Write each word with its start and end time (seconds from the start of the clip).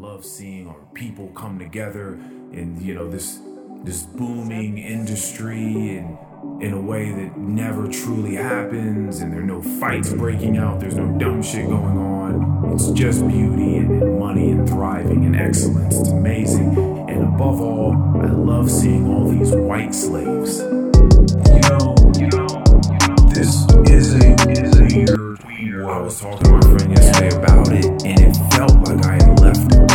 love 0.00 0.24
seeing 0.24 0.66
our 0.66 0.80
people 0.94 1.28
come 1.34 1.58
together 1.58 2.14
in 2.52 2.74
you 2.80 2.94
know 2.94 3.06
this 3.06 3.38
this 3.84 4.02
booming 4.02 4.78
industry 4.78 5.98
and 5.98 6.16
in 6.62 6.72
a 6.72 6.80
way 6.80 7.12
that 7.12 7.36
never 7.36 7.86
truly 7.86 8.34
happens 8.34 9.20
and 9.20 9.30
there 9.30 9.40
are 9.40 9.42
no 9.42 9.60
fights 9.60 10.10
breaking 10.14 10.56
out 10.56 10.80
there's 10.80 10.96
no 10.96 11.06
dumb 11.18 11.42
shit 11.42 11.66
going 11.66 11.98
on. 11.98 12.72
It's 12.72 12.90
just 12.92 13.28
beauty 13.28 13.76
and, 13.76 14.02
and 14.02 14.18
money 14.18 14.52
and 14.52 14.66
thriving 14.66 15.26
and 15.26 15.36
excellence. 15.36 15.94
It's 15.98 16.08
amazing. 16.08 16.78
And 17.10 17.34
above 17.34 17.60
all 17.60 17.92
i 18.22 18.30
love 18.30 18.70
seeing 18.70 19.06
all 19.06 19.28
these 19.28 19.52
white 19.52 19.94
slaves. 19.94 20.60
You 20.60 21.60
know 21.68 21.94
you 22.16 22.28
know 22.28 22.46
this 23.34 23.66
is 23.90 24.14
a 24.14 24.86
weird 24.86 25.30
I 25.90 26.00
was 26.00 26.20
talking 26.20 26.38
to 26.44 26.50
my 26.52 26.60
friend 26.60 26.90
yesterday 26.92 27.36
about 27.36 27.72
it, 27.72 27.84
and 28.04 28.20
it 28.20 28.36
felt 28.54 28.74
like 28.88 29.04
I 29.06 29.14
had 29.14 29.40
left 29.40 29.74
a. 29.74 29.89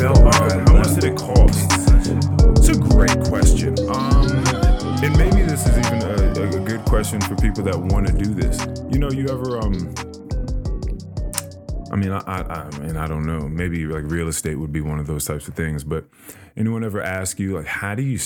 How 0.00 0.72
much 0.72 0.94
did 0.94 1.04
it 1.04 1.16
cost? 1.16 1.66
It's 2.56 2.68
a 2.68 2.78
great 2.78 3.18
question. 3.24 3.76
Um, 3.90 4.26
and 5.02 5.16
maybe 5.18 5.42
this 5.42 5.66
is 5.66 5.76
even 5.78 6.02
a, 6.02 6.60
good 6.64 6.84
question 6.84 7.20
for 7.20 7.34
people 7.36 7.64
that 7.64 7.78
want 7.78 8.06
to 8.06 8.12
do 8.12 8.34
this. 8.34 8.60
You 8.92 8.98
know, 8.98 9.10
you 9.10 9.28
ever 9.28 9.58
um. 9.58 9.94
I 11.90 11.96
mean, 11.96 12.12
I, 12.12 12.18
I, 12.26 12.68
I 12.68 12.78
mean, 12.78 12.96
I 12.96 13.06
don't 13.06 13.26
know. 13.26 13.48
Maybe 13.48 13.86
like 13.86 14.04
real 14.04 14.28
estate 14.28 14.56
would 14.56 14.72
be 14.72 14.80
one 14.80 14.98
of 14.98 15.06
those 15.06 15.24
types 15.24 15.48
of 15.48 15.54
things. 15.54 15.82
But 15.82 16.04
anyone 16.56 16.84
ever 16.84 17.02
ask 17.02 17.38
you 17.38 17.56
like, 17.56 17.66
how 17.66 17.94
do 17.94 18.02
you, 18.02 18.18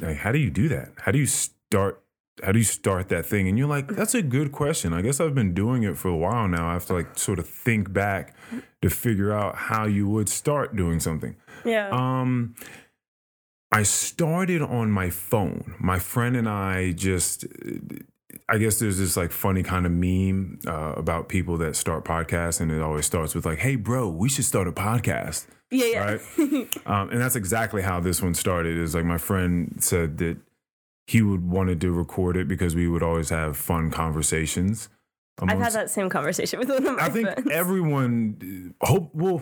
like, 0.00 0.16
how 0.16 0.32
do 0.32 0.38
you 0.38 0.50
do 0.50 0.68
that? 0.70 0.92
How 0.96 1.12
do 1.12 1.18
you 1.18 1.26
start? 1.26 2.02
How 2.42 2.52
do 2.52 2.58
you 2.58 2.64
start 2.64 3.08
that 3.08 3.26
thing? 3.26 3.48
And 3.48 3.58
you're 3.58 3.68
like, 3.68 3.88
that's 3.88 4.14
a 4.14 4.22
good 4.22 4.52
question. 4.52 4.92
I 4.92 5.02
guess 5.02 5.20
I've 5.20 5.34
been 5.34 5.54
doing 5.54 5.82
it 5.82 5.96
for 5.96 6.08
a 6.08 6.16
while 6.16 6.48
now. 6.48 6.68
I 6.68 6.72
have 6.74 6.86
to 6.86 6.94
like 6.94 7.18
sort 7.18 7.38
of 7.38 7.48
think 7.48 7.92
back 7.92 8.34
to 8.82 8.90
figure 8.90 9.32
out 9.32 9.56
how 9.56 9.86
you 9.86 10.08
would 10.08 10.28
start 10.28 10.76
doing 10.76 11.00
something. 11.00 11.36
Yeah. 11.64 11.88
Um, 11.90 12.54
I 13.72 13.84
started 13.84 14.62
on 14.62 14.90
my 14.90 15.10
phone. 15.10 15.74
My 15.78 15.98
friend 15.98 16.36
and 16.36 16.48
I 16.48 16.92
just, 16.92 17.44
I 18.48 18.58
guess 18.58 18.80
there's 18.80 18.98
this 18.98 19.16
like 19.16 19.30
funny 19.30 19.62
kind 19.62 19.86
of 19.86 19.92
meme 19.92 20.58
uh, 20.66 20.94
about 20.96 21.28
people 21.28 21.56
that 21.58 21.76
start 21.76 22.04
podcasts, 22.04 22.60
and 22.60 22.72
it 22.72 22.82
always 22.82 23.06
starts 23.06 23.34
with 23.34 23.46
like, 23.46 23.58
"Hey, 23.58 23.76
bro, 23.76 24.08
we 24.08 24.28
should 24.28 24.44
start 24.44 24.66
a 24.66 24.72
podcast." 24.72 25.46
yeah, 25.70 25.86
yeah. 25.86 26.04
right? 26.04 26.20
um, 26.86 27.10
and 27.10 27.20
that's 27.20 27.36
exactly 27.36 27.82
how 27.82 28.00
this 28.00 28.20
one 28.20 28.34
started. 28.34 28.76
Is 28.76 28.94
like 28.94 29.04
my 29.04 29.18
friend 29.18 29.76
said 29.78 30.18
that 30.18 30.38
he 31.12 31.20
would 31.28 31.44
wanted 31.58 31.78
to 31.80 31.90
record 32.02 32.36
it 32.36 32.46
because 32.48 32.72
we 32.80 32.86
would 32.92 33.02
always 33.02 33.30
have 33.30 33.56
fun 33.56 33.90
conversations. 33.90 34.88
I've 35.42 35.58
had 35.58 35.72
that 35.72 35.90
same 35.90 36.08
conversation 36.10 36.58
with 36.60 36.68
one 36.68 36.86
of 36.86 36.96
my 36.96 37.04
I 37.06 37.08
think 37.08 37.26
friends. 37.28 37.50
everyone 37.50 38.74
hope 38.82 39.10
well 39.14 39.40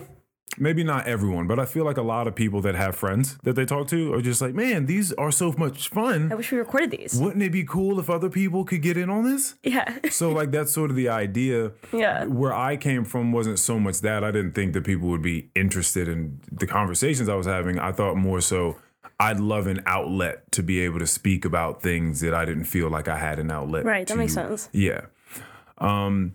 maybe 0.56 0.82
not 0.84 1.06
everyone 1.06 1.46
but 1.50 1.58
I 1.58 1.66
feel 1.66 1.84
like 1.84 1.96
a 1.96 2.02
lot 2.14 2.26
of 2.28 2.34
people 2.36 2.60
that 2.62 2.74
have 2.76 2.94
friends 2.96 3.36
that 3.42 3.54
they 3.56 3.64
talk 3.64 3.88
to 3.88 4.14
are 4.14 4.22
just 4.22 4.40
like 4.40 4.54
man 4.54 4.86
these 4.86 5.12
are 5.14 5.32
so 5.32 5.52
much 5.58 5.88
fun. 5.88 6.30
I 6.32 6.36
wish 6.36 6.52
we 6.52 6.58
recorded 6.58 6.90
these. 6.92 7.12
wouldn't 7.20 7.42
it 7.42 7.50
be 7.52 7.64
cool 7.64 7.98
if 7.98 8.08
other 8.08 8.30
people 8.30 8.64
could 8.64 8.80
get 8.82 8.96
in 8.96 9.10
on 9.10 9.24
this 9.24 9.56
Yeah. 9.64 9.98
so 10.10 10.30
like 10.30 10.50
that's 10.52 10.72
sort 10.72 10.90
of 10.90 10.96
the 10.96 11.08
idea 11.08 11.72
Yeah. 11.92 12.24
where 12.26 12.54
I 12.54 12.76
came 12.76 13.04
from 13.04 13.32
wasn't 13.32 13.58
so 13.58 13.78
much 13.80 14.00
that 14.02 14.22
I 14.22 14.30
didn't 14.30 14.52
think 14.52 14.72
that 14.74 14.84
people 14.84 15.08
would 15.08 15.22
be 15.22 15.50
interested 15.56 16.06
in 16.08 16.40
the 16.50 16.66
conversations 16.66 17.28
I 17.28 17.34
was 17.34 17.46
having 17.46 17.78
I 17.78 17.90
thought 17.92 18.16
more 18.16 18.40
so 18.40 18.76
I'd 19.20 19.40
love 19.40 19.66
an 19.66 19.82
outlet 19.84 20.50
to 20.52 20.62
be 20.62 20.80
able 20.80 21.00
to 21.00 21.06
speak 21.06 21.44
about 21.44 21.82
things 21.82 22.20
that 22.20 22.32
I 22.34 22.44
didn't 22.44 22.64
feel 22.64 22.88
like 22.88 23.08
I 23.08 23.18
had 23.18 23.38
an 23.38 23.50
outlet 23.50 23.84
Right. 23.84 24.06
That 24.06 24.14
to 24.14 24.18
makes 24.18 24.34
sense. 24.34 24.68
yeah. 24.72 25.06
Um 25.78 26.34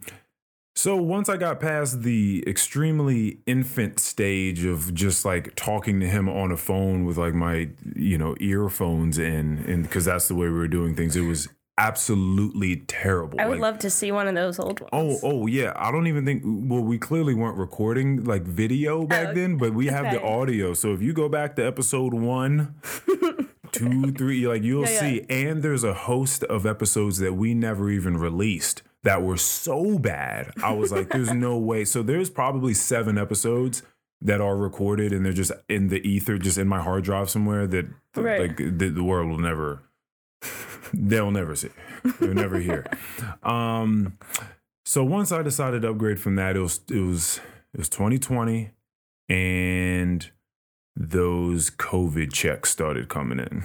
so 0.75 0.97
once 0.97 1.29
I 1.29 1.37
got 1.37 1.59
past 1.59 2.01
the 2.01 2.43
extremely 2.47 3.39
infant 3.45 3.99
stage 3.99 4.65
of 4.65 4.91
just 4.93 5.23
like 5.23 5.53
talking 5.55 5.99
to 5.99 6.07
him 6.07 6.27
on 6.27 6.51
a 6.51 6.57
phone 6.57 7.05
with 7.05 7.15
like 7.17 7.35
my, 7.35 7.69
you 7.95 8.17
know, 8.17 8.35
earphones 8.39 9.17
in 9.19 9.63
and 9.67 9.89
cuz 9.89 10.05
that's 10.05 10.27
the 10.27 10.35
way 10.35 10.47
we 10.47 10.53
were 10.53 10.67
doing 10.67 10.95
things, 10.95 11.16
it 11.16 11.22
was 11.22 11.47
absolutely 11.78 12.78
terrible. 12.88 13.39
I 13.39 13.45
would 13.45 13.53
Like, 13.59 13.61
love 13.61 13.78
to 13.79 13.89
see 13.89 14.11
one 14.11 14.28
of 14.28 14.35
those 14.35 14.59
old 14.59 14.79
ones. 14.79 14.89
Oh, 14.94 15.19
oh 15.23 15.47
yeah. 15.47 15.73
I 15.75 15.91
don't 15.91 16.07
even 16.07 16.25
think 16.25 16.44
well, 16.45 16.81
we 16.81 16.97
clearly 16.97 17.34
weren't 17.34 17.57
recording 17.57 18.23
like 18.23 18.44
video 18.44 19.01
oh, 19.01 19.06
back 19.07 19.29
Oh, 19.29 19.34
then, 19.34 19.57
but 19.57 19.73
we 19.73 19.88
have 19.88 20.11
the 20.11 20.22
audio. 20.22 20.73
So 20.73 20.94
if 20.94 21.01
you 21.01 21.13
go 21.13 21.29
back 21.29 21.56
to 21.57 21.66
episode 21.66 22.13
one, 22.13 22.75
two, 23.72 24.11
three, 24.13 24.47
like 24.47 24.63
you'll 24.63 24.84
Yeah, 24.85 24.91
yeah. 24.91 25.00
see. 25.00 25.25
And 25.29 25.63
there's 25.63 25.84
a 25.84 25.94
host 25.94 26.44
of 26.45 26.66
episodes 26.66 27.17
that 27.19 27.34
we 27.34 27.53
never 27.53 27.90
even 27.90 28.17
released 28.17 28.84
that 29.03 29.22
were 29.22 29.38
so 29.38 29.97
bad. 30.00 30.51
I 30.63 30.73
was 30.73 30.91
like, 30.91 31.09
there's 31.09 31.34
no 31.34 31.57
way. 31.72 31.85
So 31.85 32.03
there's 32.03 32.29
probably 32.29 32.73
seven 32.73 33.17
episodes 33.17 33.84
that 34.22 34.40
are 34.40 34.55
recorded 34.55 35.11
and 35.11 35.25
they're 35.25 35.34
just 35.34 35.51
in 35.67 35.90
the 35.90 36.00
ether, 36.07 36.38
just 36.38 36.57
in 36.57 36.67
my 36.67 36.81
hard 36.81 37.03
drive 37.03 37.29
somewhere 37.29 37.67
that 37.67 37.85
Right. 38.16 38.41
like 38.41 38.57
the, 38.57 38.90
the 38.90 39.03
world 39.03 39.28
will 39.29 39.40
never 39.40 39.81
they'll 40.93 41.31
never 41.31 41.55
see. 41.55 41.69
They'll 42.19 42.33
never 42.33 42.59
hear. 42.59 42.85
Um 43.43 44.17
so 44.85 45.03
once 45.03 45.31
I 45.31 45.41
decided 45.41 45.83
to 45.83 45.91
upgrade 45.91 46.19
from 46.19 46.35
that, 46.35 46.55
it 46.55 46.59
was 46.59 46.81
it 46.89 46.99
was 46.99 47.39
it 47.73 47.77
was 47.77 47.89
2020 47.89 48.71
and 49.29 50.29
those 50.95 51.71
COVID 51.71 52.31
checks 52.31 52.69
started 52.69 53.09
coming 53.09 53.39
in 53.39 53.63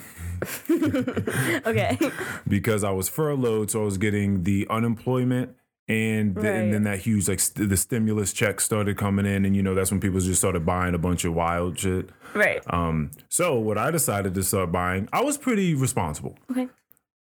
okay. 1.67 1.99
because 2.49 2.85
I 2.85 2.91
was 2.91 3.09
furloughed, 3.09 3.71
so 3.71 3.83
I 3.83 3.85
was 3.85 3.99
getting 3.99 4.45
the 4.45 4.67
unemployment 4.71 5.55
and, 5.89 6.35
th- 6.35 6.45
and 6.47 6.75
then 6.75 6.83
that 6.85 6.99
huge 7.01 7.29
like 7.29 7.41
st- 7.41 7.69
the 7.69 7.77
stimulus 7.77 8.33
check 8.33 8.61
started 8.61 8.97
coming 8.99 9.25
in, 9.27 9.45
and 9.45 9.57
you 9.57 9.63
know 9.63 9.75
that's 9.75 9.91
when 9.91 10.01
people 10.01 10.21
just 10.21 10.39
started 10.41 10.67
buying 10.67 10.95
a 10.95 10.99
bunch 10.99 11.25
of 11.25 11.35
wild 11.35 11.79
shit. 11.79 12.11
Right. 12.35 12.61
Um, 12.73 13.11
so 13.29 13.59
what 13.59 13.79
I 13.79 13.91
decided 13.91 14.35
to 14.35 14.43
start 14.43 14.71
buying, 14.71 15.09
I 15.13 15.23
was 15.23 15.39
pretty 15.39 15.75
responsible. 15.75 16.37
Okay. 16.51 16.69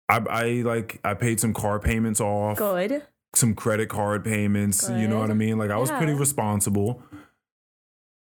I, 0.10 0.18
I 0.30 0.44
like 0.64 1.00
I 1.04 1.14
paid 1.16 1.40
some 1.40 1.54
car 1.54 1.80
payments 1.80 2.22
off, 2.22 2.58
Good. 2.58 3.02
some 3.34 3.56
credit 3.56 3.90
card 3.90 4.24
payments. 4.24 4.88
You 4.90 5.08
know 5.08 5.20
what 5.20 5.32
I 5.32 5.34
mean? 5.34 5.58
Like 5.58 5.72
I 5.72 5.78
was 5.78 5.90
pretty 5.90 6.14
responsible. 6.14 7.02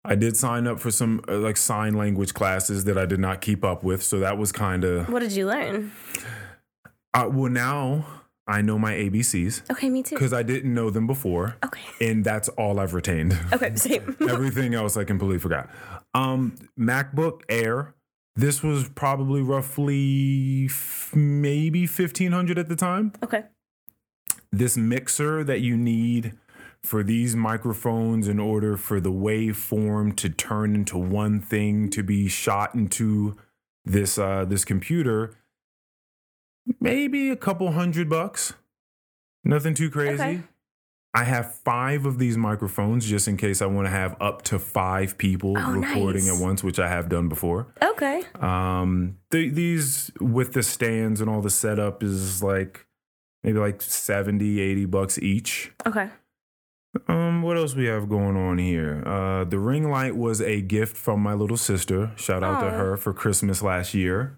I 0.05 0.15
did 0.15 0.35
sign 0.35 0.67
up 0.67 0.79
for 0.81 0.91
some 0.91 1.21
uh, 1.29 1.37
like 1.37 1.55
sign 1.57 1.93
language 1.93 2.33
classes 2.33 2.83
that 2.85 2.97
I 2.97 3.05
did 3.05 3.19
not 3.19 3.39
keep 3.39 3.63
up 3.63 3.83
with, 3.83 4.01
so 4.03 4.19
that 4.19 4.37
was 4.37 4.51
kind 4.51 4.83
of 4.83 5.07
What 5.09 5.19
did 5.19 5.31
you 5.33 5.45
learn? 5.45 5.91
uh, 7.13 7.29
well. 7.31 7.51
Now 7.51 8.05
I 8.47 8.61
know 8.61 8.77
my 8.77 8.93
ABCs 8.93 9.69
Okay, 9.71 9.89
me 9.89 10.03
too. 10.03 10.15
because 10.15 10.33
I 10.33 10.43
didn't 10.43 10.73
know 10.73 10.89
them 10.89 11.07
before, 11.07 11.55
Okay. 11.63 11.81
and 12.01 12.23
that's 12.25 12.49
all 12.49 12.79
I've 12.79 12.93
retained. 12.93 13.37
Okay, 13.53 13.73
same. 13.75 14.17
Everything 14.29 14.73
else 14.73 14.97
I 14.97 15.05
completely 15.05 15.39
forgot. 15.39 15.69
Um, 16.13 16.55
MacBook 16.79 17.41
Air. 17.49 17.95
This 18.35 18.63
was 18.63 18.89
probably 18.89 19.41
roughly 19.41 20.65
f- 20.69 21.11
maybe 21.15 21.85
fifteen 21.87 22.31
hundred 22.31 22.57
at 22.57 22.67
the 22.67 22.75
time. 22.75 23.13
okay. 23.23 23.43
This 24.51 24.75
mixer 24.77 25.43
that 25.43 25.61
you 25.61 25.77
need 25.77 26.33
for 26.83 27.01
these 27.03 27.35
microphones 27.35 28.27
in 28.27 28.39
order 28.39 28.75
for 28.75 28.99
the 28.99 29.11
waveform 29.11 30.15
to 30.17 30.29
turn 30.29 30.75
into 30.75 30.97
one 30.97 31.39
thing 31.39 31.89
to 31.91 32.03
be 32.03 32.27
shot 32.27 32.75
into 32.75 33.35
this 33.85 34.17
uh 34.17 34.45
this 34.45 34.65
computer 34.65 35.35
maybe 36.79 37.29
a 37.29 37.35
couple 37.35 37.71
hundred 37.71 38.09
bucks 38.09 38.53
nothing 39.43 39.73
too 39.73 39.89
crazy 39.89 40.13
Okay. 40.13 40.41
i 41.13 41.23
have 41.23 41.53
five 41.55 42.05
of 42.05 42.17
these 42.19 42.37
microphones 42.37 43.05
just 43.05 43.27
in 43.27 43.35
case 43.37 43.61
i 43.61 43.65
want 43.65 43.85
to 43.85 43.91
have 43.91 44.15
up 44.21 44.41
to 44.43 44.59
five 44.59 45.17
people 45.17 45.55
Oh, 45.57 45.71
recording 45.71 46.25
nice. 46.27 46.35
at 46.37 46.41
once 46.41 46.63
which 46.63 46.79
i 46.79 46.87
have 46.87 47.09
done 47.09 47.27
before 47.29 47.67
Okay. 47.81 48.23
um, 48.39 49.17
th- 49.31 49.53
these 49.53 50.11
with 50.19 50.53
the 50.53 50.63
stands 50.63 51.19
and 51.21 51.29
all 51.29 51.41
the 51.41 51.49
setup 51.49 52.01
is 52.03 52.41
like 52.43 52.85
maybe 53.43 53.59
like 53.59 53.81
70, 53.81 54.61
80 54.61 54.85
bucks 54.85 55.17
each. 55.19 55.73
Okay. 55.85 56.07
Um, 57.09 57.41
what 57.41 57.57
else 57.57 57.75
we 57.75 57.87
have 57.87 58.07
going 58.07 58.37
on 58.37 58.57
here? 58.57 59.03
Uh, 59.05 59.43
the 59.43 59.59
ring 59.59 59.89
light 59.91 60.15
was 60.15 60.39
a 60.41 60.61
gift 60.61 60.95
from 60.95 61.19
my 61.19 61.33
little 61.33 61.57
sister. 61.57 62.13
Shout 62.15 62.41
out 62.41 62.61
to 62.61 62.69
her 62.69 62.95
for 62.95 63.11
Christmas 63.13 63.61
last 63.61 63.93
year. 63.93 64.37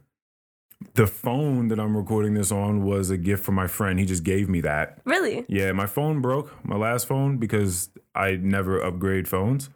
The 0.93 1.07
phone 1.07 1.67
that 1.69 1.79
I'm 1.79 1.95
recording 1.95 2.33
this 2.33 2.51
on 2.51 2.83
was 2.83 3.09
a 3.09 3.17
gift 3.17 3.43
from 3.43 3.55
my 3.55 3.67
friend. 3.67 3.99
He 3.99 4.05
just 4.05 4.23
gave 4.23 4.47
me 4.47 4.61
that. 4.61 4.99
Really? 5.05 5.45
Yeah, 5.47 5.71
my 5.71 5.85
phone 5.85 6.21
broke, 6.21 6.53
my 6.65 6.75
last 6.75 7.07
phone, 7.07 7.37
because 7.37 7.89
I 8.13 8.35
never 8.35 8.79
upgrade 8.79 9.27
phones. 9.27 9.69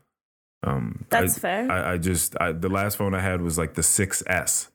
Um, 0.63 1.05
That's 1.09 1.37
I, 1.37 1.39
fair. 1.39 1.71
I, 1.71 1.93
I 1.93 1.97
just 1.97 2.35
I, 2.39 2.51
the 2.51 2.69
last 2.69 2.97
phone 2.97 3.13
I 3.13 3.19
had 3.19 3.41
was 3.41 3.57
like 3.57 3.73
the 3.73 3.81
6S. 3.81 4.69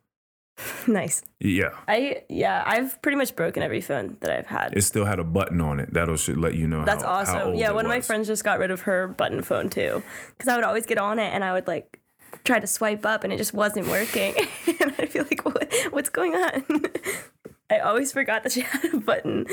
nice. 0.86 1.22
Yeah, 1.40 1.70
I 1.88 2.22
yeah, 2.28 2.62
I've 2.64 3.02
pretty 3.02 3.16
much 3.16 3.34
broken 3.34 3.62
every 3.62 3.80
phone 3.80 4.16
that 4.20 4.30
I've 4.30 4.46
had. 4.46 4.76
it 4.76 4.82
still 4.82 5.04
had 5.04 5.18
a 5.18 5.24
button 5.24 5.60
on 5.60 5.80
it. 5.80 5.92
That'll 5.92 6.16
should 6.16 6.38
let 6.38 6.54
you 6.54 6.68
know. 6.68 6.84
That's 6.84 7.02
how, 7.02 7.08
how 7.08 7.20
awesome. 7.20 7.48
old 7.48 7.58
Yeah, 7.58 7.72
one 7.72 7.84
of 7.84 7.88
my 7.88 8.00
friends 8.00 8.28
just 8.28 8.44
got 8.44 8.60
rid 8.60 8.70
of 8.70 8.82
her 8.82 9.08
button 9.08 9.42
phone 9.42 9.68
too, 9.68 10.02
because 10.30 10.48
I 10.48 10.54
would 10.54 10.64
always 10.64 10.86
get 10.86 10.98
on 10.98 11.18
it 11.18 11.32
and 11.34 11.42
I 11.42 11.52
would 11.52 11.66
like 11.66 12.00
try 12.44 12.58
to 12.60 12.66
swipe 12.66 13.06
up 13.06 13.24
and 13.24 13.32
it 13.32 13.36
just 13.36 13.54
wasn't 13.54 13.86
working, 13.88 14.34
and 14.80 14.94
I'd 14.98 15.10
feel 15.10 15.24
like, 15.24 15.44
what, 15.44 15.72
what's 15.90 16.10
going 16.10 16.34
on? 16.34 16.64
I 17.70 17.78
always 17.78 18.12
forgot 18.12 18.42
that 18.42 18.52
she 18.52 18.60
had 18.60 18.92
a 18.92 18.98
button. 18.98 19.46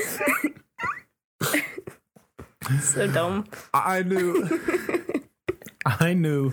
so 2.80 3.06
dumb. 3.08 3.46
I 3.72 3.98
I 3.98 4.02
knew. 4.02 4.60
I 5.84 6.14
knew 6.14 6.52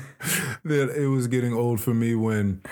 that 0.64 0.90
it 0.96 1.08
was 1.08 1.28
getting 1.28 1.54
old 1.54 1.80
for 1.82 1.94
me 1.94 2.16
when 2.16 2.64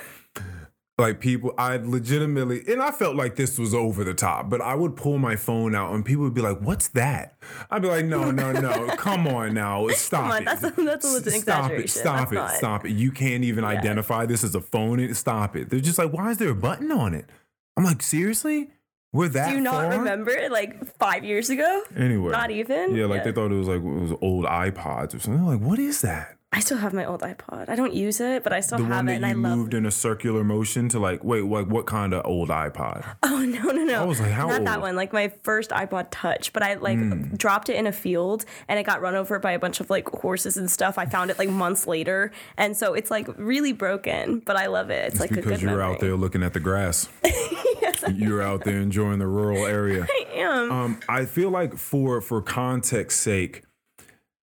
like 1.00 1.20
people 1.20 1.54
I 1.60 1.78
legitimately 1.78 2.64
and 2.68 2.82
I 2.82 2.90
felt 2.92 3.16
like 3.16 3.36
this 3.36 3.60
was 3.60 3.74
over 3.76 4.04
the 4.04 4.16
top, 4.16 4.50
but 4.50 4.62
I 4.62 4.74
would 4.74 4.96
pull 4.96 5.20
my 5.20 5.36
phone 5.36 5.76
out 5.76 5.94
and 5.94 6.04
people 6.04 6.24
would 6.24 6.34
be 6.34 6.42
like, 6.42 6.60
"What's 6.60 6.88
that?" 6.90 7.38
I'd 7.70 7.84
be 7.84 7.88
like, 7.88 8.06
"No, 8.06 8.32
no, 8.32 8.52
no. 8.52 8.88
Come 8.98 9.28
on 9.28 9.54
now. 9.54 9.88
Stop 9.90 10.24
Come 10.24 10.32
on, 10.32 10.42
it. 10.42 10.46
that's 10.46 10.64
a- 10.64 10.82
that's 10.84 11.06
a 11.06 11.10
legit 11.10 11.42
Stop 11.42 11.72
it. 11.72 11.90
Stop 11.90 12.16
That's 12.18 12.32
it. 12.32 12.36
not- 12.36 12.52
Stop 12.52 12.86
it. 12.86 12.92
You 12.94 13.12
can't 13.12 13.44
even 13.44 13.64
identify 13.64 14.26
this 14.26 14.44
as 14.44 14.56
a 14.56 14.62
phone. 14.62 15.14
Stop 15.14 15.56
it." 15.56 15.70
They're 15.70 15.80
just 15.80 16.00
like, 16.00 16.12
"Why 16.12 16.32
is 16.32 16.38
there 16.40 16.50
a 16.50 16.56
button 16.56 16.92
on 16.92 17.14
it?" 17.14 17.30
I'm 17.78 17.84
like, 17.84 18.02
"Seriously? 18.02 18.72
We're 19.14 19.30
that 19.30 19.50
Do 19.50 19.56
you 19.56 19.62
not 19.62 19.74
far?" 19.92 20.00
remember 20.00 20.36
like 20.50 20.84
five 20.98 21.24
years 21.24 21.50
ago? 21.52 21.84
Anyway. 21.96 22.32
Not 22.32 22.50
even? 22.50 22.96
Yeah, 22.96 23.06
like 23.06 23.20
Yeah. 23.20 23.24
they 23.26 23.32
thought 23.34 23.52
it 23.52 23.56
was 23.56 23.68
like 23.68 23.78
it 23.78 23.84
was 23.84 24.14
old 24.22 24.46
iPods 24.46 25.14
or 25.16 25.20
something. 25.20 25.46
Like, 25.46 25.60
what 25.60 25.78
is 25.80 26.02
that? 26.02 26.38
I 26.54 26.62
still 26.62 26.78
have 26.78 26.94
my 26.94 27.04
old 27.04 27.22
iPod. 27.22 27.68
I 27.68 27.76
don't 27.76 27.94
use 27.94 28.22
it, 28.22 28.42
but 28.42 28.54
I 28.54 28.62
still 28.62 28.78
The 28.78 28.86
have 28.86 28.96
one 28.96 29.10
it, 29.10 29.20
that 29.20 29.28
and 29.30 29.38
you 29.42 29.48
I 29.48 29.50
love. 29.50 29.58
moved 29.60 29.74
in 29.74 29.86
a 29.86 29.92
circular 29.92 30.46
motion 30.46 30.88
to 30.90 30.98
like, 31.00 31.22
wait, 31.24 31.42
what? 31.42 31.68
What 31.68 31.86
kind 31.86 32.14
of 32.14 32.26
old 32.26 32.50
iPod? 32.50 33.04
Oh 33.24 33.40
no 33.44 33.72
no 33.72 33.84
no! 33.84 34.02
I 34.02 34.06
was 34.06 34.20
like, 34.20 34.32
how 34.32 34.48
Not 34.48 34.60
old? 34.60 34.68
that 34.68 34.82
one. 34.82 34.96
Like 34.96 35.12
my 35.14 35.28
first 35.44 35.70
iPod 35.72 36.08
Touch, 36.10 36.54
but 36.54 36.64
I 36.64 36.76
like 36.76 36.98
Hmm. 36.98 37.36
dropped 37.36 37.70
it 37.70 37.76
in 37.76 37.86
a 37.86 37.92
field 37.92 38.46
and 38.68 38.80
it 38.80 38.84
got 38.84 39.02
run 39.02 39.16
over 39.16 39.38
by 39.40 39.52
a 39.52 39.60
bunch 39.60 39.80
of 39.80 39.90
like 39.90 40.08
horses 40.10 40.58
and 40.58 40.72
stuff. 40.72 40.98
I 40.98 41.06
found 41.06 41.30
it 41.30 41.38
like 41.38 41.50
months 41.50 41.86
later, 41.86 42.32
and 42.58 42.76
so 42.78 42.94
it's 42.94 43.12
like 43.12 43.28
really 43.38 43.74
broken. 43.74 44.40
But 44.40 44.56
I 44.56 44.68
love 44.68 44.90
it. 44.90 45.12
It's, 45.12 45.20
like 45.20 45.32
a 45.32 45.36
because 45.36 45.52
good 45.52 45.62
you're 45.62 45.72
memory. 45.72 45.84
out 45.96 46.00
there 46.00 46.16
looking 46.16 46.44
at 46.44 46.54
the 46.54 46.60
grass. 46.62 47.08
yes, 47.24 48.04
You're 48.14 48.42
out 48.42 48.64
there 48.64 48.78
enjoying 48.80 49.20
the 49.20 49.28
rural 49.28 49.66
area. 49.66 50.08
I 50.10 50.26
am. 50.36 50.72
Um, 50.72 51.00
I 51.10 51.26
feel 51.26 51.50
like 51.52 51.76
for 51.78 52.22
for 52.22 52.42
context 52.42 53.20
sake, 53.20 53.64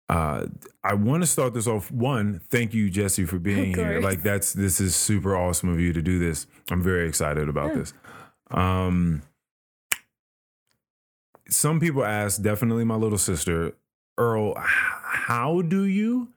uh, 0.09 0.45
I 0.83 0.93
want 0.93 1.23
to 1.23 1.27
start 1.27 1.53
this 1.53 1.67
off. 1.67 1.91
One, 1.91 2.41
thank 2.49 2.73
you, 2.73 2.89
Jessie, 2.89 3.25
for 3.25 3.39
being 3.39 3.73
here. 3.73 3.99
Like 3.99 4.23
that's 4.23 4.53
this 4.53 4.79
is 4.79 4.95
super 4.95 5.35
awesome 5.35 5.69
of 5.69 5.79
you 5.79 5.91
to 5.93 6.01
do 6.01 6.17
this. 6.17 6.47
I'm 6.71 6.81
very 6.81 7.07
excited 7.07 7.49
about 7.49 7.73
this. 7.73 7.93
Um, 8.51 9.21
some 11.49 11.79
people 11.79 12.03
ask, 12.03 12.41
definitely 12.41 12.85
my 12.85 12.95
little 12.95 13.17
sister, 13.17 13.73
Earl, 14.17 14.53
how 14.57 15.61
do 15.61 15.83
you 15.83 16.29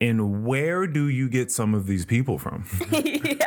and 0.00 0.44
where 0.44 0.86
do 0.86 1.08
you 1.08 1.28
get 1.28 1.50
some 1.50 1.74
of 1.74 1.86
these 1.86 2.04
people 2.04 2.38
from? 2.38 2.64
yeah, 2.90 3.46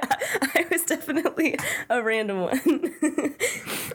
I 0.55 0.65
was 0.69 0.83
definitely 0.83 1.57
a 1.89 2.03
random 2.03 2.41
one. 2.41 2.95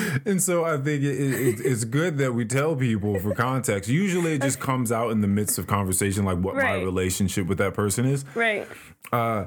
And 0.24 0.42
so 0.42 0.64
I 0.64 0.76
think 0.76 1.02
it, 1.02 1.18
it, 1.18 1.60
it's 1.60 1.84
good 1.84 2.18
that 2.18 2.32
we 2.32 2.44
tell 2.44 2.76
people 2.76 3.18
for 3.18 3.34
context. 3.34 3.88
Usually 3.90 4.34
it 4.34 4.42
just 4.42 4.60
comes 4.60 4.92
out 4.92 5.10
in 5.10 5.20
the 5.20 5.28
midst 5.28 5.58
of 5.58 5.66
conversation, 5.66 6.24
like 6.24 6.38
what 6.38 6.54
my 6.54 6.74
relationship 6.74 7.46
with 7.46 7.58
that 7.58 7.74
person 7.74 8.04
is. 8.04 8.24
right. 8.34 8.66
Uh, 9.12 9.46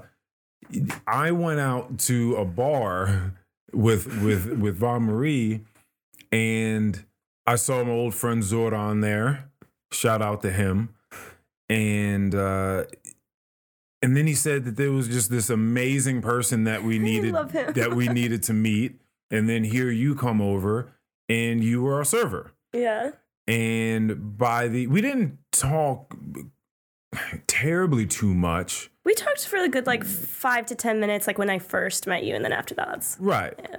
I 1.07 1.31
went 1.31 1.59
out 1.59 1.99
to 1.99 2.35
a 2.35 2.45
bar 2.45 3.33
with 3.71 4.21
with 4.21 4.47
with 4.59 4.77
Von 4.77 5.03
Marie, 5.03 5.61
and 6.31 7.03
I 7.45 7.55
saw 7.55 7.83
my 7.83 7.91
old 7.91 8.15
friend 8.15 8.43
Zoran 8.43 9.01
there. 9.01 9.49
Shout 9.91 10.21
out 10.21 10.41
to 10.41 10.51
him, 10.51 10.95
and 11.69 12.33
uh, 12.33 12.85
and 14.01 14.15
then 14.17 14.27
he 14.27 14.33
said 14.33 14.65
that 14.65 14.75
there 14.77 14.91
was 14.91 15.07
just 15.07 15.29
this 15.29 15.49
amazing 15.49 16.21
person 16.21 16.63
that 16.65 16.83
we 16.83 16.99
needed 17.09 17.33
that 17.33 17.93
we 17.95 18.07
needed 18.07 18.43
to 18.43 18.53
meet, 18.53 18.99
and 19.35 19.47
then 19.49 19.63
here 19.63 19.91
you 19.91 20.15
come 20.15 20.41
over, 20.41 20.93
and 21.29 21.63
you 21.63 21.81
were 21.83 21.95
our 21.95 22.05
server 22.05 22.53
Yeah. 22.73 23.11
and 23.47 24.37
by 24.37 24.67
the 24.67 24.87
we 24.87 25.01
didn't 25.01 25.37
talk 25.51 26.15
terribly 27.47 28.05
too 28.05 28.33
much 28.33 28.89
We 29.05 29.13
talked 29.13 29.45
for 29.47 29.57
a 29.57 29.69
good 29.69 29.85
like 29.87 30.03
five 30.03 30.65
to 30.67 30.75
ten 30.75 30.99
minutes, 30.99 31.27
like 31.27 31.37
when 31.37 31.49
I 31.49 31.59
first 31.59 32.07
met 32.07 32.23
you, 32.23 32.35
and 32.35 32.43
then 32.43 32.51
after 32.51 32.75
that, 32.75 32.87
that's 32.89 33.17
right 33.19 33.53
Yeah. 33.69 33.77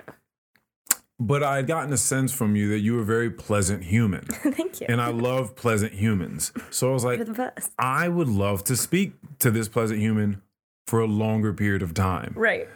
but 1.19 1.43
i 1.43 1.57
had 1.57 1.67
gotten 1.67 1.93
a 1.93 1.97
sense 1.97 2.33
from 2.33 2.57
you 2.57 2.69
that 2.69 2.81
you 2.81 2.95
were 2.95 3.03
a 3.03 3.05
very 3.05 3.31
pleasant 3.31 3.85
human 3.85 4.23
thank 4.59 4.81
you. 4.81 4.87
and 4.89 5.01
i 5.01 5.09
love 5.09 5.55
pleasant 5.57 5.93
humans 5.95 6.53
so 6.71 6.91
i 6.91 6.93
was 6.93 7.05
like 7.05 7.17
You're 7.19 7.25
the 7.27 7.33
best. 7.33 7.73
i 7.79 8.09
would 8.09 8.29
love 8.29 8.65
to 8.65 8.77
speak 8.77 9.15
to 9.39 9.51
this 9.51 9.67
pleasant 9.69 9.99
human 10.01 10.43
for 10.87 11.01
a 11.01 11.07
longer 11.07 11.53
period 11.53 11.83
of 11.83 11.95
time 11.95 12.33
Right. 12.37 12.69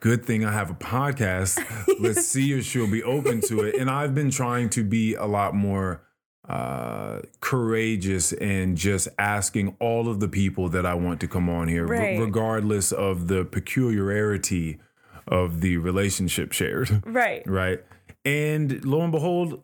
Good 0.00 0.24
thing 0.24 0.44
i 0.44 0.52
have 0.52 0.70
a 0.70 0.74
podcast 0.74 1.58
let's 2.00 2.26
see 2.26 2.52
if 2.52 2.64
she'll 2.64 2.90
be 2.90 3.02
open 3.02 3.40
to 3.40 3.60
it 3.62 3.74
and 3.76 3.90
i've 3.90 4.14
been 4.14 4.30
trying 4.30 4.68
to 4.68 4.82
be 4.84 5.14
a 5.14 5.24
lot 5.26 5.54
more 5.54 6.02
uh 6.48 7.20
courageous 7.40 8.32
and 8.34 8.76
just 8.76 9.08
asking 9.18 9.74
all 9.80 10.08
of 10.08 10.20
the 10.20 10.28
people 10.28 10.68
that 10.68 10.84
i 10.84 10.92
want 10.94 11.20
to 11.20 11.26
come 11.28 11.48
on 11.48 11.68
here 11.68 11.86
re- 11.86 11.98
Right. 11.98 12.20
regardless 12.20 12.92
of 12.92 13.28
the 13.28 13.44
peculiarity 13.44 14.78
of 15.26 15.60
the 15.62 15.78
relationship 15.78 16.52
shared 16.52 17.02
Right. 17.06 17.42
right 17.46 17.82
and 18.26 18.82
lo 18.86 19.02
and 19.02 19.12
behold 19.12 19.62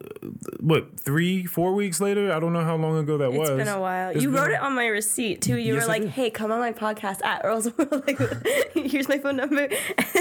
what 0.59 0.99
three 0.99 1.45
four 1.45 1.73
weeks 1.73 1.99
later 1.99 2.31
i 2.31 2.39
don't 2.39 2.53
know 2.53 2.63
how 2.63 2.75
long 2.75 2.95
ago 2.97 3.17
that 3.17 3.29
It's 3.29 3.37
was 3.37 3.49
It's 3.49 3.57
been 3.57 3.67
a 3.67 3.79
while. 3.81 4.09
It's 4.11 4.21
you 4.21 4.29
wrote 4.29 4.51
a- 4.51 4.55
it 4.55 4.61
on 4.61 4.75
my 4.75 4.85
receipt 4.87 5.41
too. 5.41 5.57
You 5.57 5.73
Yes, 5.75 5.83
were 5.83 5.87
like, 5.87 6.05
"Hey, 6.05 6.29
come 6.29 6.51
on 6.51 6.59
my 6.59 6.71
podcast 6.71 7.23
at 7.23 7.41
Earl's 7.43 7.65
World. 7.77 8.03
Like, 8.07 8.19
here's 8.73 9.09
my 9.09 9.17
phone 9.17 9.37
number." 9.37 9.67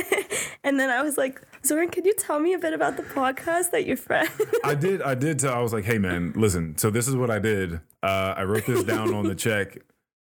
and 0.65 0.79
then 0.81 0.91
I 0.91 1.03
was 1.03 1.17
like, 1.19 1.41
"Zoran, 1.65 1.91
could 1.91 2.05
you 2.07 2.15
tell 2.15 2.39
me 2.41 2.55
a 2.55 2.59
bit 2.59 2.73
about 2.73 2.97
the 2.97 3.03
podcast 3.03 3.71
that 3.73 3.85
your 3.87 3.97
friend?" 3.97 4.29
I 4.65 4.75
did. 4.75 5.03
I 5.03 5.15
did 5.15 5.39
tell. 5.39 5.55
I 5.55 5.61
was 5.61 5.73
like, 5.73 5.85
"Hey, 5.85 5.99
man, 5.99 6.33
listen. 6.37 6.77
So 6.79 6.91
this 6.91 7.09
is 7.09 7.17
what 7.17 7.31
I 7.31 7.39
did. 7.39 7.75
Uh, 8.03 8.35
I 8.37 8.45
wrote 8.45 8.67
this 8.67 8.85
down 8.85 9.13
on 9.15 9.27
the 9.27 9.35
check. 9.35 9.79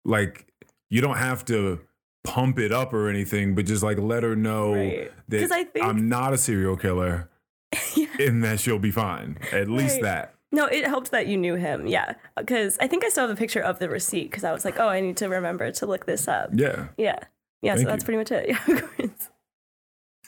Like, 0.05 0.47
you 0.89 1.01
don't 1.01 1.17
have 1.19 1.45
to 1.47 1.81
pump 2.25 2.59
it 2.59 2.73
up 2.73 2.93
or 2.93 3.09
anything, 3.09 3.55
but 3.55 3.67
just 3.67 3.83
like 3.83 3.99
let 3.99 4.23
her 4.23 4.37
know 4.37 4.75
Right. 4.75 5.11
that 5.29 5.53
I 5.53 5.65
think- 5.65 5.85
I'm 5.87 6.09
not 6.09 6.33
a 6.35 6.39
serial 6.39 6.77
killer, 6.77 7.30
and 8.19 8.43
that 8.45 8.61
she'll 8.61 8.79
be 8.79 8.91
fine. 8.91 9.39
At 9.53 9.69
least 9.69 9.95
Right. 9.97 10.03
that. 10.03 10.35
no, 10.53 10.67
it 10.67 10.87
helped 10.87 11.11
that 11.13 11.27
you 11.29 11.37
knew 11.37 11.55
him. 11.55 11.87
Yeah, 11.87 12.15
because 12.37 12.77
I 12.81 12.87
think 12.89 13.05
I 13.05 13.09
still 13.09 13.27
have 13.29 13.37
a 13.37 13.39
picture 13.39 13.61
of 13.61 13.79
the 13.79 13.89
receipt 13.89 14.31
because 14.31 14.45
I 14.45 14.53
was 14.53 14.65
like, 14.65 14.79
"Oh, 14.81 14.89
I 14.89 15.01
need 15.01 15.17
to 15.19 15.29
remember 15.29 15.71
to 15.71 15.87
look 15.87 16.07
this 16.07 16.27
up." 16.29 16.51
Yeah. 16.53 16.89
Yeah, 16.99 17.19
yeah. 17.63 17.75
Thank 17.77 17.87
so 17.87 17.91
that's 17.91 18.03
you. 18.03 18.05
pretty 18.07 18.19
much 18.19 18.31
it. 18.33 18.57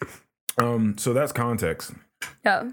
Yeah. 0.00 0.08
Um. 0.58 0.96
So 0.98 1.12
that's 1.12 1.32
context. 1.32 1.92
Yeah. 2.44 2.70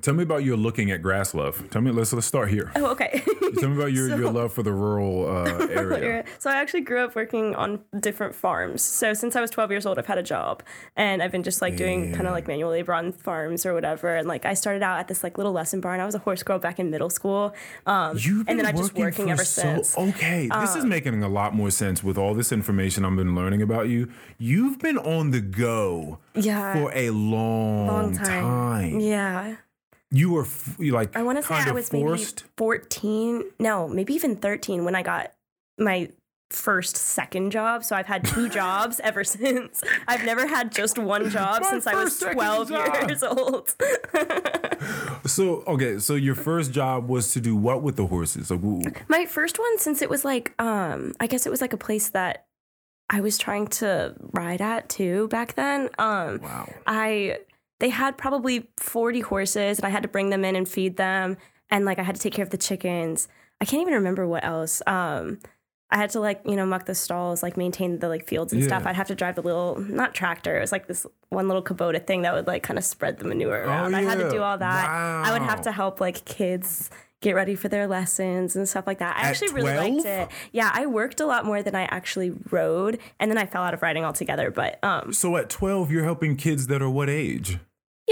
Tell 0.00 0.14
me 0.14 0.22
about 0.22 0.42
your 0.44 0.56
looking 0.56 0.90
at 0.90 1.02
grass 1.02 1.34
love. 1.34 1.68
Tell 1.70 1.82
me. 1.82 1.90
Let's 1.90 2.12
let's 2.12 2.26
start 2.26 2.48
here. 2.50 2.72
Oh, 2.76 2.86
okay. 2.92 3.22
Tell 3.60 3.68
me 3.68 3.76
about 3.76 3.92
your, 3.92 4.08
your 4.18 4.30
love 4.32 4.52
for 4.52 4.62
the 4.62 4.72
rural 4.72 5.26
uh, 5.28 5.66
area. 5.70 6.24
So 6.38 6.50
I 6.50 6.54
actually 6.56 6.80
grew 6.80 7.00
up 7.04 7.14
working 7.14 7.54
on 7.54 7.80
different 8.00 8.34
farms. 8.34 8.82
So 8.82 9.12
since 9.14 9.36
I 9.36 9.40
was 9.40 9.50
12 9.50 9.70
years 9.70 9.86
old, 9.86 9.98
I've 9.98 10.06
had 10.06 10.18
a 10.18 10.22
job, 10.22 10.62
and 10.96 11.22
I've 11.22 11.30
been 11.30 11.42
just 11.42 11.60
like 11.60 11.76
doing 11.76 12.12
kind 12.14 12.26
of 12.26 12.32
like 12.32 12.48
manual 12.48 12.70
labor 12.70 12.94
on 12.94 13.12
farms 13.12 13.66
or 13.66 13.74
whatever. 13.74 14.16
And 14.16 14.26
like 14.26 14.46
I 14.46 14.54
started 14.54 14.82
out 14.82 14.98
at 14.98 15.08
this 15.08 15.22
like 15.22 15.36
little 15.36 15.52
lesson 15.52 15.80
barn. 15.80 16.00
I 16.00 16.06
was 16.06 16.14
a 16.14 16.18
horse 16.20 16.42
girl 16.42 16.58
back 16.58 16.78
in 16.80 16.90
middle 16.90 17.10
school. 17.10 17.54
Um, 17.86 18.16
You've 18.18 18.46
been 18.46 18.52
and 18.52 18.58
then 18.60 18.66
I've 18.66 18.76
just 18.76 18.94
working 18.94 19.30
ever 19.30 19.44
so- 19.44 19.62
since. 19.62 19.98
Um, 19.98 20.08
Okay, 20.12 20.48
this 20.60 20.76
is 20.76 20.84
making 20.84 21.22
a 21.22 21.28
lot 21.28 21.54
more 21.54 21.70
sense 21.70 22.02
with 22.04 22.18
all 22.18 22.34
this 22.34 22.52
information 22.52 23.04
I've 23.04 23.16
been 23.16 23.34
learning 23.34 23.62
about 23.62 23.88
you. 23.88 24.10
You've 24.38 24.78
been 24.78 24.98
on 24.98 25.30
the 25.30 25.40
go 25.40 26.18
Yeah. 26.34 26.74
for 26.74 26.92
a 26.94 27.10
long, 27.10 27.86
long 27.86 28.12
time. 28.14 28.26
time. 28.42 29.00
Yeah. 29.00 29.56
You 30.14 30.30
were 30.32 30.42
f- 30.42 30.76
you 30.78 30.92
like 30.92 31.16
I 31.16 31.22
want 31.22 31.38
to 31.38 31.42
say 31.42 31.54
I 31.54 31.70
was 31.72 31.88
forced. 31.88 32.42
maybe 32.44 32.52
14. 32.58 33.44
No, 33.58 33.88
maybe 33.88 34.12
even 34.14 34.36
13 34.36 34.84
when 34.84 34.94
I 34.94 35.02
got 35.02 35.32
my 35.78 36.10
first 36.50 36.98
second 36.98 37.50
job. 37.50 37.82
So 37.82 37.96
I've 37.96 38.06
had 38.06 38.24
two 38.26 38.48
jobs 38.60 39.00
ever 39.02 39.24
since. 39.24 39.82
I've 40.06 40.24
never 40.24 40.46
had 40.46 40.70
just 40.70 40.98
one 40.98 41.30
job 41.30 41.62
My 41.62 41.70
since 41.70 41.86
I 41.86 41.94
was 41.94 42.18
12 42.18 42.70
years 42.70 43.22
old. 43.22 43.74
So 45.24 45.62
okay, 45.66 45.98
so 45.98 46.14
your 46.14 46.34
first 46.34 46.72
job 46.72 47.08
was 47.08 47.32
to 47.32 47.40
do 47.40 47.56
what 47.56 47.82
with 47.82 47.96
the 47.96 48.06
horses? 48.06 48.50
Like, 48.50 49.08
My 49.08 49.24
first 49.24 49.58
one, 49.58 49.78
since 49.78 50.02
it 50.02 50.10
was 50.10 50.24
like, 50.24 50.52
um, 50.60 51.14
I 51.20 51.26
guess 51.26 51.46
it 51.46 51.50
was 51.50 51.60
like 51.60 51.72
a 51.72 51.76
place 51.78 52.10
that 52.10 52.44
I 53.08 53.20
was 53.20 53.38
trying 53.38 53.68
to 53.68 54.14
ride 54.32 54.60
at 54.60 54.88
too 54.88 55.28
back 55.28 55.54
then. 55.54 55.88
Um, 55.98 56.40
wow. 56.42 56.68
I 56.86 57.38
they 57.82 57.88
had 57.88 58.16
probably 58.16 58.68
40 58.78 59.20
horses 59.20 59.78
and 59.80 59.84
I 59.84 59.88
had 59.90 60.04
to 60.04 60.08
bring 60.08 60.30
them 60.30 60.44
in 60.44 60.54
and 60.54 60.68
feed 60.68 60.96
them 60.96 61.36
and 61.68 61.84
like 61.84 61.98
I 61.98 62.04
had 62.04 62.14
to 62.14 62.20
take 62.20 62.32
care 62.32 62.44
of 62.44 62.50
the 62.50 62.56
chickens. 62.56 63.26
I 63.60 63.64
can't 63.64 63.82
even 63.82 63.94
remember 63.94 64.24
what 64.26 64.44
else. 64.44 64.80
Um 64.86 65.40
I 65.90 65.96
had 65.96 66.10
to 66.10 66.20
like, 66.20 66.40
you 66.46 66.54
know, 66.56 66.64
muck 66.64 66.86
the 66.86 66.94
stalls, 66.94 67.42
like 67.42 67.56
maintain 67.56 67.98
the 67.98 68.08
like 68.08 68.26
fields 68.28 68.52
and 68.54 68.62
stuff. 68.64 68.86
I'd 68.86 68.94
have 68.96 69.08
to 69.08 69.14
drive 69.16 69.34
the 69.34 69.42
little 69.42 69.78
not 69.80 70.14
tractor, 70.14 70.56
it 70.56 70.60
was 70.60 70.70
like 70.70 70.86
this 70.86 71.04
one 71.30 71.48
little 71.48 71.62
Kubota 71.62 72.06
thing 72.06 72.22
that 72.22 72.32
would 72.32 72.46
like 72.46 72.62
kind 72.62 72.78
of 72.78 72.84
spread 72.84 73.18
the 73.18 73.24
manure 73.24 73.64
around. 73.64 73.94
I 73.96 74.02
had 74.02 74.18
to 74.18 74.28
Oh, 74.28 74.30
do 74.30 74.42
all 74.42 74.56
that. 74.58 74.88
I 74.88 75.32
would 75.32 75.42
have 75.42 75.62
to 75.62 75.72
help 75.72 76.00
like 76.00 76.24
kids 76.24 76.88
get 77.20 77.34
ready 77.34 77.54
for 77.56 77.68
their 77.68 77.86
lessons 77.88 78.56
and 78.56 78.68
stuff 78.68 78.86
like 78.86 78.98
that. 78.98 79.16
I 79.16 79.22
At 79.22 79.26
actually 79.30 79.52
really 79.54 79.76
liked 79.76 80.06
it. 80.06 80.28
Yeah, 80.52 80.70
I 80.72 80.86
worked 80.86 81.20
a 81.20 81.26
lot 81.26 81.44
more 81.44 81.62
than 81.62 81.74
I 81.74 81.82
actually 81.84 82.32
rode 82.50 82.98
and 83.18 83.28
then 83.30 83.38
I 83.38 83.46
fell 83.46 83.62
out 83.64 83.74
of 83.74 83.82
riding 83.82 84.04
altogether, 84.04 84.50
but 84.52 84.78
um 84.84 85.12
So 85.12 85.36
at 85.36 85.50
twelve, 85.50 85.90
you're 85.90 86.04
helping 86.04 86.36
kids 86.36 86.68
that 86.68 86.80
are 86.80 86.90
what 86.90 87.10
age? 87.10 87.58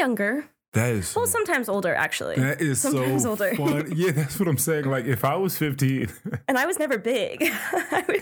Younger. 0.01 0.47
That 0.73 0.91
is 0.93 1.17
Well, 1.17 1.27
sometimes 1.27 1.69
older 1.69 1.93
actually. 1.95 2.37
that 2.37 2.61
is 2.61 2.81
sometimes 2.81 3.23
so 3.25 3.31
older. 3.31 3.51
fun. 3.57 3.93
Yeah, 3.95 4.13
that's 4.19 4.39
what 4.39 4.49
I'm 4.49 4.57
saying. 4.69 4.85
Like 4.85 5.05
if 5.05 5.25
I 5.25 5.35
was 5.35 5.59
15 5.59 6.09
and 6.49 6.57
I 6.57 6.65
was 6.71 6.79
never 6.79 6.97
big. 6.97 7.43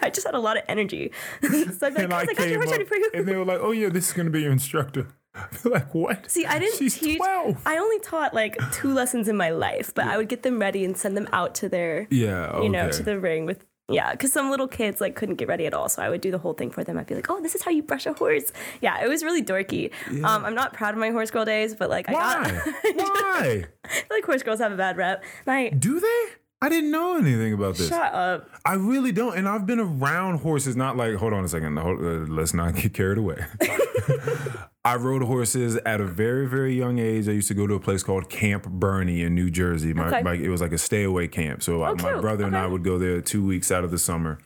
I 0.05 0.11
just 0.13 0.27
had 0.27 0.35
a 0.35 0.41
lot 0.41 0.57
of 0.57 0.63
energy. 0.67 1.13
so 1.43 1.87
I'd 1.87 1.95
be 1.95 2.03
and 2.03 2.11
like, 2.11 2.31
I 2.31 2.33
"Guys, 2.33 2.39
I 2.39 2.49
came 2.49 2.63
up 2.63 3.15
and 3.15 3.29
they 3.29 3.37
were 3.37 3.45
like, 3.45 3.61
"Oh 3.61 3.73
yeah, 3.73 3.91
this 3.91 4.09
is 4.09 4.13
gonna 4.15 4.31
be 4.31 4.41
your 4.43 4.53
instructor." 4.53 5.05
I'd 5.35 5.65
like, 5.67 5.95
"What?" 5.95 6.31
See, 6.31 6.47
I 6.47 6.59
didn't 6.59 6.79
She's 6.79 6.99
teach. 6.99 7.19
12. 7.19 7.63
I 7.67 7.77
only 7.77 8.01
taught 8.01 8.33
like 8.33 8.57
two 8.73 8.93
lessons 8.95 9.29
in 9.29 9.37
my 9.37 9.51
life, 9.51 9.93
but 9.95 10.07
I 10.07 10.17
would 10.17 10.29
get 10.29 10.43
them 10.43 10.59
ready 10.59 10.85
and 10.87 10.97
send 10.97 11.17
them 11.19 11.29
out 11.33 11.55
to 11.61 11.69
their, 11.69 12.07
Yeah, 12.11 12.47
okay. 12.57 12.65
you 12.65 12.71
know, 12.71 12.91
to 12.91 13.03
the 13.03 13.21
ring 13.21 13.45
with. 13.45 13.61
Yeah, 13.91 14.13
because 14.13 14.33
some 14.33 14.51
little 14.51 14.69
kids 14.69 15.01
like 15.01 15.15
couldn't 15.15 15.37
get 15.37 15.49
ready 15.49 15.65
at 15.67 15.73
all, 15.73 15.89
so 15.89 16.03
I 16.03 16.11
would 16.11 16.21
do 16.21 16.31
the 16.31 16.39
whole 16.39 16.53
thing 16.53 16.71
for 16.71 16.85
them. 16.85 16.99
I'd 16.99 17.07
be 17.07 17.15
like, 17.15 17.31
"Oh, 17.31 17.41
this 17.41 17.55
is 17.55 17.63
how 17.63 17.71
you 17.71 17.83
brush 17.83 18.05
a 18.05 18.13
horse." 18.13 18.53
Yeah, 18.83 19.03
it 19.03 19.09
was 19.09 19.23
really 19.23 19.43
dorky. 19.43 19.91
Um, 20.25 20.45
I'm 20.45 20.55
not 20.55 20.75
proud 20.75 20.93
of 20.93 21.01
my 21.01 21.09
horse 21.11 21.31
girl 21.31 21.47
days, 21.47 21.75
but 21.75 21.89
like 21.89 22.07
I 22.09 22.13
got, 22.13 22.47
Why? 22.47 22.73
I 22.85 22.93
Why? 22.97 23.65
like 24.11 24.25
horse 24.25 24.43
girls 24.43 24.59
have 24.59 24.73
a 24.73 24.77
bad 24.77 24.99
rep. 24.99 25.25
And 25.47 25.55
I 25.55 25.69
Do 25.71 26.01
they? 26.01 26.25
I 26.61 26.69
didn't 26.69 26.91
know 26.91 27.17
anything 27.17 27.53
about 27.53 27.77
this. 27.77 27.89
shut 27.89 28.13
up. 28.13 28.51
I 28.65 28.75
really 28.75 29.13
don't, 29.13 29.37
and 29.37 29.49
I've 29.49 29.65
been 29.67 29.79
around 29.79 30.39
horses. 30.41 30.75
Not 30.77 30.97
like, 30.97 31.15
hold 31.15 31.33
on 31.33 31.45
a 31.45 31.49
second. 31.49 31.77
Hold, 31.77 32.01
uh, 32.01 32.33
let's 32.33 32.53
not 32.53 32.75
get 32.75 32.93
carried 32.95 33.19
away. 33.19 33.45
I 34.85 34.97
rode 34.97 35.23
horses 35.23 35.77
at 35.85 36.01
a 36.01 36.05
very, 36.07 36.49
very 36.49 36.75
young 36.75 36.99
age. 36.99 37.29
I 37.29 37.33
used 37.33 37.49
to 37.49 37.55
go 37.55 37.67
to 37.67 37.75
a 37.75 37.81
place 37.81 38.03
called 38.03 38.29
Camp 38.31 38.67
Bernie 38.69 39.23
in 39.23 39.35
New 39.35 39.51
Jersey. 39.51 39.93
My, 39.93 40.07
Okay. 40.09 40.23
my 40.23 40.35
it 40.35 40.49
was 40.49 40.61
like 40.61 40.73
a 40.73 40.79
stay 40.79 41.05
away 41.05 41.29
camp. 41.29 41.63
So 41.63 41.83
uh, 41.85 41.95
my 41.95 42.11
cute. 42.11 42.21
brother 42.23 42.45
and 42.47 42.57
I 42.57 42.67
would 42.67 42.83
go 42.85 42.99
there 42.99 43.21
two 43.21 43.45
weeks 43.45 43.71
out 43.71 43.85
of 43.85 43.91
the 43.91 43.99
summer. 43.99 44.39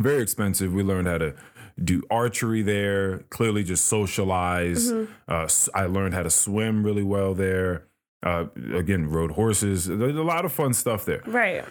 Very 0.00 0.22
expensive. 0.22 0.72
We 0.72 0.82
learned 0.82 1.08
how 1.08 1.18
to 1.18 1.34
do 1.82 2.02
archery 2.10 2.62
there. 2.62 3.18
Clearly, 3.30 3.64
just 3.64 3.86
socialize. 3.86 4.92
Mm-hmm. 4.92 5.12
Uh, 5.28 5.48
I 5.74 5.86
learned 5.86 6.14
how 6.14 6.22
to 6.22 6.30
swim 6.30 6.84
really 6.84 7.02
well 7.02 7.34
there. 7.34 7.84
Uh, 8.22 8.46
again, 8.74 9.08
rode 9.08 9.32
horses. 9.32 9.86
There's 9.86 10.16
a 10.16 10.22
lot 10.22 10.44
of 10.44 10.52
fun 10.52 10.72
stuff 10.74 11.04
there 11.04 11.22
Right. 11.26 11.64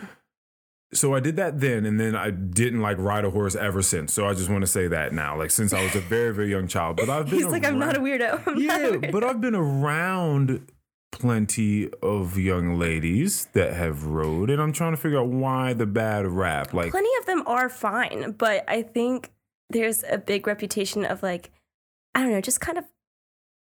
so 0.94 1.14
I 1.14 1.20
did 1.20 1.36
that 1.38 1.60
then, 1.60 1.86
and 1.86 2.00
then 2.00 2.16
I 2.16 2.30
didn't 2.30 2.82
like 2.82 2.98
ride 2.98 3.26
a 3.26 3.32
horse 3.32 3.56
ever 3.56 3.82
since. 3.82 4.14
So 4.14 4.28
I 4.28 4.34
just 4.34 4.50
want 4.50 4.62
to 4.62 4.68
say 4.68 4.88
that 4.88 5.12
now, 5.12 5.38
like 5.38 5.52
since 5.52 5.74
I 5.74 5.84
was 5.84 5.96
a 5.96 6.00
very 6.02 6.34
very 6.34 6.52
young 6.52 6.68
child. 6.68 6.98
But 6.98 7.10
I've 7.10 7.26
been 7.30 7.40
He's 7.40 7.48
like, 7.48 7.66
I'm 7.66 7.80
not 7.80 7.98
a 7.98 8.00
weirdo. 8.00 8.48
I'm 8.48 8.54
not 8.54 8.58
a 8.58 8.62
yeah, 8.62 8.90
weirdo." 8.92 9.12
but 9.12 9.24
I've 9.24 9.42
been 9.42 9.56
around 9.56 10.72
plenty 11.12 11.90
of 12.04 12.38
young 12.38 12.78
ladies 12.78 13.48
that 13.54 13.74
have 13.74 14.06
rode, 14.06 14.50
and 14.50 14.62
I'm 14.62 14.72
trying 14.74 14.92
to 14.94 14.98
figure 14.98 15.20
out 15.20 15.28
why 15.30 15.74
the 15.74 15.86
bad 15.86 16.28
rap. 16.28 16.74
Like, 16.74 16.92
plenty 16.92 17.10
of 17.20 17.26
them 17.26 17.44
are 17.48 17.70
fine, 17.70 18.32
but 18.34 18.64
I 18.68 18.82
think 18.84 19.32
there's 19.70 20.04
a 20.10 20.18
big 20.18 20.46
reputation 20.46 21.06
of 21.06 21.24
like, 21.24 21.52
I 22.14 22.22
don't 22.22 22.32
know, 22.32 22.42
just 22.42 22.62
kind 22.62 22.78
of. 22.78 22.86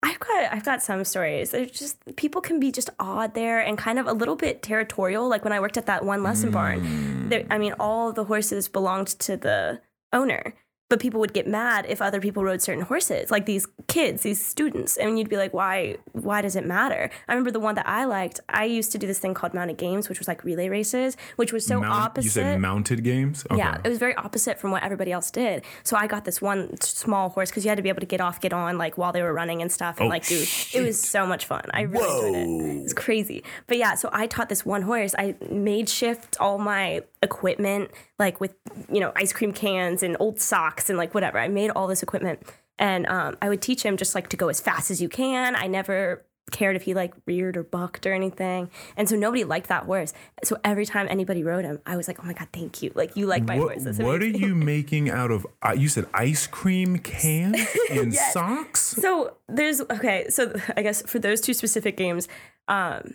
I've 0.05 0.21
got 0.21 0.53
I've 0.53 0.65
got 0.65 0.83
some 0.83 1.03
stories. 1.05 1.51
There's 1.51 1.71
just 1.71 2.17
people 2.17 2.43
can 2.43 2.61
be 2.61 2.71
just 2.71 2.91
odd 3.01 3.33
there 3.33 3.61
and 3.61 3.79
kind 3.79 3.99
of 3.99 4.07
a 4.07 4.13
little 4.13 4.37
bit 4.37 4.63
territorial. 4.63 5.29
Like 5.29 5.45
when 5.45 5.53
I 5.53 5.61
worked 5.61 5.79
at 5.79 5.87
that 5.87 6.05
one 6.05 6.23
lesson 6.23 6.51
barn, 6.51 6.81
hmm. 6.81 7.29
there, 7.31 7.47
I 7.51 7.57
mean, 7.57 7.75
all 7.81 8.13
the 8.13 8.25
horses 8.25 8.69
belonged 8.69 9.09
to 9.21 9.39
the 9.39 9.81
owner, 10.13 10.55
but 10.95 11.01
people 11.01 11.19
would 11.19 11.33
get 11.33 11.49
mad 11.49 11.87
if 11.89 12.01
other 12.01 12.21
people 12.21 12.45
rode 12.45 12.63
certain 12.63 12.85
horses, 12.85 13.29
like 13.29 13.47
these 13.47 13.67
kids, 13.89 14.23
these 14.23 14.41
students, 14.41 14.97
and 14.97 15.19
you'd 15.19 15.29
be 15.29 15.37
like, 15.37 15.53
why? 15.53 15.97
Why 16.13 16.41
does 16.41 16.55
it 16.55 16.65
matter? 16.65 17.11
I 17.27 17.33
remember 17.33 17.51
the 17.51 17.59
one 17.59 17.75
that 17.75 17.89
I 17.89 18.05
liked. 18.05 18.39
I 18.49 18.65
used 18.67 18.93
to 18.93 18.99
do 18.99 19.09
this 19.09 19.19
thing 19.19 19.35
called 19.35 19.55
mounted 19.55 19.77
games, 19.77 20.09
which 20.09 20.21
was 20.21 20.29
like 20.29 20.45
relay 20.45 20.69
races, 20.69 21.17
which 21.35 21.53
was 21.53 21.67
so 21.67 21.81
mount- 21.81 21.93
opposite. 21.93 22.25
you 22.27 22.31
said 22.31 22.61
mounted 22.61 23.03
games. 23.03 23.45
Okay. 23.51 23.59
Yeah, 23.59 23.77
it 23.85 23.89
was 23.89 23.99
very 23.99 24.15
opposite 24.15 24.61
from 24.61 24.71
what 24.71 24.85
everybody 24.85 25.11
else 25.11 25.33
did. 25.33 25.65
So 25.83 25.97
I 25.97 26.07
got 26.07 26.25
this 26.27 26.41
one 26.41 26.81
small 26.81 27.29
horse 27.31 27.51
because 27.51 27.65
you 27.65 27.71
had 27.71 27.77
to 27.79 27.83
be 27.83 27.89
able 27.89 27.99
to 28.01 28.07
get 28.07 28.21
off, 28.21 28.41
get 28.41 28.53
on, 28.53 28.79
like 28.79 28.97
while 28.97 29.11
they 29.11 29.23
were 29.23 29.35
running 29.35 29.63
and 29.63 29.73
stuff, 29.73 29.99
and 29.99 30.07
Oh, 30.07 30.09
like 30.11 30.25
do. 30.29 30.45
It 30.75 30.81
was 30.81 31.01
so 31.01 31.27
much 31.27 31.47
fun. 31.47 31.65
I 31.75 31.81
really 31.81 32.29
enjoyed 32.29 32.71
it. 32.71 32.77
It 32.79 32.83
was 32.85 32.95
crazy. 32.95 33.43
But 33.67 33.79
yeah, 33.79 33.97
so 33.97 34.11
I 34.13 34.29
taught 34.29 34.49
this 34.49 34.65
one 34.65 34.83
horse. 34.83 35.13
I 35.19 35.35
made 35.51 35.89
shift 35.89 36.37
all 36.39 36.59
my 36.59 37.03
equipment, 37.21 37.91
like 38.19 38.41
with 38.41 38.55
you 38.93 39.01
know 39.01 39.11
ice 39.17 39.33
cream 39.33 39.53
cans 39.53 40.03
and 40.03 40.17
old 40.21 40.41
socks 40.41 40.84
and 40.89 40.99
like 40.99 41.15
whatever. 41.15 41.39
I 41.39 41.49
made 41.49 41.71
all 41.71 41.87
this 41.87 42.03
equipment, 42.03 42.43
and 42.79 43.07
um, 43.07 43.37
I 43.43 43.49
would 43.49 43.63
teach 43.63 43.83
him 43.83 43.97
just 43.97 44.15
like 44.15 44.29
to 44.31 44.37
go 44.37 44.49
as 44.49 44.61
fast 44.61 44.91
as 44.91 45.01
you 45.03 45.09
can. 45.09 45.55
I 45.57 45.67
never 45.67 46.25
cared 46.51 46.77
if 46.77 46.83
he 46.83 46.93
like 46.93 47.15
reared 47.27 47.57
or 47.57 47.63
bucked 47.63 48.07
or 48.07 48.13
anything. 48.13 48.69
And 48.99 49.09
so 49.09 49.17
nobody 49.17 49.45
liked 49.45 49.69
that 49.69 49.85
horse. 49.85 50.13
So 50.45 50.59
every 50.63 50.85
time 50.85 51.07
anybody 51.09 51.43
rode 51.43 51.65
him, 51.65 51.81
I 51.87 51.97
was 51.97 52.07
like, 52.07 52.23
oh 52.23 52.27
my 52.27 52.35
God, 52.35 52.49
thank 52.53 52.83
you. 52.83 52.93
Like, 52.95 53.17
you 53.17 53.27
like 53.27 53.45
my 53.45 53.59
What, 53.59 53.73
horse. 53.73 53.85
That's 53.85 53.99
what 53.99 54.23
are 54.23 54.27
you 54.27 54.55
making 54.75 55.09
out 55.09 55.31
of? 55.31 55.47
Uh, 55.63 55.73
you 55.73 55.89
said 55.89 56.05
ice 56.13 56.47
cream 56.47 56.99
cans 56.99 57.57
and 57.91 58.13
Yes. 58.13 58.35
socks. 58.35 58.81
So 58.83 59.39
there's, 59.49 59.81
okay, 59.81 60.27
so 60.29 60.53
I 60.77 60.83
guess 60.83 61.01
for 61.03 61.19
those 61.19 61.41
two 61.41 61.55
specific 61.55 61.97
games, 61.97 62.29
um, 62.69 63.15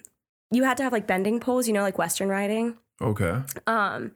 you 0.52 0.64
had 0.64 0.78
to 0.78 0.84
have 0.84 0.92
like 0.92 1.06
bending 1.06 1.40
poles, 1.40 1.68
you 1.68 1.74
know, 1.74 1.84
like 1.84 2.00
Western 2.00 2.30
riding. 2.30 2.78
Okay. 3.00 3.42
Um, 3.68 4.12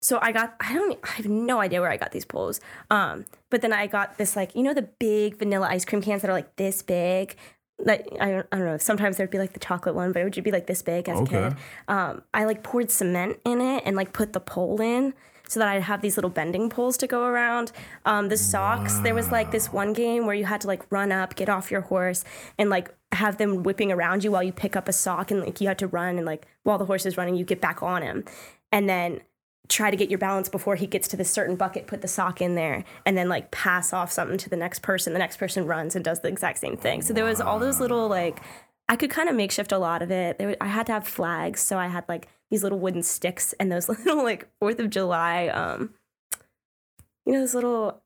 so 0.00 0.18
I 0.22 0.32
got, 0.32 0.54
I 0.60 0.74
don't, 0.74 0.98
I 1.02 1.08
have 1.12 1.26
no 1.26 1.60
idea 1.60 1.80
where 1.80 1.90
I 1.90 1.96
got 1.96 2.12
these 2.12 2.24
poles. 2.24 2.60
Um, 2.90 3.24
but 3.50 3.62
then 3.62 3.72
I 3.72 3.86
got 3.86 4.18
this 4.18 4.36
like, 4.36 4.54
you 4.54 4.62
know, 4.62 4.74
the 4.74 4.88
big 4.98 5.36
vanilla 5.38 5.66
ice 5.68 5.84
cream 5.84 6.02
cans 6.02 6.22
that 6.22 6.30
are 6.30 6.34
like 6.34 6.56
this 6.56 6.82
big. 6.82 7.36
Like 7.80 8.08
I 8.20 8.30
don't, 8.30 8.46
I 8.50 8.56
don't 8.56 8.66
know. 8.66 8.78
Sometimes 8.78 9.16
there'd 9.16 9.30
be 9.30 9.38
like 9.38 9.52
the 9.52 9.60
chocolate 9.60 9.94
one, 9.94 10.12
but 10.12 10.20
it 10.20 10.24
would 10.24 10.32
just 10.32 10.44
be 10.44 10.50
like 10.50 10.66
this 10.66 10.82
big 10.82 11.08
as 11.08 11.20
Okay. 11.20 11.44
a 11.44 11.50
kid. 11.50 11.58
Um, 11.86 12.22
I 12.34 12.44
like 12.44 12.62
poured 12.62 12.90
cement 12.90 13.38
in 13.44 13.60
it 13.60 13.82
and 13.86 13.94
like 13.96 14.12
put 14.12 14.32
the 14.32 14.40
pole 14.40 14.80
in 14.80 15.14
so 15.46 15.60
that 15.60 15.68
I'd 15.68 15.82
have 15.82 16.02
these 16.02 16.16
little 16.16 16.30
bending 16.30 16.68
poles 16.70 16.96
to 16.98 17.06
go 17.06 17.22
around. 17.24 17.72
Um, 18.04 18.28
the 18.28 18.36
socks, 18.36 18.98
there 18.98 19.14
was 19.14 19.30
like 19.32 19.50
this 19.50 19.72
one 19.72 19.92
game 19.94 20.26
where 20.26 20.34
you 20.34 20.44
had 20.44 20.60
to 20.60 20.66
like 20.66 20.90
run 20.90 21.10
up, 21.10 21.36
get 21.36 21.48
off 21.48 21.70
your 21.70 21.80
horse, 21.82 22.22
and 22.58 22.68
like 22.68 22.94
have 23.12 23.38
them 23.38 23.62
whipping 23.62 23.90
around 23.90 24.24
you 24.24 24.30
while 24.30 24.42
you 24.42 24.52
pick 24.52 24.76
up 24.76 24.88
a 24.88 24.92
sock, 24.92 25.30
and 25.30 25.40
like 25.40 25.60
you 25.60 25.66
had 25.68 25.78
to 25.78 25.86
run, 25.86 26.18
and 26.18 26.26
like 26.26 26.46
while 26.64 26.76
the 26.78 26.84
horse 26.84 27.06
is 27.06 27.16
running, 27.16 27.34
you 27.34 27.44
get 27.46 27.60
back 27.62 27.82
on 27.82 28.02
him, 28.02 28.24
and 28.70 28.88
then 28.90 29.20
try 29.68 29.90
to 29.90 29.96
get 29.96 30.08
your 30.08 30.18
balance 30.18 30.48
before 30.48 30.76
he 30.76 30.86
gets 30.86 31.08
to 31.08 31.16
this 31.16 31.30
certain 31.30 31.54
bucket, 31.56 31.86
put 31.86 32.00
the 32.00 32.08
sock 32.08 32.40
in 32.40 32.54
there, 32.54 32.84
and 33.04 33.16
then 33.16 33.28
like 33.28 33.50
pass 33.50 33.92
off 33.92 34.10
something 34.10 34.38
to 34.38 34.48
the 34.50 34.56
next 34.56 34.80
person. 34.82 35.12
The 35.12 35.18
next 35.18 35.36
person 35.36 35.66
runs 35.66 35.94
and 35.94 36.04
does 36.04 36.20
the 36.20 36.28
exact 36.28 36.58
same 36.58 36.76
thing. 36.76 37.02
So 37.02 37.12
there 37.12 37.24
was 37.24 37.40
all 37.40 37.58
those 37.58 37.78
little 37.80 38.08
like 38.08 38.40
I 38.88 38.96
could 38.96 39.10
kind 39.10 39.28
of 39.28 39.34
makeshift 39.34 39.70
a 39.72 39.78
lot 39.78 40.00
of 40.00 40.10
it. 40.10 40.38
There, 40.38 40.56
I 40.60 40.66
had 40.68 40.86
to 40.86 40.92
have 40.92 41.06
flags, 41.06 41.60
so 41.60 41.76
I 41.78 41.88
had 41.88 42.04
like 42.08 42.28
these 42.50 42.62
little 42.62 42.78
wooden 42.78 43.02
sticks 43.02 43.52
and 43.60 43.70
those 43.70 43.88
little 43.90 44.22
like 44.24 44.48
Fourth 44.60 44.78
of 44.80 44.88
July, 44.88 45.48
um, 45.48 45.92
you 47.26 47.34
know, 47.34 47.40
those 47.40 47.54
little 47.54 48.02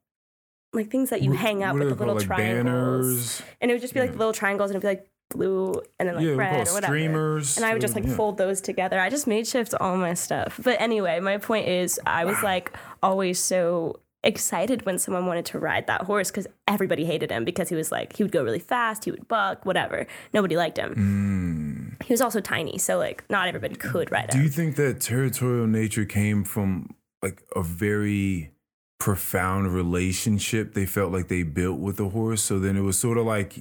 like 0.73 0.89
things 0.91 1.09
that 1.11 1.21
you 1.21 1.29
What- 1.29 1.39
hang 1.39 1.63
up 1.63 1.75
with 1.75 1.83
the 1.83 1.95
little 1.95 2.15
called, 2.15 2.27
like 2.29 2.37
triangles, 2.37 2.65
banners. 3.05 3.43
and 3.61 3.71
it 3.71 3.75
would 3.75 3.81
just 3.81 3.93
be 3.93 4.01
like 4.01 4.11
Yeah. 4.11 4.17
little 4.17 4.33
triangles, 4.33 4.71
and 4.71 4.75
it'd 4.75 4.81
be 4.81 4.87
like 4.87 5.09
blue 5.33 5.81
and 5.99 6.07
then 6.07 6.15
like 6.15 6.25
yeah, 6.25 6.31
red 6.33 6.67
or 6.67 6.73
whatever. 6.73 6.93
streamers. 6.93 7.57
And 7.57 7.65
I 7.65 7.73
would 7.73 7.81
just 7.81 7.95
like 7.95 8.05
yeah. 8.05 8.15
fold 8.15 8.37
those 8.37 8.61
together. 8.61 8.99
I 8.99 9.09
just 9.09 9.27
made 9.27 9.45
shift 9.47 9.73
all 9.79 9.97
my 9.97 10.13
stuff. 10.13 10.59
But 10.63 10.79
anyway, 10.79 11.19
my 11.19 11.37
point 11.37 11.67
is, 11.67 11.99
I 12.05 12.25
was 12.25 12.41
like 12.43 12.71
always 13.01 13.39
so 13.39 13.99
excited 14.25 14.85
when 14.85 14.97
someone 14.97 15.25
wanted 15.25 15.43
to 15.43 15.59
ride 15.59 15.85
that 15.87 16.03
horse 16.03 16.31
because 16.31 16.47
everybody 16.65 17.03
hated 17.03 17.29
him 17.29 17.43
because 17.43 17.67
he 17.67 17.75
was 17.75 17.91
like 17.91 18.15
he 18.15 18.23
would 18.23 18.31
go 18.31 18.41
really 18.43 18.59
fast, 18.59 19.03
he 19.05 19.11
would 19.11 19.27
buck, 19.27 19.65
whatever. 19.65 20.07
Nobody 20.33 20.55
liked 20.55 20.77
him. 20.77 21.97
He 22.05 22.13
was 22.13 22.21
also 22.21 22.39
tiny, 22.39 22.77
so 22.77 22.97
like 22.97 23.23
not 23.29 23.47
everybody 23.47 23.75
could 23.75 24.11
ride 24.11 24.29
Mm. 24.29 24.31
Do 24.31 24.37
him. 24.37 24.43
you 24.45 24.49
think 24.49 24.75
that 24.77 25.01
territorial 25.01 25.67
nature 25.67 26.05
came 26.05 26.43
from 26.45 26.95
like 27.21 27.43
a 27.55 27.61
very 27.63 28.51
profound 28.99 29.73
relationship 29.73 30.73
they 30.73 30.85
felt 30.85 31.11
like 31.11 31.27
they 31.27 31.43
built 31.43 31.79
with 31.79 31.97
the 31.97 32.09
horse? 32.09 32.41
So 32.41 32.59
then 32.59 32.77
it 32.77 32.81
was 32.81 32.97
sort 32.97 33.17
of 33.17 33.25
like 33.25 33.55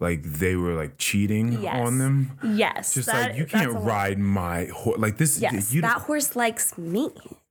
like 0.00 0.22
they 0.22 0.56
were 0.56 0.74
like 0.74 0.98
cheating 0.98 1.62
Yes. 1.62 1.86
on 1.86 1.98
them. 1.98 2.38
yes, 2.42 2.94
Just 2.94 3.06
that- 3.08 3.30
like 3.30 3.38
you 3.38 3.46
can't 3.46 3.72
ride 3.72 4.18
my 4.18 4.66
horse. 4.66 4.98
Like 4.98 5.16
this. 5.16 5.40
Yes, 5.40 5.72
you 5.72 5.80
that 5.82 6.02
horse 6.02 6.36
likes 6.36 6.76
me. 6.76 7.10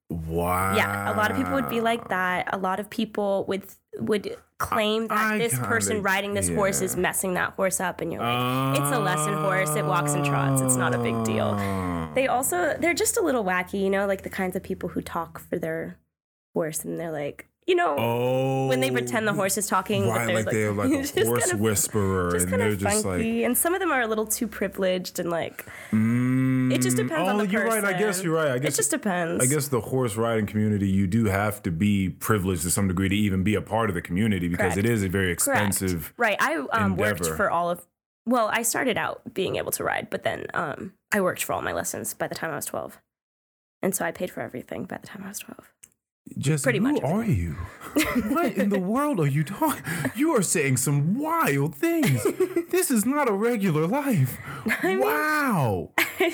Wow. 0.10 0.76
Yeah, 0.76 1.14
a 1.14 1.16
lot 1.18 1.32
of 1.32 1.38
people 1.38 1.54
would 1.54 1.70
be 1.70 1.82
like 1.82 2.10
that. 2.10 2.54
A 2.54 2.58
lot 2.58 2.80
of 2.80 2.90
people 2.90 3.46
would 3.48 3.64
would 3.98 4.38
claim 4.58 5.08
that 5.08 5.18
I 5.34 5.38
this 5.38 5.58
person 5.58 5.94
kinda- 5.98 6.04
riding 6.04 6.34
this 6.34 6.50
horse 6.50 6.82
is 6.82 6.96
messing 6.96 7.34
that 7.34 7.54
horse 7.54 7.80
up, 7.80 8.02
and 8.02 8.14
you're 8.14 8.22
like, 8.22 8.80
it's 8.80 8.92
a 8.96 9.00
lesson 9.00 9.34
horse. 9.34 9.76
It 9.76 9.86
walks 9.86 10.14
and 10.14 10.24
trots. 10.26 10.62
It's 10.62 10.76
not 10.76 10.94
a 10.94 11.00
big 11.00 11.24
deal. 11.24 11.56
They 12.14 12.28
oh. 12.28 12.36
also 12.36 12.78
they're 12.80 12.94
just 12.94 13.18
a 13.18 13.22
little 13.22 13.44
wacky, 13.44 13.82
you 13.82 13.90
know, 13.90 14.06
like 14.06 14.22
the 14.22 14.30
kinds 14.30 14.56
of 14.56 14.62
people 14.62 14.90
who 14.90 15.02
talk 15.02 15.40
for 15.40 15.58
their 15.58 15.98
horse, 16.54 16.86
and 16.86 17.00
they're 17.00 17.12
like, 17.12 17.48
you 17.68 17.74
know, 17.76 17.96
Oh, 17.98 18.68
when 18.68 18.80
they 18.80 18.92
pretend 18.92 19.28
the 19.28 19.34
horse 19.34 19.58
is 19.58 19.66
talking, 19.68 20.04
but 20.06 20.10
right? 20.12 20.28
there's 20.28 20.46
Like 20.46 20.54
they're 20.54 20.72
like 20.72 20.90
just 21.02 21.18
a 21.18 21.26
horse 21.26 21.40
kind 21.46 21.54
of- 21.54 21.60
whisperer, 21.60 22.32
just 22.32 22.44
and 22.44 22.50
kind 22.52 22.62
they're 22.62 22.70
of 22.70 22.78
just 22.80 23.04
funky, 23.04 23.38
like. 23.40 23.46
and 23.46 23.58
some 23.58 23.74
of 23.74 23.80
them 23.80 23.92
are 23.92 24.02
a 24.02 24.08
little 24.08 24.28
too 24.28 24.48
privileged, 24.48 25.18
and 25.20 25.30
like 25.32 25.66
Mm, 25.92 26.72
it 26.74 26.82
just 26.82 26.98
depends 26.98 27.28
on 27.30 27.36
oh, 27.42 27.46
the 27.46 27.52
you're 27.52 27.66
right. 27.66 27.84
I 27.84 27.94
guess 27.94 28.24
you're 28.24 28.34
right. 28.36 28.52
I 28.52 28.60
guess 28.60 28.74
it 28.74 28.78
just 28.78 28.92
depends. 28.92 29.44
I 29.44 29.48
guess 29.48 29.68
the 29.70 29.82
horse 29.82 30.16
riding 30.16 30.46
community, 30.46 30.88
you 30.88 31.08
do 31.08 31.26
have 31.26 31.64
to 31.64 31.72
be 31.72 32.10
privileged 32.10 32.64
to 32.64 32.72
some 32.72 32.88
degree 32.88 33.10
to 33.10 33.16
even 33.16 33.44
be 33.44 33.56
a 33.56 33.62
part 33.62 33.90
of 33.90 33.96
the 33.96 34.02
community 34.02 34.48
because 34.48 34.74
Correct. 34.74 34.78
it 34.78 34.86
is 34.86 35.04
a 35.04 35.10
very 35.10 35.36
Correct. 35.36 35.62
expensive. 35.68 36.14
Right. 36.18 36.38
I 36.40 36.56
um, 36.72 36.96
worked 36.98 37.26
for 37.26 37.50
all 37.50 37.70
of. 37.70 37.86
Well, 38.28 38.50
I 38.52 38.64
started 38.64 38.98
out 38.98 39.34
being 39.36 39.56
able 39.58 39.72
to 39.74 39.84
ride, 39.84 40.10
but 40.10 40.24
then 40.24 40.48
um, 40.56 40.94
I 41.14 41.22
worked 41.22 41.44
for 41.44 41.54
all 41.54 41.62
my 41.62 41.74
lessons 41.74 42.14
by 42.16 42.28
the 42.28 42.34
time 42.36 42.52
I 42.52 42.56
was 42.56 42.66
twelve, 42.66 43.00
and 43.84 43.96
so 43.96 44.04
I 44.06 44.12
paid 44.12 44.32
for 44.32 44.42
everything 44.42 44.86
by 44.86 44.98
the 44.98 45.06
time 45.08 45.22
I 45.24 45.28
was 45.30 45.40
twelve. 45.40 45.72
Just 46.38 46.64
Pretty 46.64 46.80
who 46.80 46.92
much 46.94 47.04
are 47.04 47.24
you? 47.24 47.52
what 48.30 48.54
in 48.54 48.70
the 48.70 48.80
world 48.80 49.20
are 49.20 49.28
you 49.28 49.44
talking? 49.44 49.84
You 50.16 50.36
are 50.36 50.42
saying 50.42 50.78
some 50.78 51.18
wild 51.18 51.76
things. 51.76 52.24
this 52.72 52.92
is 52.92 53.06
not 53.06 53.30
a 53.30 53.34
regular 53.34 53.88
life. 53.88 54.38
wow. 54.84 55.92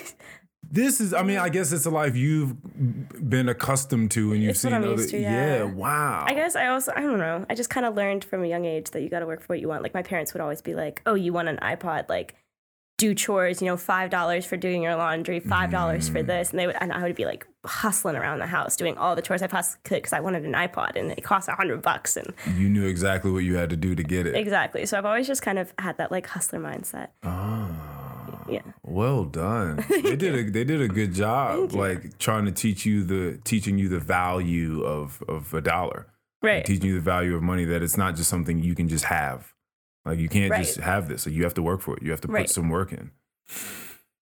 This 0.74 1.02
is, 1.02 1.14
I 1.14 1.24
mean, 1.24 1.38
I 1.38 1.50
guess 1.50 1.74
it's 1.74 1.86
a 1.86 1.90
life 1.90 2.16
you've 2.16 2.56
been 3.30 3.50
accustomed 3.50 4.12
to 4.12 4.32
and 4.32 4.42
you've 4.42 4.52
It's 4.52 4.62
seen 4.62 4.72
other. 4.72 4.96
to, 4.96 5.20
yeah. 5.20 5.58
yeah. 5.58 5.64
wow. 5.64 6.24
I 6.26 6.34
guess 6.34 6.56
I 6.56 6.68
also 6.68 6.94
I 6.96 7.02
don't 7.02 7.18
know. 7.20 7.46
I 7.50 7.56
just 7.56 7.70
kind 7.70 7.86
of 7.86 7.94
learned 7.96 8.24
from 8.24 8.42
a 8.42 8.48
young 8.48 8.64
age 8.64 8.90
that 8.92 9.02
you 9.02 9.10
got 9.10 9.20
to 9.20 9.26
work 9.26 9.42
for 9.42 9.48
what 9.48 9.60
you 9.60 9.68
want. 9.68 9.84
Like 9.84 9.94
my 9.94 10.02
parents 10.02 10.34
would 10.34 10.40
always 10.40 10.62
be 10.62 10.74
like, 10.74 11.02
"Oh, 11.06 11.14
you 11.16 11.34
want 11.34 11.50
an 11.50 11.58
iPod? 11.58 12.08
Like, 12.08 12.36
do 13.02 13.10
chores. 13.24 13.62
You 13.62 13.68
know, 13.70 13.78
five 13.78 14.10
dollars 14.18 14.44
for 14.46 14.58
doing 14.58 14.82
your 14.86 14.96
laundry, 14.96 15.40
five 15.40 15.70
dollars 15.78 16.10
Mm. 16.10 16.14
for 16.14 16.22
this." 16.24 16.52
And 16.52 16.58
they 16.60 16.68
would, 16.68 16.78
and 16.82 16.92
I 16.94 17.02
would 17.04 17.16
be 17.16 17.26
like 17.26 17.46
hustling 17.66 18.16
around 18.16 18.40
the 18.40 18.48
house 18.58 18.76
doing 18.76 18.96
all 18.98 19.16
the 19.16 19.22
chores 19.28 19.42
I 19.42 19.48
possibly 19.48 19.82
could 19.84 19.98
because 20.02 20.14
I 20.14 20.20
wanted 20.26 20.44
an 20.46 20.54
iPod, 20.54 20.92
and 21.00 21.12
it 21.12 21.24
cost 21.24 21.48
a 21.50 21.54
hundred 21.62 21.82
bucks. 21.82 22.18
And 22.18 22.34
you 22.60 22.68
knew 22.70 22.86
exactly 22.86 23.30
what 23.32 23.44
you 23.50 23.56
had 23.62 23.70
to 23.70 23.76
do 23.88 23.96
to 23.96 24.04
get 24.04 24.26
it. 24.28 24.36
exactly, 24.36 24.86
so 24.86 24.98
I've 24.98 25.06
always 25.12 25.28
just 25.28 25.42
kind 25.42 25.60
of 25.60 25.74
had 25.80 25.98
that 25.98 26.12
like 26.12 26.26
hustler 26.28 26.60
mindset. 26.60 27.10
Ah. 27.24 27.68
Yeah, 28.50 28.62
Well 28.84 29.24
done. 29.26 29.86
They 30.04 30.16
did 30.16 30.34
a 30.36 30.44
they 30.58 30.64
did 30.66 30.82
a 30.82 30.88
good 31.00 31.14
job, 31.14 31.74
like 31.74 32.18
trying 32.18 32.46
to 32.46 32.52
teach 32.52 32.86
you 32.86 33.04
the 33.04 33.40
teaching 33.52 33.78
you 33.78 33.88
the 33.88 34.00
value 34.00 34.84
of 34.84 35.24
of 35.28 35.54
a 35.54 35.62
dollar, 35.62 36.08
right. 36.42 36.66
teaching 36.66 36.86
you 36.92 36.96
the 36.96 37.08
value 37.16 37.36
of 37.36 37.42
money. 37.44 37.66
That 37.66 37.82
it's 37.84 37.98
not 37.98 38.16
just 38.18 38.30
something 38.30 38.56
you 38.62 38.76
can 38.76 38.88
just 38.90 39.06
have. 39.06 39.54
Like 40.06 40.20
you 40.20 40.30
can't 40.30 40.54
just 40.56 40.78
have 40.80 41.08
this. 41.08 41.26
Like 41.26 41.36
you 41.36 41.44
have 41.44 41.54
to 41.56 41.62
work 41.64 41.82
for 41.82 41.96
it. 41.98 42.04
You 42.04 42.12
have 42.12 42.22
to 42.22 42.28
put 42.28 42.34
Right. 42.34 42.50
some 42.50 42.70
work 42.70 42.92
in. 42.92 43.12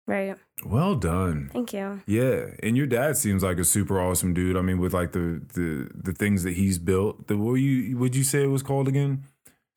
Right. 0.06 0.36
Well 0.64 0.96
done. 0.96 1.48
Thank 1.52 1.72
you. 1.72 2.02
Yeah, 2.06 2.46
and 2.62 2.76
your 2.76 2.86
dad 2.86 3.16
seems 3.16 3.42
like 3.42 3.58
a 3.58 3.64
super 3.64 4.00
awesome 4.00 4.34
dude. 4.34 4.56
I 4.56 4.60
mean, 4.60 4.78
with 4.78 4.92
like 4.92 5.12
the 5.12 5.40
the 5.54 5.88
the 5.94 6.12
things 6.12 6.42
that 6.42 6.54
he's 6.54 6.78
built. 6.78 7.28
The 7.28 7.36
what 7.36 7.54
you 7.54 7.96
would 7.96 8.14
you 8.16 8.24
say 8.24 8.42
it 8.42 8.48
was 8.48 8.62
called 8.62 8.88
again? 8.88 9.24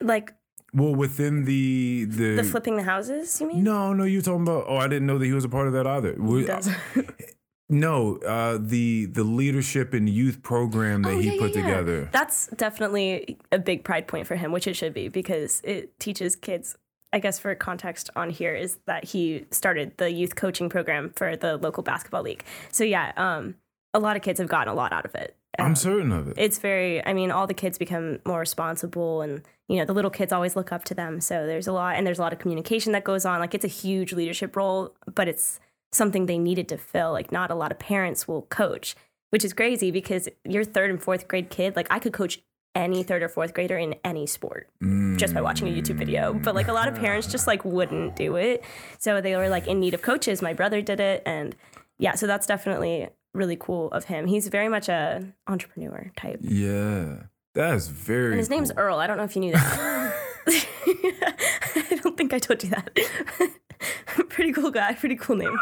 Like 0.00 0.34
Well, 0.74 0.94
within 0.94 1.44
the 1.44 2.06
the, 2.08 2.36
the 2.36 2.42
flipping 2.44 2.76
the 2.76 2.82
houses. 2.82 3.40
You 3.40 3.48
mean? 3.48 3.62
No, 3.62 3.92
no, 3.92 4.04
you're 4.04 4.20
talking 4.20 4.42
about. 4.42 4.64
Oh, 4.68 4.76
I 4.76 4.88
didn't 4.88 5.06
know 5.06 5.16
that 5.18 5.24
he 5.24 5.32
was 5.32 5.44
a 5.44 5.48
part 5.48 5.68
of 5.68 5.72
that 5.74 5.86
either. 5.86 6.14
Does- 6.44 6.70
No, 7.68 8.16
uh, 8.18 8.58
the 8.60 9.06
the 9.06 9.24
leadership 9.24 9.92
and 9.92 10.08
youth 10.08 10.42
program 10.42 11.02
that 11.02 11.14
Oh, 11.14 11.18
he 11.18 11.34
yeah, 11.34 11.40
put 11.40 11.50
yeah, 11.54 11.58
yeah. 11.58 11.64
together. 11.66 12.08
That's 12.12 12.46
definitely 12.48 13.38
a 13.50 13.58
big 13.58 13.82
pride 13.82 14.06
point 14.06 14.26
for 14.26 14.36
him, 14.36 14.52
which 14.52 14.66
it 14.68 14.74
should 14.74 14.94
be 14.94 15.08
because 15.08 15.60
it 15.64 15.98
teaches 15.98 16.36
kids. 16.36 16.76
I 17.12 17.18
guess 17.18 17.38
for 17.38 17.54
context 17.54 18.10
on 18.14 18.30
here 18.30 18.54
is 18.54 18.78
that 18.86 19.04
he 19.04 19.46
started 19.50 19.96
the 19.96 20.10
youth 20.12 20.36
coaching 20.36 20.68
program 20.68 21.12
for 21.16 21.34
the 21.36 21.56
local 21.56 21.82
basketball 21.82 22.22
league. 22.22 22.44
So 22.70 22.84
yeah, 22.84 23.12
um, 23.16 23.54
a 23.94 23.98
lot 23.98 24.16
of 24.16 24.22
kids 24.22 24.38
have 24.38 24.48
gotten 24.48 24.72
a 24.72 24.76
lot 24.76 24.92
out 24.92 25.04
of 25.06 25.14
it. 25.14 25.34
I'm 25.58 25.74
certain 25.74 26.12
of 26.12 26.28
it. 26.28 26.34
It's 26.36 26.58
very. 26.58 27.04
I 27.04 27.14
mean, 27.14 27.30
all 27.30 27.46
the 27.46 27.54
kids 27.54 27.78
become 27.78 28.18
more 28.26 28.40
responsible, 28.40 29.22
and 29.22 29.42
you 29.68 29.78
know, 29.78 29.86
the 29.86 29.94
little 29.94 30.10
kids 30.10 30.32
always 30.32 30.54
look 30.54 30.70
up 30.70 30.84
to 30.84 30.94
them. 30.94 31.20
So 31.20 31.46
there's 31.46 31.66
a 31.66 31.72
lot, 31.72 31.96
and 31.96 32.06
there's 32.06 32.18
a 32.18 32.22
lot 32.22 32.32
of 32.32 32.38
communication 32.38 32.92
that 32.92 33.04
goes 33.04 33.24
on. 33.24 33.40
Like 33.40 33.54
it's 33.54 33.64
a 33.64 33.68
huge 33.68 34.12
leadership 34.12 34.54
role, 34.54 34.94
but 35.14 35.26
it's 35.28 35.58
something 35.96 36.26
they 36.26 36.38
needed 36.38 36.68
to 36.68 36.78
fill. 36.78 37.12
Like 37.12 37.32
not 37.32 37.50
a 37.50 37.54
lot 37.54 37.72
of 37.72 37.78
parents 37.78 38.28
will 38.28 38.42
coach, 38.42 38.94
which 39.30 39.44
is 39.44 39.52
crazy 39.52 39.90
because 39.90 40.28
your 40.44 40.64
third 40.64 40.90
and 40.90 41.02
fourth 41.02 41.28
grade 41.28 41.50
kid, 41.50 41.76
like 41.76 41.86
I 41.90 41.98
could 41.98 42.12
coach 42.12 42.40
any 42.74 43.02
third 43.02 43.22
or 43.22 43.28
fourth 43.28 43.54
grader 43.54 43.78
in 43.78 43.94
any 44.04 44.26
sport 44.26 44.68
just 45.16 45.32
by 45.32 45.40
watching 45.40 45.66
a 45.66 45.70
YouTube 45.70 45.96
video. 45.96 46.34
But 46.34 46.54
like 46.54 46.68
a 46.68 46.74
lot 46.74 46.88
of 46.88 46.94
mm. 46.94 47.00
parents 47.00 47.26
just 47.26 47.46
like 47.46 47.64
wouldn't 47.64 48.16
do 48.16 48.36
it. 48.36 48.62
So 48.98 49.22
they 49.22 49.34
were 49.34 49.48
like 49.48 49.66
in 49.66 49.80
need 49.80 49.94
of 49.94 50.02
coaches. 50.02 50.42
My 50.42 50.52
brother 50.52 50.82
did 50.82 51.00
it 51.00 51.22
and 51.24 51.56
yeah, 51.98 52.14
so 52.14 52.26
that's 52.26 52.46
definitely 52.46 53.08
really 53.32 53.56
cool 53.56 53.90
of 53.92 54.04
him. 54.04 54.26
He's 54.26 54.48
very 54.48 54.68
much 54.68 54.88
a 54.88 55.32
entrepreneur 55.46 56.10
type. 56.16 56.40
yeah, 56.42 57.24
that's 57.54 57.86
very. 57.88 58.32
And 58.32 58.38
his 58.38 58.50
name's 58.50 58.70
cool. 58.70 58.80
Earl. 58.80 58.98
I 58.98 59.06
don't 59.06 59.16
know 59.16 59.24
if 59.24 59.34
you 59.34 59.40
knew 59.40 59.52
that. 59.52 60.14
I 60.46 62.00
don't 62.02 62.16
think 62.16 62.32
I 62.32 62.38
told 62.38 62.62
you 62.62 62.70
that. 62.70 62.90
pretty 64.28 64.52
cool 64.52 64.70
guy, 64.70 64.94
pretty 64.94 65.16
cool 65.16 65.36
name. 65.36 65.56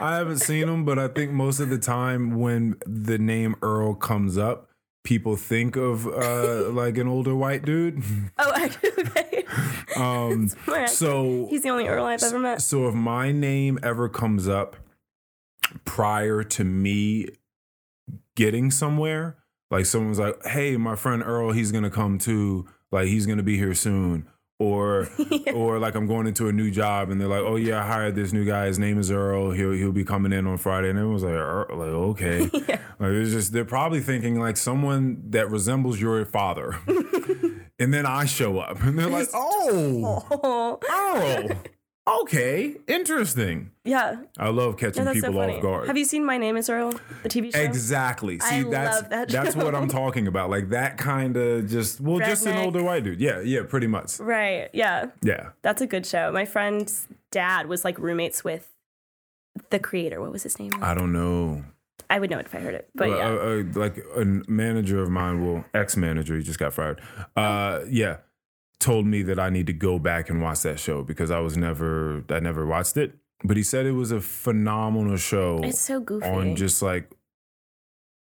I 0.00 0.16
haven't 0.16 0.38
seen 0.38 0.68
him, 0.68 0.84
but 0.84 0.98
I 0.98 1.08
think 1.08 1.32
most 1.32 1.60
of 1.60 1.70
the 1.70 1.78
time 1.78 2.38
when 2.38 2.76
the 2.86 3.18
name 3.18 3.56
Earl 3.62 3.94
comes 3.94 4.38
up, 4.38 4.70
people 5.02 5.36
think 5.36 5.76
of 5.76 6.06
uh, 6.06 6.70
like 6.70 6.98
an 6.98 7.08
older 7.08 7.34
white 7.34 7.64
dude. 7.64 8.02
Oh, 8.38 8.64
okay. 8.64 9.44
Um, 9.96 10.48
so 10.86 11.46
He's 11.48 11.62
the 11.62 11.68
only 11.68 11.86
Earl 11.86 12.06
I've 12.06 12.22
ever 12.22 12.38
met. 12.40 12.60
So 12.60 12.88
if 12.88 12.94
my 12.94 13.30
name 13.30 13.78
ever 13.80 14.08
comes 14.08 14.48
up 14.48 14.74
prior 15.84 16.42
to 16.42 16.64
me 16.64 17.28
getting 18.34 18.72
somewhere, 18.72 19.36
like 19.70 19.86
someone's 19.86 20.18
like, 20.18 20.44
"Hey, 20.46 20.76
my 20.76 20.96
friend 20.96 21.22
Earl, 21.22 21.52
he's 21.52 21.70
gonna 21.70 21.90
come 21.90 22.18
too. 22.18 22.66
Like 22.90 23.06
he's 23.06 23.26
gonna 23.26 23.44
be 23.44 23.56
here 23.56 23.74
soon." 23.74 24.26
Or, 24.60 25.08
or 25.54 25.78
like 25.80 25.96
I'm 25.96 26.06
going 26.06 26.26
into 26.28 26.46
a 26.48 26.52
new 26.52 26.70
job 26.70 27.10
and 27.10 27.20
they're 27.20 27.28
like, 27.28 27.42
"Oh 27.42 27.56
yeah, 27.56 27.82
I 27.82 27.86
hired 27.86 28.14
this 28.14 28.32
new 28.32 28.44
guy. 28.44 28.66
His 28.66 28.78
name 28.78 28.98
is 28.98 29.10
Earl. 29.10 29.50
He'll 29.50 29.72
he'll 29.72 29.90
be 29.92 30.04
coming 30.04 30.32
in 30.32 30.46
on 30.46 30.58
Friday." 30.58 30.90
And 30.90 30.98
everyone's 30.98 31.24
like, 31.24 31.34
Earl? 31.34 31.66
"Like 31.76 31.88
okay." 31.88 32.50
Like 33.00 33.10
it's 33.10 33.32
just 33.32 33.52
they're 33.52 33.64
probably 33.64 34.00
thinking 34.00 34.38
like 34.38 34.56
someone 34.56 35.20
that 35.30 35.50
resembles 35.50 36.00
your 36.00 36.24
father. 36.24 36.78
and 37.80 37.92
then 37.92 38.06
I 38.06 38.24
show 38.24 38.60
up 38.60 38.80
and 38.84 38.96
they're 38.96 39.10
like, 39.10 39.28
"Oh, 39.34 40.24
Oh, 40.30 40.78
Oh, 40.88 41.48
okay, 42.06 42.76
interesting. 42.86 43.70
yeah. 43.84 44.16
I 44.38 44.48
love 44.48 44.76
catching 44.76 45.04
No, 45.04 45.12
that's 45.12 45.20
so 45.24 45.28
people 45.32 45.40
off 45.42 45.62
guard. 45.62 45.86
Have 45.88 45.96
you 45.96 46.04
seen 46.04 46.24
My 46.24 46.36
Name 46.38 46.56
is 46.56 46.68
Earl, 46.68 46.92
the 47.22 47.28
TV 47.28 47.52
show? 47.54 47.60
exactly. 47.60 48.38
See, 48.40 48.56
I 48.60 48.62
that's 48.64 49.02
that 49.08 49.28
that's 49.28 49.56
what. 49.56 49.74
I'm 49.74 49.88
talking 49.88 50.26
about. 50.26 50.50
Like 50.50 50.70
that 50.70 50.98
kind 50.98 51.36
of 51.36 51.68
just 51.68 52.00
well, 52.00 52.18
just 52.18 52.46
an 52.46 52.56
older 52.58 52.82
white 52.82 53.04
dude. 53.04 53.20
Yeah, 53.20 53.40
yeah, 53.40 53.62
pretty 53.66 53.86
much. 53.86 54.18
Right. 54.20 54.68
Yeah. 54.72 55.06
Yeah. 55.22 55.50
That's 55.62 55.80
a 55.82 55.86
good 55.86 56.06
show. 56.06 56.30
My 56.32 56.44
friend's 56.44 57.08
dad 57.30 57.66
was 57.68 57.84
like 57.84 57.98
roommates 57.98 58.44
with 58.44 58.70
the 59.70 59.78
creator. 59.78 60.20
What 60.20 60.32
was 60.32 60.42
his 60.42 60.58
name? 60.58 60.72
I 60.82 60.94
don't 60.94 61.12
know. 61.12 61.64
I 62.10 62.18
would 62.18 62.30
know 62.30 62.38
it 62.38 62.46
if 62.46 62.54
I 62.54 62.58
heard 62.58 62.74
it. 62.74 62.88
But 62.94 63.08
Uh, 63.08 63.16
yeah. 63.16 63.24
uh, 63.24 63.30
uh, 63.32 63.62
like 63.74 63.98
a 64.16 64.24
manager 64.50 65.02
of 65.02 65.10
mine, 65.10 65.44
well, 65.44 65.64
ex-manager, 65.72 66.36
he 66.36 66.42
just 66.42 66.58
got 66.58 66.72
fired. 66.74 67.00
Uh, 67.34 67.80
yeah, 67.88 68.18
told 68.84 69.06
me 69.06 69.22
that 69.22 69.38
I 69.38 69.48
need 69.56 69.66
to 69.72 69.72
go 69.88 69.98
back 69.98 70.28
and 70.30 70.42
watch 70.42 70.60
that 70.62 70.78
show 70.78 71.02
because 71.02 71.30
I 71.30 71.40
was 71.40 71.56
never, 71.56 72.22
I 72.28 72.40
never 72.40 72.64
watched 72.66 72.96
it. 72.96 73.10
But 73.42 73.56
he 73.56 73.62
said 73.62 73.86
it 73.86 73.92
was 73.92 74.10
a 74.12 74.20
phenomenal 74.20 75.16
show. 75.16 75.60
it's 75.62 75.80
so 75.80 76.00
goofy. 76.00 76.26
on 76.28 76.54
just 76.56 76.82
like 76.82 77.06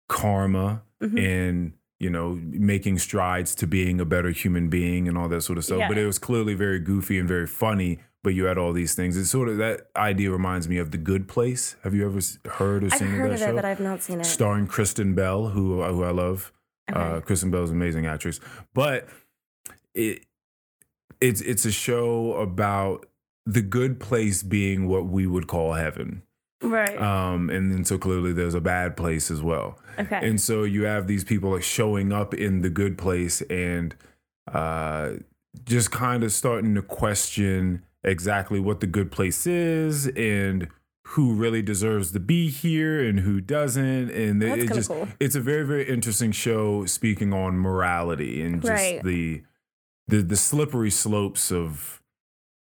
karma 0.10 0.84
Mhm. 1.02 1.20
and 1.20 1.74
you 2.00 2.10
know 2.10 2.38
making 2.44 2.98
strides 2.98 3.56
to 3.56 3.66
being 3.68 4.00
a 4.02 4.06
better 4.06 4.30
human 4.32 4.68
being 4.70 5.08
and 5.08 5.18
all 5.18 5.30
that 5.30 5.42
sort 5.42 5.58
of 5.58 5.64
stuff 5.66 5.80
Yeah. 5.80 5.88
but 5.88 5.98
it 5.98 6.06
was 6.06 6.20
clearly 6.20 6.54
very 6.54 6.80
goofy 6.80 7.18
and 7.18 7.28
very 7.28 7.48
funny 7.48 8.00
but 8.24 8.34
you 8.34 8.46
had 8.46 8.58
all 8.58 8.74
these 8.74 8.94
things 8.94 9.16
it's 9.18 9.30
sort 9.30 9.48
of 9.50 9.58
that 9.58 9.88
idea 9.96 10.30
reminds 10.32 10.68
me 10.68 10.78
of 10.80 10.92
the 10.92 10.98
good 10.98 11.28
place 11.28 11.76
have 11.84 11.94
you 11.96 12.06
ever 12.06 12.20
heard 12.60 12.84
or 12.84 12.88
I've 12.88 12.94
seen 13.00 13.08
heard 13.10 13.30
that 13.32 13.36
of 13.36 13.40
show 13.40 13.50
it, 13.52 13.56
but 13.56 13.66
I've 13.66 13.80
not 13.80 14.04
seen 14.04 14.20
it. 14.20 14.26
starring 14.26 14.68
kristen 14.68 15.14
bell 15.16 15.50
who, 15.50 15.82
who 15.84 16.04
i 16.04 16.12
love 16.12 16.52
uh, 16.94 17.00
Okay. 17.00 17.26
kristen 17.28 17.52
bell's 17.52 17.70
an 17.72 17.78
amazing 17.78 18.06
actress 18.06 18.40
but 18.74 19.08
it 19.94 20.26
it's 21.22 21.42
it's 21.42 21.66
a 21.66 21.72
show 21.72 22.34
about 22.34 23.06
the 23.46 23.62
good 23.62 24.00
place 24.00 24.44
being 24.44 24.88
what 24.88 25.06
we 25.08 25.26
would 25.28 25.48
call 25.48 25.74
heaven 25.74 26.22
right. 26.62 27.00
um, 27.02 27.50
and 27.50 27.72
then 27.72 27.84
so 27.86 27.98
clearly 27.98 28.34
there's 28.34 28.54
a 28.54 28.62
bad 28.62 28.96
place 28.96 29.32
as 29.32 29.42
well. 29.42 29.80
okay. 30.00 30.20
And 30.22 30.40
so 30.40 30.64
you 30.64 30.84
have 30.84 31.08
these 31.08 31.24
people 31.24 31.52
like 31.52 31.64
showing 31.64 32.12
up 32.14 32.34
in 32.34 32.62
the 32.62 32.70
good 32.70 32.98
place 32.98 33.42
and 33.44 33.96
uh, 34.54 35.12
just 35.66 35.92
kind 35.92 36.24
of 36.24 36.32
starting 36.32 36.76
to 36.76 36.82
question 36.82 37.84
exactly 38.04 38.60
what 38.60 38.80
the 38.80 38.88
good 38.88 39.12
place 39.12 39.46
is 39.48 40.08
and 40.10 40.68
who 41.08 41.34
really 41.34 41.62
deserves 41.62 42.12
to 42.14 42.20
be 42.20 42.50
here 42.50 43.04
and 43.04 43.20
who 43.22 43.42
doesn't. 43.42 44.10
And 44.12 44.42
That's 44.42 44.64
it 44.64 44.74
just 44.74 44.90
cool. 44.90 45.08
it's 45.20 45.36
a 45.36 45.42
very 45.42 45.66
very 45.66 45.88
interesting 45.90 46.32
show 46.32 46.86
speaking 46.86 47.34
on 47.34 47.58
morality 47.58 48.42
and 48.42 48.62
just 48.62 48.72
Right. 48.72 49.04
the 49.04 49.42
the 50.12 50.22
the 50.22 50.36
slippery 50.36 50.92
slopes 50.92 51.52
of 51.52 51.98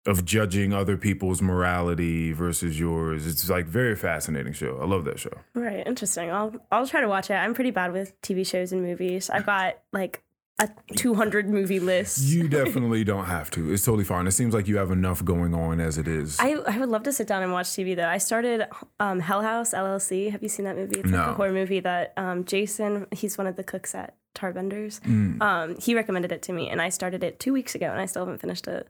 of 0.07 0.25
judging 0.25 0.73
other 0.73 0.97
people's 0.97 1.41
morality 1.43 2.31
versus 2.31 2.79
yours. 2.79 3.27
It's 3.27 3.47
like 3.49 3.65
very 3.67 3.95
fascinating 3.95 4.53
show. 4.53 4.79
I 4.81 4.85
love 4.85 5.03
that 5.05 5.19
show. 5.19 5.33
right. 5.53 5.85
Interesting. 5.85 6.31
I'll 6.31 6.55
I'll 6.71 6.87
try 6.87 7.01
to 7.01 7.07
watch 7.07 7.29
it. 7.29 7.33
I'm 7.35 7.53
pretty 7.53 7.69
bad 7.71 7.91
with 7.93 8.19
TV 8.21 8.47
shows 8.47 8.71
and 8.71 8.81
movies. 8.81 9.29
I've 9.29 9.45
got 9.45 9.77
like 9.93 10.23
a 10.59 10.69
200 10.95 11.47
movie 11.49 11.79
list. 11.79 12.19
You 12.23 12.47
definitely 12.59 13.03
don't 13.03 13.25
have 13.25 13.49
to. 13.51 13.71
It's 13.73 13.83
totally 13.85 14.03
fine. 14.03 14.25
It 14.27 14.31
seems 14.31 14.53
like 14.55 14.67
you 14.67 14.77
have 14.77 14.89
enough 14.91 15.23
going 15.25 15.53
on 15.53 15.79
as 15.79 15.97
it 15.99 16.07
is. 16.07 16.37
I, 16.39 16.53
I 16.53 16.77
would 16.79 16.89
love 16.89 17.03
to 17.03 17.13
sit 17.13 17.27
down 17.27 17.41
and 17.43 17.51
watch 17.51 17.67
TV 17.67 17.95
though. 17.95 18.07
I 18.07 18.17
started 18.19 18.67
um, 18.99 19.19
Hell 19.19 19.41
House 19.43 19.71
LLC. 19.73 20.31
Have 20.31 20.41
you 20.43 20.49
seen 20.49 20.65
that 20.65 20.75
movie? 20.77 20.99
It's 20.99 21.05
like 21.11 21.13
No. 21.25 21.29
a 21.31 21.33
horror 21.33 21.51
movie 21.53 21.79
that 21.79 22.13
um, 22.17 22.43
Jason, 22.45 23.05
he's 23.11 23.37
one 23.37 23.45
of 23.47 23.55
the 23.55 23.63
cooks 23.63 23.93
at 23.95 24.15
Tarbenders. 24.35 24.99
Mm. 25.01 25.41
Um, 25.41 25.75
he 25.79 25.95
recommended 25.95 26.31
it 26.31 26.41
to 26.43 26.53
me, 26.53 26.69
and 26.69 26.81
I 26.81 26.89
started 26.89 27.23
it 27.23 27.39
two 27.39 27.53
weeks 27.53 27.75
ago, 27.75 27.87
and 27.91 27.99
I 27.99 28.05
still 28.05 28.23
haven't 28.25 28.39
finished 28.39 28.67
it. 28.67 28.87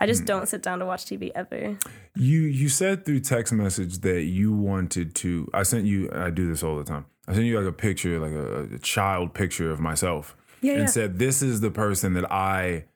I 0.00 0.04
Mm. 0.04 0.08
just 0.08 0.24
don't 0.24 0.48
sit 0.48 0.62
down 0.62 0.80
to 0.80 0.86
watch 0.86 1.04
TV 1.06 1.30
ever. 1.34 1.76
You 2.16 2.40
you 2.42 2.68
said 2.68 3.04
through 3.04 3.20
text 3.20 3.52
message 3.52 3.98
that 4.00 4.22
you 4.22 4.52
wanted 4.52 5.14
to. 5.16 5.48
I 5.54 5.62
sent 5.62 5.84
you. 5.86 6.10
I 6.12 6.30
do 6.30 6.46
this 6.48 6.62
all 6.62 6.76
the 6.76 6.84
time. 6.84 7.06
I 7.28 7.32
I 7.32 7.34
sent 7.34 7.46
you 7.46 7.58
like 7.58 7.68
a 7.68 7.72
picture, 7.72 8.18
like 8.18 8.32
a, 8.32 8.74
a 8.74 8.78
child 8.80 9.32
picture 9.32 9.70
of 9.70 9.78
myself, 9.80 10.36
Yeah, 10.60 10.72
and 10.72 10.80
yeah. 10.82 10.86
said, 10.86 11.18
"This 11.20 11.40
is 11.42 11.60
the 11.60 11.70
person 11.70 12.14
that 12.14 12.30
I 12.32 12.86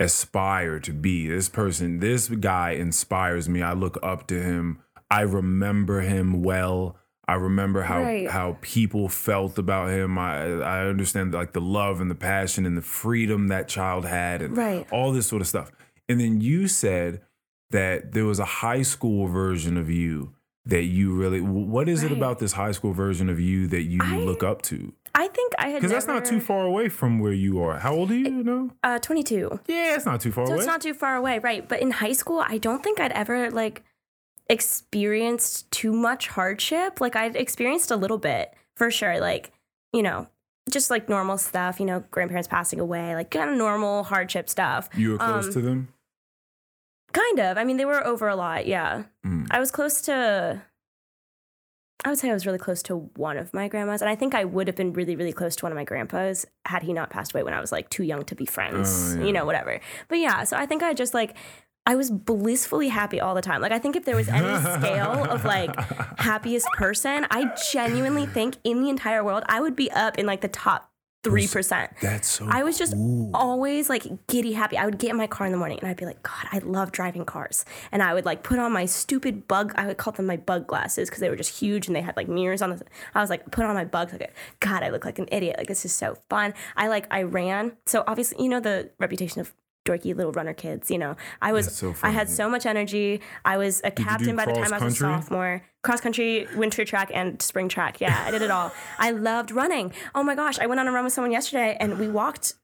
aspire 0.00 0.78
to 0.80 0.92
be. 0.92 1.28
This 1.28 1.48
person, 1.48 2.00
this 2.00 2.28
guy 2.28 2.70
inspires 2.72 3.48
me. 3.48 3.62
I 3.62 3.72
look 3.72 3.98
up 4.02 4.26
to 4.28 4.42
him. 4.42 4.78
I 5.10 5.22
remember 5.22 6.00
him 6.02 6.42
well. 6.42 6.96
I 7.28 7.34
remember 7.34 7.82
how 7.82 8.00
Right. 8.02 8.28
how 8.30 8.56
people 8.62 9.08
felt 9.08 9.58
about 9.58 9.90
him. 9.90 10.18
I 10.18 10.60
I 10.62 10.86
understand 10.86 11.34
like 11.34 11.52
the 11.52 11.60
love 11.60 12.00
and 12.00 12.10
the 12.10 12.14
passion 12.14 12.64
and 12.66 12.76
the 12.76 12.82
freedom 12.82 13.48
that 13.48 13.68
child 13.68 14.06
had, 14.06 14.40
and 14.42 14.56
Right. 14.56 14.86
all 14.90 15.12
this 15.12 15.26
sort 15.26 15.42
of 15.42 15.48
stuff. 15.48 15.70
And 16.08 16.18
then 16.18 16.40
you 16.40 16.66
said 16.68 17.20
that 17.70 18.12
there 18.12 18.24
was 18.24 18.38
a 18.38 18.44
high 18.46 18.82
school 18.82 19.26
version 19.26 19.76
of 19.76 19.90
you." 19.90 20.32
That 20.66 20.84
you 20.84 21.14
really, 21.14 21.40
what 21.40 21.88
is 21.88 22.02
it 22.02 22.12
about 22.12 22.40
this 22.40 22.52
high 22.52 22.72
school 22.72 22.92
version 22.92 23.30
of 23.30 23.40
you 23.40 23.66
that 23.68 23.84
you 23.84 24.00
I- 24.02 24.18
look 24.18 24.42
up 24.42 24.60
to? 24.62 24.92
I 25.14 25.26
think 25.28 25.54
I 25.58 25.68
had 25.68 25.76
Because 25.80 25.90
that's 25.90 26.06
not 26.06 26.26
too 26.26 26.40
far 26.40 26.66
away 26.66 26.90
from 26.90 27.18
where 27.20 27.32
you 27.32 27.58
are. 27.62 27.78
How 27.78 27.94
old 27.94 28.10
are 28.10 28.14
you 28.14 28.44
now? 28.44 28.70
Uh, 28.84 28.98
22. 28.98 29.60
Yeah, 29.66 29.94
it's 29.96 30.04
not 30.04 30.20
too 30.20 30.30
far 30.30 30.44
So 30.44 30.52
away. 30.52 30.58
it's 30.58 30.66
not 30.66 30.82
too 30.82 30.92
far 30.92 31.16
away, 31.16 31.38
right? 31.38 31.66
But 31.66 31.80
in 31.80 31.90
high 31.92 32.12
school, 32.12 32.44
I 32.46 32.58
don't 32.58 32.82
think 32.84 33.00
I'd 33.00 33.12
ever 33.12 33.50
like 33.50 33.82
experienced 34.48 35.70
too 35.70 35.92
much 35.92 36.28
hardship. 36.28 37.00
Like 37.00 37.16
I'd 37.16 37.36
experienced 37.36 37.90
a 37.90 37.96
little 37.96 38.18
bit 38.18 38.54
for 38.76 38.90
sure. 38.90 39.20
Like, 39.20 39.52
you 39.92 40.02
know, 40.02 40.28
just 40.70 40.90
like 40.90 41.08
normal 41.08 41.38
stuff, 41.38 41.80
you 41.80 41.86
know, 41.86 42.04
grandparents 42.10 42.48
passing 42.48 42.80
away, 42.80 43.14
like 43.14 43.30
kind 43.30 43.50
of 43.50 43.56
normal 43.56 44.04
hardship 44.04 44.48
stuff. 44.48 44.88
you 44.94 45.12
were 45.12 45.18
close 45.18 45.46
um, 45.46 45.52
to 45.52 45.60
them. 45.60 45.88
Kind 47.12 47.40
of. 47.40 47.56
I 47.56 47.64
mean, 47.64 47.78
they 47.78 47.86
were 47.86 48.06
over 48.06 48.28
a 48.28 48.36
lot. 48.36 48.66
Yeah. 48.66 49.04
Mm. 49.26 49.46
I 49.50 49.58
was 49.58 49.70
close 49.70 50.02
to, 50.02 50.62
I 52.04 52.10
would 52.10 52.18
say 52.18 52.30
I 52.30 52.34
was 52.34 52.44
really 52.46 52.58
close 52.58 52.82
to 52.84 52.96
one 53.16 53.38
of 53.38 53.54
my 53.54 53.66
grandmas. 53.68 54.02
And 54.02 54.10
I 54.10 54.14
think 54.14 54.34
I 54.34 54.44
would 54.44 54.66
have 54.66 54.76
been 54.76 54.92
really, 54.92 55.16
really 55.16 55.32
close 55.32 55.56
to 55.56 55.64
one 55.64 55.72
of 55.72 55.76
my 55.76 55.84
grandpas 55.84 56.44
had 56.66 56.82
he 56.82 56.92
not 56.92 57.08
passed 57.10 57.32
away 57.32 57.42
when 57.42 57.54
I 57.54 57.60
was 57.60 57.72
like 57.72 57.88
too 57.88 58.02
young 58.04 58.24
to 58.26 58.34
be 58.34 58.44
friends, 58.44 59.14
Oh, 59.14 59.20
yeah. 59.20 59.26
you 59.26 59.32
know, 59.32 59.46
whatever. 59.46 59.80
But 60.08 60.18
yeah, 60.18 60.44
so 60.44 60.56
I 60.56 60.66
think 60.66 60.82
I 60.82 60.92
just 60.92 61.14
like, 61.14 61.34
I 61.88 61.94
was 61.94 62.10
blissfully 62.10 62.88
happy 62.88 63.18
all 63.18 63.34
the 63.34 63.40
time. 63.40 63.62
Like, 63.62 63.72
I 63.72 63.78
think 63.78 63.96
if 63.96 64.04
there 64.04 64.14
was 64.14 64.28
any 64.28 64.44
scale 64.78 65.24
of 65.24 65.46
like 65.46 65.74
happiest 66.20 66.68
person, 66.74 67.26
I 67.30 67.50
genuinely 67.72 68.26
think 68.26 68.56
in 68.62 68.82
the 68.82 68.90
entire 68.90 69.24
world, 69.24 69.42
I 69.48 69.62
would 69.62 69.74
be 69.74 69.90
up 69.92 70.18
in 70.18 70.26
like 70.26 70.42
the 70.42 70.48
top 70.48 70.92
3%. 71.24 71.88
That's 72.02 72.28
so. 72.28 72.46
I 72.46 72.62
was 72.62 72.76
just 72.76 72.92
cool. 72.92 73.30
always 73.32 73.88
like 73.88 74.04
giddy 74.26 74.52
happy. 74.52 74.76
I 74.76 74.84
would 74.84 74.98
get 74.98 75.10
in 75.10 75.16
my 75.16 75.26
car 75.26 75.46
in 75.46 75.52
the 75.52 75.58
morning 75.58 75.78
and 75.80 75.88
I'd 75.88 75.96
be 75.96 76.04
like, 76.04 76.22
God, 76.22 76.46
I 76.52 76.58
love 76.58 76.92
driving 76.92 77.24
cars. 77.24 77.64
And 77.90 78.02
I 78.02 78.12
would 78.12 78.26
like 78.26 78.42
put 78.42 78.58
on 78.58 78.70
my 78.70 78.84
stupid 78.84 79.48
bug, 79.48 79.72
I 79.76 79.86
would 79.86 79.96
call 79.96 80.12
them 80.12 80.26
my 80.26 80.36
bug 80.36 80.66
glasses 80.66 81.08
because 81.08 81.20
they 81.20 81.30
were 81.30 81.36
just 81.36 81.58
huge 81.58 81.86
and 81.86 81.96
they 81.96 82.02
had 82.02 82.18
like 82.18 82.28
mirrors 82.28 82.60
on 82.60 82.68
the. 82.68 82.84
I 83.14 83.22
was 83.22 83.30
like, 83.30 83.50
put 83.50 83.64
on 83.64 83.74
my 83.74 83.86
bugs. 83.86 84.12
Like, 84.12 84.34
God, 84.60 84.82
I 84.82 84.90
look 84.90 85.06
like 85.06 85.18
an 85.18 85.28
idiot. 85.32 85.56
Like, 85.56 85.68
this 85.68 85.86
is 85.86 85.92
so 85.94 86.18
fun. 86.28 86.52
I 86.76 86.88
like, 86.88 87.06
I 87.10 87.22
ran. 87.22 87.78
So 87.86 88.04
obviously, 88.06 88.44
you 88.44 88.50
know, 88.50 88.60
the 88.60 88.90
reputation 88.98 89.40
of 89.40 89.54
dorky 89.88 90.14
little 90.14 90.32
runner 90.32 90.54
kids, 90.54 90.90
you 90.90 90.98
know, 90.98 91.16
I 91.40 91.52
was, 91.52 91.74
so 91.74 91.94
I 92.02 92.10
had 92.10 92.28
so 92.28 92.48
much 92.48 92.66
energy. 92.66 93.20
I 93.44 93.56
was 93.56 93.80
a 93.84 93.90
captain 93.90 94.36
by 94.36 94.44
the 94.44 94.52
time 94.52 94.72
I 94.72 94.78
was 94.78 94.94
a 94.94 94.96
sophomore. 94.96 95.62
Cross 95.82 96.00
country, 96.00 96.46
winter 96.56 96.84
track, 96.84 97.10
and 97.14 97.40
spring 97.40 97.68
track. 97.68 98.00
Yeah, 98.00 98.24
I 98.26 98.30
did 98.30 98.42
it 98.42 98.50
all. 98.50 98.72
I 98.98 99.10
loved 99.12 99.50
running. 99.50 99.92
Oh 100.14 100.22
my 100.22 100.34
gosh, 100.34 100.58
I 100.58 100.66
went 100.66 100.80
on 100.80 100.88
a 100.88 100.92
run 100.92 101.04
with 101.04 101.12
someone 101.12 101.32
yesterday 101.32 101.76
and 101.80 101.98
we 101.98 102.08
walked 102.08 102.54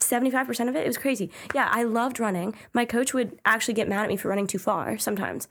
75% 0.00 0.68
of 0.68 0.76
it. 0.76 0.84
It 0.84 0.86
was 0.86 0.98
crazy. 0.98 1.30
Yeah, 1.54 1.68
I 1.70 1.82
loved 1.84 2.18
running. 2.18 2.54
My 2.72 2.84
coach 2.84 3.14
would 3.14 3.38
actually 3.44 3.74
get 3.74 3.88
mad 3.88 4.02
at 4.04 4.08
me 4.08 4.16
for 4.16 4.28
running 4.28 4.46
too 4.46 4.58
far 4.58 4.98
sometimes. 4.98 5.48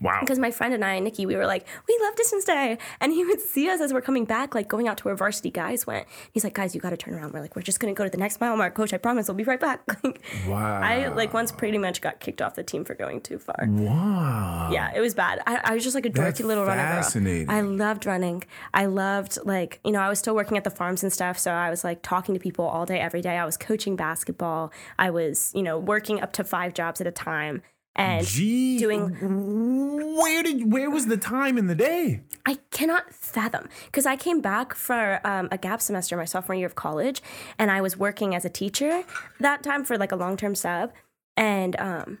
Wow. 0.00 0.18
Because 0.20 0.38
my 0.38 0.50
friend 0.50 0.74
and 0.74 0.84
I, 0.84 0.98
Nikki, 0.98 1.26
we 1.26 1.36
were 1.36 1.46
like, 1.46 1.66
we 1.88 1.98
love 2.02 2.16
distance 2.16 2.44
day. 2.44 2.78
And 3.00 3.12
he 3.12 3.24
would 3.24 3.40
see 3.40 3.68
us 3.70 3.80
as 3.80 3.92
we're 3.92 4.00
coming 4.00 4.24
back, 4.24 4.54
like 4.54 4.68
going 4.68 4.88
out 4.88 4.98
to 4.98 5.04
where 5.04 5.14
varsity 5.14 5.50
guys 5.50 5.86
went. 5.86 6.06
He's 6.32 6.44
like, 6.44 6.54
guys, 6.54 6.74
you 6.74 6.80
got 6.80 6.90
to 6.90 6.96
turn 6.96 7.14
around. 7.14 7.32
We're 7.32 7.40
like, 7.40 7.56
we're 7.56 7.62
just 7.62 7.80
going 7.80 7.94
to 7.94 7.98
go 7.98 8.04
to 8.04 8.10
the 8.10 8.18
next 8.18 8.40
mile 8.40 8.56
mark. 8.56 8.74
Coach, 8.74 8.92
I 8.92 8.98
promise 8.98 9.28
we'll 9.28 9.36
be 9.36 9.44
right 9.44 9.60
back. 9.60 9.80
Like, 10.04 10.20
Wow. 10.46 10.80
I 10.80 11.08
like 11.08 11.32
once 11.34 11.50
pretty 11.52 11.78
much 11.78 12.00
got 12.00 12.20
kicked 12.20 12.40
off 12.42 12.54
the 12.54 12.62
team 12.62 12.84
for 12.84 12.94
going 12.94 13.20
too 13.20 13.38
far. 13.38 13.66
Wow. 13.66 14.70
Yeah, 14.72 14.92
it 14.94 15.00
was 15.00 15.14
bad. 15.14 15.40
I, 15.46 15.60
I 15.64 15.74
was 15.74 15.82
just 15.82 15.94
like 15.94 16.06
a 16.06 16.10
dorky 16.10 16.14
That's 16.24 16.40
little 16.40 16.64
runner 16.64 16.82
girl. 16.82 17.02
fascinating. 17.02 17.50
I 17.50 17.60
loved 17.62 18.06
running. 18.06 18.44
I 18.74 18.86
loved 18.86 19.38
like 19.44 19.80
you 19.84 19.92
know 19.92 20.00
I 20.00 20.08
was 20.08 20.18
still 20.18 20.34
working 20.34 20.56
at 20.56 20.64
the 20.64 20.70
farms 20.70 21.02
and 21.02 21.12
stuff, 21.12 21.38
so 21.38 21.50
I 21.50 21.70
was 21.70 21.82
like 21.84 22.02
talking 22.02 22.34
to 22.34 22.40
people 22.40 22.64
all 22.66 22.86
day, 22.86 23.00
every 23.00 23.20
day. 23.22 23.36
I 23.38 23.44
was 23.44 23.56
coaching 23.56 23.96
basketball. 23.96 24.72
I 24.98 25.10
was 25.10 25.50
you 25.54 25.62
know 25.62 25.78
working 25.78 26.20
up 26.20 26.32
to 26.34 26.44
five 26.44 26.74
jobs 26.74 27.00
at 27.00 27.06
a 27.06 27.12
time, 27.12 27.62
and 27.96 28.26
Gee, 28.26 28.78
doing- 28.78 30.16
Where 30.16 30.42
did? 30.42 30.70
Where 30.72 30.90
was 30.90 31.06
the 31.06 31.16
time 31.16 31.58
in 31.58 31.66
the 31.66 31.74
day? 31.74 32.20
I 32.44 32.58
cannot 32.70 33.12
fathom 33.12 33.68
because 33.86 34.06
I 34.06 34.16
came 34.16 34.40
back 34.40 34.74
for 34.74 35.20
um, 35.24 35.48
a 35.50 35.58
gap 35.58 35.82
semester 35.82 36.16
my 36.16 36.24
sophomore 36.24 36.54
year 36.56 36.66
of 36.66 36.74
college, 36.76 37.22
and 37.58 37.70
I 37.70 37.80
was 37.80 37.96
working 37.96 38.34
as 38.34 38.44
a 38.44 38.48
teacher 38.50 39.02
that 39.40 39.62
time 39.62 39.84
for 39.84 39.98
like 39.98 40.12
a 40.12 40.16
long 40.16 40.36
term 40.36 40.54
sub, 40.54 40.92
and 41.36 41.74
um, 41.80 42.18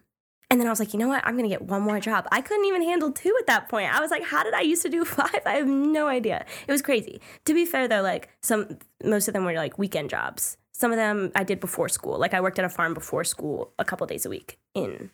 and 0.50 0.60
then 0.60 0.66
I 0.66 0.70
was 0.70 0.80
like, 0.80 0.92
you 0.94 0.98
know 0.98 1.08
what? 1.08 1.24
I'm 1.26 1.36
gonna 1.36 1.48
get 1.48 1.62
one 1.62 1.82
more 1.82 2.00
job. 2.00 2.26
I 2.32 2.40
couldn't 2.40 2.64
even 2.64 2.82
handle 2.82 3.12
two 3.12 3.34
at 3.38 3.46
that 3.46 3.68
point. 3.68 3.94
I 3.94 4.00
was 4.00 4.10
like, 4.10 4.24
how 4.24 4.42
did 4.42 4.54
I 4.54 4.62
used 4.62 4.82
to 4.82 4.88
do 4.88 5.04
five? 5.18 5.42
I 5.44 5.54
have 5.56 5.66
no 5.68 6.06
idea. 6.08 6.44
It 6.66 6.72
was 6.72 6.82
crazy. 6.82 7.20
To 7.44 7.54
be 7.54 7.64
fair 7.66 7.86
though, 7.86 8.02
like 8.02 8.28
some 8.42 8.78
most 9.04 9.28
of 9.28 9.34
them 9.34 9.44
were 9.44 9.52
like 9.54 9.78
weekend 9.78 10.10
jobs. 10.10 10.56
Some 10.72 10.90
of 10.90 10.96
them 10.96 11.32
I 11.34 11.44
did 11.44 11.60
before 11.60 11.88
school. 11.88 12.18
Like 12.18 12.34
I 12.34 12.40
worked 12.40 12.58
at 12.58 12.64
a 12.64 12.68
farm 12.68 12.94
before 12.94 13.24
school 13.24 13.72
a 13.78 13.84
couple 13.84 14.06
days 14.06 14.26
a 14.26 14.30
week 14.30 14.58
in 14.74 15.10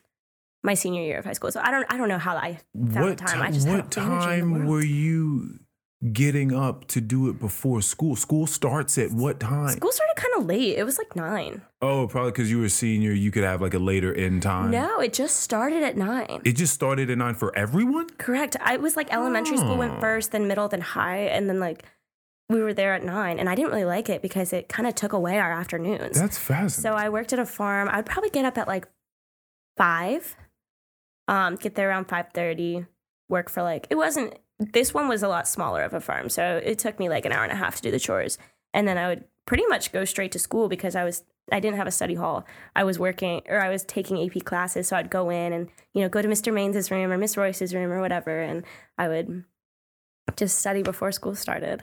my 0.62 0.75
senior 0.75 1.03
year 1.03 1.18
of 1.18 1.25
high 1.25 1.33
school. 1.33 1.51
So 1.51 1.61
I 1.62 1.70
don't 1.70 1.87
I 1.92 1.96
don't 1.96 2.09
know 2.09 2.18
how 2.18 2.37
I 2.37 2.59
found 2.75 2.94
What 2.94 3.18
the 3.18 3.25
time. 3.25 3.40
ti- 3.40 3.46
I 3.48 3.51
just 3.51 3.66
what 3.68 3.75
all 3.98 4.05
energy 4.05 4.40
in 4.40 4.53
the 4.53 4.59
time 4.59 4.66
were 4.66 4.83
you 4.85 5.59
getting 6.12 6.53
up 6.53 6.87
to 6.88 7.01
do 7.01 7.29
it 7.31 7.38
before 7.38 7.81
school? 7.81 8.16
School 8.16 8.46
starts 8.46 8.98
at 8.98 9.12
what 9.12 9.38
time? 9.38 9.68
School 9.68 9.92
started 9.92 10.14
kind 10.16 10.35
of 10.38 10.46
late. 10.46 10.77
It 10.77 10.85
was 10.85 10.98
like 10.98 11.14
nine. 11.14 11.62
Oh, 11.81 12.09
probably 12.09 12.33
because 12.33 12.51
you 12.51 12.59
were 12.59 12.64
a 12.66 12.70
senior. 12.70 13.12
You 13.12 13.31
could 13.31 13.44
have 13.44 13.61
like 13.61 13.75
a 13.75 13.79
later 13.79 14.12
end 14.12 14.42
time. 14.42 14.70
No, 14.72 14.98
it 15.01 15.12
just 15.12 15.37
started 15.40 15.83
at 15.83 15.96
nine. 15.96 16.40
It 16.44 16.53
just 16.57 16.75
started 16.75 17.09
at 17.11 17.18
nine 17.18 17.35
for 17.35 17.57
everyone. 17.57 18.09
Correct. 18.18 18.57
I 18.61 18.77
was 18.79 18.96
like 18.96 19.12
elementary 19.12 19.57
school 19.59 19.72
Oh. 19.72 19.77
went 19.79 19.92
ah. 19.94 20.01
first, 20.01 20.33
then 20.33 20.48
middle, 20.48 20.68
then 20.68 20.81
high, 20.81 21.18
and 21.20 21.48
then 21.48 21.61
like 21.61 21.85
we 22.48 22.61
were 22.61 22.75
there 22.75 22.94
at 22.94 23.05
nine. 23.05 23.38
And 23.38 23.48
I 23.48 23.55
didn't 23.55 23.70
really 23.70 23.85
like 23.85 24.09
it 24.09 24.22
because 24.22 24.53
it 24.53 24.68
kind 24.68 24.87
of 24.88 24.94
took 24.94 25.12
away 25.12 25.38
our 25.38 25.53
afternoons. 25.53 26.20
That's 26.20 26.37
fascinating. 26.38 26.83
So 26.83 26.94
I 26.96 27.09
worked 27.11 27.33
at 27.33 27.38
a 27.38 27.46
farm. 27.46 27.88
I'd 27.90 28.07
probably 28.07 28.31
get 28.31 28.44
up 28.44 28.59
at 28.59 28.66
like 28.68 28.87
five, 29.77 30.37
um, 31.33 31.57
get 31.57 31.75
there 31.75 31.88
around 31.88 32.09
five 32.09 32.27
thirty, 32.35 32.85
work 33.29 33.49
for 33.49 33.62
like 33.62 33.87
it 33.88 33.97
wasn't. 33.97 34.38
This 34.59 34.92
one 34.92 35.09
was 35.09 35.23
a 35.23 35.29
lot 35.29 35.49
smaller 35.49 35.83
of 35.83 35.95
a 35.95 36.01
farm, 36.01 36.29
so 36.29 36.61
it 36.62 36.79
took 36.79 36.99
me 36.99 37.09
like 37.09 37.25
an 37.25 37.33
hour 37.33 37.42
and 37.42 37.53
a 37.53 37.57
half 37.57 37.77
to 37.77 37.83
do 37.83 37.90
the 37.90 37.99
chores, 37.99 38.37
and 38.75 38.87
then 38.87 38.99
I 38.99 39.09
would 39.09 39.25
pretty 39.47 39.66
much 39.66 39.92
go 39.92 40.05
straight 40.05 40.31
to 40.33 40.38
school 40.38 40.68
because 40.68 40.95
I 40.95 41.05
was 41.05 41.25
I 41.51 41.59
didn't 41.59 41.79
have 41.79 41.87
a 41.87 41.90
study 41.90 42.14
hall. 42.14 42.45
I 42.77 42.85
was 42.85 42.99
working 42.99 43.40
or 43.49 43.59
I 43.59 43.71
was 43.71 43.83
taking 43.83 44.23
AP 44.23 44.45
classes, 44.45 44.88
so 44.88 44.97
I'd 44.97 45.09
go 45.09 45.31
in 45.31 45.55
and 45.55 45.71
you 45.95 46.03
know 46.03 46.11
go 46.11 46.21
to 46.21 46.29
Mr. 46.29 46.53
Mains's 46.53 46.90
room 46.90 47.11
or 47.11 47.16
Miss 47.16 47.38
Royce's 47.38 47.75
room 47.75 47.90
or 47.90 48.03
whatever, 48.03 48.38
and 48.42 48.62
I 48.99 49.09
would 49.09 49.45
just 50.37 50.59
study 50.59 50.83
before 50.83 51.12
school 51.12 51.35
started. 51.35 51.83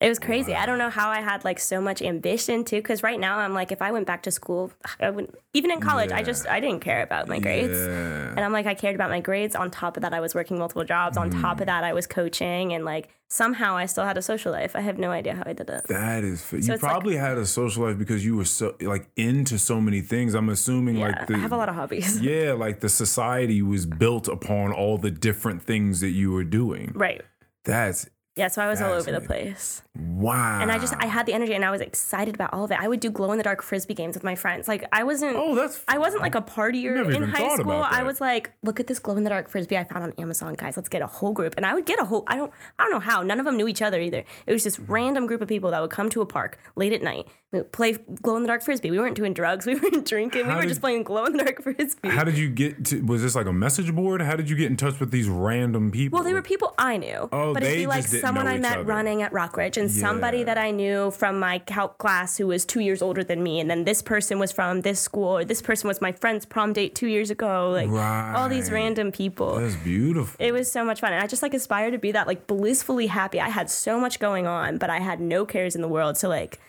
It 0.00 0.08
was 0.08 0.20
crazy. 0.20 0.54
I 0.54 0.64
don't 0.64 0.78
know 0.78 0.90
how 0.90 1.10
I 1.10 1.20
had 1.20 1.44
like 1.44 1.58
so 1.58 1.80
much 1.80 2.02
ambition 2.02 2.64
too. 2.64 2.76
Because 2.76 3.02
right 3.02 3.18
now 3.18 3.38
I'm 3.38 3.52
like, 3.52 3.72
if 3.72 3.82
I 3.82 3.90
went 3.90 4.06
back 4.06 4.22
to 4.24 4.30
school, 4.30 4.70
I 5.00 5.10
wouldn't. 5.10 5.34
Even 5.54 5.72
in 5.72 5.80
college, 5.80 6.12
I 6.12 6.22
just 6.22 6.46
I 6.46 6.60
didn't 6.60 6.80
care 6.80 7.02
about 7.02 7.26
my 7.26 7.40
grades. 7.40 7.76
Yeah. 7.76 8.28
And 8.30 8.40
I'm 8.40 8.52
like, 8.52 8.66
I 8.66 8.74
cared 8.74 8.94
about 8.94 9.10
my 9.10 9.18
grades. 9.20 9.56
On 9.56 9.70
top 9.72 9.96
of 9.96 10.02
that, 10.02 10.14
I 10.14 10.20
was 10.20 10.34
working 10.36 10.56
multiple 10.58 10.84
jobs. 10.84 11.16
On 11.16 11.30
Mm. 11.30 11.40
top 11.40 11.60
of 11.60 11.66
that, 11.66 11.82
I 11.82 11.92
was 11.94 12.06
coaching, 12.06 12.72
and 12.72 12.84
like 12.84 13.08
somehow 13.30 13.76
I 13.76 13.86
still 13.86 14.04
had 14.04 14.16
a 14.16 14.22
social 14.22 14.52
life. 14.52 14.76
I 14.76 14.80
have 14.82 14.98
no 14.98 15.10
idea 15.10 15.34
how 15.34 15.42
I 15.44 15.52
did 15.52 15.68
it. 15.68 15.86
That 15.88 16.22
is, 16.24 16.40
So 16.42 16.56
you 16.56 16.60
it's 16.60 16.68
like- 16.68 16.80
probably 16.80 17.16
had 17.16 17.36
a 17.36 17.44
social 17.44 17.82
life 17.84 17.98
because 17.98 18.24
you 18.24 18.36
were 18.36 18.44
so 18.46 18.76
like 18.80 19.10
into 19.16 19.58
so 19.58 19.80
many 19.80 20.00
things. 20.00 20.34
I'm 20.34 20.48
assuming 20.48 20.96
Yeah, 20.98 21.08
like 21.08 21.26
the, 21.26 21.34
I 21.34 21.38
have 21.38 21.52
a 21.52 21.56
lot 21.56 21.68
of 21.68 21.74
hobbies. 21.74 22.20
yeah, 22.22 22.52
like 22.52 22.80
the 22.80 22.88
society 22.88 23.60
was 23.62 23.84
built 23.84 24.28
upon 24.28 24.72
all 24.72 24.96
the 24.96 25.10
different 25.10 25.62
things 25.62 26.00
that 26.00 26.10
you 26.10 26.30
were 26.32 26.44
doing. 26.44 26.92
Right. 26.94 27.20
That's 27.64 28.08
Yeah. 28.38 28.48
So 28.48 28.62
I 28.62 28.68
was 28.68 28.80
all 28.80 28.92
over 28.92 29.10
the 29.10 29.20
place. 29.20 29.82
wow. 29.96 30.60
And 30.60 30.70
I 30.70 30.78
just 30.78 30.94
I 30.98 31.06
had 31.06 31.26
the 31.26 31.32
energy 31.32 31.54
and 31.54 31.64
I 31.64 31.70
was 31.70 31.80
excited 31.80 32.34
about 32.34 32.52
all 32.52 32.64
of 32.64 32.70
it. 32.70 32.78
I 32.80 32.86
would 32.86 33.00
do 33.00 33.10
glow 33.10 33.32
in 33.32 33.38
the 33.38 33.44
dark 33.44 33.62
frisbee 33.62 33.94
games 33.94 34.14
with 34.14 34.24
my 34.24 34.34
friends. 34.36 34.68
Like 34.68 34.84
I 34.92 35.02
wasn't 35.02 35.36
oh, 35.36 35.54
that's 35.54 35.82
I 35.88 35.98
wasn't 35.98 36.22
like 36.22 36.34
a 36.34 36.42
partier 36.42 37.14
in 37.14 37.22
high 37.24 37.56
school. 37.56 37.72
I 37.72 38.04
was 38.04 38.20
like, 38.20 38.52
look 38.62 38.78
at 38.80 38.86
this 38.86 38.98
glow 38.98 39.16
in 39.16 39.24
the 39.24 39.30
dark 39.30 39.48
frisbee 39.48 39.76
I 39.76 39.84
found 39.84 40.04
on 40.04 40.12
Amazon, 40.18 40.54
guys. 40.54 40.76
Let's 40.76 40.88
get 40.88 41.02
a 41.02 41.06
whole 41.06 41.32
group. 41.32 41.54
And 41.56 41.66
I 41.66 41.74
would 41.74 41.84
get 41.84 42.00
a 42.00 42.04
whole 42.04 42.24
I 42.26 42.36
don't 42.36 42.52
I 42.78 42.84
don't 42.84 42.92
know 42.92 43.00
how. 43.00 43.22
None 43.22 43.40
of 43.40 43.44
them 43.44 43.56
knew 43.56 43.66
each 43.66 43.82
other 43.82 44.00
either. 44.00 44.24
It 44.46 44.52
was 44.52 44.62
just 44.62 44.76
hmm. 44.76 44.92
random 44.92 45.26
group 45.26 45.42
of 45.42 45.48
people 45.48 45.70
that 45.72 45.80
would 45.80 45.90
come 45.90 46.08
to 46.10 46.20
a 46.20 46.26
park 46.26 46.58
late 46.76 46.92
at 46.92 47.02
night, 47.02 47.26
play 47.72 47.92
glow 48.22 48.36
in 48.36 48.42
the 48.42 48.48
dark 48.48 48.62
frisbee. 48.62 48.90
We 48.90 48.98
weren't 48.98 49.16
doing 49.16 49.34
drugs, 49.34 49.66
we 49.66 49.74
weren't 49.74 50.06
drinking, 50.06 50.46
we 50.46 50.54
were 50.54 50.62
did- 50.62 50.68
just 50.68 50.80
playing 50.80 51.02
glow 51.02 51.24
in 51.24 51.32
the 51.32 51.44
dark 51.44 51.62
frisbee. 51.62 52.08
How 52.08 52.24
did 52.24 52.38
you 52.38 52.48
get 52.48 52.84
to? 52.86 53.00
Was 53.02 53.22
this 53.22 53.34
like 53.34 53.46
a 53.46 53.52
message 53.52 53.94
board? 53.94 54.22
How 54.22 54.36
did 54.36 54.48
you 54.48 54.56
get 54.56 54.70
in 54.70 54.76
touch 54.76 55.00
with 55.00 55.10
these 55.10 55.28
random 55.28 55.90
people? 55.90 56.16
well, 56.16 56.24
they 56.24 56.34
were 56.34 56.42
people 56.42 56.74
I 56.78 56.96
knew. 56.96 57.28
Oh, 57.32 57.54
but 57.54 57.62
they 57.62 57.70
it'd 57.70 57.78
be 57.80 57.86
like 57.86 58.04
someone 58.28 58.46
I 58.46 58.58
met 58.58 58.78
other. 58.78 58.84
running 58.84 59.22
at 59.22 59.32
Rockridge, 59.32 59.76
and 59.76 59.90
somebody 59.90 60.44
that 60.44 60.58
I 60.58 60.70
knew 60.70 61.10
from 61.10 61.38
my 61.38 61.58
calc 61.60 61.98
class 61.98 62.36
who 62.36 62.46
was 62.46 62.64
two 62.64 62.80
years 62.80 63.02
older 63.02 63.24
than 63.24 63.42
me, 63.42 63.60
and 63.60 63.70
then 63.70 63.84
this 63.84 64.02
person 64.02 64.38
was 64.38 64.52
from 64.52 64.82
this 64.82 65.00
school, 65.00 65.38
or 65.38 65.44
this 65.44 65.62
person 65.62 65.88
was 65.88 66.00
my 66.00 66.12
friend's 66.12 66.46
prom 66.46 66.72
date 66.72 66.94
two 66.94 67.08
years 67.08 67.30
ago. 67.30 67.70
Like 67.70 67.88
all 68.36 68.48
these 68.48 68.70
random 68.70 69.12
people. 69.12 69.56
That's 69.56 69.76
beautiful. 69.76 70.36
It 70.38 70.52
was 70.52 70.70
so 70.70 70.84
much 70.84 71.00
fun. 71.00 71.12
And 71.12 71.22
I 71.22 71.26
just 71.26 71.42
like 71.42 71.54
aspire 71.54 71.90
to 71.90 71.98
be 71.98 72.12
that 72.12 72.26
like 72.26 72.46
blissfully 72.46 73.06
happy. 73.06 73.40
I 73.40 73.48
had 73.48 73.70
so 73.70 73.98
much 73.98 74.18
going 74.20 74.46
on, 74.46 74.78
but 74.78 74.90
I 74.90 75.00
had 75.00 75.20
no 75.20 75.44
cares 75.44 75.74
in 75.74 75.82
the 75.82 75.88
world 75.88 76.16
to 76.16 76.28
like 76.28 76.60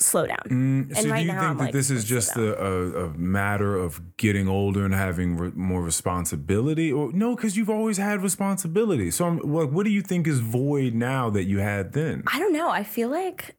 slow 0.00 0.26
down. 0.26 0.38
Mm, 0.46 0.96
so 0.96 1.08
right 1.08 1.20
do 1.20 1.26
you 1.26 1.32
now, 1.32 1.40
think 1.40 1.50
I'm 1.50 1.56
that 1.58 1.64
like, 1.64 1.72
this 1.72 1.90
is 1.90 2.04
just 2.04 2.36
a, 2.36 2.60
a, 2.62 3.06
a 3.06 3.08
matter 3.16 3.76
of 3.76 4.16
getting 4.16 4.48
older 4.48 4.84
and 4.84 4.94
having 4.94 5.36
re- 5.36 5.52
more 5.54 5.82
responsibility, 5.82 6.92
or 6.92 7.12
no? 7.12 7.36
Because 7.36 7.56
you've 7.56 7.70
always 7.70 7.96
had 7.96 8.22
responsibility. 8.22 9.10
So, 9.10 9.26
I'm, 9.26 9.38
like, 9.38 9.70
what 9.70 9.84
do 9.84 9.90
you 9.90 10.02
think 10.02 10.26
is 10.26 10.40
void 10.40 10.94
now 10.94 11.30
that 11.30 11.44
you 11.44 11.58
had 11.58 11.92
then? 11.92 12.24
I 12.26 12.38
don't 12.38 12.52
know. 12.52 12.70
I 12.70 12.84
feel 12.84 13.08
like 13.08 13.56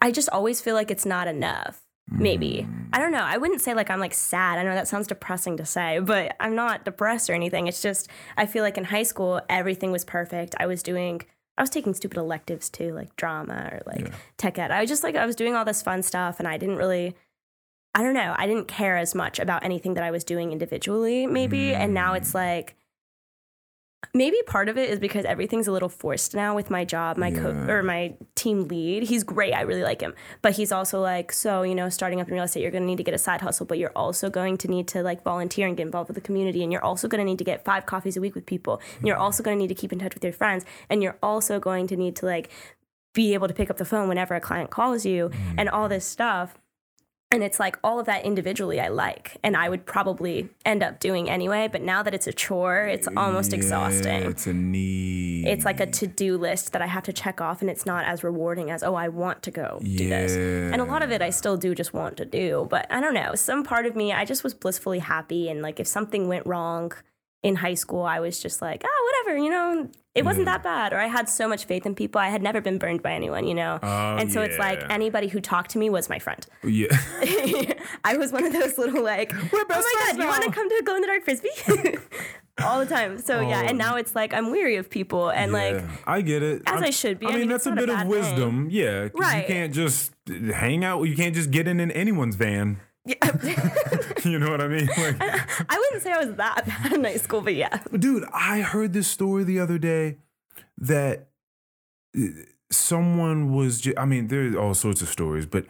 I 0.00 0.10
just 0.10 0.28
always 0.30 0.60
feel 0.60 0.74
like 0.74 0.90
it's 0.90 1.06
not 1.06 1.28
enough. 1.28 1.82
Maybe. 2.12 2.66
I 2.92 2.98
don't 2.98 3.12
know. 3.12 3.22
I 3.22 3.36
wouldn't 3.36 3.60
say 3.60 3.72
like 3.72 3.88
I'm 3.88 4.00
like 4.00 4.14
sad. 4.14 4.58
I 4.58 4.64
know 4.64 4.74
that 4.74 4.88
sounds 4.88 5.06
depressing 5.06 5.56
to 5.58 5.64
say, 5.64 6.00
but 6.00 6.34
I'm 6.40 6.56
not 6.56 6.84
depressed 6.84 7.30
or 7.30 7.34
anything. 7.34 7.68
It's 7.68 7.80
just 7.80 8.08
I 8.36 8.46
feel 8.46 8.64
like 8.64 8.76
in 8.76 8.82
high 8.82 9.04
school 9.04 9.40
everything 9.48 9.92
was 9.92 10.04
perfect. 10.04 10.56
I 10.58 10.66
was 10.66 10.82
doing 10.82 11.22
I 11.60 11.62
was 11.62 11.68
taking 11.68 11.92
stupid 11.92 12.16
electives 12.16 12.70
too, 12.70 12.94
like 12.94 13.14
drama 13.16 13.68
or 13.70 13.82
like 13.84 14.00
Yeah. 14.00 14.14
tech 14.38 14.58
ed. 14.58 14.70
I 14.70 14.80
was 14.80 14.88
just 14.88 15.02
like 15.02 15.14
I 15.14 15.26
was 15.26 15.36
doing 15.36 15.54
all 15.54 15.66
this 15.66 15.82
fun 15.82 16.02
stuff 16.02 16.38
and 16.38 16.48
I 16.48 16.56
didn't 16.56 16.76
really 16.76 17.14
I 17.94 18.02
don't 18.02 18.14
know. 18.14 18.34
I 18.38 18.46
didn't 18.46 18.66
care 18.66 18.96
as 18.96 19.14
much 19.14 19.38
about 19.38 19.62
anything 19.62 19.92
that 19.94 20.02
I 20.02 20.10
was 20.10 20.24
doing 20.24 20.52
individually, 20.52 21.26
maybe. 21.26 21.74
And 21.74 21.92
now 21.92 22.14
it's 22.14 22.30
mm. 22.30 22.36
like 22.36 22.76
maybe 24.14 24.36
part 24.46 24.68
of 24.68 24.76
it 24.78 24.90
is 24.90 24.98
because 24.98 25.24
everything's 25.24 25.66
a 25.66 25.72
little 25.72 25.88
forced 25.88 26.34
now 26.34 26.54
with 26.54 26.70
my 26.70 26.84
job, 26.84 27.16
my 27.16 27.30
co 27.30 27.50
or 27.68 27.82
my 27.82 28.14
team 28.34 28.66
lead. 28.68 29.04
He's 29.04 29.22
great. 29.22 29.52
I 29.52 29.62
really 29.62 29.82
like 29.82 30.00
him. 30.00 30.14
But 30.42 30.54
he's 30.54 30.72
also 30.72 31.00
like, 31.00 31.32
so, 31.32 31.62
you 31.62 31.74
know, 31.74 31.88
starting 31.88 32.20
up 32.20 32.28
in 32.28 32.34
real 32.34 32.44
estate, 32.44 32.62
you're 32.62 32.70
going 32.70 32.82
to 32.82 32.86
need 32.86 32.96
to 32.96 33.04
get 33.04 33.14
a 33.14 33.18
side 33.18 33.40
hustle, 33.40 33.66
but 33.66 33.78
you're 33.78 33.92
also 33.94 34.30
going 34.30 34.56
to 34.58 34.68
need 34.68 34.88
to 34.88 35.02
like 35.02 35.22
volunteer 35.22 35.66
and 35.66 35.76
get 35.76 35.84
involved 35.84 36.08
with 36.08 36.16
the 36.16 36.20
community. 36.20 36.62
And 36.62 36.72
you're 36.72 36.84
also 36.84 37.08
going 37.08 37.20
to 37.20 37.24
need 37.24 37.38
to 37.38 37.44
get 37.44 37.64
five 37.64 37.86
coffees 37.86 38.16
a 38.16 38.20
week 38.20 38.34
with 38.34 38.46
people. 38.46 38.80
And 38.98 39.06
you're 39.06 39.16
also 39.16 39.42
going 39.42 39.56
to 39.56 39.60
need 39.60 39.68
to 39.68 39.74
keep 39.74 39.92
in 39.92 39.98
touch 39.98 40.14
with 40.14 40.24
your 40.24 40.32
friends. 40.32 40.64
And 40.88 41.02
you're 41.02 41.18
also 41.22 41.60
going 41.60 41.86
to 41.88 41.96
need 41.96 42.16
to 42.16 42.26
like 42.26 42.50
be 43.12 43.34
able 43.34 43.48
to 43.48 43.54
pick 43.54 43.70
up 43.70 43.76
the 43.76 43.84
phone 43.84 44.08
whenever 44.08 44.34
a 44.34 44.40
client 44.40 44.70
calls 44.70 45.04
you 45.04 45.28
mm. 45.28 45.54
and 45.58 45.68
all 45.68 45.88
this 45.88 46.06
stuff. 46.06 46.58
And 47.32 47.44
it's 47.44 47.60
like 47.60 47.78
all 47.84 48.00
of 48.00 48.06
that 48.06 48.24
individually 48.24 48.80
I 48.80 48.88
like 48.88 49.36
and 49.44 49.56
I 49.56 49.68
would 49.68 49.86
probably 49.86 50.48
end 50.64 50.82
up 50.82 50.98
doing 50.98 51.30
anyway. 51.30 51.68
But 51.70 51.80
now 51.82 52.02
that 52.02 52.12
it's 52.12 52.26
a 52.26 52.32
chore, 52.32 52.86
it's 52.86 53.06
almost 53.16 53.52
Yeah, 53.52 53.58
exhausting. 53.58 54.22
It's 54.24 54.48
a 54.48 54.52
need. 54.52 55.46
It's 55.46 55.64
like 55.64 55.78
a 55.78 55.86
to 55.86 56.06
do 56.08 56.36
list 56.36 56.72
that 56.72 56.82
I 56.82 56.86
have 56.86 57.04
to 57.04 57.12
check 57.12 57.40
off 57.40 57.60
and 57.60 57.70
it's 57.70 57.86
not 57.86 58.04
as 58.04 58.24
rewarding 58.24 58.72
as, 58.72 58.82
oh, 58.82 58.96
I 58.96 59.08
want 59.08 59.44
to 59.44 59.52
go 59.52 59.78
do 59.80 60.08
this. 60.08 60.32
And 60.32 60.80
a 60.80 60.84
lot 60.84 61.04
of 61.04 61.12
it 61.12 61.22
I 61.22 61.30
still 61.30 61.56
do 61.56 61.72
just 61.72 61.94
want 61.94 62.16
to 62.16 62.24
do. 62.24 62.66
But 62.68 62.90
I 62.90 63.00
don't 63.00 63.14
know. 63.14 63.36
Some 63.36 63.62
part 63.62 63.86
of 63.86 63.94
me, 63.94 64.12
I 64.12 64.24
just 64.24 64.42
was 64.42 64.52
blissfully 64.52 64.98
happy. 64.98 65.48
And 65.48 65.62
like 65.62 65.78
if 65.78 65.86
something 65.86 66.26
went 66.26 66.46
wrong 66.46 66.92
in 67.44 67.56
high 67.56 67.74
school, 67.74 68.02
I 68.02 68.18
was 68.18 68.40
just 68.42 68.60
like, 68.60 68.82
oh, 68.84 69.22
whatever, 69.24 69.38
you 69.38 69.50
know, 69.50 69.88
it 70.14 70.24
wasn't 70.24 70.46
mm-hmm. 70.46 70.54
that 70.54 70.62
bad. 70.64 70.92
Or 70.92 70.98
I 70.98 71.06
had 71.06 71.28
so 71.28 71.46
much 71.46 71.66
faith 71.66 71.86
in 71.86 71.94
people. 71.94 72.20
I 72.20 72.28
had 72.28 72.42
never 72.42 72.60
been 72.60 72.78
burned 72.78 73.02
by 73.02 73.12
anyone, 73.12 73.46
you 73.46 73.54
know? 73.54 73.78
Oh, 73.82 74.16
and 74.16 74.32
so 74.32 74.42
it's 74.42 74.58
like 74.58 74.82
anybody 74.90 75.28
who 75.28 75.40
talked 75.40 75.70
to 75.70 75.78
me 75.78 75.88
was 75.88 76.08
my 76.08 76.18
friend. 76.18 76.44
yeah. 76.64 76.88
I 78.04 78.16
was 78.16 78.32
one 78.32 78.44
of 78.44 78.52
those 78.52 78.76
little 78.76 79.04
like, 79.04 79.32
oh 79.34 79.38
my 79.52 79.64
god, 79.68 79.84
friends 79.84 80.18
you 80.18 80.26
want 80.26 80.42
to 80.44 80.50
come 80.50 80.68
to 80.68 80.74
a 80.76 80.82
glow 80.82 80.96
in 80.96 81.02
the 81.02 81.06
dark 81.06 81.24
frisbee? 81.24 81.50
All 82.62 82.80
the 82.80 82.86
time. 82.86 83.18
So 83.18 83.40
yeah, 83.40 83.60
and 83.60 83.80
oh. 83.80 83.84
now 83.86 83.96
it's 83.96 84.14
like 84.14 84.34
I'm 84.34 84.50
weary 84.50 84.76
of 84.76 84.90
people 84.90 85.30
and 85.30 85.52
like 85.52 85.82
I 86.06 86.20
get 86.20 86.42
it. 86.42 86.62
as 86.66 86.74
I'm- 86.74 86.84
I 86.84 86.90
should 86.90 87.18
be. 87.18 87.26
I 87.26 87.30
I 87.30 87.32
mean, 87.32 87.40
mean, 87.42 87.48
that's 87.50 87.66
a 87.66 87.70
not 87.70 87.78
a 87.84 87.86
bit 87.86 88.00
of 88.00 88.06
wisdom. 88.06 88.68
Yeah. 88.70 89.08
'cause 89.08 89.12
You 89.14 89.20
Right. 89.20 89.46
can't 89.46 89.72
just 89.72 90.12
hang 90.26 90.84
out. 90.84 91.02
You 91.04 91.16
can't 91.16 91.34
just 91.34 91.50
get 91.52 91.68
in 91.68 91.80
in 91.80 91.90
anyone's 91.92 92.36
van. 92.36 92.80
Yeah. 93.10 93.70
You 94.24 94.38
know 94.38 94.50
what 94.50 94.60
I 94.60 94.68
mean? 94.68 94.86
Like, 94.98 95.16
I 95.20 95.78
wouldn't 95.78 96.02
say 96.02 96.12
I 96.12 96.18
was 96.24 96.34
that 96.36 96.66
bad 96.66 96.92
in 96.92 97.04
high 97.04 97.16
school, 97.16 97.40
but 97.40 97.54
yeah. 97.54 97.82
dude, 97.98 98.24
I 98.32 98.60
heard 98.60 98.92
this 98.92 99.08
story 99.08 99.44
the 99.44 99.58
other 99.58 99.78
day 99.78 100.18
that 100.76 101.28
uh, 102.16 102.26
someone 102.70 103.54
was. 103.54 103.80
Ju- 103.80 103.94
I 103.96 104.04
mean, 104.04 104.28
there's 104.28 104.54
all 104.54 104.74
sorts 104.74 105.00
of 105.00 105.08
stories, 105.08 105.46
but 105.46 105.64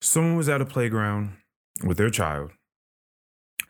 someone 0.00 0.36
was 0.36 0.48
at 0.48 0.60
a 0.60 0.66
playground 0.66 1.36
with 1.84 1.98
their 1.98 2.10
child, 2.10 2.52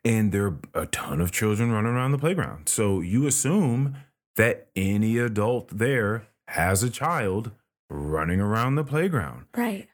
and 0.05 0.31
there 0.33 0.47
are 0.47 0.59
a 0.75 0.87
ton 0.87 1.21
of 1.21 1.33
children 1.33 1.73
running 1.73 1.93
around 1.93 2.13
the 2.13 2.19
playground. 2.19 2.69
So 2.69 3.01
you 3.01 3.27
assume 3.27 3.97
that 4.37 4.69
any 4.77 5.19
adult 5.19 5.77
there 5.77 6.29
has 6.49 6.83
a 6.83 6.91
child 6.91 7.51
running 7.89 8.41
around 8.41 8.77
the 8.77 8.85
playground. 8.85 9.47
Right. 9.57 9.89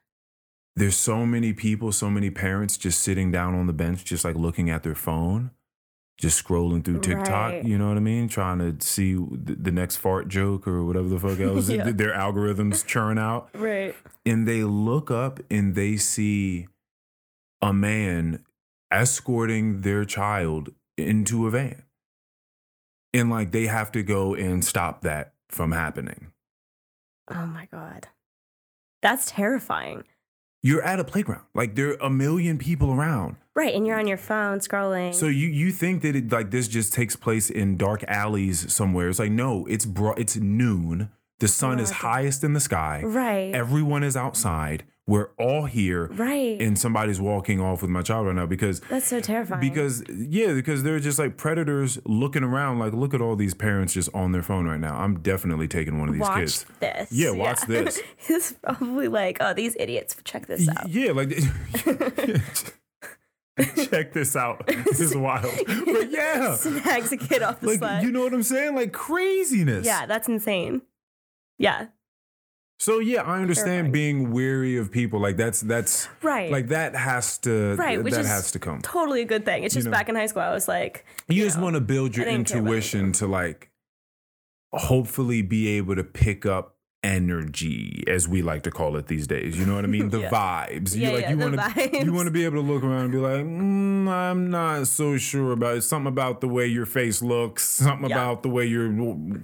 There's 0.76 0.96
so 0.96 1.24
many 1.24 1.52
people, 1.54 1.90
so 1.90 2.10
many 2.10 2.30
parents 2.30 2.76
just 2.76 3.00
sitting 3.00 3.32
down 3.32 3.54
on 3.54 3.66
the 3.66 3.72
bench, 3.72 4.04
just 4.04 4.24
like 4.24 4.36
looking 4.36 4.68
at 4.68 4.82
their 4.82 4.94
phone, 4.94 5.50
just 6.18 6.44
scrolling 6.44 6.84
through 6.84 7.00
TikTok. 7.00 7.52
Right. 7.52 7.64
You 7.64 7.78
know 7.78 7.88
what 7.88 7.96
I 7.96 8.00
mean? 8.00 8.28
Trying 8.28 8.58
to 8.58 8.86
see 8.86 9.14
the, 9.14 9.70
next 9.72 9.96
fart 9.96 10.28
joke 10.28 10.68
or 10.68 10.84
whatever 10.84 11.08
the 11.08 11.18
fuck 11.18 11.40
else 11.40 11.68
Yeah. 11.70 11.90
their 11.92 12.12
algorithms 12.12 12.84
churn 12.86 13.16
out. 13.16 13.48
Right. 13.54 13.94
And 14.26 14.46
they 14.46 14.64
look 14.64 15.10
up 15.10 15.40
and 15.50 15.74
they 15.74 15.96
see 15.96 16.68
a 17.62 17.72
man 17.72 18.44
escorting 18.92 19.80
their 19.80 20.04
child 20.04 20.74
into 20.98 21.46
a 21.46 21.50
van. 21.50 21.84
And 23.14 23.30
like 23.30 23.52
they 23.52 23.66
have 23.66 23.90
to 23.92 24.02
go 24.02 24.34
and 24.34 24.62
stop 24.62 25.00
that 25.02 25.32
from 25.48 25.72
happening. 25.72 26.32
Oh 27.30 27.46
my 27.46 27.66
god. 27.72 28.08
That's 29.00 29.30
terrifying. 29.30 30.04
You're 30.66 30.82
at 30.82 30.98
a 30.98 31.04
playground. 31.04 31.44
Like 31.54 31.76
there 31.76 31.90
are 31.90 32.06
a 32.06 32.10
million 32.10 32.58
people 32.58 32.90
around. 32.92 33.36
Right, 33.54 33.74
and 33.74 33.86
you're 33.86 33.98
on 33.98 34.08
your 34.08 34.16
phone 34.18 34.58
scrolling. 34.58 35.14
So 35.14 35.26
you 35.26 35.48
you 35.48 35.70
think 35.70 36.02
that 36.02 36.14
it 36.16 36.32
like 36.32 36.50
this 36.50 36.66
just 36.68 36.92
takes 36.92 37.14
place 37.14 37.48
in 37.50 37.76
dark 37.76 38.02
alleys 38.08 38.58
somewhere? 38.72 39.08
It's 39.08 39.20
like 39.20 39.30
no, 39.30 39.66
it's 39.66 39.86
bro- 39.86 40.14
it's 40.22 40.36
noon. 40.36 41.10
The 41.38 41.48
sun 41.48 41.78
is 41.78 41.90
highest 41.90 42.42
in 42.42 42.52
the 42.54 42.60
sky. 42.60 43.02
right. 43.04 43.54
Everyone 43.54 44.02
is 44.02 44.16
outside. 44.16 44.84
We're 45.08 45.28
all 45.38 45.66
here, 45.66 46.06
right. 46.14 46.60
and 46.60 46.76
somebody's 46.76 47.20
walking 47.20 47.60
off 47.60 47.80
with 47.80 47.90
my 47.92 48.02
child 48.02 48.26
right 48.26 48.34
now 48.34 48.46
because 48.46 48.80
That's 48.90 49.06
so 49.06 49.20
terrifying. 49.20 49.60
because 49.60 50.02
yeah, 50.08 50.52
because 50.52 50.82
they're 50.82 50.98
just 50.98 51.16
like 51.18 51.36
predators 51.36 52.00
looking 52.04 52.42
around. 52.42 52.80
Like 52.80 52.92
look 52.92 53.14
at 53.14 53.20
all 53.20 53.36
these 53.36 53.54
parents 53.54 53.94
just 53.94 54.12
on 54.12 54.32
their 54.32 54.42
phone 54.42 54.66
right 54.66 54.80
now. 54.80 54.96
I'm 54.96 55.20
definitely 55.20 55.68
taking 55.68 56.00
one 56.00 56.08
of 56.08 56.14
these 56.14 56.22
watch 56.22 56.38
kids. 56.40 56.66
this. 56.80 57.12
Yeah, 57.12 57.30
watch 57.30 57.60
this. 57.68 58.00
It's 58.28 58.52
probably 58.54 59.06
like, 59.06 59.36
oh, 59.40 59.54
these 59.54 59.76
idiots, 59.78 60.16
check 60.24 60.46
this 60.46 60.68
out. 60.68 60.88
Yeah, 60.88 61.12
like 61.12 61.30
check 63.88 64.12
this 64.12 64.34
out. 64.36 64.66
This 64.66 65.00
is 65.00 65.16
wild. 65.16 65.54
But 65.66 66.10
yeah. 66.10 66.56
Snags 66.56 67.12
a 67.12 67.16
kid 67.16 67.42
off 67.42 67.60
the 67.60 67.68
Like 67.68 67.78
sled. 67.78 68.02
you 68.02 68.10
know 68.10 68.22
what 68.24 68.34
I'm 68.34 68.42
saying? 68.42 68.74
Like 68.74 68.92
craziness. 68.92 69.86
yeah, 69.86 70.04
that's 70.06 70.28
insane. 70.28 70.82
Yeah. 71.58 71.86
So 72.78 72.98
yeah, 72.98 73.22
I 73.22 73.40
understand 73.40 73.66
Terrifying. 73.86 73.92
being 73.92 74.30
weary 74.32 74.76
of 74.76 74.90
people. 74.92 75.18
Like 75.18 75.36
that's 75.36 75.60
that's 75.62 76.08
Right. 76.22 76.50
like 76.50 76.68
that 76.68 76.94
has 76.94 77.38
to 77.38 77.74
Right, 77.76 78.02
which 78.02 78.14
that 78.14 78.26
has 78.26 78.50
to 78.52 78.58
come. 78.58 78.82
Totally 78.82 79.22
a 79.22 79.24
good 79.24 79.44
thing. 79.44 79.64
It's 79.64 79.74
just 79.74 79.86
know. 79.86 79.90
back 79.92 80.08
in 80.10 80.14
high 80.14 80.26
school, 80.26 80.42
I 80.42 80.52
was 80.52 80.68
like, 80.68 81.04
You 81.28 81.42
just 81.44 81.58
want 81.58 81.74
to 81.74 81.80
build 81.80 82.16
your 82.16 82.26
I 82.26 82.32
didn't 82.32 82.48
care 82.48 82.58
about 82.58 82.68
intuition 82.68 83.12
to 83.12 83.26
like 83.26 83.70
hopefully 84.72 85.42
be 85.42 85.68
able 85.78 85.96
to 85.96 86.04
pick 86.04 86.44
up 86.44 86.74
energy 87.02 88.02
as 88.08 88.26
we 88.26 88.42
like 88.42 88.62
to 88.64 88.70
call 88.70 88.96
it 88.96 89.06
these 89.06 89.26
days. 89.28 89.56
You 89.58 89.64
know 89.64 89.74
what 89.76 89.84
I 89.84 89.86
mean? 89.88 90.10
The 90.16 90.20
Yeah. 90.22 90.30
vibes. 90.30 90.94
Yeah, 90.96 91.08
you 91.08 91.14
like 91.14 91.22
yeah, 91.24 91.30
you 91.30 91.38
want 91.38 91.54
to 91.74 92.04
you 92.04 92.12
want 92.12 92.26
to 92.26 92.30
be 92.32 92.44
able 92.44 92.56
to 92.56 92.68
look 92.72 92.82
around 92.82 93.04
and 93.04 93.12
be 93.12 93.18
like, 93.18 93.40
mm, 93.44 94.08
I'm 94.08 94.50
not 94.50 94.86
so 94.88 95.16
sure 95.16 95.52
about 95.52 95.76
it. 95.78 95.82
Something 95.82 96.08
about 96.08 96.40
the 96.40 96.48
way 96.48 96.66
your 96.66 96.86
face 96.86 97.22
looks, 97.22 97.62
something 97.64 98.10
Yeah. 98.10 98.16
about 98.16 98.42
the 98.42 98.48
way 98.48 98.66
you're 98.66 98.92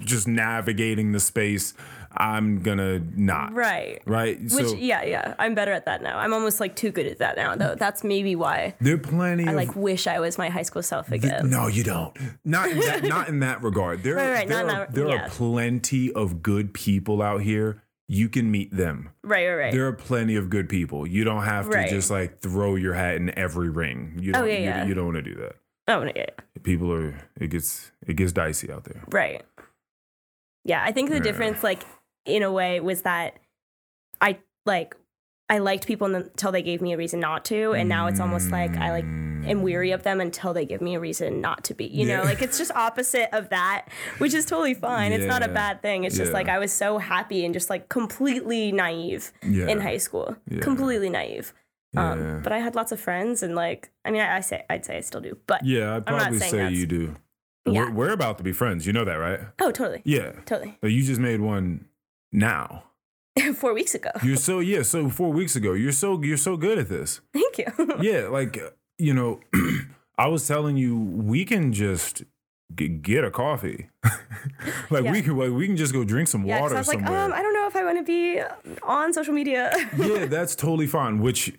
just 0.01 0.27
navigating 0.29 1.13
the 1.13 1.21
space. 1.21 1.73
I'm 2.17 2.61
gonna 2.63 2.99
not. 3.17 3.55
right. 3.55 4.03
Right? 4.07 4.41
Which, 4.41 4.51
so 4.53 4.75
yeah, 4.75 5.03
yeah. 5.05 5.35
I'm 5.39 5.55
better 5.55 5.73
at 5.73 5.87
that 5.87 6.03
now. 6.03 6.19
I'm 6.19 6.33
almost 6.33 6.61
like 6.61 6.77
too 6.77 6.91
good 6.91 7.07
at 7.07 7.19
that 7.19 7.37
now, 7.37 7.55
though. 7.57 7.75
That's 7.75 8.05
maybe 8.05 8.37
why 8.37 8.75
there 8.81 8.95
are 8.95 8.99
plenty 8.99 9.47
I 9.47 9.51
of 9.51 9.57
like 9.57 9.75
wish 9.77 10.07
I 10.07 10.21
was 10.21 10.39
my 10.39 10.49
high 10.49 10.63
school 10.63 10.83
self 10.83 11.11
again. 11.11 11.49
No, 11.51 11.67
you 11.69 11.85
don't. 11.85 12.17
Not 12.45 12.71
in 12.71 12.79
that, 12.81 13.03
not 13.05 13.29
in 13.29 13.41
that 13.41 13.63
regard. 13.63 14.03
There, 14.03 14.15
Right, 14.17 14.27
are, 14.27 14.33
right, 14.35 14.49
there, 14.49 14.67
not 14.67 14.75
are, 14.75 14.79
that- 14.87 14.95
there 14.95 15.09
yeah. 15.09 15.27
are 15.27 15.29
plenty 15.31 16.13
of 16.13 16.43
good 16.43 16.75
people 16.75 17.23
out 17.23 17.43
here. 17.43 17.83
You 18.09 18.29
can 18.29 18.51
meet 18.51 18.77
them. 18.77 19.09
Right, 19.23 19.47
right, 19.49 19.55
right. 19.55 19.73
There 19.73 19.87
are 19.87 19.93
plenty 19.95 20.37
of 20.37 20.51
good 20.51 20.69
people. 20.69 21.07
You 21.07 21.25
don't 21.25 21.45
have 21.45 21.71
to 21.71 21.77
Right. 21.79 21.89
just 21.89 22.11
like 22.11 22.41
throw 22.41 22.75
your 22.75 22.93
hat 22.93 23.17
in 23.17 23.37
every 23.39 23.71
ring. 23.71 24.19
You 24.21 24.33
oh, 24.33 24.35
don't. 24.35 24.43
Oh, 24.43 24.47
yeah, 24.47 24.59
you, 24.59 24.65
yeah. 24.65 24.85
you 24.85 24.93
don't 24.95 25.07
want 25.07 25.17
to 25.17 25.23
do 25.23 25.35
that. 25.37 25.53
oh, 25.89 26.03
yeah, 26.05 26.13
yeah. 26.17 26.27
People 26.63 26.93
are. 26.93 27.15
It 27.41 27.49
gets. 27.49 27.91
It 28.07 28.15
gets 28.17 28.33
dicey 28.33 28.71
out 28.71 28.85
there. 28.85 29.03
Right. 29.11 29.43
Yeah, 30.65 30.83
I 30.85 30.93
think 30.93 31.09
the 31.11 31.17
Yeah. 31.17 31.23
difference, 31.23 31.63
like, 31.63 31.85
in 32.25 32.43
a 32.43 32.53
way, 32.53 32.81
was 32.81 33.03
that 33.03 33.39
I 34.21 34.39
like 34.67 34.97
I 35.49 35.59
liked 35.59 35.87
people 35.87 36.15
until 36.15 36.53
they 36.53 36.63
gave 36.63 36.81
me 36.81 36.93
a 36.93 36.97
reason 36.97 37.21
not 37.21 37.45
to, 37.47 37.73
and 37.73 37.89
now 37.89 38.07
it's 38.07 38.21
almost 38.21 38.51
like 38.51 38.77
I 38.77 38.91
like 38.91 39.05
am 39.05 39.63
weary 39.63 39.91
of 39.91 40.05
them 40.05 40.21
until 40.21 40.55
they 40.55 40.65
give 40.65 40.81
me 40.81 40.95
a 40.95 41.01
reason 41.01 41.41
not 41.41 41.65
to 41.65 41.75
be. 41.75 41.85
You 41.87 42.07
know, 42.07 42.23
like 42.23 42.41
it's 42.43 42.57
just 42.59 42.71
opposite 42.73 43.29
of 43.37 43.49
that, 43.51 43.87
which 44.19 44.35
is 44.35 44.47
totally 44.47 44.75
fine. 44.75 45.13
It's 45.13 45.27
not 45.27 45.43
a 45.43 45.49
bad 45.49 45.83
thing. 45.83 46.05
It's 46.05 46.17
just 46.17 46.33
like 46.33 46.49
I 46.49 46.59
was 46.59 46.73
so 46.73 46.99
happy 46.99 47.45
and 47.45 47.53
just 47.53 47.69
like 47.69 47.89
completely 47.89 48.73
naive 48.73 49.33
Yeah. 49.43 49.67
in 49.69 49.81
high 49.81 49.99
school. 49.99 50.37
Yeah. 50.49 50.61
Completely 50.61 51.11
naive. 51.11 51.53
Yeah. 51.93 52.13
Um, 52.13 52.41
but 52.43 52.53
I 52.53 52.59
had 52.59 52.75
lots 52.75 52.91
of 52.93 53.01
friends 53.01 53.43
and 53.43 53.55
like 53.55 53.91
I 54.05 54.11
mean 54.13 54.23
I, 54.23 54.37
I 54.37 54.41
say 54.41 54.65
I'd 54.71 54.85
say 54.87 54.97
I 54.97 55.01
still 55.01 55.21
do. 55.21 55.37
But 55.47 55.67
Yeah, 55.67 55.97
I'd 55.97 56.07
probably 56.07 56.39
say 56.39 56.71
you 56.71 56.87
do. 56.87 57.17
Yeah. 57.67 57.81
We're, 57.87 57.91
we're 57.93 58.13
about 58.13 58.39
to 58.39 58.45
be 58.45 58.53
friends. 58.53 58.87
You 58.87 58.93
know 58.95 59.05
that, 59.05 59.17
right? 59.17 59.41
oh 59.61 59.71
totally. 59.73 60.01
Yeah. 60.05 60.33
Totally. 60.47 60.79
But 60.81 60.93
you 60.93 61.03
just 61.03 61.21
made 61.21 61.41
one 61.41 61.85
now. 62.33 62.85
Four 63.57 63.75
weeks 63.75 63.95
ago. 63.95 64.11
You're 64.23 64.37
so 64.37 64.59
yeah. 64.73 64.83
So 64.83 65.09
four 65.09 65.33
weeks 65.33 65.57
ago, 65.57 65.73
you're 65.73 65.93
so 65.93 66.23
you're 66.23 66.37
so 66.37 66.57
good 66.57 66.79
at 66.79 66.89
this. 66.89 67.21
Thank 67.33 67.59
you. 67.59 67.67
Yeah, 68.01 68.29
like 68.29 68.59
uh, 68.59 68.71
you 68.99 69.15
know, 69.15 69.41
I 70.19 70.29
was 70.29 70.47
telling 70.47 70.77
you, 70.77 70.97
we 70.99 71.45
can 71.45 71.73
just 71.73 72.25
g- 72.77 72.89
get 72.89 73.25
a 73.25 73.31
coffee. 73.31 73.89
like 74.91 75.05
Yeah. 75.05 75.13
we 75.13 75.23
can 75.23 75.37
like 75.37 75.51
we 75.51 75.67
can 75.67 75.77
just 75.77 75.93
go 75.93 76.05
drink 76.05 76.29
some 76.29 76.45
yeah, 76.45 76.61
water 76.61 76.75
I 76.75 76.79
was 76.79 76.89
like, 76.89 77.03
um, 77.05 77.33
I 77.33 77.43
don't 77.43 77.55
know 77.55 77.67
if 77.67 77.77
I 77.77 77.85
want 77.85 77.99
to 77.99 78.05
be 78.05 78.41
on 78.83 79.13
social 79.13 79.33
media. 79.35 79.73
yeah, 79.97 80.27
that's 80.27 80.55
totally 80.57 80.87
fine. 80.87 81.21
Which, 81.21 81.53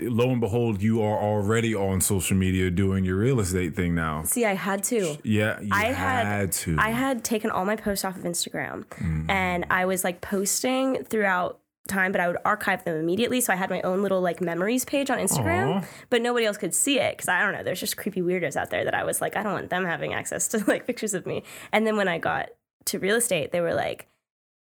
lo 0.00 0.30
and 0.30 0.40
behold, 0.40 0.82
you 0.82 1.02
are 1.02 1.18
already 1.18 1.74
on 1.74 2.00
social 2.00 2.36
media 2.36 2.70
doing 2.70 3.04
your 3.04 3.16
real 3.16 3.40
estate 3.40 3.76
thing 3.76 3.94
now. 3.94 4.22
See, 4.24 4.44
I 4.44 4.54
had 4.54 4.82
to. 4.84 5.16
Yeah, 5.22 5.60
you 5.60 5.68
I 5.72 5.84
had, 5.86 6.26
had- 6.26 6.52
to. 6.52 6.76
I 6.78 6.90
had 6.90 7.22
taken 7.24 7.50
all 7.50 7.64
my 7.64 7.76
posts 7.76 8.04
off 8.04 8.16
of 8.16 8.22
Instagram 8.24 8.84
Mm. 8.84 9.30
and 9.30 9.66
I 9.70 9.84
was 9.86 10.02
like 10.04 10.20
posting 10.20 11.04
throughout 11.04 11.60
time, 11.88 12.12
but 12.12 12.20
I 12.20 12.28
would 12.28 12.38
archive 12.44 12.84
them 12.84 12.96
immediately. 12.96 13.40
So 13.40 13.52
I 13.52 13.56
had 13.56 13.70
my 13.70 13.82
own 13.82 14.02
little 14.02 14.20
like 14.20 14.40
memories 14.40 14.84
page 14.84 15.10
on 15.10 15.18
Instagram, 15.18 15.82
Aw. 15.82 15.84
but 16.10 16.22
nobody 16.22 16.46
else 16.46 16.56
could 16.56 16.74
see 16.74 16.98
it 16.98 17.16
because 17.16 17.28
I 17.28 17.42
don't 17.42 17.52
know. 17.52 17.62
There's 17.62 17.80
just 17.80 17.96
creepy 17.96 18.22
weirdos 18.22 18.56
out 18.56 18.70
there 18.70 18.84
that 18.84 18.94
I 18.94 19.04
was 19.04 19.20
like, 19.20 19.36
I 19.36 19.42
don't 19.42 19.52
want 19.52 19.70
them 19.70 19.84
having 19.84 20.14
access 20.14 20.48
to 20.48 20.64
like 20.66 20.86
pictures 20.86 21.14
of 21.14 21.26
me. 21.26 21.42
And 21.72 21.86
then 21.86 21.96
when 21.96 22.08
I 22.08 22.18
got 22.18 22.50
to 22.86 22.98
real 22.98 23.16
estate, 23.16 23.52
they 23.52 23.60
were 23.60 23.74
like, 23.74 24.08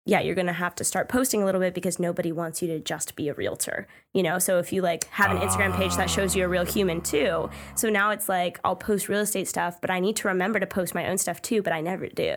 yeah, 0.05 0.19
you're 0.19 0.35
gonna 0.35 0.53
have 0.53 0.75
to 0.75 0.83
start 0.83 1.07
posting 1.07 1.41
a 1.41 1.45
little 1.45 1.61
bit 1.61 1.73
because 1.73 1.97
nobody 1.97 2.31
wants 2.31 2.61
you 2.61 2.67
to 2.69 2.79
just 2.79 3.15
be 3.15 3.29
a 3.29 3.33
realtor, 3.33 3.87
you 4.13 4.21
know. 4.21 4.37
So 4.37 4.59
if 4.59 4.73
you 4.73 4.81
like 4.81 5.05
have 5.05 5.31
an 5.31 5.37
Instagram 5.37 5.75
page 5.77 5.95
that 5.95 6.09
shows 6.09 6.35
you 6.35 6.43
a 6.43 6.47
real 6.47 6.65
human 6.65 7.01
too, 7.01 7.49
so 7.75 7.89
now 7.89 8.11
it's 8.11 8.27
like 8.27 8.59
I'll 8.65 8.75
post 8.75 9.07
real 9.07 9.21
estate 9.21 9.47
stuff, 9.47 9.79
but 9.79 9.89
I 9.89 9.99
need 9.99 10.15
to 10.17 10.27
remember 10.27 10.59
to 10.59 10.67
post 10.67 10.93
my 10.93 11.07
own 11.07 11.17
stuff 11.17 11.41
too, 11.41 11.61
but 11.61 11.71
I 11.71 11.81
never 11.81 12.07
do, 12.07 12.35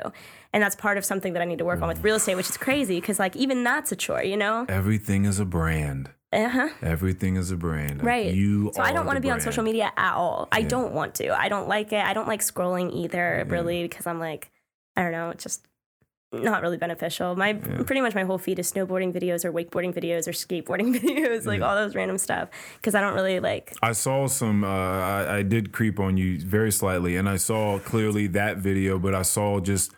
and 0.52 0.62
that's 0.62 0.76
part 0.76 0.96
of 0.96 1.04
something 1.04 1.32
that 1.32 1.42
I 1.42 1.44
need 1.44 1.58
to 1.58 1.64
work 1.64 1.82
on 1.82 1.88
with 1.88 2.04
real 2.04 2.16
estate, 2.16 2.36
which 2.36 2.48
is 2.48 2.56
crazy 2.56 3.00
because 3.00 3.18
like 3.18 3.34
even 3.34 3.64
that's 3.64 3.90
a 3.90 3.96
chore, 3.96 4.22
you 4.22 4.36
know. 4.36 4.66
Everything 4.68 5.24
is 5.24 5.40
a 5.40 5.44
brand. 5.44 6.10
Uh 6.32 6.48
huh. 6.48 6.68
Everything 6.82 7.36
is 7.36 7.50
a 7.50 7.56
brand. 7.56 8.04
Right. 8.04 8.34
You. 8.34 8.70
So 8.74 8.82
I 8.82 8.92
don't 8.92 9.06
want 9.06 9.16
to 9.16 9.20
be 9.20 9.30
on 9.30 9.40
social 9.40 9.62
media 9.62 9.92
at 9.96 10.14
all. 10.14 10.48
I 10.52 10.62
don't 10.62 10.92
want 10.92 11.14
to. 11.16 11.36
I 11.36 11.48
don't 11.48 11.68
like 11.68 11.92
it. 11.92 12.04
I 12.04 12.12
don't 12.12 12.28
like 12.28 12.40
scrolling 12.40 12.92
either, 12.92 13.44
really, 13.48 13.82
because 13.82 14.06
I'm 14.06 14.18
like, 14.18 14.50
I 14.96 15.02
don't 15.02 15.12
know, 15.12 15.30
it's 15.30 15.44
just 15.44 15.66
not 16.42 16.62
really 16.62 16.76
beneficial. 16.76 17.36
My 17.36 17.54
pretty 17.54 18.00
much 18.00 18.14
my 18.14 18.24
whole 18.24 18.38
feed 18.38 18.58
is 18.58 18.70
snowboarding 18.70 19.12
videos 19.12 19.44
or 19.44 19.52
wakeboarding 19.52 19.94
videos 19.94 20.28
or 20.28 20.32
skateboarding 20.32 20.94
videos, 21.00 21.46
like 21.46 21.62
all 21.62 21.74
those 21.74 21.94
random 21.94 22.18
stuff. 22.18 22.48
Because 22.76 22.94
I 22.94 23.00
don't 23.00 23.14
really 23.14 23.40
like. 23.40 23.74
I 23.82 23.92
saw 23.92 24.26
some. 24.26 24.64
Uh, 24.64 24.68
I, 24.68 25.38
I 25.38 25.42
did 25.42 25.72
creep 25.72 25.98
on 25.98 26.16
you 26.16 26.38
very 26.40 26.70
slightly, 26.70 27.16
and 27.16 27.28
I 27.28 27.36
saw 27.36 27.78
clearly 27.78 28.26
that 28.28 28.58
video, 28.58 28.98
but 28.98 29.14
I 29.14 29.22
saw 29.22 29.60
just 29.60 29.92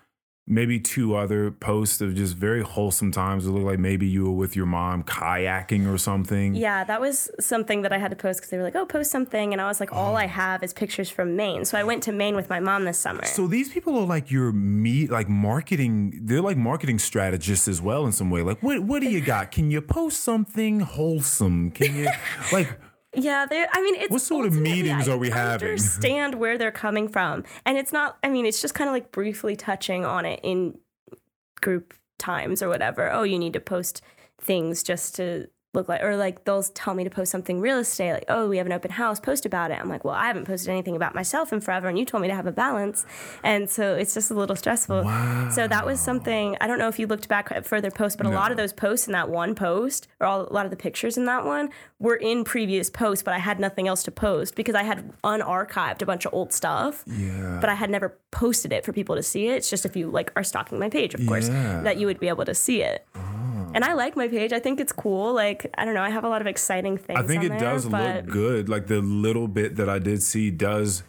maybe 0.48 0.80
two 0.80 1.14
other 1.14 1.50
posts 1.50 2.00
of 2.00 2.14
just 2.14 2.34
very 2.34 2.62
wholesome 2.62 3.12
times. 3.12 3.46
It 3.46 3.50
looked 3.50 3.66
like 3.66 3.78
maybe 3.78 4.06
you 4.06 4.24
were 4.24 4.32
with 4.32 4.56
your 4.56 4.66
mom 4.66 5.04
kayaking 5.04 5.92
or 5.92 5.98
something. 5.98 6.54
Yeah, 6.54 6.84
that 6.84 7.00
was 7.00 7.30
something 7.38 7.82
that 7.82 7.92
I 7.92 7.98
had 7.98 8.11
to 8.11 8.16
post 8.16 8.40
because 8.40 8.50
they 8.50 8.56
were 8.56 8.62
like, 8.62 8.74
"Oh, 8.74 8.87
post 8.87 9.11
something," 9.11 9.52
and 9.52 9.61
I 9.61 9.66
was 9.66 9.80
like, 9.80 9.92
"All 9.92 10.16
I 10.16 10.24
oh. 10.24 10.28
have 10.28 10.62
is 10.62 10.72
pictures 10.72 11.11
from 11.11 11.37
Maine." 11.37 11.64
So 11.64 11.78
I 11.78 11.84
went 11.84 12.02
to 12.04 12.12
Maine 12.12 12.34
with 12.34 12.48
my 12.48 12.61
mom 12.61 12.84
this 12.84 12.98
summer. 12.98 13.24
So 13.24 13.46
these 13.46 13.68
people 13.68 13.96
are 13.98 14.06
like 14.06 14.30
your 14.30 14.52
meat, 14.52 15.11
like 15.11 15.28
marketing. 15.28 16.18
They're 16.22 16.40
like 16.40 16.56
marketing 16.56 16.98
strategists 16.98 17.68
as 17.68 17.82
well 17.82 18.06
in 18.06 18.12
some 18.12 18.30
way. 18.30 18.42
Like, 18.42 18.62
what 18.62 18.80
what 18.80 19.02
do 19.02 19.08
you 19.08 19.20
got? 19.20 19.50
Can 19.50 19.70
you 19.70 19.82
post 19.82 20.20
something 20.20 20.80
wholesome? 20.80 21.70
Can 21.70 21.94
you 21.94 22.08
like? 22.52 22.80
Yeah, 23.18 23.46
they. 23.46 23.66
I 23.72 23.83
mean, 23.83 23.96
it's 23.96 24.11
What 24.11 24.22
sort 24.22 24.46
of 24.46 24.54
meetings 24.54 25.09
I 25.09 25.12
are 25.12 25.18
we 25.18 25.31
having? 25.31 25.68
Understand 25.68 26.37
where 26.37 26.57
they're 26.57 26.70
coming 26.70 27.09
from, 27.09 27.44
and 27.66 27.76
it's 27.76 27.92
not. 27.92 28.18
I 28.22 28.28
mean, 28.28 28.46
it's 28.46 28.61
just 28.62 28.74
kind 28.74 28.88
of 28.88 28.94
like 28.94 29.11
briefly 29.12 29.57
touching 29.57 30.04
on 30.04 30.24
it 30.24 30.40
in 30.42 30.78
group 31.61 31.94
times 32.18 32.62
or 32.62 32.68
whatever. 32.68 33.11
Oh, 33.11 33.24
you 33.24 33.38
need 33.38 33.52
to 33.54 33.61
post 33.61 34.02
things 34.40 34.83
just 34.83 35.16
to 35.16 35.48
look 35.78 35.88
like, 35.88 36.02
or 36.02 36.16
like 36.16 36.44
they'll 36.44 36.62
tell 36.62 36.92
me 36.92 37.04
to 37.04 37.10
post 37.10 37.30
something 37.30 37.60
real 37.60 37.78
estate, 37.78 38.12
like, 38.12 38.24
oh, 38.28 38.48
we 38.48 38.58
have 38.58 38.66
an 38.66 38.72
open 38.72 38.90
house, 38.90 39.18
post 39.18 39.46
about 39.46 39.70
it. 39.70 39.78
I'm 39.80 39.88
like, 39.88 40.04
well, 40.04 40.14
I 40.14 40.26
haven't 40.26 40.44
posted 40.44 40.68
anything 40.68 40.96
about 40.96 41.14
myself 41.14 41.52
in 41.52 41.60
forever, 41.60 41.88
and 41.88 41.98
you 41.98 42.04
told 42.04 42.20
me 42.20 42.28
to 42.28 42.34
have 42.34 42.46
a 42.46 42.52
balance, 42.52 43.06
and 43.42 43.70
so 43.70 43.94
it's 43.94 44.12
just 44.12 44.30
a 44.30 44.34
little 44.34 44.56
stressful. 44.56 45.04
So 45.52 45.66
that 45.66 45.86
was 45.86 46.00
something. 46.00 46.56
I 46.60 46.66
don't 46.66 46.78
know 46.78 46.88
if 46.88 46.98
you 46.98 47.06
looked 47.06 47.28
back 47.28 47.50
at 47.50 47.64
further 47.66 47.90
posts, 47.90 48.16
but 48.16 48.26
a 48.26 48.30
lot 48.30 48.50
of 48.50 48.56
those 48.56 48.72
posts 48.72 49.06
in 49.06 49.12
that 49.12 49.30
one 49.30 49.54
post, 49.54 50.08
or 50.20 50.26
all, 50.26 50.42
a 50.42 50.52
lot 50.52 50.66
of 50.66 50.70
the 50.70 50.76
pictures 50.76 51.16
in 51.16 51.24
that 51.26 51.44
one, 51.44 51.70
were 51.98 52.16
in 52.16 52.44
previous 52.44 52.90
posts, 52.90 53.22
but 53.22 53.32
I 53.32 53.38
had 53.38 53.58
nothing 53.58 53.88
else 53.88 54.02
to 54.04 54.10
post 54.10 54.54
because 54.54 54.74
I 54.74 54.82
had 54.82 55.12
unarchived 55.22 56.02
a 56.02 56.06
bunch 56.06 56.26
of 56.26 56.34
old 56.34 56.52
stuff. 56.52 57.04
Yeah. 57.06 57.58
But 57.60 57.70
I 57.70 57.74
had 57.74 57.90
never 57.90 58.18
posted 58.30 58.72
it 58.72 58.84
for 58.84 58.92
people 58.92 59.14
to 59.16 59.22
see 59.22 59.48
it. 59.48 59.56
It's 59.56 59.70
just 59.70 59.86
if 59.86 59.96
you 59.96 60.10
like 60.10 60.32
are 60.36 60.44
stalking 60.44 60.78
my 60.78 60.88
page, 60.88 61.14
of 61.14 61.26
course, 61.26 61.48
that 61.48 61.98
you 61.98 62.06
would 62.06 62.20
be 62.20 62.28
able 62.28 62.44
to 62.44 62.54
see 62.54 62.82
it. 62.82 63.06
Hmm. 63.59 63.73
And 63.75 63.85
I 63.85 63.94
like 63.94 64.16
my 64.16 64.29
page. 64.29 64.53
I 64.53 64.61
think 64.61 64.81
it's 64.81 64.92
cool. 64.92 65.33
Like 65.33 65.73
I 65.77 65.85
don't 65.85 65.94
know. 65.94 66.03
I 66.03 66.11
have 66.11 66.25
a 66.25 66.29
lot 66.29 66.40
of 66.40 66.47
exciting 66.47 66.97
things. 66.97 67.18
I 67.18 67.23
think 67.23 67.44
it 67.44 67.51
there, 67.51 67.59
does 67.59 67.87
look 67.87 68.27
good. 68.27 68.68
Like 68.68 68.87
the 68.87 69.01
little 69.01 69.49
bit 69.49 69.77
that 69.77 69.88
I 69.88 69.99
did 69.99 70.23
see 70.23 70.51
does, 70.51 71.03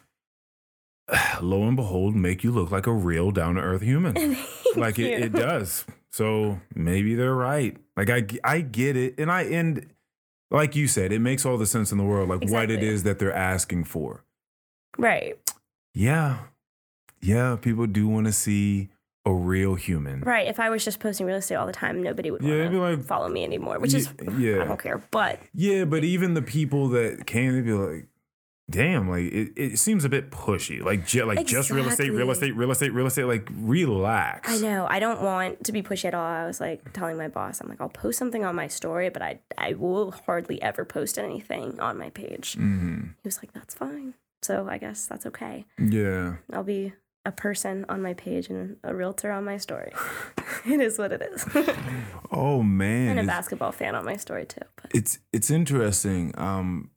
lo 1.42 1.64
and 1.68 1.76
behold, 1.76 2.16
make 2.16 2.44
you 2.44 2.52
look 2.52 2.72
like 2.72 2.88
a 2.88 2.94
real 2.94 3.32
down 3.32 3.56
to 3.56 3.62
earth 3.62 3.82
human. 3.82 4.38
like 4.76 5.00
it, 5.00 5.22
it 5.22 5.34
does. 5.34 5.86
So 6.12 6.60
maybe 6.74 7.16
they're 7.16 7.36
right. 7.36 7.78
Like 7.96 8.10
I, 8.10 8.26
I 8.44 8.62
get 8.62 8.98
it, 8.98 9.20
and 9.20 9.32
I 9.32 9.44
and 9.44 9.86
like 10.52 10.76
you 10.76 10.88
said, 10.88 11.12
it 11.12 11.20
makes 11.20 11.46
all 11.46 11.58
the 11.58 11.66
sense 11.66 11.92
in 11.92 11.98
the 11.98 12.04
world. 12.04 12.30
Like 12.30 12.50
what 12.50 12.72
it 12.72 12.84
is 12.84 13.04
that 13.04 13.20
they're 13.20 13.34
asking 13.34 13.84
for. 13.84 14.24
Right. 14.98 15.38
Yeah, 15.94 16.40
yeah. 17.22 17.56
People 17.56 17.88
do 17.88 18.08
want 18.08 18.26
to 18.26 18.34
see 18.34 18.90
a 19.30 19.34
real 19.34 19.76
human. 19.76 20.22
Right. 20.22 20.48
If 20.48 20.60
I 20.60 20.70
was 20.70 20.84
just 20.84 21.00
posting 21.00 21.26
real 21.26 21.38
estate 21.38 21.56
all 21.56 21.65
the 21.68 21.72
time, 21.74 22.02
nobody 22.04 22.32
would 22.32 22.42
Yeah, 22.42 22.68
be 22.68 22.78
like- 22.78 23.04
follow 23.04 23.30
me 23.30 23.44
anymore. 23.44 23.80
Which 23.80 23.94
is 23.94 24.10
yeah. 24.38 24.62
I 24.62 24.65
don't 24.65 24.80
care. 24.82 25.02
But 25.12 25.39
Yeah, 25.54 25.86
but 25.86 26.04
even 26.04 26.34
the 26.34 26.42
people 26.42 26.89
that 26.89 27.26
can, 27.26 27.54
they'd 27.56 27.65
be 27.65 27.74
like, 27.74 28.08
damn, 28.70 29.10
like 29.10 29.24
it, 29.24 29.54
it 29.56 29.80
seems 29.80 30.06
a 30.06 30.10
bit 30.10 30.30
pushy. 30.30 30.80
Like, 30.84 31.08
ju- 31.08 31.26
like 31.26 31.46
just 31.48 31.72
real 31.72 31.88
estate, 31.88 32.12
real 32.12 32.30
estate, 32.30 32.56
real 32.56 32.70
estate, 32.72 32.94
real 32.94 33.08
estate. 33.08 33.24
Like, 33.24 33.48
relax. 33.52 34.50
I 34.52 34.58
know 34.60 34.86
I 34.89 35.00
don't 35.00 35.22
want 35.22 35.63
to 35.63 35.72
be 35.72 35.82
pushy 35.82 36.06
at 36.06 36.13
all. 36.13 36.24
I 36.26 36.46
was 36.46 36.60
like 36.62 36.94
telling 36.94 37.18
my 37.18 37.28
boss, 37.28 37.62
I'm 37.62 37.70
like, 37.70 37.82
I'll 37.82 37.89
post 37.89 38.20
something 38.20 38.46
on 38.46 38.56
my 38.56 38.68
story, 38.68 39.10
but 39.10 39.22
I 39.22 39.39
I 39.58 39.74
will 39.74 40.12
hardly 40.26 40.62
ever 40.62 40.86
post 40.86 41.18
anything 41.18 41.80
on 41.80 41.98
my 41.98 42.10
page. 42.12 42.54
hmm 42.56 43.00
He 43.24 43.28
was 43.28 43.38
like, 43.38 43.54
that's 43.54 43.74
fine. 43.74 44.13
So 44.42 44.68
I 44.70 44.78
guess 44.78 45.06
that's 45.08 45.26
okay. 45.26 45.65
Yeah. 45.80 46.36
I'll 46.54 46.63
be 46.63 46.94
a 47.30 47.32
person 47.32 47.86
on 47.88 48.02
my 48.02 48.15
page 48.15 48.50
and 48.50 48.78
a 48.84 48.94
realtor 48.94 49.32
on 49.32 49.46
my 49.46 49.56
story. 49.56 49.94
it 50.65 50.82
is 50.82 50.98
what 50.98 51.13
it 51.13 51.22
is. 51.22 51.46
Oh 52.32 52.62
man, 52.62 53.10
and 53.10 53.20
a 53.20 53.24
it's, 53.24 53.28
basketball 53.28 53.72
fan 53.72 53.96
on 53.96 54.06
my 54.06 54.15
story 54.15 54.46
too. 54.46 54.62
But 54.76 54.92
it's 54.94 55.18
it's 55.34 55.50
interesting. 55.50 56.32
Um, 56.38 56.92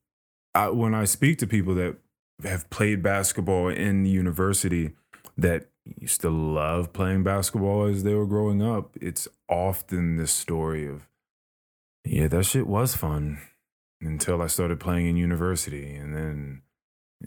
I, 0.55 0.69
when 0.69 0.95
I 0.95 1.05
speak 1.05 1.39
to 1.39 1.47
people 1.47 1.75
that 1.77 1.97
have 2.45 2.69
played 2.69 3.03
basketball 3.03 3.69
in 3.69 4.05
university 4.05 4.91
that 5.39 5.71
used 5.99 6.21
to 6.21 6.29
love 6.29 6.93
playing 6.93 7.23
basketball 7.23 7.85
as 7.85 8.03
they 8.03 8.15
were 8.15 8.27
growing 8.27 8.63
up, 8.63 8.95
it's 9.01 9.27
often 9.49 10.17
this 10.17 10.33
story 10.33 10.87
of, 10.87 11.09
yeah, 12.05 12.29
that 12.29 12.45
shit 12.45 12.67
was 12.67 12.95
fun 12.95 13.41
until 14.03 14.43
I 14.43 14.49
started 14.49 14.81
playing 14.81 15.07
in 15.07 15.17
university, 15.17 15.95
and 15.95 16.15
then. 16.15 16.63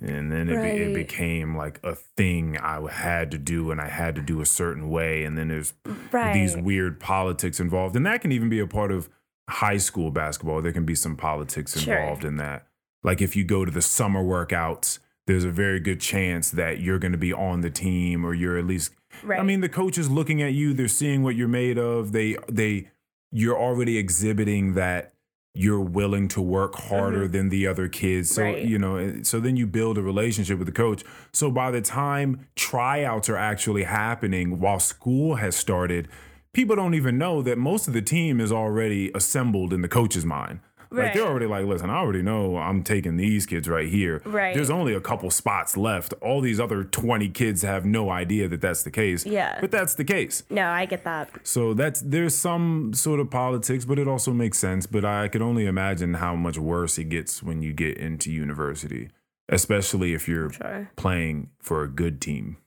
And 0.02 0.32
then 0.32 0.50
it, 0.50 0.62
be, 0.62 0.84
it 0.84 0.94
became 0.94 1.56
like 1.56 1.80
a 1.84 1.96
thing 1.96 2.58
I 2.58 2.90
had 2.92 3.32
to 3.32 3.38
do, 3.38 3.72
and 3.72 3.80
I 3.80 3.88
had 3.88 4.16
to 4.16 4.22
do 4.22 4.42
a 4.42 4.46
certain 4.46 4.90
way. 4.90 5.24
And 5.24 5.38
then 5.38 5.48
there's 5.50 5.74
right. 6.12 6.34
these 6.34 6.56
weird 6.56 7.00
politics 7.00 7.60
involved. 7.60 7.96
And 7.96 8.06
that 8.06 8.22
can 8.22 8.32
even 8.32 8.50
be 8.50 8.60
a 8.60 8.68
part 8.68 8.92
of 8.92 9.10
high 9.50 9.78
school 9.78 10.12
basketball. 10.12 10.62
There 10.62 10.74
can 10.74 10.86
be 10.86 10.96
some 10.96 11.16
politics 11.16 11.80
Sure. 11.80 11.96
involved 11.96 12.26
in 12.26 12.38
that. 12.38 12.68
Like 13.04 13.22
if 13.22 13.36
you 13.36 13.44
go 13.44 13.66
to 13.66 13.72
the 13.72 13.82
summer 13.82 14.24
workouts, 14.24 15.00
there's 15.28 15.44
a 15.44 15.52
very 15.52 15.80
good 15.80 16.02
chance 16.02 16.52
that 16.52 16.82
you're 16.82 17.00
going 17.00 17.12
to 17.12 17.18
be 17.18 17.34
on 17.34 17.62
the 17.62 17.70
team 17.70 18.26
or 18.26 18.34
you're 18.34 18.58
at 18.58 18.66
least 18.66 18.94
right. 19.24 19.40
I 19.40 19.44
mean 19.44 19.62
the 19.62 19.70
coach 19.70 19.98
is 19.98 20.10
looking 20.10 20.42
at 20.42 20.54
you, 20.54 20.74
they're 20.74 20.88
seeing 20.88 21.24
what 21.24 21.36
you're 21.36 21.48
made 21.48 21.78
of. 21.78 22.12
They 22.12 22.38
they 22.50 22.90
you're 23.32 23.58
already 23.58 23.98
exhibiting 23.98 24.74
that 24.74 25.14
you're 25.56 25.80
willing 25.82 26.28
to 26.28 26.42
work 26.42 26.76
harder 26.76 27.28
than 27.28 27.50
the 27.50 27.66
other 27.66 27.88
kids. 27.88 28.30
So, 28.30 28.42
Mm-hmm. 28.44 28.54
Right. 28.56 28.66
you 28.66 28.78
know, 28.78 29.24
so 29.24 29.40
then 29.40 29.56
you 29.56 29.66
build 29.66 29.98
a 29.98 30.02
relationship 30.02 30.60
with 30.60 30.68
the 30.68 30.74
coach. 30.74 31.04
So 31.32 31.50
by 31.50 31.72
the 31.72 31.82
time 31.82 32.46
tryouts 32.56 33.30
are 33.30 33.38
actually 33.38 33.84
happening 33.84 34.60
while 34.60 34.80
school 34.80 35.36
has 35.36 35.56
started, 35.56 36.08
people 36.54 36.76
don't 36.76 36.94
even 36.94 37.18
know 37.18 37.42
that 37.42 37.58
most 37.58 37.88
of 37.88 37.94
the 37.94 38.02
team 38.02 38.40
is 38.42 38.52
already 38.52 39.12
assembled 39.16 39.72
in 39.74 39.82
the 39.82 39.88
coach's 39.88 40.26
mind. 40.26 40.60
Like 41.04 41.14
they're 41.14 41.24
already 41.28 41.46
like, 41.46 41.66
listen, 41.66 41.90
I 41.90 41.98
already 41.98 42.22
know 42.22 42.58
I'm 42.58 42.84
taking 42.84 43.18
these 43.18 43.46
kids 43.46 43.68
right 43.68 43.88
here. 43.90 44.22
Right. 44.26 44.56
There's 44.56 44.70
only 44.70 44.94
a 44.94 45.02
couple 45.02 45.30
spots 45.32 45.76
left. 45.78 46.14
All 46.22 46.42
these 46.42 46.60
other 46.60 46.84
20 46.84 47.30
kids 47.30 47.62
have 47.64 47.86
no 47.86 48.10
idea 48.10 48.48
that 48.48 48.62
that's 48.62 48.84
the 48.84 48.92
case. 48.92 49.26
Yeah. 49.26 49.60
But 49.62 49.72
that's 49.72 49.96
the 49.96 50.04
case. 50.04 50.44
No, 50.50 50.68
I 50.68 50.86
get 50.86 51.04
that. 51.04 51.30
So 51.44 51.74
that's 51.74 52.02
there's 52.02 52.36
some 52.36 52.94
sort 52.94 53.20
of 53.20 53.30
politics, 53.30 53.86
but 53.86 54.00
it 54.00 54.08
also 54.08 54.32
makes 54.34 54.58
sense. 54.58 54.86
But 54.88 55.06
I 55.06 55.28
could 55.28 55.42
only 55.42 55.66
imagine 55.66 56.16
how 56.16 56.36
much 56.36 56.58
worse 56.58 56.98
it 56.98 57.10
gets 57.10 57.44
when 57.44 57.62
you 57.62 57.74
get 57.74 57.98
into 57.98 58.32
university, 58.32 59.10
especially 59.50 60.14
if 60.14 60.28
you're 60.28 60.52
Sure. 60.52 60.90
playing 60.96 61.50
for 61.62 61.84
a 61.84 61.88
good 61.88 62.22
team. 62.22 62.58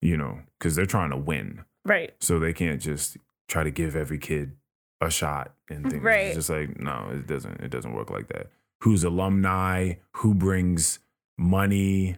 You 0.00 0.16
know, 0.16 0.40
because 0.58 0.74
they're 0.74 0.84
trying 0.84 1.10
to 1.10 1.16
win, 1.16 1.60
Right. 1.84 2.12
so 2.20 2.40
they 2.40 2.52
can't 2.52 2.80
just 2.80 3.16
try 3.46 3.62
to 3.62 3.70
give 3.70 3.94
every 3.94 4.18
kid 4.18 4.56
a 5.02 5.10
shot 5.10 5.54
and 5.68 5.90
things. 5.90 6.02
Right. 6.02 6.26
It's 6.26 6.36
just 6.36 6.50
like 6.50 6.78
no, 6.78 7.08
it 7.12 7.26
doesn't. 7.26 7.60
It 7.60 7.70
doesn't 7.70 7.92
work 7.94 8.10
like 8.10 8.28
that. 8.28 8.48
Who's 8.80 9.04
alumni? 9.04 9.94
Who 10.16 10.34
brings 10.34 10.98
money 11.38 12.16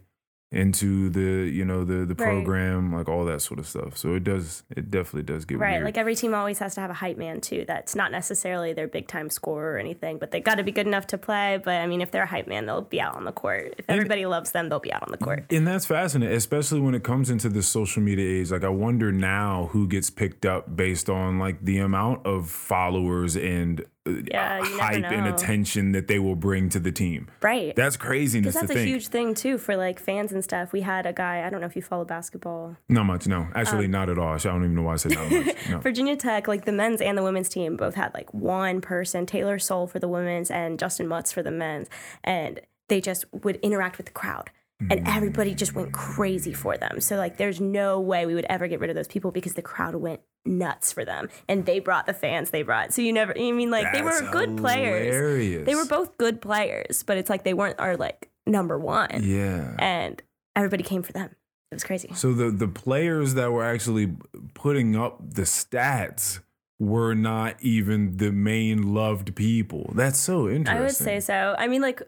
into 0.55 1.09
the 1.11 1.49
you 1.51 1.65
know 1.65 1.85
the 1.85 2.07
the 2.07 2.15
Right. 2.15 2.31
program? 2.31 2.93
Like 2.95 3.09
all 3.09 3.25
that 3.25 3.43
sort 3.43 3.59
of 3.61 3.67
stuff. 3.67 3.97
So 3.97 4.15
it 4.15 4.25
does. 4.25 4.63
It 4.77 4.91
definitely 4.91 5.25
does 5.25 5.45
get 5.45 5.59
Right. 5.59 5.73
weird. 5.73 5.85
Like 5.85 5.99
every 5.99 6.15
team 6.15 6.33
always 6.35 6.59
has 6.61 6.75
to 6.77 6.81
have 6.81 6.91
a 6.91 6.95
hype 6.95 7.19
man 7.19 7.41
too. 7.41 7.65
That's 7.67 7.95
not 7.97 8.13
necessarily 8.13 8.73
their 8.73 8.87
big 8.89 9.09
time 9.09 9.29
scorer 9.31 9.75
or 9.75 9.79
anything, 9.79 10.19
but 10.19 10.31
they 10.31 10.41
got 10.41 10.55
to 10.57 10.63
be 10.63 10.73
good 10.73 10.87
enough 10.87 11.07
to 11.09 11.19
play. 11.19 11.61
But 11.63 11.81
I 11.81 11.87
mean, 11.87 12.01
if 12.01 12.11
they're 12.11 12.23
a 12.23 12.27
hype 12.27 12.47
man, 12.47 12.67
they'll 12.67 12.83
be 12.83 13.01
out 13.01 13.17
on 13.17 13.25
the 13.25 13.33
court. 13.33 13.75
If 13.79 13.85
everybody 13.89 14.27
loves 14.27 14.53
them, 14.53 14.69
they'll 14.69 14.79
be 14.81 14.93
out 14.93 15.03
on 15.03 15.11
the 15.11 15.19
court. 15.19 15.45
And 15.51 15.67
that's 15.67 15.87
fascinating, 15.87 16.35
especially 16.37 16.81
when 16.81 16.95
it 16.95 17.03
comes 17.03 17.31
into 17.31 17.49
the 17.49 17.63
social 17.63 18.03
media 18.03 18.41
age. 18.41 18.51
Like, 18.51 18.65
I 18.65 18.69
wonder 18.69 19.11
now 19.13 19.71
who 19.73 19.89
gets 19.89 20.09
picked 20.11 20.47
up 20.47 20.77
based 20.77 21.11
on 21.11 21.39
like 21.39 21.65
the 21.65 21.79
amount 21.79 22.25
of 22.27 22.49
followers 22.51 23.37
and 23.37 23.85
Yeah, 24.07 24.61
hype 24.63 25.05
and 25.05 25.27
attention 25.27 25.93
that 25.93 26.09
they 26.09 26.19
will 26.19 26.37
bring 26.37 26.69
to 26.71 26.79
the 26.79 26.93
team. 26.93 27.29
Right. 27.41 27.75
That's 27.75 27.97
craziness 27.97 28.55
to 28.55 28.61
that's 28.61 28.71
a 28.71 28.75
think. 28.75 28.87
huge 28.89 29.09
thing 29.09 29.35
too 29.35 29.57
for 29.57 29.77
like 29.77 29.99
fans 29.99 30.31
and 30.31 30.45
stuff. 30.45 30.73
We 30.73 30.83
had 30.83 31.07
a 31.07 31.13
guy, 31.13 31.47
I 31.47 31.49
don't 31.49 31.61
know 31.61 31.67
if 31.67 31.75
you 31.75 31.81
follow 31.81 32.05
basketball. 32.05 32.77
not 32.91 33.05
much, 33.05 33.27
no. 33.27 33.39
Um, 33.39 33.53
Actually, 33.55 33.89
not 33.89 34.11
at 34.11 34.19
all. 34.19 34.35
I 34.35 34.39
don't 34.39 34.63
even 34.63 34.75
know 34.75 34.83
why 34.83 34.95
I 34.95 34.97
said 34.97 35.13
not 35.13 35.31
much. 35.31 35.57
No. 35.71 35.79
Virginia 35.79 36.17
Tech, 36.17 36.47
like 36.47 36.67
the 36.67 36.73
men's 36.73 37.01
and 37.01 37.17
the 37.17 37.23
women's 37.23 37.49
team, 37.49 37.77
both 37.77 37.95
had 37.95 38.13
like 38.13 38.33
one 38.35 38.83
person, 38.83 39.25
Taylor 39.25 39.59
Soule 39.59 39.87
for 39.87 39.99
the 39.99 40.09
women's 40.09 40.51
and 40.51 40.79
Justyn 40.79 41.07
Mutts 41.07 41.33
for 41.33 41.43
the 41.43 41.51
men's. 41.51 41.89
And 42.23 42.61
they 42.89 43.01
just 43.01 43.25
would 43.33 43.57
interact 43.57 43.97
with 43.97 44.07
the 44.07 44.13
crowd. 44.13 44.51
And 44.81 45.01
mm. 45.01 45.17
everybody 45.17 45.55
just 45.55 45.75
went 45.75 45.93
crazy 45.93 46.53
for 46.53 46.77
them. 46.77 47.01
So, 47.01 47.17
like, 47.17 47.37
there's 47.37 47.61
no 47.61 48.01
way 48.01 48.27
we 48.27 48.35
would 48.35 48.47
ever 48.49 48.67
get 48.67 48.81
rid 48.81 48.91
of 48.91 48.97
those 48.97 49.09
people 49.09 49.31
because 49.31 49.55
the 49.55 49.63
crowd 49.63 49.95
went 49.95 50.21
nuts 50.45 50.93
for 50.93 51.05
them. 51.05 51.29
And 51.49 51.65
they 51.65 51.79
brought 51.79 52.07
the 52.07 52.13
fans 52.13 52.51
they 52.51 52.63
brought. 52.63 52.93
So, 52.93 53.01
you 53.01 53.13
never, 53.13 53.33
I 53.39 53.53
mean, 53.53 53.71
like, 53.71 53.93
they 53.93 54.03
were 54.03 54.11
That's 54.11 54.33
good 54.33 54.57
players. 54.57 55.65
They 55.65 55.75
were 55.75 55.87
both 55.87 56.19
good 56.19 56.41
players, 56.41 57.03
but 57.03 57.17
it's 57.17 57.31
like 57.31 57.45
they 57.45 57.55
weren't 57.55 57.79
our, 57.79 57.97
like, 57.97 58.31
number 58.47 58.79
one. 58.79 59.23
Yeah. 59.23 59.75
And 59.79 60.23
everybody 60.57 60.83
came 60.83 61.03
for 61.03 61.13
them. 61.13 61.31
It 61.71 61.75
was 61.75 61.85
crazy. 61.85 62.11
So 62.15 62.33
the 62.33 62.53
the 62.53 62.69
players 62.69 63.35
that 63.35 63.51
were 63.51 63.65
actually 63.65 64.15
putting 64.55 64.95
up 64.95 65.19
the 65.35 65.43
stats 65.43 66.39
were 66.79 67.15
not 67.15 67.57
even 67.61 68.19
the 68.19 68.31
main 68.31 68.95
loved 68.95 69.35
people. 69.35 69.91
That's 69.95 70.21
so 70.21 70.49
interesting. 70.49 70.77
I 70.77 70.81
would 70.83 70.95
say 70.95 71.19
so. 71.19 71.57
I 71.59 71.67
mean, 71.67 71.83
like, 71.83 72.03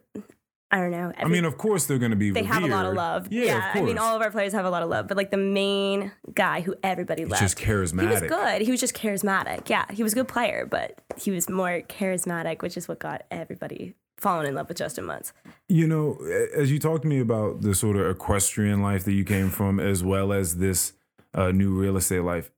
I 0.71 0.79
don't 0.81 0.91
know. 0.91 1.13
I 1.17 1.27
mean, 1.27 1.45
of 1.45 1.59
course 1.59 1.87
they're 1.87 1.99
going 1.99 2.11
to 2.11 2.17
be. 2.17 2.31
they 2.33 2.43
have 2.43 2.65
a 2.65 2.67
lot 2.67 2.87
of 2.87 2.95
love. 2.95 3.29
Yeah, 3.31 3.71
of 3.71 3.77
I 3.77 3.83
mean, 3.83 3.99
all 3.99 4.17
of 4.17 4.23
our 4.23 4.33
players 4.33 4.53
have 4.53 4.65
a 4.65 4.71
lot 4.71 4.83
of 4.83 4.89
love, 4.89 5.07
but 5.07 5.17
like 5.17 5.31
the 5.31 5.37
main 5.37 6.11
guy 6.35 6.61
who 6.61 6.75
everybody 6.83 7.23
He's 7.23 7.31
loved, 7.31 7.43
just 7.43 7.57
charismatic. 7.57 8.01
he 8.01 8.07
was 8.09 8.21
good. 8.23 8.63
He 8.63 8.71
was 8.73 8.81
just 8.81 8.95
charismatic. 8.95 9.69
Yeah, 9.69 9.85
he 9.91 10.03
was 10.03 10.13
a 10.13 10.17
good 10.17 10.29
player, 10.29 10.67
but 10.69 11.01
he 11.17 11.31
was 11.31 11.49
more 11.49 11.83
charismatic, 11.83 12.63
which 12.63 12.77
is 12.77 12.89
what 12.89 12.99
got 12.99 13.23
everybody 13.31 13.95
falling 14.19 14.49
in 14.49 14.55
love 14.57 14.69
with 14.69 14.79
Justyn 14.79 15.05
Mutts. 15.05 15.33
You 15.69 15.87
know, 15.87 16.19
as 16.57 16.73
you 16.73 16.81
talked 16.81 17.03
to 17.03 17.09
me 17.09 17.21
about 17.21 17.61
the 17.61 17.75
sort 17.75 17.97
of 17.97 18.07
equestrian 18.11 18.83
life 18.83 19.05
that 19.05 19.13
you 19.13 19.25
came 19.25 19.51
from, 19.51 19.79
as 19.79 20.03
well 20.03 20.33
as 20.33 20.57
this 20.57 20.95
uh, 21.33 21.53
new 21.53 21.71
real 21.71 21.97
estate 21.97 22.23
life, 22.23 22.51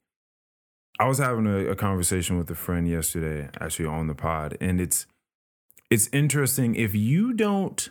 I 0.99 1.07
was 1.07 1.19
having 1.19 1.47
a, 1.47 1.67
a 1.67 1.77
conversation 1.77 2.39
with 2.39 2.51
a 2.51 2.55
friend 2.55 2.89
yesterday, 2.89 3.51
actually 3.61 3.87
on 3.87 4.07
the 4.07 4.15
pod, 4.15 4.57
and 4.63 4.81
it's 4.81 5.07
it's 5.91 6.09
interesting 6.13 6.75
if 6.75 6.95
you 6.95 7.33
don't 7.33 7.91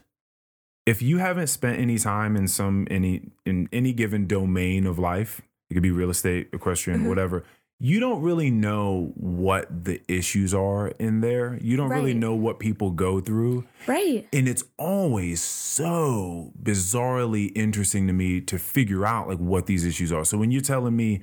if 0.87 1.01
you 1.01 1.17
haven't 1.17 1.47
spent 1.47 1.79
any 1.79 1.99
time 1.99 2.35
in 2.35 2.47
some 2.47 2.87
any 2.89 3.29
in 3.45 3.67
any 3.71 3.93
given 3.93 4.25
domain 4.25 4.87
of 4.87 4.97
life, 4.97 5.41
it 5.69 5.73
could 5.75 5.83
be 5.83 5.91
real 5.91 6.09
estate, 6.09 6.47
equestrian, 6.53 7.01
Mhm. 7.03 7.09
whatever. 7.09 7.43
You 7.79 7.99
don't 7.99 8.23
really 8.23 8.49
know 8.49 9.11
what 9.15 9.83
the 9.85 10.01
issues 10.07 10.51
are 10.51 10.87
in 10.97 11.21
there. 11.21 11.59
You 11.61 11.77
don't 11.77 11.89
really 11.91 12.15
know 12.15 12.33
what 12.33 12.57
people 12.57 12.89
go 12.89 13.19
through. 13.19 13.65
Right. 13.85 14.27
And 14.33 14.47
it's 14.47 14.63
always 14.79 15.41
so 15.43 16.53
bizarrely 16.59 17.51
interesting 17.53 18.07
to 18.07 18.13
me 18.13 18.41
to 18.41 18.57
figure 18.57 19.05
out 19.05 19.27
like 19.27 19.37
what 19.37 19.67
these 19.67 19.85
issues 19.85 20.11
are. 20.11 20.25
So 20.25 20.39
when 20.39 20.49
you're 20.49 20.61
telling 20.61 20.95
me 20.95 21.21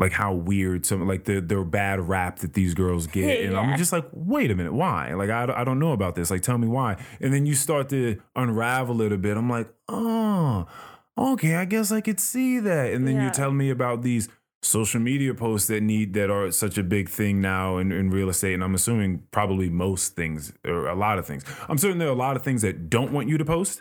like 0.00 0.12
how 0.12 0.32
weird 0.32 0.84
some 0.86 1.06
like 1.06 1.24
the 1.24 1.40
the 1.40 1.62
bad 1.62 2.00
rap 2.08 2.38
that 2.40 2.54
these 2.54 2.74
girls 2.74 3.06
get, 3.06 3.40
and 3.44 3.56
I'm 3.56 3.76
just 3.76 3.92
like, 3.92 4.06
wait 4.12 4.50
a 4.50 4.56
minute, 4.56 4.72
why? 4.72 5.12
Like 5.14 5.30
I, 5.30 5.42
I 5.54 5.62
don't 5.62 5.78
know 5.78 5.92
about 5.92 6.14
this. 6.16 6.30
Like 6.30 6.42
tell 6.42 6.58
me 6.58 6.66
why. 6.66 6.96
And 7.20 7.32
then 7.32 7.46
you 7.46 7.54
start 7.54 7.88
to 7.90 8.20
unravel 8.34 9.00
it 9.02 9.12
a 9.12 9.18
bit. 9.18 9.36
I'm 9.36 9.48
like, 9.50 9.68
oh, 9.88 10.66
okay, 11.16 11.54
I 11.56 11.64
guess 11.66 11.92
I 11.92 12.00
could 12.00 12.18
see 12.18 12.58
that. 12.60 12.92
And 12.92 13.06
then 13.06 13.16
Yeah. 13.16 13.26
you 13.26 13.30
tell 13.30 13.52
me 13.52 13.70
about 13.70 14.02
these 14.02 14.28
social 14.62 15.00
media 15.00 15.32
posts 15.34 15.68
that 15.68 15.82
need 15.82 16.12
that 16.14 16.30
are 16.30 16.50
such 16.50 16.76
a 16.76 16.82
big 16.82 17.08
thing 17.08 17.40
now 17.40 17.78
in, 17.78 17.90
in 17.92 18.10
real 18.10 18.28
estate 18.28 18.52
and 18.52 18.62
i'm 18.62 18.74
assuming 18.74 19.22
probably 19.30 19.70
most 19.70 20.14
things 20.14 20.52
or 20.66 20.86
a 20.86 20.94
lot 20.94 21.18
of 21.18 21.24
things 21.26 21.42
i'm 21.70 21.78
certain 21.78 21.96
there 21.96 22.08
are 22.08 22.12
a 22.12 22.14
lot 22.28 22.36
of 22.36 22.42
things 22.42 22.60
that 22.60 22.90
don't 22.90 23.10
want 23.10 23.26
you 23.26 23.38
to 23.38 23.44
post 23.46 23.80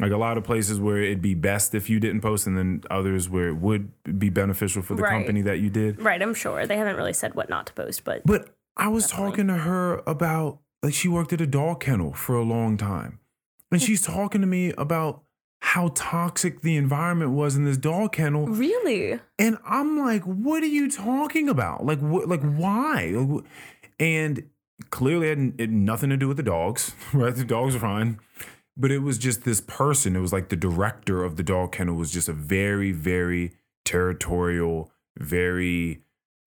like 0.00 0.12
a 0.12 0.16
lot 0.16 0.38
of 0.38 0.44
places 0.44 0.80
where 0.80 0.98
it'd 1.02 1.20
be 1.22 1.34
best 1.34 1.74
if 1.74 1.90
you 1.90 2.00
didn't 2.00 2.22
post 2.22 2.46
and 2.46 2.56
then 2.56 2.82
others 2.90 3.28
where 3.28 3.48
it 3.48 3.56
would 3.56 3.90
be 4.18 4.30
beneficial 4.30 4.82
for 4.82 4.94
the 4.94 5.02
Right. 5.02 5.12
company 5.12 5.42
that 5.42 5.60
you 5.60 5.70
did 5.70 6.00
Right. 6.00 6.20
I'm 6.22 6.34
sure 6.34 6.66
they 6.66 6.76
haven't 6.76 6.96
really 6.96 7.12
said 7.12 7.34
what 7.34 7.48
not 7.50 7.66
to 7.66 7.72
post, 7.74 8.04
but 8.04 8.22
but 8.24 8.54
i 8.76 8.88
was 8.88 9.06
Definitely. 9.06 9.30
talking 9.30 9.46
to 9.48 9.54
her 9.54 10.02
about 10.06 10.60
like 10.82 10.94
she 10.94 11.08
worked 11.08 11.32
at 11.32 11.40
a 11.40 11.46
dog 11.46 11.80
kennel 11.80 12.12
for 12.14 12.34
a 12.36 12.42
long 12.42 12.76
time 12.78 13.18
and 13.70 13.80
hmm. 13.80 13.86
she's 13.86 14.00
talking 14.02 14.40
to 14.40 14.46
me 14.46 14.72
about 14.78 15.22
how 15.60 15.92
toxic 15.94 16.62
the 16.62 16.76
environment 16.76 17.30
was 17.30 17.54
in 17.54 17.64
this 17.64 17.76
dog 17.76 18.12
kennel 18.12 18.46
really, 18.46 19.20
and 19.38 19.58
I'm 19.64 19.96
like, 19.98 20.22
what 20.24 20.62
are 20.64 20.66
you 20.66 20.90
talking 20.90 21.48
about? 21.48 21.86
Like, 21.86 22.00
what? 22.00 22.28
Like, 22.28 22.42
why? 22.42 23.14
And 24.00 24.48
clearly, 24.90 25.28
it 25.28 25.38
had, 25.38 25.54
it 25.58 25.60
had 25.60 25.70
nothing 25.72 26.10
to 26.10 26.16
do 26.16 26.26
with 26.26 26.36
the 26.36 26.42
dogs. 26.42 26.94
Right? 27.12 27.34
The 27.34 27.44
dogs 27.44 27.76
are 27.76 27.78
fine, 27.78 28.18
but 28.76 28.90
it 28.90 28.98
was 28.98 29.18
just 29.18 29.44
this 29.44 29.60
person. 29.60 30.16
It 30.16 30.20
was 30.20 30.32
like 30.32 30.48
the 30.48 30.56
director 30.56 31.24
of 31.24 31.36
the 31.36 31.42
dog 31.42 31.72
kennel 31.72 31.94
was 31.94 32.10
just 32.10 32.28
a 32.28 32.32
very, 32.32 32.92
very 32.92 33.52
territorial, 33.84 34.90
very 35.18 36.02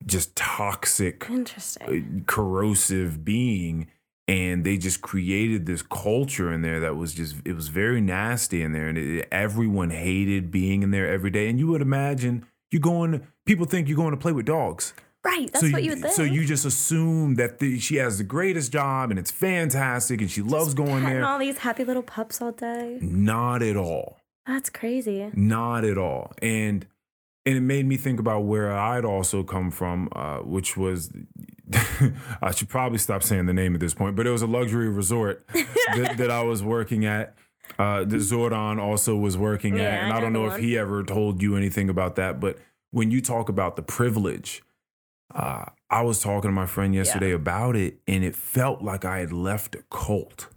just 0.05 0.35
toxic, 0.35 1.25
interesting. 1.29 2.21
uh, 2.21 2.23
corrosive 2.25 3.23
being. 3.23 3.87
And 4.27 4.63
they 4.63 4.77
just 4.77 5.01
created 5.01 5.67
this 5.67 5.83
culture 5.83 6.51
in 6.51 6.63
there 6.63 6.79
that 6.79 6.95
was 6.95 7.13
just, 7.13 7.35
it 7.45 7.53
was 7.53 7.67
very 7.67 8.01
nasty 8.01 8.63
in 8.63 8.71
there. 8.71 8.87
And 8.87 8.97
it, 8.97 9.27
everyone 9.31 9.91
hated 9.91 10.49
being 10.49 10.81
in 10.81 10.89
there 10.89 11.07
every 11.07 11.29
day. 11.29 11.47
And 11.47 11.59
you 11.59 11.67
would 11.67 11.81
imagine 11.81 12.45
you're 12.71 12.81
going, 12.81 13.27
people 13.45 13.67
think 13.67 13.87
you're 13.87 13.95
going 13.95 14.11
to 14.11 14.17
play 14.17 14.31
with 14.31 14.47
dogs. 14.47 14.93
Right. 15.25 15.51
That's 15.51 15.65
so 15.65 15.71
what 15.71 15.83
you 15.83 15.89
would 15.89 16.01
think. 16.01 16.13
So 16.13 16.21
you 16.23 16.45
just 16.45 16.65
assume 16.65 17.35
that 17.35 17.57
the, 17.59 17.79
she 17.79 17.95
has 17.95 18.19
the 18.19 18.23
greatest 18.23 18.71
job 18.71 19.09
and 19.09 19.17
it's 19.19 19.31
fantastic 19.31 20.21
and 20.21 20.29
she 20.29 20.41
loves 20.41 20.73
going 20.75 21.03
there. 21.03 21.25
all 21.25 21.39
these 21.39 21.57
happy 21.57 21.83
little 21.83 22.03
pups 22.03 22.41
all 22.41 22.51
day. 22.51 22.99
Not 23.01 23.63
at 23.63 23.75
all. 23.75 24.19
That's 24.45 24.69
crazy. 24.69 25.31
Not 25.33 25.83
at 25.83 25.97
all. 25.97 26.31
And 26.41 26.85
and 27.47 27.57
it 27.57 27.61
made 27.61 27.85
me 27.85 27.95
think 27.97 28.19
about 28.19 28.41
where 28.41 28.71
I'd 28.71 29.05
also 29.05 29.43
come 29.43 29.69
from, 29.71 30.09
uh, 30.13 30.37
which 30.37 30.77
was 30.77 31.11
I 32.41 32.51
should 32.51 32.69
probably 32.69 32.97
stop 32.99 33.23
saying 33.23 33.47
the 33.47 33.53
name 33.53 33.73
at 33.73 33.79
this 33.79 33.93
point, 33.93 34.15
but 34.15 34.27
it 34.27 34.31
was 34.31 34.41
a 34.41 34.47
luxury 34.47 34.89
resort 34.89 35.45
that, 35.53 36.15
that 36.17 36.31
I 36.31 36.43
was 36.43 36.63
working 36.63 37.05
at. 37.05 37.35
Uh, 37.79 38.01
that 38.05 38.17
Zordon 38.17 38.79
also 38.79 39.15
was 39.15 39.37
working 39.37 39.75
Yeah, 39.75 39.83
at, 39.85 40.03
and 40.03 40.13
I 40.13 40.17
I 40.17 40.19
don't 40.21 40.33
know 40.33 40.45
if 40.45 40.57
he 40.57 40.77
ever 40.77 41.03
told 41.03 41.41
you 41.41 41.57
anything 41.57 41.89
about 41.89 42.15
that. 42.15 42.39
But 42.39 42.59
when 42.91 43.09
you 43.09 43.21
talk 43.21 43.49
about 43.49 43.75
the 43.75 43.81
privilege, 43.81 44.61
uh, 45.33 45.65
I 45.89 46.01
was 46.01 46.21
talking 46.21 46.49
to 46.49 46.53
my 46.53 46.65
friend 46.65 46.93
yesterday 46.93 47.31
about 47.31 47.75
it, 47.75 47.99
and 48.07 48.23
it 48.23 48.35
felt 48.35 48.81
like 48.81 49.05
I 49.05 49.19
had 49.19 49.31
left 49.31 49.75
a 49.75 49.83
cult 49.89 50.49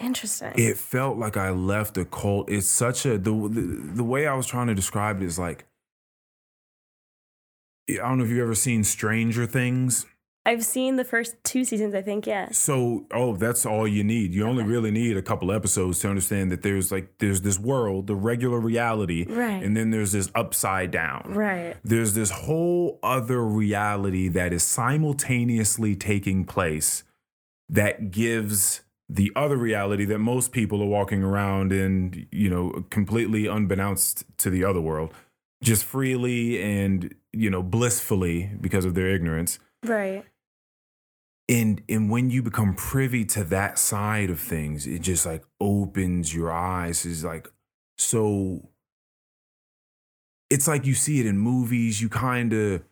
Interesting. 0.00 0.52
it 0.56 0.76
felt 0.76 1.18
like 1.18 1.36
I 1.36 1.50
left 1.50 1.96
a 1.96 2.04
cult. 2.04 2.50
It's 2.50 2.66
such 2.66 3.06
a 3.06 3.18
the, 3.18 3.30
the 3.30 3.60
the 3.96 4.04
way 4.04 4.26
I 4.26 4.34
was 4.34 4.46
trying 4.46 4.66
to 4.68 4.74
describe 4.74 5.22
it 5.22 5.26
is 5.26 5.38
like 5.38 5.66
I 7.88 7.96
don't 7.96 8.18
know 8.18 8.24
if 8.24 8.30
you've 8.30 8.40
ever 8.40 8.54
seen 8.54 8.84
Stranger 8.84 9.46
Things. 9.46 10.06
I've 10.46 10.64
seen 10.64 10.96
the 10.96 11.04
first 11.04 11.36
two 11.42 11.64
seasons, 11.64 11.94
I 11.94 12.02
think, 12.02 12.26
yes. 12.26 12.58
So, 12.58 13.06
oh, 13.14 13.34
that's 13.34 13.64
all 13.64 13.88
you 13.88 14.04
need. 14.04 14.34
You 14.34 14.46
only 14.46 14.62
really 14.62 14.90
need 14.90 15.16
a 15.16 15.22
couple 15.22 15.50
episodes 15.50 16.00
to 16.00 16.08
understand 16.10 16.52
that 16.52 16.60
there's 16.62 16.92
like 16.92 17.16
there's 17.18 17.40
this 17.40 17.58
world, 17.58 18.06
the 18.08 18.14
regular 18.14 18.60
reality, 18.60 19.24
Right. 19.26 19.62
and 19.62 19.74
then 19.74 19.90
there's 19.90 20.12
this 20.12 20.30
upside 20.34 20.90
down. 20.90 21.32
Right. 21.34 21.76
There's 21.82 22.12
this 22.12 22.30
whole 22.30 22.98
other 23.02 23.42
reality 23.42 24.28
that 24.28 24.52
is 24.52 24.62
simultaneously 24.62 25.96
taking 25.96 26.44
place 26.44 27.04
that 27.68 28.10
gives 28.10 28.82
the 29.08 29.32
other 29.36 29.56
reality 29.56 30.04
that 30.06 30.18
most 30.18 30.52
people 30.52 30.82
are 30.82 30.86
walking 30.86 31.22
around 31.22 31.72
in, 31.72 32.26
you 32.30 32.50
know, 32.50 32.84
completely 32.90 33.46
unbeknownst 33.46 34.24
to 34.38 34.50
the 34.50 34.64
other 34.64 34.80
world, 34.80 35.12
just 35.62 35.84
freely 35.84 36.62
and, 36.62 37.14
you 37.32 37.48
know, 37.48 37.62
blissfully 37.62 38.50
because 38.60 38.84
of 38.84 38.94
their 38.94 39.08
ignorance. 39.08 39.58
Right. 39.84 40.24
And 41.48 41.82
and 41.88 42.10
when 42.10 42.30
you 42.30 42.42
become 42.42 42.74
privy 42.74 43.24
to 43.26 43.44
that 43.44 43.78
side 43.78 44.30
of 44.30 44.40
things, 44.40 44.86
it 44.86 45.00
just 45.00 45.26
like 45.26 45.44
opens 45.60 46.34
your 46.34 46.50
eyes. 46.50 47.04
Is 47.04 47.22
like 47.24 47.48
so 47.98 48.70
it's 50.48 50.68
like 50.68 50.86
you 50.86 50.94
see 50.94 51.20
it 51.20 51.26
in 51.26 51.38
movies, 51.38 52.00
you 52.00 52.08
kind 52.08 52.52
of 52.52 52.82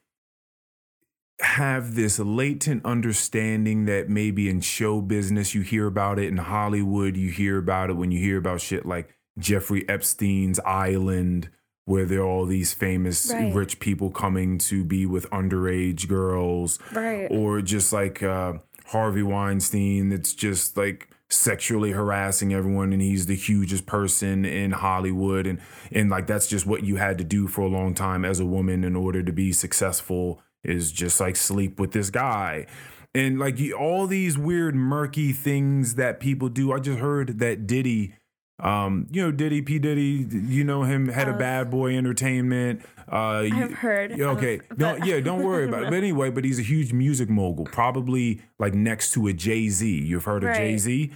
have 1.40 1.94
this 1.94 2.18
latent 2.18 2.84
understanding 2.84 3.86
that 3.86 4.09
maybe 4.09 4.48
in 4.48 4.61
show 4.61 5.00
business 5.00 5.55
you 5.55 5.62
hear 5.62 5.86
about 5.86 6.18
it. 6.18 6.28
In 6.28 6.36
Hollywood 6.36 7.16
you 7.16 7.30
hear 7.30 7.59
about 7.59 7.90
it 7.90 7.94
when 7.94 8.11
you 8.11 8.20
hear 8.20 8.36
about 8.36 8.61
shit 8.61 8.84
like 8.84 9.09
Jeffrey 9.38 9.88
Epstein's 9.88 10.61
island 10.61 11.48
where 11.85 12.05
there 12.05 12.20
are 12.20 12.26
all 12.26 12.47
these 12.47 12.72
famous 12.72 13.33
Right. 13.33 13.53
rich 13.55 13.80
people 13.80 14.11
coming 14.11 14.59
to 14.59 14.85
be 14.85 15.05
with 15.07 15.28
underage 15.30 16.09
girls 16.09 16.78
Right. 16.93 17.26
or 17.30 17.61
just 17.62 17.93
like 17.93 18.22
uh, 18.22 18.55
Harvey 18.87 19.22
Weinstein 19.22 20.09
that's 20.11 20.35
just 20.35 20.76
like 20.76 21.09
sexually 21.28 21.93
harassing 21.93 22.53
everyone 22.53 22.93
and 22.93 23.01
he's 23.01 23.24
the 23.26 23.35
hugest 23.35 23.87
person 23.87 24.45
in 24.45 24.70
Hollywood 24.70 25.47
and 25.47 25.59
and 25.91 26.11
like 26.11 26.26
that's 26.26 26.47
just 26.47 26.66
what 26.66 26.85
you 26.85 26.97
had 26.97 27.16
to 27.18 27.24
do 27.24 27.49
for 27.49 27.62
a 27.62 27.68
long 27.68 27.95
time 27.95 28.24
as 28.24 28.39
a 28.39 28.45
woman 28.47 28.85
in 28.85 28.95
order 28.95 29.22
to 29.22 29.33
be 29.33 29.51
successful 29.51 30.43
is 30.62 30.93
just 30.93 31.18
like 31.20 31.35
sleep 31.35 31.80
with 31.80 31.93
this 31.93 32.11
guy 32.11 32.66
and 33.14 33.39
like 33.39 33.59
all 33.78 34.07
these 34.07 34.37
weird 34.37 34.74
murky 34.74 35.33
things 35.33 35.95
that 35.95 36.20
people 36.20 36.51
do 36.51 36.70
I 36.70 36.78
just 36.80 36.99
heard 36.99 37.39
that 37.39 37.66
Diddy 37.66 38.14
um 38.63 39.07
you 39.11 39.21
know 39.23 39.31
Diddy 39.33 39.61
P 39.61 39.79
Diddy 39.79 40.27
you 40.31 40.65
know 40.65 40.85
him 40.85 41.09
head 41.09 41.29
of 41.29 41.35
Uh, 41.35 41.39
Bad 41.39 41.71
Boy 41.71 41.97
Entertainment 41.97 42.81
uh 43.11 43.45
I've 43.53 43.73
heard. 43.75 44.13
of- 44.13 44.21
okay. 44.39 44.61
Don't 44.77 45.05
yeah, 45.05 45.21
don't 45.21 45.43
worry 45.43 45.67
about 45.69 45.83
it. 45.83 45.91
But 45.91 45.97
anyway, 45.97 46.31
but 46.31 46.45
he's 46.45 46.59
a 46.59 46.63
huge 46.63 46.93
music 46.93 47.29
mogul, 47.29 47.65
probably 47.67 48.41
like 48.59 48.73
next 48.75 49.13
to 49.15 49.27
a 49.27 49.33
Jay 49.33 49.69
Z. 49.69 49.87
You've 50.05 50.25
heard 50.25 50.45
of 50.45 50.49
Right. 50.51 50.57
Jay 50.57 50.79
Z? 50.79 51.13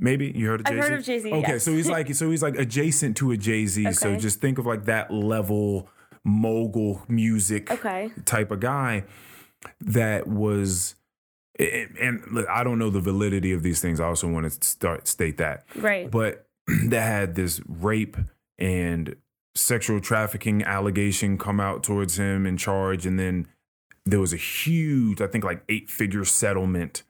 Maybe 0.00 0.32
you 0.34 0.46
heard 0.48 0.60
of 0.60 0.66
Jay 0.66 0.76
I've 0.78 0.84
Z. 0.84 0.90
heard 0.90 0.98
of 1.00 1.04
Jay-Z, 1.04 1.32
Okay, 1.32 1.52
yes. 1.54 1.64
so 1.64 1.72
he's 1.72 1.88
like 1.88 2.14
so 2.14 2.30
he's 2.30 2.42
like 2.42 2.56
adjacent 2.56 3.16
to 3.18 3.30
a 3.30 3.36
Jay 3.36 3.66
Z. 3.66 3.92
So 3.92 4.16
just 4.16 4.40
think 4.40 4.58
of 4.58 4.66
like 4.66 4.84
that 4.84 5.10
level 5.12 5.88
mogul 6.24 7.02
music 7.08 7.70
Okay. 7.70 8.10
type 8.24 8.50
of 8.50 8.60
guy 8.60 9.04
that 9.80 10.26
was. 10.26 10.94
And 11.58 11.96
and 11.98 12.46
I 12.48 12.62
don't 12.62 12.78
know 12.78 12.90
the 12.90 13.00
validity 13.00 13.52
of 13.52 13.62
these 13.64 13.80
things. 13.80 13.98
I 14.00 14.06
also 14.06 14.28
want 14.28 14.44
to 14.52 14.64
start 14.66 15.08
state 15.08 15.38
that 15.38 15.64
Right. 15.74 16.08
but 16.10 16.46
that 16.84 17.02
had 17.02 17.34
this 17.34 17.60
rape 17.66 18.16
and 18.58 19.16
sexual 19.54 20.00
trafficking 20.00 20.62
allegation 20.62 21.38
come 21.38 21.60
out 21.60 21.82
towards 21.82 22.18
him 22.18 22.46
in 22.46 22.56
charge. 22.56 23.06
And 23.06 23.18
then 23.18 23.48
there 24.06 24.20
was 24.20 24.32
a 24.32 24.38
huge 24.38 25.20
i 25.20 25.26
think 25.26 25.44
like 25.44 25.62
eight 25.68 25.90
figure 25.90 26.24
settlement 26.24 27.02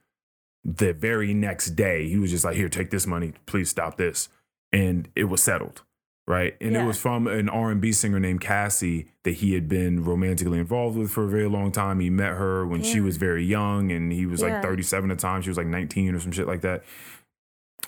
the 0.64 0.92
very 0.92 1.34
next 1.34 1.70
day. 1.70 2.08
He 2.08 2.18
was 2.18 2.30
just 2.30 2.44
like 2.44 2.56
here 2.56 2.68
take 2.68 2.90
this 2.90 3.06
money. 3.06 3.32
Please 3.46 3.70
stop 3.70 3.96
this. 3.96 4.28
And 4.72 5.08
it 5.14 5.24
was 5.24 5.42
settled 5.42 5.82
right? 6.28 6.56
And 6.60 6.76
it 6.76 6.84
was 6.84 7.00
from 7.00 7.26
an 7.26 7.48
r&b 7.48 7.90
singer 7.90 8.20
named 8.20 8.42
cassie 8.42 9.06
that 9.24 9.36
he 9.36 9.54
had 9.54 9.66
been 9.66 10.04
romantically 10.04 10.58
involved 10.58 10.96
with 10.98 11.10
for 11.10 11.24
a 11.24 11.28
very 11.28 11.48
long 11.48 11.72
time. 11.72 12.00
He 12.00 12.10
met 12.10 12.32
her 12.32 12.66
when 12.66 12.82
she 12.82 13.00
was 13.00 13.16
very 13.16 13.44
young 13.44 13.90
and 13.90 14.12
he 14.12 14.26
was 14.26 14.42
like 14.42 14.62
37 14.62 15.10
at 15.10 15.16
the 15.16 15.22
time. 15.22 15.40
She 15.40 15.48
was 15.48 15.56
like 15.56 15.66
19 15.66 16.14
or 16.14 16.20
some 16.20 16.30
shit 16.30 16.46
like 16.46 16.60
that. 16.60 16.84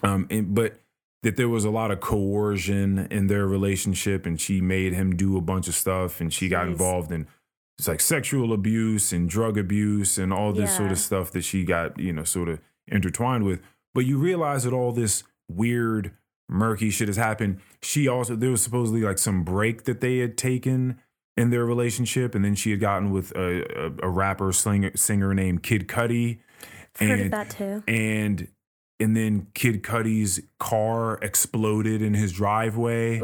Um 0.03 0.27
and, 0.31 0.55
but 0.55 0.81
that 1.23 1.37
there 1.37 1.49
was 1.49 1.65
a 1.65 1.71
lot 1.71 1.91
of 1.91 2.01
coercion 2.01 3.07
in 3.11 3.27
their 3.27 3.47
relationship 3.47 4.25
and 4.27 4.41
she 4.41 4.61
made 4.61 4.93
him 4.93 5.17
do 5.17 5.37
a 5.37 5.41
bunch 5.41 5.69
of 5.69 5.75
stuff 5.75 6.21
and 6.21 6.33
she 6.33 6.49
got 6.49 6.67
involved 6.67 7.13
in 7.13 7.27
it's 7.79 7.89
like 7.89 8.01
sexual 8.01 8.53
abuse 8.53 9.11
and 9.11 9.29
drug 9.29 9.57
abuse 9.57 10.19
and 10.19 10.35
all 10.35 10.53
this 10.53 10.77
sort 10.77 10.93
of 10.93 10.99
stuff 10.99 11.31
that 11.33 11.43
she 11.43 11.65
got 11.65 11.99
you 11.99 12.13
know 12.13 12.25
sort 12.25 12.51
of 12.51 12.61
intertwined 12.87 13.45
with. 13.45 13.61
But 13.95 14.05
you 14.05 14.19
realize 14.19 14.65
that 14.65 14.75
all 14.75 14.93
this 14.93 15.23
weird 15.49 16.13
murky 16.47 16.91
shit 16.91 17.09
has 17.09 17.17
happened. 17.17 17.61
She 17.83 18.07
also 18.07 18.37
there 18.37 18.51
was 18.51 18.63
supposedly 18.63 19.01
like 19.01 19.17
some 19.19 19.45
break 19.45 19.85
that 19.85 20.01
they 20.03 20.19
had 20.19 20.37
taken 20.37 21.01
in 21.39 21.49
their 21.49 21.65
relationship 21.65 22.35
and 22.35 22.45
then 22.45 22.55
she 22.55 22.71
had 22.71 22.81
gotten 22.81 23.11
with 23.13 23.35
a, 23.35 23.63
a, 23.87 23.93
a 24.03 24.09
rapper 24.11 24.53
singer, 24.53 24.91
singer 24.95 25.33
named 25.33 25.63
kid 25.63 25.89
cudi. 25.89 26.41
I've 27.01 27.09
heard 27.09 27.19
of 27.21 27.25
and- 27.25 27.33
that 27.33 27.51
too. 27.51 27.83
and 27.89 28.49
and 29.01 29.17
then 29.17 29.47
Kid 29.55 29.83
Cudi's 29.83 30.41
car 30.59 31.19
exploded 31.23 32.03
in 32.03 32.15
his 32.15 32.33
driveway 32.33 33.21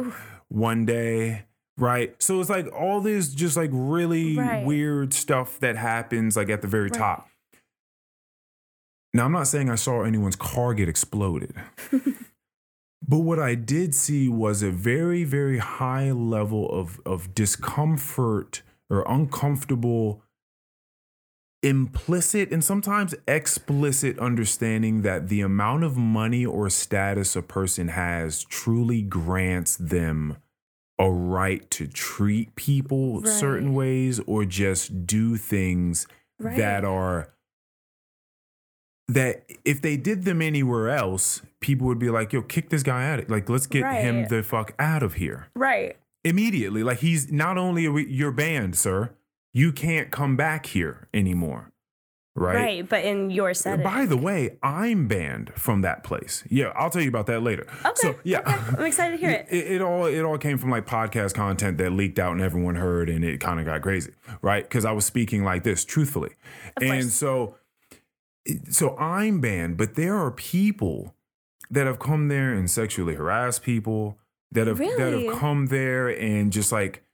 one 0.49 0.85
day. 0.87 1.45
Right. 1.79 2.15
So 2.23 2.41
it's 2.41 2.49
like 2.51 2.73
all 2.73 3.01
this 3.01 3.29
just 3.35 3.57
like 3.57 3.71
really 3.73 4.37
Right. 4.39 4.65
weird 4.65 5.13
stuff 5.13 5.61
that 5.61 5.77
happens 5.77 6.37
like 6.37 6.49
at 6.49 6.63
the 6.63 6.69
very 6.69 6.85
Right. 6.85 6.95
top. 6.95 7.29
Now 9.13 9.25
I'm 9.25 9.33
not 9.33 9.47
saying 9.47 9.71
I 9.71 9.75
saw 9.77 10.03
anyone's 10.03 10.37
car 10.37 10.75
get 10.75 10.89
exploded. 10.89 11.55
but 13.09 13.19
what 13.19 13.39
I 13.39 13.55
did 13.55 13.95
see 13.95 14.29
was 14.29 14.63
a 14.63 14.71
very, 14.71 15.25
very 15.25 15.59
high 15.59 16.11
level 16.13 16.69
of 16.71 17.01
of 17.07 17.35
discomfort 17.35 18.63
or 18.91 19.05
uncomfortable 19.09 20.23
implicit 21.67 22.53
and 22.53 22.63
sometimes 22.63 23.15
explicit 23.27 24.19
understanding 24.19 25.03
that 25.03 25.29
the 25.29 25.41
amount 25.41 25.83
of 25.85 25.97
money 25.97 26.47
or 26.47 26.71
status 26.71 27.35
a 27.35 27.43
person 27.43 27.89
has 27.89 28.45
truly 28.45 29.03
grants 29.03 29.77
them 29.77 30.37
a 30.99 31.11
right 31.11 31.69
to 31.71 31.87
treat 31.87 32.55
people 32.57 33.25
certain 33.25 33.75
ways 33.75 34.21
or 34.27 34.45
just 34.45 35.07
do 35.07 35.37
things 35.37 36.07
Right. 36.39 36.57
that 36.59 36.85
are 36.85 37.31
that 39.09 39.45
if 39.65 39.81
they 39.81 39.97
did 39.97 40.25
them 40.25 40.43
anywhere 40.43 40.91
else 40.91 41.41
people 41.61 41.87
would 41.87 41.99
be 41.99 42.11
like 42.11 42.33
yo 42.33 42.43
kick 42.43 42.69
this 42.71 42.83
guy 42.83 43.09
out 43.11 43.29
like 43.31 43.49
let's 43.49 43.67
get 43.67 43.85
him 44.03 44.27
the 44.29 44.43
fuck 44.43 44.75
out 44.79 45.03
of 45.03 45.15
here 45.15 45.49
Right. 45.55 45.97
immediately. 46.25 46.83
Like 46.83 46.99
he's 46.99 47.31
not 47.33 47.57
only 47.57 47.89
we, 47.89 48.07
you're 48.09 48.33
banned, 48.33 48.77
sir. 48.77 49.11
You 49.57 49.73
can't 49.73 50.11
come 50.11 50.37
back 50.37 50.67
here 50.67 51.09
anymore. 51.15 51.73
Right. 52.35 52.55
Right. 52.57 52.87
But 52.87 53.07
in 53.07 53.31
your 53.31 53.51
uh, 53.51 53.55
setting. 53.55 53.83
By 53.83 54.05
the 54.05 54.19
way, 54.19 54.59
I'm 54.63 55.09
banned 55.09 55.55
from 55.55 55.81
that 55.81 56.05
place. 56.05 56.45
Yeah, 56.51 56.75
I'll 56.77 56.91
tell 56.91 57.01
you 57.01 57.09
about 57.09 57.25
that 57.29 57.43
later. 57.43 57.67
Okay. 57.81 57.93
So 57.95 58.17
yeah. 58.23 58.41
okay. 58.41 58.77
I'm 58.77 58.85
excited 58.85 59.13
to 59.13 59.17
hear 59.17 59.31
it. 59.31 59.47
It, 59.51 59.77
it 59.77 59.81
all 59.81 60.05
it 60.05 60.21
all 60.21 60.37
came 60.37 60.59
from 60.59 60.69
like 60.69 60.85
podcast 60.87 61.33
content 61.33 61.79
that 61.79 61.93
leaked 61.93 62.19
out 62.19 62.33
and 62.33 62.43
everyone 62.43 62.75
heard 62.75 63.09
and 63.09 63.25
it 63.25 63.41
kind 63.41 63.59
of 63.59 63.65
got 63.65 63.81
crazy, 63.81 64.13
right? 64.43 64.63
Because 64.63 64.85
I 64.85 64.93
was 64.93 65.07
speaking 65.07 65.43
like 65.43 65.65
this 65.65 65.87
truthfully, 65.87 66.33
Of 66.77 66.83
and 66.83 67.03
course. 67.05 67.15
so 67.15 67.55
so 68.69 68.95
I'm 68.99 69.41
banned, 69.41 69.79
but 69.79 69.95
there 69.95 70.17
are 70.17 70.33
people 70.33 71.15
that 71.71 71.87
have 71.87 71.99
come 71.99 72.29
there 72.29 72.53
and 72.53 72.71
sexually 72.71 73.15
harassed 73.15 73.63
people 73.63 74.19
that 74.53 74.67
have 74.67 74.77
that 74.77 75.15
have 75.15 75.39
come 75.39 75.69
there 75.69 76.09
and 76.09 76.53
just 76.53 76.73
like 76.73 77.06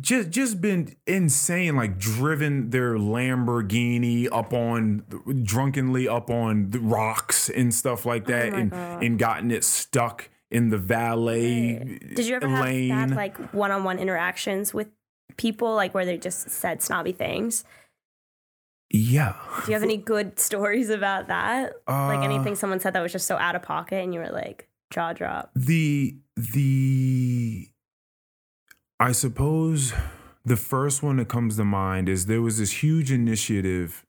just 0.00 0.30
just 0.30 0.60
been 0.60 0.94
insane 1.06 1.74
like 1.74 1.98
driven 1.98 2.70
their 2.70 2.94
lamborghini 2.96 4.28
up 4.30 4.52
on 4.52 5.02
drunkenly 5.42 6.06
up 6.08 6.30
on 6.30 6.70
the 6.70 6.78
rocks 6.78 7.48
and 7.50 7.74
stuff 7.74 8.06
like 8.06 8.26
that 8.26 8.52
Oh 8.52 8.56
and 8.56 8.70
God. 8.70 9.02
and 9.02 9.18
gotten 9.18 9.50
it 9.50 9.64
stuck 9.64 10.30
in 10.50 10.68
the 10.70 10.78
valet 10.78 11.98
Did 12.14 12.26
you 12.26 12.36
ever 12.36 12.46
have 12.48 12.64
lane 12.64 13.14
like 13.14 13.36
one-on-one 13.52 13.98
interactions 13.98 14.72
with 14.72 14.88
people, 15.36 15.74
like 15.74 15.92
where 15.92 16.04
they 16.06 16.18
just 16.18 16.48
said 16.50 16.80
snobby 16.82 17.12
things? 17.12 17.64
yeah 18.90 19.34
Do 19.64 19.72
you 19.72 19.74
have 19.74 19.82
any 19.82 19.96
good 19.98 20.38
stories 20.48 20.88
about 20.88 21.26
that? 21.28 21.72
like 21.88 22.20
Uh, 22.20 22.22
anything 22.22 22.54
someone 22.54 22.80
said 22.80 22.92
that 22.94 23.02
was 23.02 23.12
just 23.12 23.26
so 23.26 23.36
out 23.36 23.56
of 23.56 23.62
pocket, 23.62 24.02
and 24.04 24.14
you 24.14 24.20
were 24.20 24.30
like 24.30 24.68
jaw 24.90 25.12
drop. 25.12 25.50
the 25.54 26.16
the 26.36 27.68
i 29.00 29.12
suppose 29.12 29.92
the 30.44 30.56
first 30.56 31.02
one 31.02 31.16
that 31.16 31.28
comes 31.28 31.56
to 31.56 31.64
mind 31.64 32.08
is 32.08 32.26
there 32.26 32.42
was 32.42 32.58
this 32.58 32.82
huge 32.82 33.12
initiative 33.12 34.04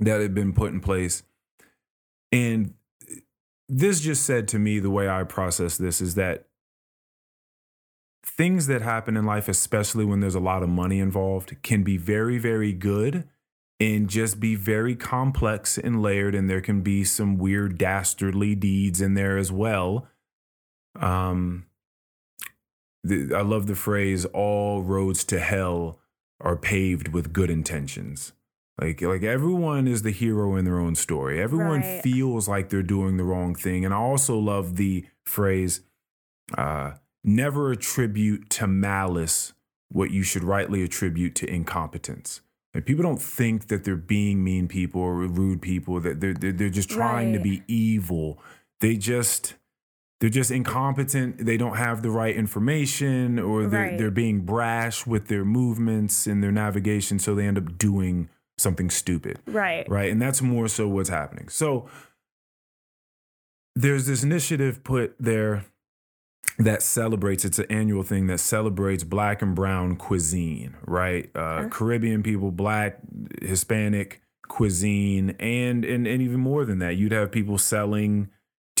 that 0.00 0.20
had 0.20 0.34
been 0.34 0.52
put 0.52 0.72
in 0.72 0.80
place. 0.80 1.22
And 2.32 2.74
this 3.68 4.00
just 4.00 4.24
said 4.24 4.48
to 4.48 4.58
me 4.58 4.78
the 4.78 4.90
way 4.90 5.08
i 5.08 5.24
process 5.24 5.78
this 5.78 6.02
is 6.02 6.16
that 6.16 6.46
things 8.22 8.66
that 8.66 8.82
happen 8.82 9.16
in 9.16 9.24
life 9.24 9.48
especially 9.48 10.04
when 10.04 10.20
there's 10.20 10.34
a 10.34 10.40
lot 10.40 10.62
of 10.62 10.68
money 10.68 10.98
involved 10.98 11.56
can 11.62 11.82
be 11.82 11.96
very 11.96 12.36
very 12.36 12.74
good 12.74 13.26
and 13.80 14.10
just 14.10 14.38
be 14.38 14.54
very 14.54 14.94
complex 14.94 15.78
and 15.78 16.02
layered 16.02 16.34
and 16.34 16.48
there 16.50 16.60
can 16.60 16.82
be 16.82 17.04
some 17.04 17.38
weird 17.38 17.78
dastardly 17.78 18.54
deeds 18.54 19.00
in 19.00 19.14
there 19.14 19.38
as 19.38 19.50
well. 19.50 20.06
Um 21.00 21.64
i 23.10 23.40
love 23.42 23.66
the 23.66 23.74
phrase 23.74 24.24
all 24.26 24.82
roads 24.82 25.24
to 25.24 25.38
hell 25.38 25.98
are 26.40 26.56
paved 26.56 27.08
with 27.08 27.32
good 27.32 27.50
intentions 27.50 28.32
Like 28.80 29.00
like 29.02 29.22
everyone 29.22 29.86
is 29.86 30.02
the 30.02 30.10
hero 30.10 30.56
in 30.56 30.64
their 30.64 30.80
own 30.80 30.96
story. 30.96 31.40
Everyone 31.40 31.80
Right. 31.82 32.02
feels 32.02 32.48
like 32.48 32.68
they're 32.70 32.82
doing 32.82 33.16
the 33.18 33.22
wrong 33.24 33.54
thing. 33.54 33.84
And 33.84 33.94
I 33.94 33.98
also 33.98 34.36
love 34.36 34.74
the 34.76 35.06
phrase 35.22 35.82
uh 36.58 36.92
never 37.22 37.70
attribute 37.70 38.50
to 38.58 38.66
malice 38.66 39.52
what 39.90 40.10
you 40.10 40.22
should 40.24 40.42
rightly 40.42 40.82
attribute 40.82 41.34
to 41.36 41.46
incompetence. 41.48 42.40
Like 42.74 42.84
people 42.84 43.04
don't 43.04 43.22
think 43.22 43.68
that 43.68 43.84
they're 43.84 43.94
being 43.96 44.42
mean 44.42 44.66
people 44.66 45.00
or 45.00 45.14
rude 45.14 45.62
people, 45.62 46.00
that 46.00 46.18
they're 46.20 46.34
they're, 46.34 46.52
they're 46.52 46.68
just 46.80 46.90
trying 46.90 47.32
to 47.32 47.38
be 47.38 47.62
evil. 47.68 48.38
They 48.80 48.96
just 48.96 49.54
they're 50.24 50.30
just 50.30 50.50
incompetent. 50.50 51.44
They 51.44 51.58
don't 51.58 51.76
have 51.76 52.00
the 52.00 52.08
right 52.08 52.34
information, 52.34 53.38
or 53.38 53.66
they're 53.66 53.80
Right. 53.82 53.98
they're 53.98 54.10
being 54.10 54.40
brash 54.40 55.06
with 55.06 55.28
their 55.28 55.44
movements 55.44 56.26
and 56.26 56.42
their 56.42 56.50
navigation, 56.50 57.18
so 57.18 57.34
they 57.34 57.46
end 57.46 57.58
up 57.58 57.76
doing 57.76 58.30
something 58.56 58.88
stupid, 58.88 59.38
Right. 59.46 59.86
right? 59.86 60.10
And 60.10 60.22
that's 60.22 60.40
more 60.40 60.66
so 60.68 60.88
what's 60.88 61.10
happening. 61.10 61.50
So 61.50 61.90
there's 63.76 64.06
this 64.06 64.22
initiative 64.24 64.82
put 64.82 65.14
there 65.20 65.66
that 66.58 66.80
celebrates. 66.82 67.44
It's 67.44 67.58
an 67.58 67.66
annual 67.68 68.02
thing 68.02 68.26
that 68.28 68.38
celebrates 68.40 69.04
Black 69.04 69.42
and 69.42 69.54
Brown 69.54 69.94
cuisine, 69.96 70.74
right? 70.86 71.30
Uh, 71.34 71.68
Caribbean 71.68 72.22
people, 72.22 72.50
Black, 72.50 72.98
Hispanic 73.42 74.22
cuisine, 74.48 75.36
and 75.38 75.84
and 75.84 76.06
and 76.06 76.22
even 76.22 76.40
more 76.40 76.64
than 76.64 76.78
that, 76.78 76.96
you'd 76.96 77.12
have 77.12 77.30
people 77.30 77.58
selling 77.58 78.30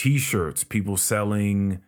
T-shirts, 0.04 0.64
people 0.64 0.96
selling 0.98 1.80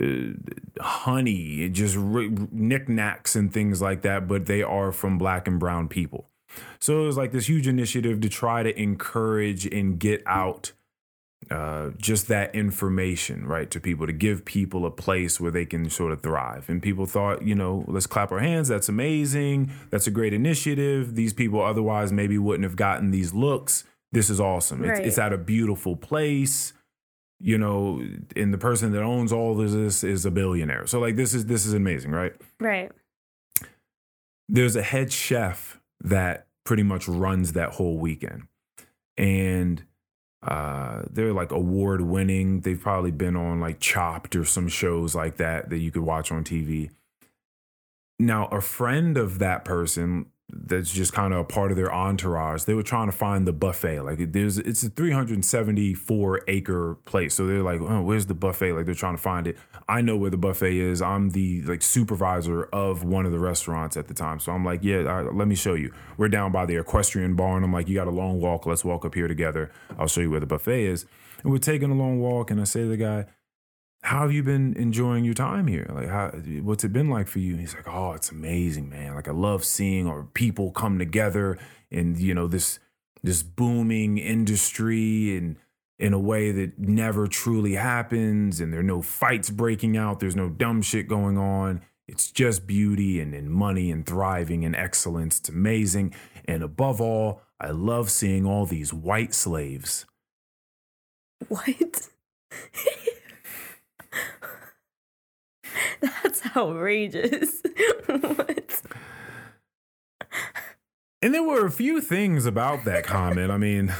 uh, 0.00 0.32
honey, 0.80 1.68
just 1.68 1.96
r- 1.96 2.28
knickknacks 2.50 3.36
and 3.36 3.52
things 3.52 3.82
like 3.82 4.00
that, 4.02 4.26
but 4.26 4.46
they 4.46 4.62
are 4.62 4.90
from 4.90 5.18
Black 5.18 5.46
and 5.46 5.60
Brown 5.60 5.86
people. 5.88 6.30
So 6.80 7.02
it 7.02 7.06
was 7.06 7.16
like 7.18 7.32
this 7.32 7.46
huge 7.48 7.68
initiative 7.68 8.20
to 8.22 8.28
try 8.30 8.62
to 8.62 8.78
encourage 8.80 9.66
and 9.66 9.98
get 9.98 10.22
out 10.26 10.72
uh, 11.50 11.90
just 11.98 12.28
that 12.28 12.54
information, 12.54 13.46
right, 13.46 13.70
to 13.70 13.78
people, 13.80 14.06
to 14.06 14.12
give 14.14 14.44
people 14.46 14.86
a 14.86 14.90
place 14.90 15.38
where 15.38 15.50
they 15.50 15.66
can 15.66 15.90
sort 15.90 16.12
of 16.12 16.22
thrive. 16.22 16.68
And 16.68 16.82
people 16.82 17.04
thought, 17.06 17.42
you 17.42 17.54
know, 17.54 17.84
let's 17.86 18.06
clap 18.06 18.32
our 18.32 18.40
hands. 18.40 18.68
That's 18.68 18.88
amazing. 18.88 19.70
That's 19.90 20.06
a 20.06 20.10
great 20.10 20.32
initiative. 20.32 21.14
These 21.16 21.34
people 21.34 21.62
otherwise 21.62 22.12
maybe 22.12 22.38
wouldn't 22.38 22.64
have 22.64 22.76
gotten 22.76 23.10
these 23.10 23.34
looks. 23.34 23.84
This 24.10 24.30
is 24.30 24.40
awesome. 24.40 24.82
It's, 24.84 24.98
Right. 24.98 25.06
it's 25.06 25.18
at 25.18 25.32
a 25.34 25.38
beautiful 25.38 25.96
place. 25.96 26.72
You 27.40 27.56
know, 27.58 28.02
and 28.34 28.52
the 28.52 28.58
person 28.58 28.92
that 28.92 29.02
owns 29.02 29.32
all 29.32 29.52
of 29.60 29.70
this 29.72 30.02
is 30.02 30.26
a 30.26 30.30
billionaire. 30.30 30.86
So 30.86 30.98
like 30.98 31.16
this 31.16 31.34
is 31.34 31.46
this 31.46 31.66
is 31.66 31.72
amazing, 31.72 32.10
right? 32.10 32.34
Right. 32.60 32.90
there's 34.48 34.76
a 34.76 34.82
head 34.82 35.12
chef 35.12 35.80
that 36.00 36.46
pretty 36.64 36.82
much 36.82 37.08
runs 37.08 37.52
that 37.52 37.70
whole 37.70 37.98
weekend 37.98 38.44
and 39.16 39.82
uh 40.42 41.02
they're 41.10 41.32
like 41.32 41.50
award 41.50 42.00
winning 42.02 42.60
they've 42.60 42.80
probably 42.80 43.10
been 43.10 43.34
on 43.36 43.58
like 43.60 43.80
chopped 43.80 44.36
or 44.36 44.44
some 44.44 44.68
shows 44.68 45.14
like 45.14 45.36
that 45.38 45.70
that 45.70 45.78
you 45.78 45.90
could 45.90 46.02
watch 46.02 46.30
on 46.30 46.44
tv 46.44 46.90
now 48.18 48.46
a 48.48 48.60
friend 48.60 49.16
of 49.16 49.38
that 49.38 49.64
person 49.64 50.26
that's 50.50 50.90
just 50.90 51.12
kind 51.12 51.34
of 51.34 51.40
a 51.40 51.44
part 51.44 51.70
of 51.70 51.76
their 51.76 51.92
entourage. 51.92 52.64
They 52.64 52.74
were 52.74 52.82
trying 52.82 53.06
to 53.08 53.16
find 53.16 53.46
the 53.46 53.52
buffet. 53.52 54.00
Like 54.00 54.32
there's 54.32 54.58
it's 54.58 54.82
a 54.82 54.88
374 54.88 56.40
acre 56.48 56.94
place. 57.04 57.34
So 57.34 57.46
they're 57.46 57.62
like 57.62 57.80
oh 57.80 58.02
where's 58.02 58.26
the 58.26 58.34
buffet? 58.34 58.72
Like 58.72 58.86
they're 58.86 58.94
trying 58.94 59.16
to 59.16 59.22
find 59.22 59.46
it. 59.46 59.58
I 59.88 60.00
know 60.00 60.16
where 60.16 60.30
the 60.30 60.38
buffet 60.38 60.76
is. 60.76 61.02
I'm 61.02 61.30
the 61.30 61.62
like 61.62 61.82
supervisor 61.82 62.64
of 62.64 63.04
one 63.04 63.26
of 63.26 63.32
the 63.32 63.38
restaurants 63.38 63.96
at 63.96 64.08
the 64.08 64.14
time. 64.14 64.40
So 64.40 64.52
i'm 64.52 64.64
like 64.64 64.80
yeah 64.82 64.96
right, 64.98 65.34
let 65.34 65.48
me 65.48 65.54
show 65.54 65.74
you. 65.74 65.92
We're 66.16 66.28
down 66.28 66.50
by 66.50 66.64
the 66.64 66.76
equestrian 66.76 67.34
barn 67.36 67.62
i'm 67.62 67.72
like 67.72 67.88
you 67.88 67.94
got 67.94 68.08
a 68.08 68.12
long 68.12 68.40
walk. 68.40 68.64
Let's 68.64 68.84
walk 68.84 69.04
up 69.04 69.14
here 69.14 69.28
together. 69.28 69.70
I'll 69.98 70.08
show 70.08 70.22
you 70.22 70.30
where 70.30 70.40
the 70.40 70.46
buffet 70.46 70.84
is. 70.84 71.04
And 71.42 71.52
we're 71.52 71.58
taking 71.58 71.90
a 71.90 71.94
long 71.94 72.20
walk 72.20 72.50
and 72.50 72.60
i 72.60 72.64
say 72.64 72.80
to 72.80 72.88
the 72.88 72.96
guy 72.96 73.26
how 74.02 74.22
have 74.22 74.32
you 74.32 74.42
been 74.42 74.74
enjoying 74.76 75.24
your 75.24 75.34
time 75.34 75.66
here? 75.66 75.90
Like, 75.92 76.08
how, 76.08 76.30
what's 76.62 76.84
it 76.84 76.92
been 76.92 77.10
like 77.10 77.26
for 77.28 77.40
you? 77.40 77.52
And 77.52 77.60
he's 77.60 77.74
like, 77.74 77.88
oh, 77.88 78.12
it's 78.12 78.30
amazing, 78.30 78.88
man. 78.88 79.14
Like, 79.14 79.28
I 79.28 79.32
love 79.32 79.64
seeing 79.64 80.06
our 80.06 80.22
people 80.22 80.70
come 80.70 80.98
together 80.98 81.58
in, 81.90 82.16
you 82.16 82.34
know, 82.34 82.46
this 82.46 82.78
this 83.22 83.42
booming 83.42 84.16
industry 84.16 85.36
and 85.36 85.56
in 85.98 86.12
a 86.12 86.18
way 86.18 86.52
that 86.52 86.78
never 86.78 87.26
truly 87.26 87.74
happens. 87.74 88.60
And 88.60 88.72
there 88.72 88.80
are 88.80 88.84
no 88.84 89.02
fights 89.02 89.50
breaking 89.50 89.96
out. 89.96 90.20
There's 90.20 90.36
no 90.36 90.48
dumb 90.48 90.82
shit 90.82 91.08
going 91.08 91.36
on. 91.36 91.82
It's 92.06 92.30
just 92.30 92.66
beauty 92.66 93.20
and, 93.20 93.34
and 93.34 93.50
money 93.50 93.90
and 93.90 94.06
thriving 94.06 94.64
and 94.64 94.76
excellence. 94.76 95.40
It's 95.40 95.48
amazing. 95.48 96.14
And 96.44 96.62
above 96.62 97.00
all, 97.00 97.42
I 97.60 97.70
love 97.70 98.10
seeing 98.10 98.46
all 98.46 98.64
these 98.64 98.94
white 98.94 99.34
slaves. 99.34 100.06
What? 101.48 102.08
That's 106.00 106.42
outrageous. 106.56 107.62
what? 108.06 108.82
And 111.20 111.34
there 111.34 111.42
were 111.42 111.66
a 111.66 111.70
few 111.70 112.00
things 112.00 112.46
about 112.46 112.84
that 112.84 113.04
comment. 113.04 113.50
I 113.50 113.56
mean, 113.56 113.92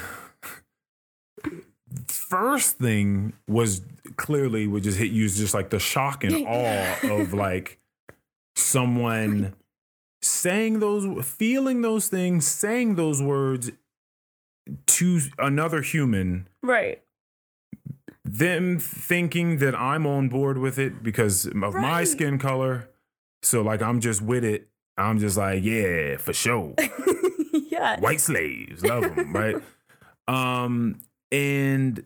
first 2.07 2.79
thing 2.79 3.33
was 3.49 3.83
clearly 4.17 4.67
would 4.67 4.83
just 4.83 4.99
hit 4.99 5.11
you 5.11 5.29
just 5.29 5.55
like 5.55 5.71
the 5.71 5.79
shock 5.79 6.25
and 6.25 6.47
awe 6.49 6.97
of 7.11 7.33
like 7.33 7.79
someone 8.55 9.55
saying 10.23 10.81
those, 10.81 11.25
feeling 11.27 11.83
those 11.83 12.09
things, 12.09 12.47
saying 12.47 12.95
those 12.95 13.23
words 13.23 13.71
to 14.87 15.21
another 15.39 15.81
human 15.81 16.49
Right. 16.63 17.03
Them 18.25 18.79
thinking 18.79 19.59
that 19.59 19.75
I'm 19.75 20.07
on 20.07 20.29
board 20.29 20.59
with 20.59 20.79
it 20.79 21.03
because 21.03 21.47
of 21.47 21.55
my 21.55 22.05
skin 22.05 22.39
color. 22.39 22.89
So 23.43 23.63
like 23.63 23.83
I'm 23.83 24.01
just 24.01 24.23
with 24.23 24.45
it. 24.45 24.69
I'm 24.97 25.19
just 25.19 25.37
like, 25.37 25.63
yeah, 25.63 26.17
for 26.17 26.33
sure. 26.33 26.75
yeah. 27.71 28.01
White 28.01 28.21
slaves, 28.21 28.85
love 28.85 29.03
them, 29.15 29.33
right? 29.33 29.57
Um 30.27 31.01
and 31.33 32.05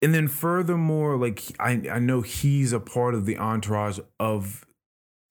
and 0.00 0.14
then 0.14 0.26
furthermore, 0.26 1.18
like 1.18 1.42
I 1.60 1.82
I 1.92 1.98
know 1.98 2.22
he's 2.22 2.72
a 2.72 2.80
part 2.80 3.14
of 3.14 3.26
the 3.26 3.36
entourage 3.36 3.98
of 4.18 4.64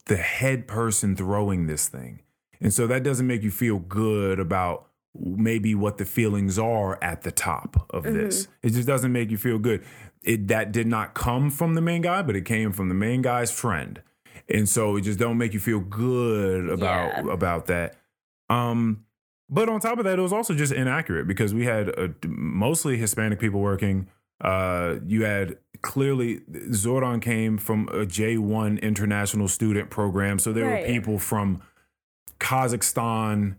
the 0.06 0.18
head 0.18 0.68
person 0.68 1.16
throwing 1.16 1.66
this 1.66 1.88
thing. 1.88 2.22
And 2.62 2.72
so 2.72 2.86
that 2.86 3.02
doesn't 3.02 3.26
make 3.26 3.42
you 3.42 3.50
feel 3.50 3.80
good 3.80 4.40
about 4.40 4.88
maybe 5.20 5.74
what 5.76 5.98
the 5.98 6.06
feelings 6.06 6.60
are 6.60 7.02
at 7.04 7.24
the 7.24 7.32
top 7.32 7.88
of 7.90 8.04
this. 8.04 8.48
It 8.62 8.72
just 8.72 8.88
doesn't 8.88 9.12
make 9.12 9.32
you 9.32 9.38
feel 9.38 9.58
good. 9.60 9.84
It 10.28 10.48
that 10.50 10.72
did 10.72 10.86
not 10.88 11.14
come 11.14 11.50
from 11.50 11.74
the 11.76 11.82
main 11.82 12.02
guy, 12.02 12.22
but 12.22 12.36
it 12.36 12.46
came 12.46 12.72
from 12.74 12.90
the 12.90 12.96
main 12.96 13.22
guy's 13.22 13.50
friend. 13.52 14.02
And 14.50 14.68
so 14.70 14.96
it 14.98 15.02
just 15.02 15.20
don't 15.20 15.38
make 15.38 15.54
you 15.54 15.60
feel 15.60 15.80
good 15.80 16.70
about 16.70 17.26
Yeah. 17.26 17.34
about 17.34 17.66
that. 17.68 17.96
Um 18.50 19.04
but 19.50 19.70
on 19.70 19.80
top 19.80 19.98
of 19.98 20.04
that, 20.04 20.20
it 20.20 20.22
was 20.22 20.34
also 20.34 20.54
just 20.54 20.74
inaccurate 20.74 21.26
because 21.26 21.54
we 21.54 21.64
had 21.66 21.98
uh, 21.98 22.10
mostly 22.28 22.98
Hispanic 22.98 23.40
people 23.40 23.62
working. 23.62 24.10
Uh, 24.42 24.96
you 25.06 25.24
had 25.24 25.58
clearly 25.82 26.42
Zordon 26.72 27.22
came 27.22 27.58
from 27.58 27.88
a 27.88 28.06
J1 28.06 28.82
international 28.82 29.48
student 29.48 29.90
program. 29.90 30.38
So 30.40 30.52
there 30.52 30.66
Right. 30.66 30.82
were 30.86 30.94
people 30.94 31.18
from 31.18 31.62
Kazakhstan, 32.40 33.56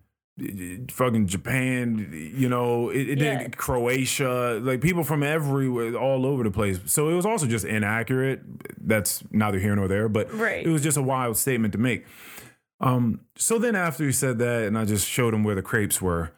fucking 0.90 1.26
Japan, 1.26 2.10
you 2.34 2.48
know, 2.48 2.90
it, 2.90 3.10
it 3.10 3.18
Yeah. 3.18 3.38
did 3.42 3.56
Croatia, 3.56 4.58
like 4.62 4.80
people 4.80 5.04
from 5.04 5.22
everywhere, 5.22 5.94
all 5.96 6.24
over 6.26 6.44
the 6.44 6.50
place. 6.50 6.78
So 6.86 7.08
it 7.08 7.14
was 7.14 7.26
also 7.26 7.46
just 7.46 7.64
inaccurate. 7.64 8.40
That's 8.80 9.22
neither 9.30 9.58
here 9.58 9.74
nor 9.76 9.88
there, 9.88 10.08
but 10.08 10.32
Right. 10.32 10.64
it 10.64 10.68
was 10.70 10.82
just 10.82 10.96
a 10.96 11.02
wild 11.02 11.36
statement 11.36 11.72
to 11.72 11.78
make. 11.78 12.04
Um, 12.80 13.20
so 13.36 13.58
then 13.58 13.74
after 13.74 14.04
he 14.04 14.12
said 14.12 14.38
that, 14.38 14.64
and 14.64 14.78
I 14.78 14.84
just 14.84 15.06
showed 15.08 15.34
him 15.34 15.42
where 15.42 15.54
the 15.56 15.62
crepes 15.62 16.00
were, 16.00 16.30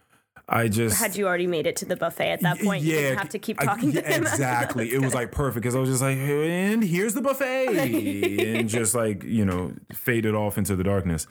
I 0.48 0.66
just 0.66 0.98
Had 1.00 1.14
you 1.16 1.28
already 1.28 1.46
made 1.46 1.66
it 1.68 1.76
to 1.76 1.84
the 1.84 1.94
buffet 1.96 2.30
at 2.32 2.40
that 2.40 2.58
point? 2.58 2.82
you 2.82 2.94
didn't 2.94 3.18
have 3.18 3.28
to 3.28 3.38
keep 3.38 3.60
I- 3.60 3.66
talking 3.66 3.92
yeah, 3.92 4.00
to 4.00 4.06
him. 4.14 4.22
Exactly. 4.26 4.92
It 4.92 5.00
was 5.00 5.14
like 5.14 5.30
perfect 5.30 5.62
because 5.62 5.76
I 5.76 5.78
was 5.78 5.88
just 5.90 6.02
like, 6.02 6.16
and 6.16 6.82
here's 6.82 7.14
the 7.14 7.20
buffet, 7.22 8.56
and 8.56 8.68
just 8.78 8.94
like 8.94 9.22
you 9.22 9.44
know, 9.44 9.74
faded 9.92 10.34
off 10.34 10.58
into 10.58 10.74
the 10.74 10.82
darkness. 10.82 11.28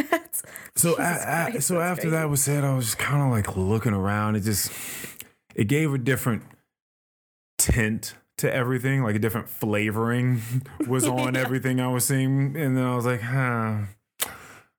So, 0.76 0.94
a- 0.94 0.96
Christ, 0.96 1.68
so 1.68 1.74
that's 1.76 1.92
after 1.92 2.02
crazy. 2.04 2.10
that 2.12 2.30
was 2.30 2.42
said, 2.44 2.64
I 2.64 2.74
was 2.74 2.86
just 2.86 2.98
kind 2.98 3.22
of 3.22 3.30
like 3.32 3.58
looking 3.58 3.94
around. 3.94 4.36
It 4.38 4.42
just 4.42 4.72
it 5.56 5.66
gave 5.68 5.94
a 5.94 5.98
different 5.98 6.44
tint 7.58 8.14
to 8.38 8.54
everything, 8.54 9.04
like 9.04 9.16
a 9.16 9.20
different 9.20 9.50
flavoring 9.50 10.42
was 10.88 11.06
on 11.08 11.34
Yeah. 11.36 11.42
everything 11.42 11.82
I 11.82 11.88
was 11.90 12.06
seeing, 12.06 12.56
and 12.56 12.78
then 12.78 12.86
I 12.86 12.96
was 12.96 13.06
like, 13.06 13.22
huh. 13.22 13.78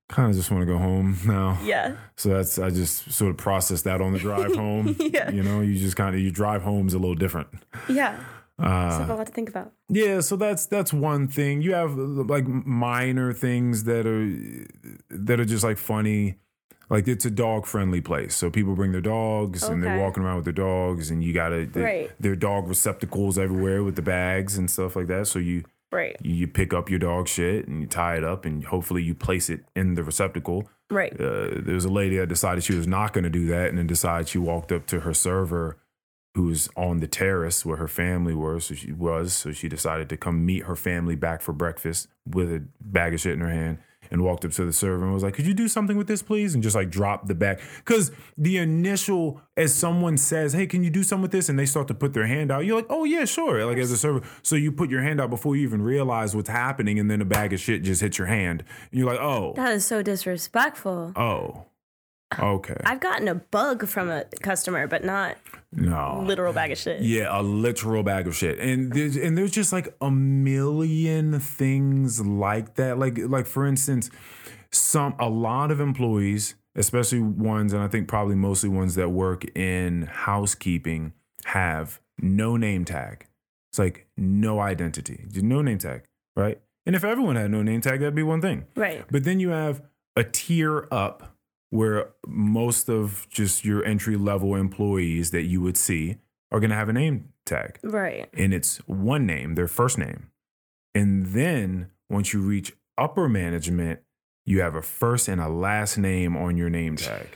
Kind 0.08 0.28
of 0.30 0.34
just 0.36 0.50
want 0.50 0.62
to 0.62 0.66
go 0.66 0.76
home 0.78 1.18
now. 1.24 1.56
yeah. 1.62 1.94
So 2.16 2.30
that's 2.30 2.58
I 2.58 2.70
just 2.70 3.12
sort 3.12 3.30
of 3.30 3.36
processed 3.36 3.84
that 3.84 4.00
on 4.00 4.12
the 4.12 4.18
drive 4.18 4.54
home. 4.56 4.96
Yeah. 4.98 5.30
You 5.30 5.42
know, 5.44 5.60
you 5.60 5.78
just 5.78 5.94
kind 5.96 6.14
of 6.16 6.20
you 6.20 6.32
drive 6.32 6.62
home's 6.62 6.94
a 6.94 6.98
little 6.98 7.14
different. 7.14 7.46
Yeah. 7.88 8.18
So 8.60 8.66
Uh, 8.66 9.06
a 9.08 9.16
lot 9.16 9.26
to 9.26 9.32
think 9.32 9.48
about. 9.48 9.72
yeah, 9.88 10.20
so 10.20 10.36
that's 10.36 10.66
that's 10.66 10.92
one 10.92 11.28
thing. 11.28 11.62
You 11.62 11.72
have 11.74 11.96
like 11.96 12.46
minor 12.46 13.32
things 13.32 13.84
that 13.84 14.06
are 14.06 14.26
that 15.10 15.40
are 15.40 15.44
just 15.44 15.64
like 15.64 15.78
funny. 15.78 16.36
Like 16.88 17.06
it's 17.06 17.24
a 17.24 17.30
dog 17.30 17.66
friendly 17.66 18.00
place. 18.00 18.34
So 18.34 18.50
people 18.50 18.74
bring 18.74 18.90
their 18.92 19.00
dogs 19.00 19.62
and 19.62 19.80
they're 19.82 20.00
walking 20.00 20.24
around 20.24 20.36
with 20.36 20.44
their 20.44 20.52
dogs 20.52 21.08
and 21.10 21.22
you 21.22 21.32
gotta 21.32 21.64
they, 21.64 21.80
Right. 21.82 22.10
their 22.18 22.34
dog 22.34 22.66
receptacles 22.68 23.38
everywhere 23.38 23.84
with 23.84 23.94
the 23.94 24.02
bags 24.02 24.58
and 24.58 24.68
stuff 24.68 24.96
like 24.96 25.06
that. 25.06 25.28
So 25.28 25.38
you 25.38 25.62
Right. 25.92 26.16
you, 26.20 26.34
you 26.34 26.46
pick 26.48 26.74
up 26.74 26.90
your 26.90 26.98
dog 26.98 27.28
shit 27.28 27.68
and 27.68 27.80
you 27.80 27.86
tie 27.86 28.16
it 28.16 28.24
up 28.24 28.44
and 28.44 28.64
hopefully 28.64 29.02
you 29.04 29.14
place 29.14 29.48
it 29.48 29.64
in 29.76 29.94
the 29.94 30.02
receptacle. 30.02 30.68
Right. 30.90 31.12
Uh, 31.12 31.60
there 31.62 31.74
was 31.74 31.84
a 31.84 31.92
lady 31.92 32.16
that 32.18 32.28
decided 32.28 32.64
she 32.64 32.74
was 32.74 32.88
not 32.88 33.12
going 33.12 33.22
to 33.24 33.30
do 33.30 33.46
that 33.46 33.68
and 33.68 33.78
then 33.78 33.86
decided 33.86 34.28
she 34.28 34.38
walked 34.38 34.72
up 34.72 34.86
to 34.86 35.00
her 35.00 35.14
server 35.14 35.76
who 36.34 36.44
was 36.44 36.68
on 36.76 37.00
the 37.00 37.08
terrace 37.08 37.64
where 37.64 37.76
her 37.76 37.88
family 37.88 38.34
were 38.34 38.60
so 38.60 38.74
she 38.74 38.92
was 38.92 39.32
so 39.32 39.52
she 39.52 39.68
decided 39.68 40.08
to 40.08 40.16
come 40.16 40.46
meet 40.46 40.64
her 40.64 40.76
family 40.76 41.16
back 41.16 41.42
for 41.42 41.52
breakfast 41.52 42.08
with 42.24 42.52
a 42.52 42.64
bag 42.80 43.14
of 43.14 43.20
shit 43.20 43.32
in 43.32 43.40
her 43.40 43.50
hand 43.50 43.78
and 44.12 44.22
walked 44.24 44.44
up 44.44 44.50
to 44.50 44.64
the 44.64 44.72
server 44.72 45.04
and 45.04 45.12
was 45.14 45.22
like 45.22 45.34
could 45.34 45.46
you 45.46 45.54
do 45.54 45.68
something 45.68 45.96
with 45.96 46.06
this 46.06 46.22
please? 46.22 46.54
and 46.54 46.62
just 46.62 46.74
like 46.76 46.90
dropped 46.90 47.26
the 47.26 47.34
bag. 47.34 47.60
Because 47.78 48.12
the 48.36 48.58
initial 48.58 49.40
as 49.56 49.74
someone 49.74 50.16
says 50.16 50.52
hey 50.52 50.66
can 50.66 50.84
you 50.84 50.90
do 50.90 51.02
something 51.02 51.22
with 51.22 51.32
this? 51.32 51.48
and 51.48 51.58
they 51.58 51.66
start 51.66 51.88
to 51.88 51.94
put 51.94 52.12
their 52.12 52.26
hand 52.26 52.50
out 52.50 52.64
you're 52.64 52.76
like 52.76 52.86
oh 52.90 53.04
yeah 53.04 53.24
sure 53.24 53.64
like 53.66 53.78
as 53.78 53.90
a 53.90 53.96
server. 53.96 54.20
So 54.42 54.56
you 54.56 54.70
put 54.72 54.88
your 54.90 55.02
hand 55.02 55.20
out 55.20 55.30
before 55.30 55.56
you 55.56 55.62
even 55.62 55.82
realize 55.82 56.34
what's 56.36 56.48
happening 56.48 56.98
and 56.98 57.10
then 57.10 57.20
a 57.20 57.24
bag 57.24 57.52
of 57.52 57.60
shit 57.60 57.82
just 57.82 58.00
hits 58.00 58.18
your 58.18 58.28
hand. 58.28 58.64
And 58.90 59.00
you're 59.00 59.10
like 59.10 59.20
oh. 59.20 59.52
That 59.56 59.72
is 59.72 59.84
so 59.84 60.02
disrespectful. 60.02 61.12
Oh. 61.16 61.66
Okay. 62.38 62.76
I've 62.84 63.00
gotten 63.00 63.26
a 63.28 63.34
bug 63.34 63.86
from 63.86 64.08
a 64.08 64.24
customer, 64.42 64.86
but 64.86 65.04
not 65.04 65.36
No. 65.72 66.22
literal 66.24 66.52
bag 66.52 66.70
of 66.72 66.78
shit. 66.78 67.02
Yeah, 67.02 67.26
a 67.30 67.42
literal 67.42 68.02
bag 68.02 68.26
of 68.26 68.36
shit. 68.36 68.58
And 68.60 68.92
there's 68.92 69.16
and 69.16 69.36
there's 69.36 69.50
just 69.50 69.72
like 69.72 69.94
a 70.00 70.10
million 70.10 71.38
things 71.40 72.20
like 72.24 72.74
that. 72.76 72.98
Like 72.98 73.18
like 73.18 73.46
for 73.46 73.66
instance, 73.66 74.10
some 74.70 75.14
a 75.18 75.28
lot 75.28 75.70
of 75.70 75.80
employees, 75.80 76.54
especially 76.76 77.20
ones 77.20 77.72
and 77.72 77.82
I 77.82 77.88
think 77.88 78.08
probably 78.08 78.36
mostly 78.36 78.68
ones 78.68 78.94
that 78.94 79.08
work 79.10 79.44
in 79.56 80.02
housekeeping 80.02 81.12
have 81.46 82.00
no 82.20 82.56
name 82.56 82.84
tag. 82.84 83.26
It's 83.72 83.78
like 83.78 84.06
no 84.16 84.60
identity. 84.60 85.24
No 85.34 85.62
name 85.62 85.78
tag, 85.78 86.02
right? 86.36 86.60
And 86.86 86.96
if 86.96 87.04
everyone 87.04 87.36
had 87.36 87.50
no 87.50 87.62
name 87.62 87.80
tag, 87.80 88.00
that'd 88.00 88.14
be 88.14 88.22
one 88.22 88.40
thing. 88.40 88.66
Right. 88.74 89.04
But 89.10 89.24
then 89.24 89.38
you 89.40 89.50
have 89.50 89.82
a 90.16 90.24
tier 90.24 90.88
up 90.90 91.36
where 91.70 92.10
most 92.26 92.88
of 92.88 93.26
just 93.30 93.64
your 93.64 93.84
entry 93.84 94.16
level 94.16 94.54
employees 94.54 95.30
that 95.30 95.42
you 95.42 95.60
would 95.60 95.76
see 95.76 96.16
are 96.52 96.58
going 96.60 96.70
to 96.70 96.76
have 96.76 96.88
a 96.88 96.92
name 96.92 97.28
tag. 97.46 97.78
Right. 97.82 98.28
And 98.34 98.52
it's 98.52 98.78
one 98.88 99.24
name, 99.26 99.54
their 99.54 99.68
first 99.68 99.96
name. 99.98 100.30
And 100.94 101.26
then 101.26 101.90
once 102.08 102.32
you 102.32 102.40
reach 102.40 102.72
upper 102.98 103.28
management, 103.28 104.00
you 104.46 104.60
have 104.62 104.74
a 104.74 104.82
first 104.82 105.28
and 105.28 105.40
a 105.40 105.48
last 105.48 105.96
name 105.96 106.36
on 106.36 106.56
your 106.56 106.68
name 106.70 106.96
tag. 106.96 107.28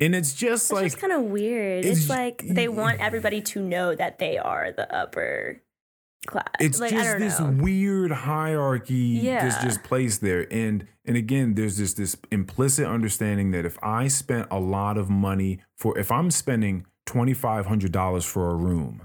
And 0.00 0.14
it's 0.14 0.32
just 0.32 0.64
It's 0.64 0.72
like 0.72 0.84
just 0.86 0.98
kind 0.98 1.12
of 1.12 1.22
weird. 1.22 1.84
it's- 1.84 1.98
It's, 2.00 2.08
like 2.08 2.42
they 2.48 2.68
want 2.68 3.00
everybody 3.00 3.40
to 3.42 3.60
know 3.62 3.94
that 3.94 4.18
they 4.18 4.38
are 4.38 4.72
the 4.72 4.92
upper 4.94 5.60
class. 6.26 6.46
it's 6.60 6.80
like, 6.80 6.90
just 6.90 7.18
this 7.18 7.38
know. 7.40 7.50
weird 7.62 8.10
hierarchy 8.10 9.20
that's 9.24 9.62
just 9.62 9.82
placed 9.84 10.20
there 10.20 10.52
and 10.52 10.86
and 11.08 11.16
again 11.16 11.54
there's 11.54 11.78
just 11.78 11.96
this 11.96 12.16
implicit 12.30 12.86
understanding 12.86 13.50
that 13.50 13.64
if 13.64 13.76
i 13.82 14.06
spent 14.06 14.46
a 14.50 14.60
lot 14.60 14.96
of 14.96 15.10
money 15.10 15.58
for 15.76 15.98
if 15.98 16.12
i'm 16.12 16.30
spending 16.30 16.84
$2500 17.06 18.24
for 18.24 18.50
a 18.50 18.54
room 18.54 19.02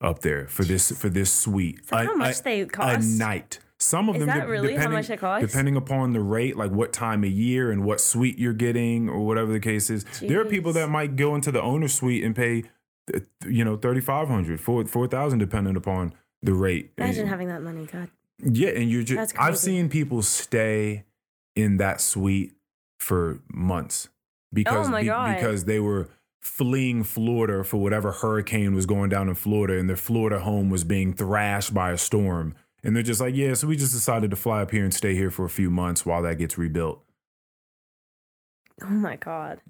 up 0.00 0.20
there 0.20 0.46
for 0.48 0.64
this 0.64 0.90
for 0.92 1.08
this 1.08 1.32
suite 1.32 1.86
that 1.88 2.04
a, 2.04 2.06
how 2.06 2.14
much 2.14 2.40
a- 2.40 2.42
they 2.42 2.64
cost 2.66 3.08
a 3.08 3.18
night 3.18 3.58
some 3.78 4.08
of 4.08 4.14
Is 4.16 4.20
them 4.20 4.28
that 4.28 4.44
de- 4.44 4.48
really 4.48 4.68
how 4.74 4.74
depending, 4.74 4.98
much 4.98 5.10
it 5.10 5.18
costs? 5.18 5.46
depending 5.50 5.76
upon 5.76 6.12
the 6.12 6.20
rate 6.20 6.56
like 6.56 6.70
what 6.70 6.92
time 6.92 7.24
of 7.24 7.30
year 7.30 7.70
and 7.72 7.84
what 7.84 8.00
suite 8.00 8.38
you're 8.38 8.52
getting 8.52 9.08
or 9.08 9.26
whatever 9.26 9.52
the 9.52 9.58
case 9.60 9.90
is 9.90 10.04
there 10.20 10.40
are 10.40 10.44
people 10.44 10.72
that 10.74 10.88
might 10.88 11.16
go 11.16 11.34
into 11.34 11.50
the 11.50 11.60
owner 11.62 11.88
suite 11.88 12.22
and 12.22 12.36
pay 12.36 12.62
uh, 13.14 13.18
you 13.46 13.64
know 13.64 13.76
3500 13.76 14.60
4 14.60 14.84
4000 14.86 15.38
depending 15.38 15.74
upon 15.76 16.12
the 16.42 16.52
rate 16.54 16.92
Imagine 16.98 17.22
And- 17.22 17.28
having 17.30 17.48
that 17.48 17.62
money. 17.62 17.86
God. 17.86 18.08
yeah, 18.38 18.70
and 18.70 18.90
you're 18.90 19.02
just 19.04 19.16
That's 19.16 19.32
I've 19.38 19.58
seen 19.58 19.88
people 19.88 20.22
stay 20.22 21.04
in 21.56 21.76
that 21.78 22.00
suite 22.00 22.54
for 22.98 23.40
months 23.52 24.08
because 24.52 24.88
Oh 24.88 25.02
God. 25.04 25.34
because 25.34 25.64
they 25.64 25.80
were 25.80 26.08
fleeing 26.40 27.04
Florida 27.04 27.62
for 27.64 27.78
whatever 27.78 28.12
hurricane 28.12 28.74
was 28.74 28.86
going 28.86 29.08
down 29.10 29.28
in 29.28 29.34
Florida 29.34 29.78
and 29.78 29.88
their 29.88 29.96
Florida 29.96 30.40
home 30.40 30.70
was 30.70 30.82
being 30.84 31.12
thrashed 31.12 31.72
by 31.72 31.92
a 31.92 31.98
storm. 31.98 32.54
And 32.84 32.96
they're 32.96 33.02
just 33.04 33.20
like, 33.20 33.34
yeah, 33.36 33.54
so 33.54 33.68
we 33.68 33.76
just 33.76 33.92
decided 33.92 34.30
to 34.30 34.36
fly 34.36 34.62
up 34.62 34.72
here 34.72 34.82
and 34.82 34.92
stay 34.92 35.14
here 35.14 35.30
for 35.30 35.44
a 35.44 35.48
few 35.50 35.70
months 35.70 36.04
while 36.04 36.20
that 36.22 36.38
gets 36.38 36.58
rebuilt. 36.58 37.00
Oh 38.82 38.86
my 38.86 39.16
God. 39.16 39.60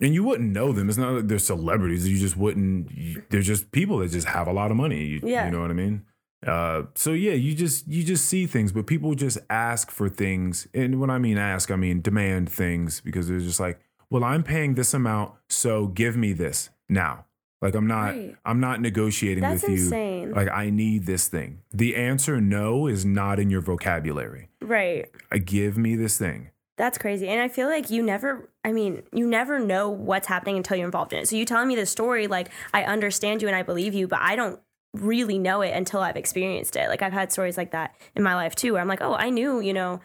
And 0.00 0.14
you 0.14 0.22
wouldn't 0.22 0.52
know 0.52 0.72
them. 0.72 0.88
It's 0.88 0.98
not 0.98 1.14
like 1.14 1.28
they're 1.28 1.38
celebrities. 1.38 2.06
You 2.06 2.18
just 2.18 2.36
wouldn't. 2.36 3.30
They're 3.30 3.40
just 3.40 3.72
people 3.72 3.98
that 3.98 4.10
just 4.10 4.28
have 4.28 4.46
a 4.46 4.52
lot 4.52 4.70
of 4.70 4.76
money. 4.76 5.04
You, 5.04 5.20
Yeah. 5.24 5.46
you 5.46 5.50
know 5.50 5.60
what 5.60 5.70
I 5.70 5.74
mean. 5.74 6.04
Uh, 6.46 6.82
so 6.94 7.12
yeah, 7.12 7.32
you 7.32 7.54
just 7.54 7.86
you 7.88 8.02
just 8.04 8.26
see 8.26 8.46
things, 8.46 8.72
but 8.72 8.86
people 8.86 9.14
just 9.14 9.38
ask 9.48 9.90
for 9.90 10.08
things. 10.08 10.66
And 10.74 11.00
when 11.00 11.10
I 11.10 11.18
mean 11.18 11.38
ask, 11.38 11.70
I 11.70 11.76
mean 11.76 12.02
demand 12.02 12.50
things 12.50 13.00
because 13.00 13.28
they're 13.28 13.38
just 13.38 13.60
like, 13.60 13.80
well, 14.10 14.22
I'm 14.24 14.42
paying 14.42 14.74
this 14.74 14.94
amount, 14.94 15.32
so 15.48 15.86
give 15.86 16.16
me 16.16 16.32
this 16.32 16.70
now. 16.88 17.24
Like 17.62 17.74
I'm 17.74 17.86
not 17.86 18.14
Right. 18.14 18.36
I'm 18.44 18.60
not 18.60 18.80
negotiating 18.80 19.42
That's 19.42 19.62
with 19.62 19.70
you. 19.70 19.84
insane. 19.84 20.32
Like 20.32 20.48
I 20.50 20.70
need 20.70 21.06
this 21.06 21.26
thing. 21.26 21.62
The 21.72 21.96
answer 21.96 22.40
no 22.40 22.86
is 22.86 23.04
not 23.04 23.40
in 23.40 23.50
your 23.50 23.62
vocabulary. 23.62 24.50
Right. 24.60 25.10
I 25.32 25.38
give 25.38 25.78
me 25.78 25.96
this 25.96 26.18
thing. 26.18 26.50
That's 26.76 26.98
crazy. 26.98 27.26
And 27.26 27.40
I 27.40 27.48
feel 27.48 27.68
like 27.68 27.88
you 27.88 28.02
never, 28.02 28.50
I 28.62 28.70
mean, 28.72 29.02
you 29.10 29.26
never 29.26 29.58
know 29.58 29.88
what's 29.88 30.26
happening 30.26 30.58
until 30.58 30.76
you're 30.76 30.84
involved 30.84 31.14
in 31.14 31.20
it. 31.20 31.26
So 31.28 31.34
you 31.34 31.46
telling 31.46 31.68
me 31.68 31.74
this 31.74 31.90
story, 31.90 32.26
like, 32.26 32.50
I 32.74 32.84
understand 32.84 33.40
you 33.40 33.48
and 33.48 33.56
I 33.56 33.62
believe 33.62 33.94
you, 33.94 34.06
but 34.06 34.18
I 34.20 34.36
don't 34.36 34.60
really 34.94 35.38
know 35.38 35.60
it 35.62 35.70
until 35.74 36.00
I've 36.00 36.16
experienced 36.16 36.76
it. 36.76 36.88
Like, 36.88 37.02
I've 37.02 37.12
had 37.12 37.32
stories 37.32 37.56
like 37.56 37.72
that 37.72 37.94
in 38.14 38.22
my 38.22 38.34
life 38.34 38.54
too, 38.54 38.72
where 38.72 38.82
I'm 38.82 38.88
like, 38.88 39.02
oh, 39.02 39.14
I 39.14 39.30
knew, 39.30 39.60
you 39.60 39.72
know, 39.72 40.00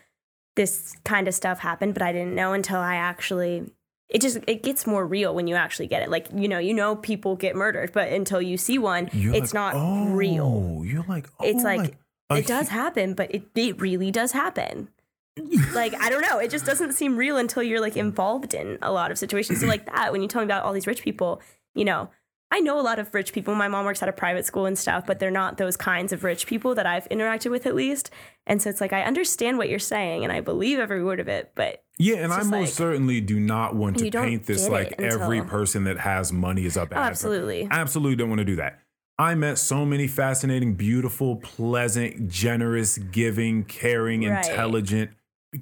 this 0.56 0.96
kind 1.06 1.28
of 1.28 1.34
stuff 1.34 1.60
happened, 1.60 1.94
but 1.94 2.04
I 2.04 2.12
didn't 2.12 2.36
know 2.36 2.54
until 2.54 2.78
I 2.80 2.96
actually. 2.96 3.72
It 4.10 4.20
just 4.20 4.40
it 4.46 4.62
gets 4.62 4.86
more 4.86 5.08
real 5.08 5.34
when 5.34 5.48
you 5.48 5.56
actually 5.56 5.88
get 5.88 6.04
it. 6.04 6.10
Like 6.10 6.28
you 6.36 6.50
know, 6.50 6.60
you 6.60 6.74
know 6.74 6.98
people 6.98 7.38
get 7.38 7.56
murdered, 7.56 7.94
but 7.94 8.10
until 8.12 8.42
you 8.42 8.58
see 8.58 8.78
one, 8.78 9.10
You're 9.14 9.34
it's 9.34 9.54
like, 9.54 9.74
not 9.74 10.14
real. 10.14 10.44
oh, 10.80 10.84
You're 10.84 11.06
like, 11.08 11.30
oh, 11.40 11.46
It's 11.48 11.64
like, 11.64 11.96
It 12.30 12.46
does 12.46 12.68
happen, 12.68 13.14
but 13.14 13.34
it, 13.34 13.44
it 13.56 13.80
really 13.80 14.12
does 14.12 14.34
happen. 14.34 14.90
like 15.74 15.94
I 16.02 16.10
don't 16.10 16.22
know, 16.24 16.40
it 16.40 16.50
just 16.52 16.66
doesn't 16.66 16.92
seem 16.92 17.16
real 17.16 17.38
until 17.38 17.64
you're 17.64 17.80
like 17.80 17.96
involved 17.96 18.54
in 18.54 18.78
a 18.82 18.92
lot 18.92 19.12
of 19.12 19.18
situations. 19.18 19.62
So 19.62 19.68
like 19.68 19.86
that, 19.86 20.12
when 20.12 20.22
you 20.22 20.28
tell 20.28 20.42
me 20.42 20.46
about 20.46 20.66
all 20.66 20.74
these 20.74 20.88
rich 20.88 21.02
people, 21.02 21.42
you 21.74 21.86
know, 21.86 22.10
I 22.54 22.60
know 22.60 22.80
a 22.80 22.82
lot 22.84 23.00
of 23.00 23.14
rich 23.14 23.32
people. 23.32 23.56
My 23.56 23.68
mom 23.70 23.86
works 23.86 24.04
at 24.04 24.10
a 24.10 24.14
private 24.14 24.46
school 24.46 24.66
and 24.66 24.78
stuff, 24.78 25.06
but 25.08 25.20
they're 25.20 25.32
not 25.32 25.58
those 25.58 25.78
kinds 25.78 26.12
of 26.12 26.24
rich 26.26 26.46
people 26.48 26.76
that 26.76 26.86
I've 26.86 27.08
interacted 27.10 27.50
with 27.50 27.66
at 27.66 27.74
least. 27.76 28.10
And 28.46 28.62
so 28.62 28.70
it's 28.70 28.82
like 28.82 28.92
I 28.92 29.04
understand 29.04 29.58
what 29.58 29.70
you're 29.70 29.80
saying 29.80 30.24
and 30.26 30.34
I 30.34 30.42
believe 30.42 30.78
every 30.78 31.04
word 31.04 31.20
of 31.22 31.28
it, 31.30 31.52
but 31.56 31.84
Yeah, 31.98 32.18
and 32.18 32.34
I 32.34 32.38
most 32.44 32.52
like- 32.52 32.68
certainly 32.68 33.22
do 33.22 33.40
not 33.40 33.76
want 33.76 33.98
to 34.00 34.12
paint 34.12 34.46
this 34.48 34.68
like 34.68 35.00
every 35.02 35.42
person 35.44 35.86
that 35.86 36.00
has 36.00 36.34
money 36.34 36.66
is 36.66 36.76
a 36.76 36.86
bad. 36.86 36.98
oh, 37.00 37.02
absolutely. 37.04 37.68
Absolutely 37.72 38.18
don't 38.18 38.30
want 38.30 38.40
to 38.40 38.46
do 38.46 38.58
that. 38.58 38.80
I 39.18 39.36
met 39.36 39.58
so 39.60 39.86
many 39.86 40.08
fascinating, 40.08 40.74
beautiful, 40.74 41.36
pleasant, 41.38 42.28
generous, 42.28 42.98
giving, 42.98 43.64
caring, 43.66 44.28
Right. 44.28 44.44
intelligent, 44.46 45.12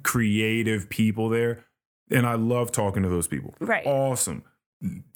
creative 0.02 0.88
people 0.88 1.28
there. 1.28 1.64
And 2.10 2.26
I 2.26 2.34
love 2.34 2.72
talking 2.72 3.02
to 3.04 3.08
those 3.08 3.28
people. 3.28 3.54
Right. 3.60 3.86
Awesome. 3.86 4.42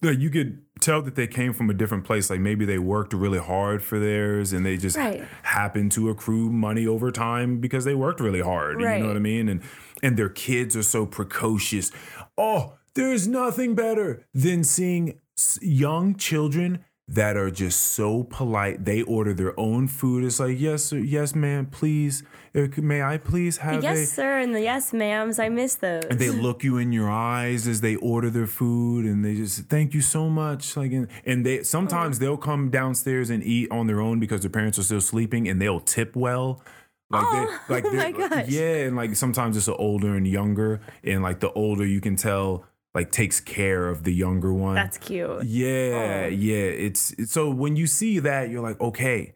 Like 0.03 0.19
you 0.19 0.29
could 0.31 0.62
tell 0.81 1.01
that 1.03 1.15
they 1.15 1.27
came 1.27 1.55
from 1.55 1.71
a 1.71 1.75
different 1.75 2.05
place. 2.05 2.29
Like 2.29 2.41
maybe 2.41 2.65
they 2.67 2.79
worked 2.79 3.15
really 3.15 3.39
hard 3.39 3.83
for 3.83 3.99
theirs 3.99 4.53
and 4.53 4.65
they 4.67 4.77
just 4.77 4.97
Right. 4.97 5.25
happened 5.43 5.93
to 5.93 6.11
accrue 6.11 6.51
money 6.51 6.87
over 6.87 7.11
time 7.11 7.61
because 7.61 7.85
they 7.87 7.95
worked 7.95 8.21
really 8.21 8.43
hard. 8.43 8.81
You 8.81 8.87
know 8.99 9.07
what 9.07 9.17
I 9.17 9.21
mean? 9.21 9.49
And 9.49 9.62
and 10.03 10.17
their 10.19 10.29
kids 10.29 10.77
are 10.77 10.83
so 10.83 11.07
precocious. 11.07 11.91
Oh, 12.37 12.75
there's 12.95 13.27
nothing 13.27 13.75
better 13.75 14.27
than 14.35 14.65
seeing 14.65 15.19
young 15.62 16.15
children 16.17 16.85
that 17.07 17.37
are 17.37 17.51
just 17.51 17.81
so 17.81 18.25
polite. 18.25 18.85
They 18.87 19.03
order 19.03 19.35
their 19.35 19.59
own 19.61 19.89
food. 19.89 20.25
It's 20.25 20.41
like, 20.41 20.59
yes, 20.59 20.85
sir, 20.85 20.97
yes, 20.99 21.35
ma'am, 21.35 21.67
please. 21.67 22.23
Uh, 22.55 22.67
May 22.79 23.03
I 23.03 23.19
please 23.19 23.59
have 23.59 23.83
yes, 23.83 23.99
a 23.99 24.07
sir, 24.07 24.39
and 24.39 24.55
the 24.55 24.63
yes, 24.63 24.93
ma'ams. 24.93 25.39
I 25.43 25.49
miss 25.51 25.75
those. 25.75 26.05
and 26.09 26.19
they 26.19 26.31
look 26.31 26.65
you 26.65 26.79
in 26.79 26.93
your 26.93 27.11
eyes 27.11 27.67
as 27.69 27.81
they 27.83 27.97
order 27.97 28.31
their 28.31 28.47
food 28.47 29.05
and 29.05 29.25
they 29.25 29.35
just 29.35 29.65
thank 29.67 29.93
you 29.93 30.01
so 30.01 30.31
much 30.31 30.77
like 30.77 30.93
and, 30.93 31.09
and 31.27 31.45
they 31.45 31.63
sometimes 31.65 32.21
they'll 32.21 32.37
come 32.37 32.71
downstairs 32.71 33.29
and 33.29 33.43
eat 33.43 33.71
on 33.71 33.87
their 33.89 34.01
own 34.01 34.19
because 34.21 34.41
their 34.43 34.51
parents 34.51 34.79
are 34.79 34.83
still 34.85 35.01
sleeping 35.01 35.49
and 35.49 35.61
they'll 35.61 35.81
tip 35.81 36.15
well 36.17 36.63
like 37.11 37.25
Oh, 37.27 37.59
they 37.69 37.75
like 37.75 37.85
oh 37.89 37.91
they're- 37.91 38.13
my 38.13 38.29
gosh. 38.29 38.49
yeah 38.49 38.85
and 38.87 38.97
like 38.97 39.17
sometimes 39.17 39.57
it's 39.57 39.69
older 39.69 40.15
and 40.15 40.27
younger 40.27 40.81
and 41.03 41.23
like 41.23 41.41
the 41.41 41.53
older 41.53 41.85
you 41.85 42.01
can 42.01 42.15
tell 42.17 42.65
like 42.95 43.11
takes 43.11 43.40
care 43.40 43.88
of 43.88 44.05
the 44.05 44.12
younger 44.12 44.53
one 44.53 44.74
That's 44.74 44.99
cute. 44.99 45.45
yeah 45.45 46.24
Oh. 46.24 46.28
yeah 46.28 46.57
it's, 46.57 47.14
so 47.30 47.51
when 47.51 47.76
you 47.76 47.86
see 47.86 48.18
that 48.20 48.51
you're 48.51 48.62
like 48.62 48.80
okay 48.80 49.34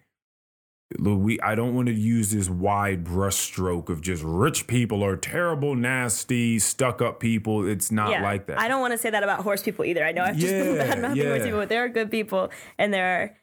we 0.99 1.39
I 1.41 1.55
don't 1.55 1.75
want 1.75 1.89
to 1.89 1.95
use 1.95 2.31
this 2.31 2.49
wide 2.49 3.05
brushstroke 3.05 3.91
of 3.91 4.01
just 4.01 4.23
rich 4.23 4.67
people 4.67 5.05
are 5.05 5.17
terrible, 5.17 5.75
nasty, 5.75 6.59
stuck 6.59 7.03
up 7.03 7.21
people. 7.21 7.67
It's 7.67 7.93
not 7.93 8.11
yeah. 8.11 8.23
like 8.23 8.47
that. 8.47 8.59
I 8.59 8.69
don't 8.69 8.81
want 8.81 8.93
to 8.93 8.99
say 8.99 9.11
that 9.11 9.23
about 9.23 9.43
horse 9.43 9.63
people 9.63 9.85
either. 9.85 10.05
I 10.05 10.13
know 10.13 10.23
I've 10.23 10.37
just 10.37 10.53
been 10.53 10.77
Yeah, 10.77 10.87
bad 10.87 11.03
mouthing 11.03 11.27
horse 11.27 11.43
people, 11.43 11.59
but 11.59 11.69
there 11.69 11.85
are 11.85 11.89
good 11.89 12.11
people 12.11 12.51
and 12.79 12.93
there 12.95 13.21
are 13.23 13.37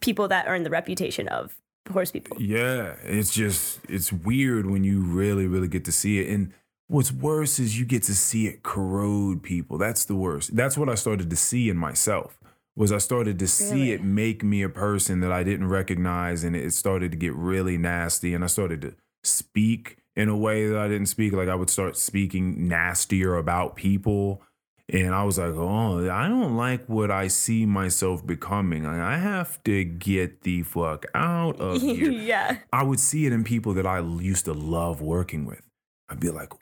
people 0.00 0.28
that 0.28 0.44
earn 0.46 0.62
the 0.62 0.70
reputation 0.70 1.26
of 1.28 1.56
horse 1.90 2.10
people. 2.10 2.36
Yeah, 2.40 2.96
it's 3.02 3.32
just 3.32 3.80
it's 3.88 4.12
weird 4.12 4.66
when 4.66 4.84
you 4.84 5.00
really 5.00 5.46
really 5.46 5.68
get 5.68 5.86
to 5.86 5.92
see 5.92 6.20
it 6.20 6.28
and 6.28 6.52
what's 6.90 7.12
worse 7.12 7.60
is 7.60 7.78
you 7.78 7.84
get 7.84 8.02
to 8.02 8.14
see 8.14 8.48
it 8.48 8.64
corrode 8.64 9.44
people. 9.44 9.78
That's 9.78 10.04
the 10.04 10.16
worst. 10.16 10.56
That's 10.56 10.76
what 10.76 10.88
I 10.88 10.96
started 10.96 11.30
to 11.30 11.36
see 11.36 11.70
in 11.70 11.76
myself. 11.76 12.36
Was 12.76 12.90
I 12.90 12.98
started 12.98 13.38
to 13.40 13.46
see 13.46 13.92
it 13.92 14.02
make 14.02 14.42
me 14.42 14.62
a 14.62 14.68
person 14.68 15.20
that 15.20 15.30
I 15.30 15.44
didn't 15.44 15.68
recognize 15.68 16.44
and 16.44 16.56
it 16.56 16.72
started 16.72 17.12
to 17.12 17.16
get 17.16 17.34
really 17.34 17.76
nasty 17.76 18.34
and 18.34 18.42
I 18.42 18.46
started 18.46 18.80
to 18.82 18.94
speak 19.22 19.98
in 20.16 20.28
a 20.28 20.36
way 20.36 20.66
that 20.66 20.78
I 20.78 20.88
didn't 20.88 21.06
speak 21.06 21.32
like 21.32 21.48
I 21.48 21.54
would 21.54 21.70
start 21.70 21.96
speaking 21.96 22.68
nastier 22.68 23.36
about 23.36 23.76
people 23.76 24.42
and 24.88 25.14
I 25.14 25.22
was 25.22 25.38
like, 25.38 25.54
"Oh, 25.54 26.10
I 26.10 26.26
don't 26.26 26.56
like 26.56 26.88
what 26.88 27.12
I 27.12 27.28
see 27.28 27.64
myself 27.64 28.26
becoming. 28.26 28.86
I 28.86 29.18
have 29.18 29.62
to 29.64 29.84
get 29.84 30.42
the 30.42 30.62
fuck 30.64 31.06
out 31.14 31.60
of 31.60 31.80
here." 31.82 32.10
yeah. 32.10 32.58
I 32.72 32.82
would 32.82 32.98
see 32.98 33.26
it 33.26 33.32
in 33.32 33.44
people 33.44 33.72
that 33.74 33.86
I 33.86 34.00
used 34.00 34.46
to 34.46 34.52
love 34.52 35.00
working 35.00 35.44
with. 35.44 35.62
I'd 36.08 36.18
be 36.18 36.30
like, 36.30 36.52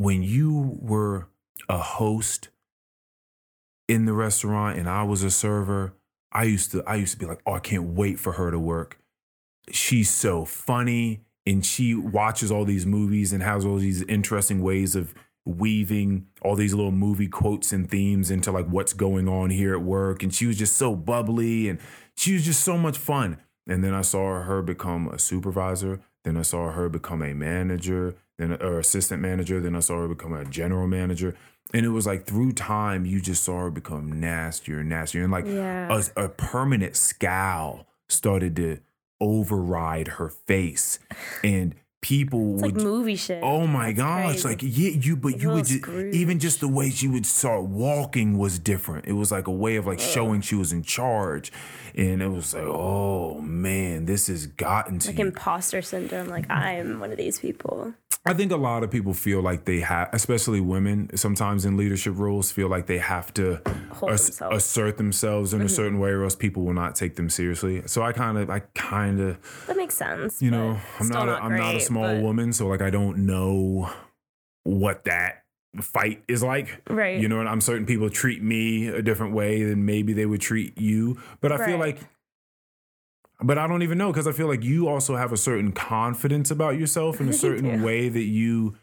when 0.00 0.22
you 0.22 0.78
were 0.80 1.28
a 1.68 1.78
host 1.78 2.48
in 3.86 4.06
the 4.06 4.12
restaurant 4.14 4.78
and 4.78 4.88
I 4.88 5.02
was 5.02 5.22
a 5.22 5.30
server, 5.30 5.94
I 6.32 6.44
used 6.44 6.72
to 6.72 6.82
I 6.86 6.94
used 6.96 7.12
to 7.12 7.18
be 7.18 7.26
like, 7.26 7.40
oh, 7.46 7.54
I 7.54 7.60
can't 7.60 7.94
wait 7.94 8.18
for 8.18 8.32
her 8.32 8.50
to 8.50 8.58
work. 8.58 8.98
She's 9.70 10.10
so 10.10 10.44
funny 10.44 11.20
and 11.46 11.64
she 11.64 11.94
watches 11.94 12.50
all 12.50 12.64
these 12.64 12.86
movies 12.86 13.32
and 13.32 13.42
has 13.42 13.64
all 13.64 13.76
these 13.76 14.02
interesting 14.02 14.62
ways 14.62 14.96
of 14.96 15.14
weaving 15.44 16.26
all 16.42 16.54
these 16.54 16.74
little 16.74 16.92
movie 16.92 17.28
quotes 17.28 17.72
and 17.72 17.90
themes 17.90 18.30
into 18.30 18.52
like 18.52 18.66
what's 18.66 18.92
going 18.92 19.28
on 19.28 19.50
here 19.50 19.74
at 19.74 19.82
work. 19.82 20.22
And 20.22 20.32
she 20.32 20.46
was 20.46 20.56
just 20.56 20.76
so 20.76 20.94
bubbly 20.94 21.68
and 21.68 21.78
she 22.16 22.34
was 22.34 22.44
just 22.44 22.62
so 22.62 22.78
much 22.78 22.96
fun. 22.96 23.38
And 23.66 23.84
then 23.84 23.94
i 23.94 24.00
saw 24.00 24.40
her 24.42 24.62
become 24.62 25.08
a 25.08 25.18
supervisor. 25.18 26.00
Then 26.24 26.36
i 26.36 26.42
saw 26.42 26.72
her 26.72 26.88
become 26.88 27.22
a 27.22 27.34
manager 27.34 28.16
then 28.40 28.52
or 28.62 28.78
assistant 28.78 29.20
manager 29.22 29.60
then 29.60 29.74
i 29.76 29.80
saw 29.80 30.00
her 30.00 30.08
become 30.08 30.32
a 30.32 30.44
general 30.44 30.86
manager 30.86 31.36
and 31.72 31.86
it 31.86 31.90
was 31.90 32.06
like 32.06 32.24
through 32.24 32.52
time 32.52 33.04
you 33.06 33.20
just 33.20 33.44
saw 33.44 33.60
her 33.60 33.70
become 33.70 34.18
nastier 34.20 34.80
and 34.80 34.88
nastier 34.88 35.22
and 35.22 35.32
like 35.32 35.46
Yeah. 35.46 36.00
a, 36.16 36.24
a 36.24 36.28
permanent 36.28 36.96
scowl 36.96 37.86
started 38.08 38.56
to 38.56 38.78
override 39.20 40.08
her 40.08 40.28
face 40.28 40.98
and 41.44 41.74
people 42.02 42.54
It's 42.54 42.62
would 42.62 42.74
like 42.76 42.82
movie 42.84 43.14
shit. 43.16 43.42
Oh 43.42 43.66
my 43.66 43.88
That's 43.92 43.98
gosh! 43.98 44.24
crazy. 44.42 44.48
Like 44.48 44.62
yeah, 44.62 44.90
you 44.98 45.16
but 45.16 45.40
you 45.42 45.50
would 45.50 45.66
just, 45.66 45.86
even 45.88 46.38
just 46.38 46.60
the 46.60 46.68
way 46.68 46.88
she 46.88 47.06
would 47.08 47.26
start 47.26 47.64
walking 47.64 48.38
was 48.38 48.58
different. 48.58 49.04
It 49.06 49.12
was 49.12 49.30
like 49.30 49.46
a 49.46 49.52
way 49.52 49.76
of 49.76 49.86
like 49.86 50.00
showing 50.00 50.40
she 50.40 50.54
was 50.54 50.72
in 50.72 50.82
charge, 50.82 51.52
and 51.94 52.22
it 52.22 52.28
was 52.28 52.54
like, 52.54 52.64
oh 52.64 53.40
man, 53.40 54.06
this 54.06 54.26
has 54.28 54.46
gotten 54.46 54.98
to 55.00 55.08
like 55.08 55.18
you. 55.18 55.26
imposter 55.26 55.82
syndrome. 55.82 56.28
Like 56.28 56.50
I'm 56.50 57.00
one 57.00 57.10
of 57.10 57.18
these 57.18 57.38
people. 57.38 57.94
I 58.26 58.34
think 58.34 58.52
a 58.52 58.56
lot 58.56 58.84
of 58.84 58.90
people 58.90 59.14
feel 59.14 59.40
like 59.40 59.64
they 59.64 59.80
have, 59.80 60.10
especially 60.12 60.60
women, 60.60 61.16
sometimes 61.16 61.64
in 61.64 61.78
leadership 61.78 62.18
roles, 62.18 62.52
feel 62.52 62.68
like 62.68 62.86
they 62.86 62.98
have 62.98 63.32
to 63.34 63.62
ass- 64.06 64.26
themselves. 64.26 64.56
assert 64.56 64.98
themselves 64.98 65.54
in 65.54 65.62
a 65.62 65.64
mm-hmm. 65.64 65.74
certain 65.74 65.98
way, 65.98 66.10
or 66.10 66.24
else 66.24 66.36
people 66.36 66.62
will 66.64 66.74
not 66.74 66.94
take 66.94 67.16
them 67.16 67.30
seriously. 67.30 67.82
So 67.86 68.02
I 68.02 68.12
kind 68.12 68.36
of, 68.36 68.50
I 68.50 68.60
kind 68.74 69.20
of. 69.20 69.38
That 69.66 69.78
makes 69.78 69.94
sense. 69.94 70.40
you 70.40 70.50
know 70.50 70.78
i'm 70.98 71.08
not, 71.08 71.28
a, 71.28 71.32
i'm 71.42 71.56
not 71.56 71.74
a 71.74 71.80
small 71.80 72.14
but- 72.14 72.22
woman 72.22 72.52
so 72.52 72.68
like 72.68 72.82
i 72.82 72.90
don't 72.90 73.18
know 73.26 73.90
what 74.64 75.04
that 75.04 75.39
fight 75.80 76.22
is 76.28 76.42
like. 76.42 76.82
Right. 76.88 77.20
you 77.20 77.28
know 77.28 77.40
and 77.40 77.48
i'm 77.48 77.60
certain 77.60 77.86
people 77.86 78.10
treat 78.10 78.42
me 78.42 78.88
a 78.88 79.02
different 79.02 79.34
way 79.34 79.62
than 79.62 79.84
maybe 79.84 80.12
they 80.12 80.26
would 80.26 80.40
treat 80.40 80.78
you 80.78 81.20
but 81.40 81.52
i 81.52 81.64
feel 81.64 81.78
like 81.78 82.00
but 83.42 83.56
i 83.56 83.66
don't 83.66 83.82
even 83.82 83.96
know 83.96 84.12
because 84.12 84.26
i 84.26 84.32
feel 84.32 84.48
like 84.48 84.64
you 84.64 84.88
also 84.88 85.16
have 85.16 85.32
a 85.32 85.36
certain 85.36 85.72
confidence 85.72 86.50
about 86.50 86.78
yourself 86.78 87.20
in 87.20 87.28
a 87.28 87.32
certain 87.46 87.82
way 87.82 88.08
that 88.08 88.24
you 88.24 88.76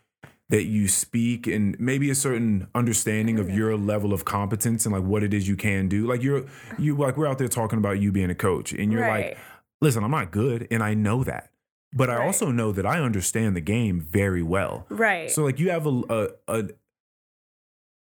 that 0.49 0.63
you 0.63 0.87
speak 0.87 1.45
and 1.45 1.77
maybe 1.79 2.09
a 2.09 2.15
certain 2.15 2.67
understanding 2.73 3.37
of 3.37 3.47
mm-hmm. 3.47 3.57
your 3.57 3.77
level 3.77 4.13
of 4.13 4.23
competence 4.23 4.85
and 4.85 4.95
like 4.95 5.03
what 5.03 5.23
it 5.23 5.33
is 5.33 5.47
you 5.47 5.57
can 5.57 5.89
do. 5.89 6.07
Like 6.07 6.23
you're 6.23 6.45
you 6.77 6.95
like 6.95 7.17
we're 7.17 7.27
out 7.27 7.37
there 7.37 7.49
talking 7.49 7.79
about 7.79 7.99
you 7.99 8.11
being 8.11 8.29
a 8.29 8.35
coach 8.35 8.71
and 8.71 8.91
you're 8.91 9.07
like 9.07 9.37
listen, 9.81 10.03
I'm 10.03 10.11
not 10.11 10.31
good 10.31 10.67
and 10.71 10.81
I 10.81 10.93
know 10.93 11.23
that. 11.23 11.51
But 11.97 12.09
I 12.09 12.25
also 12.25 12.51
know 12.51 12.71
that 12.71 12.85
I 12.85 12.99
understand 12.99 13.55
the 13.55 13.61
game 13.61 13.99
very 13.99 14.43
well. 14.43 14.85
Right. 14.89 15.31
So 15.31 15.43
like 15.43 15.59
you 15.59 15.71
have 15.71 15.87
a, 15.87 16.01
a, 16.09 16.27
a 16.47 16.63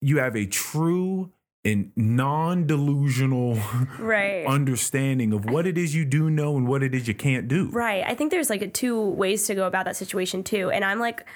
you 0.00 0.18
have 0.18 0.36
a 0.36 0.46
true 0.46 1.32
and 1.64 1.92
non-delusional 1.96 3.58
right. 3.98 4.46
understanding 4.48 5.32
of 5.32 5.46
what 5.46 5.66
it 5.66 5.78
is 5.78 5.94
you 5.94 6.04
do 6.04 6.28
know 6.28 6.56
and 6.56 6.68
what 6.68 6.82
it 6.82 6.94
is 6.94 7.08
you 7.08 7.14
can't 7.14 7.48
do. 7.48 7.70
Right. 7.70 8.04
I 8.06 8.14
think 8.14 8.30
there's 8.30 8.50
like 8.50 8.60
a 8.60 8.68
two 8.68 9.00
ways 9.00 9.46
to 9.46 9.54
go 9.54 9.66
about 9.66 9.86
that 9.86 9.96
situation 9.96 10.44
too. 10.44 10.70
And 10.70 10.84
I'm 10.84 10.98
like 10.98 11.26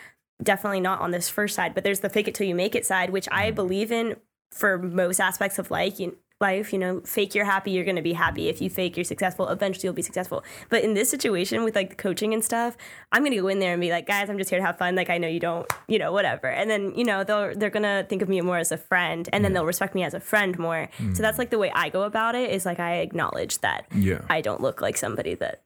definitely 0.42 0.80
not 0.80 1.01
on 1.01 1.11
this 1.11 1.28
first 1.28 1.55
side, 1.55 1.74
but 1.74 1.82
there's 1.82 2.01
the 2.01 2.11
fake 2.11 2.28
it 2.28 2.34
till 2.34 2.46
you 2.46 2.55
make 2.55 2.74
it 2.74 2.84
side, 2.84 3.11
which 3.11 3.28
I 3.32 3.46
mm-hmm. 3.46 3.55
believe 3.55 3.90
in 3.90 4.16
for 4.51 4.78
most 4.78 5.20
aspects 5.20 5.59
of 5.59 5.70
life. 5.70 5.99
You, 5.99 6.16
life, 6.41 6.72
you 6.72 6.78
know, 6.78 7.01
fake 7.01 7.34
you're 7.34 7.45
happy, 7.45 7.72
you're 7.72 7.84
going 7.84 7.97
to 7.97 8.03
be 8.03 8.12
happy. 8.12 8.49
If 8.49 8.61
you 8.61 8.70
fake 8.70 8.97
you're 8.97 9.05
successful, 9.05 9.49
eventually 9.49 9.86
you'll 9.86 9.95
be 9.95 10.03
successful. 10.03 10.45
But 10.68 10.84
in 10.84 10.95
this 10.95 11.11
situation 11.11 11.64
with 11.64 11.74
like 11.74 11.91
the 11.91 11.97
coaching 11.97 12.32
and 12.32 12.45
stuff, 12.45 12.76
I'm 13.11 13.22
going 13.22 13.32
to 13.32 13.41
go 13.41 13.49
in 13.49 13.59
there 13.59 13.72
and 13.72 13.80
be 13.80 13.91
like, 13.91 14.07
guys, 14.07 14.30
I'm 14.30 14.39
just 14.39 14.51
here 14.51 14.59
to 14.61 14.64
have 14.64 14.78
fun. 14.78 14.95
Like 14.95 15.11
I 15.11 15.18
know 15.18 15.28
you 15.28 15.41
don't, 15.41 15.66
you 15.89 15.99
know, 15.99 16.12
whatever. 16.12 16.47
And 16.49 16.70
then, 16.70 16.95
you 16.95 17.05
know, 17.05 17.24
they'll 17.24 17.55
they're 17.57 17.70
going 17.70 17.82
to 17.82 18.07
think 18.09 18.22
of 18.22 18.28
me 18.28 18.41
more 18.41 18.59
as 18.59 18.70
a 18.70 18.78
friend 18.78 19.28
and 19.32 19.45
then 19.45 19.53
they'll 19.53 19.66
respect 19.66 19.95
me 19.95 20.05
as 20.05 20.14
a 20.14 20.20
friend 20.20 20.59
more. 20.59 20.89
So 21.14 21.22
that's 21.22 21.39
like 21.39 21.51
the 21.51 21.59
way 21.59 21.72
I 21.74 21.89
go 21.89 22.03
about 22.03 22.34
it 22.34 22.51
is 22.51 22.64
like 22.64 22.78
I 22.78 22.97
acknowledge 22.99 23.59
that 23.59 23.86
Yeah. 23.95 24.20
I 24.28 24.41
don't 24.41 24.61
look 24.61 24.80
like 24.80 24.97
somebody 24.97 25.34
that 25.36 25.62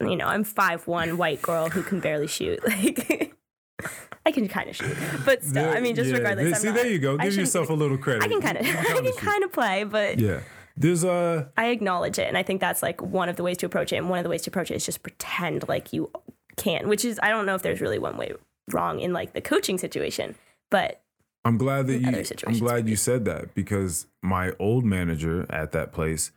you 0.00 0.14
know, 0.16 0.26
I'm 0.26 0.44
five 0.44 0.86
one 0.86 1.16
white 1.16 1.40
girl 1.42 1.70
who 1.70 1.82
can 1.82 2.00
barely 2.00 2.26
shoot. 2.26 2.60
Like 2.68 3.32
I 4.26 4.32
can 4.32 4.48
kind 4.48 4.68
of 4.68 4.76
shoot, 4.76 4.96
but 5.24 5.42
still, 5.44 5.70
I 5.70 5.80
mean, 5.80 5.94
just 5.94 6.10
Yeah, 6.10 6.16
regardless. 6.18 6.50
there- 6.50 6.60
see, 6.60 6.66
not- 6.66 6.74
there 6.76 6.88
you 6.90 6.98
go. 6.98 7.16
Give 7.16 7.34
yourself 7.34 7.70
a 7.70 7.72
little 7.72 7.96
credit. 7.96 8.24
I 8.24 8.28
can 8.28 8.40
kind 8.42 8.58
of, 8.58 8.66
I 8.66 9.00
can 9.00 9.12
kind 9.14 9.44
of 9.44 9.52
play, 9.52 9.84
but 9.84 10.18
Yeah. 10.18 10.40
There's 10.78 11.04
a 11.04 11.50
I 11.56 11.68
acknowledge 11.68 12.18
it, 12.18 12.28
and 12.28 12.36
I 12.36 12.42
think 12.42 12.60
that's 12.60 12.82
like 12.82 13.00
one 13.00 13.30
of 13.30 13.36
the 13.36 13.42
ways 13.42 13.56
to 13.58 13.66
approach 13.66 13.94
it. 13.94 13.96
And 13.96 14.10
one 14.10 14.18
of 14.18 14.24
the 14.24 14.28
ways 14.28 14.42
to 14.42 14.50
approach 14.50 14.70
it 14.70 14.74
is 14.74 14.84
just 14.84 15.02
pretend 15.02 15.66
like 15.68 15.92
you 15.94 16.10
can, 16.58 16.86
which 16.88 17.02
is 17.02 17.18
I 17.22 17.30
don't 17.30 17.46
know 17.46 17.54
if 17.54 17.62
there's 17.62 17.80
really 17.80 17.98
one 17.98 18.18
way 18.18 18.32
wrong 18.70 19.00
in 19.00 19.12
like 19.14 19.32
the 19.32 19.40
coaching 19.40 19.78
situation, 19.78 20.34
but 20.70 21.00
I'm 21.46 21.56
glad 21.56 21.86
that 21.86 22.00
you. 22.02 22.24
I'm 22.46 22.58
glad 22.58 22.88
you 22.90 22.96
said 22.96 23.24
that 23.24 23.54
because 23.54 24.06
my 24.22 24.52
old 24.58 24.84
manager 24.84 25.46
at 25.48 25.72
that 25.72 25.92
place 25.92 26.30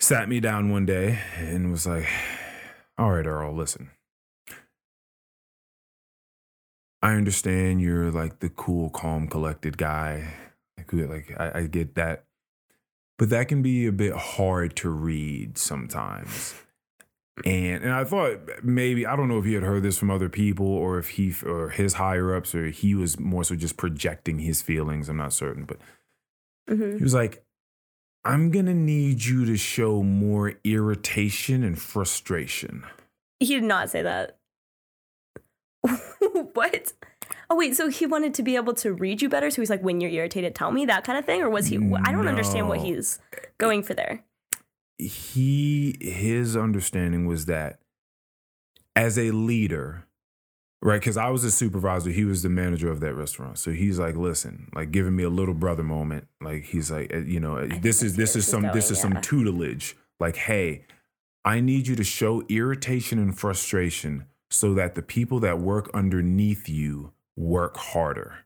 sat 0.00 0.26
me 0.28 0.40
down 0.40 0.70
one 0.70 0.86
day 0.86 1.18
and 1.36 1.70
was 1.70 1.86
like, 1.86 2.06
"All 2.96 3.10
right, 3.10 3.26
Earl, 3.26 3.54
listen. 3.54 3.90
I 7.04 7.16
understand 7.16 7.82
you're 7.82 8.10
like 8.10 8.38
the 8.38 8.48
cool, 8.48 8.88
calm, 8.88 9.28
collected 9.28 9.76
guy. 9.76 10.34
Like, 10.78 10.90
like 10.90 11.36
I, 11.38 11.58
I 11.58 11.66
get 11.66 11.96
that, 11.96 12.24
but 13.18 13.28
that 13.28 13.46
can 13.48 13.60
be 13.60 13.86
a 13.86 13.92
bit 13.92 14.14
hard 14.14 14.74
to 14.76 14.88
read 14.88 15.58
sometimes." 15.58 16.54
And 17.44 17.84
and 17.84 17.92
I 17.92 18.04
thought 18.04 18.64
maybe 18.64 19.04
I 19.04 19.16
don't 19.16 19.28
know 19.28 19.38
if 19.38 19.44
he 19.44 19.52
had 19.52 19.64
heard 19.64 19.82
this 19.82 19.98
from 19.98 20.10
other 20.10 20.30
people 20.30 20.66
or 20.66 20.98
if 20.98 21.10
he 21.10 21.34
or 21.44 21.68
his 21.68 21.94
higher 21.94 22.34
ups 22.34 22.54
or 22.54 22.68
he 22.68 22.94
was 22.94 23.20
more 23.20 23.44
so 23.44 23.54
just 23.54 23.76
projecting 23.76 24.38
his 24.38 24.62
feelings. 24.62 25.10
I'm 25.10 25.18
not 25.18 25.34
certain, 25.34 25.66
but 25.66 25.76
mhm. 26.70 26.96
he 26.96 27.02
was 27.02 27.12
like, 27.12 27.44
"I'm 28.24 28.50
gonna 28.50 28.72
need 28.72 29.24
you 29.24 29.44
to 29.44 29.58
show 29.58 30.02
more 30.02 30.54
irritation 30.64 31.62
and 31.62 31.78
frustration." 31.78 32.84
he 33.40 33.54
did 33.56 33.64
not 33.64 33.90
say 33.90 34.00
that. 34.00 34.38
what? 36.52 36.92
Oh 37.50 37.56
wait, 37.56 37.76
so 37.76 37.88
he 37.88 38.06
wanted 38.06 38.34
to 38.34 38.42
be 38.42 38.56
able 38.56 38.74
to 38.74 38.92
read 38.92 39.20
you 39.20 39.28
better. 39.28 39.50
So 39.50 39.60
he's 39.60 39.70
like, 39.70 39.82
when 39.82 40.00
you're 40.00 40.10
irritated, 40.10 40.54
tell 40.54 40.70
me 40.70 40.86
that 40.86 41.04
kind 41.04 41.18
of 41.18 41.24
thing, 41.24 41.42
or 41.42 41.50
was 41.50 41.66
he? 41.66 41.76
I 41.76 42.12
don't 42.12 42.28
understand 42.28 42.68
what 42.68 42.80
he's 42.80 43.18
going 43.58 43.82
for 43.82 43.94
there. 43.94 44.24
He 44.98 45.96
his 46.00 46.56
understanding 46.56 47.26
was 47.26 47.46
that 47.46 47.80
as 48.96 49.18
a 49.18 49.32
leader, 49.32 50.06
right? 50.80 51.00
Because 51.00 51.16
I 51.16 51.28
was 51.30 51.44
a 51.44 51.50
supervisor, 51.50 52.10
he 52.10 52.24
was 52.24 52.42
the 52.42 52.48
manager 52.48 52.90
of 52.90 53.00
that 53.00 53.14
restaurant. 53.14 53.58
So 53.58 53.72
he's 53.72 53.98
like, 53.98 54.16
"Listen, 54.16 54.70
like 54.74 54.90
giving 54.90 55.14
me 55.14 55.24
a 55.24 55.30
little 55.30 55.54
brother 55.54 55.82
moment. 55.82 56.28
Like 56.40 56.64
he's 56.64 56.90
like, 56.90 57.12
uh, 57.12 57.18
you 57.18 57.40
know, 57.40 57.60
think 57.68 57.82
this 57.82 58.02
is 58.02 58.16
this 58.16 58.30
is 58.30 58.46
this 58.46 58.48
some 58.48 58.62
this 58.62 58.86
going, 58.86 58.92
is 58.92 59.00
some 59.00 59.20
tutelage. 59.20 59.96
Like, 60.18 60.36
hey." 60.36 60.86
I 61.46 61.60
need 61.60 61.86
you 61.86 61.94
to 61.96 62.04
show 62.04 62.42
irritation 62.48 63.18
and 63.18 63.38
frustration 63.38 64.24
so 64.54 64.74
that 64.74 64.94
the 64.94 65.02
people 65.02 65.40
that 65.40 65.58
work 65.58 65.90
underneath 65.92 66.68
you 66.68 67.12
work 67.36 67.76
harder. 67.76 68.44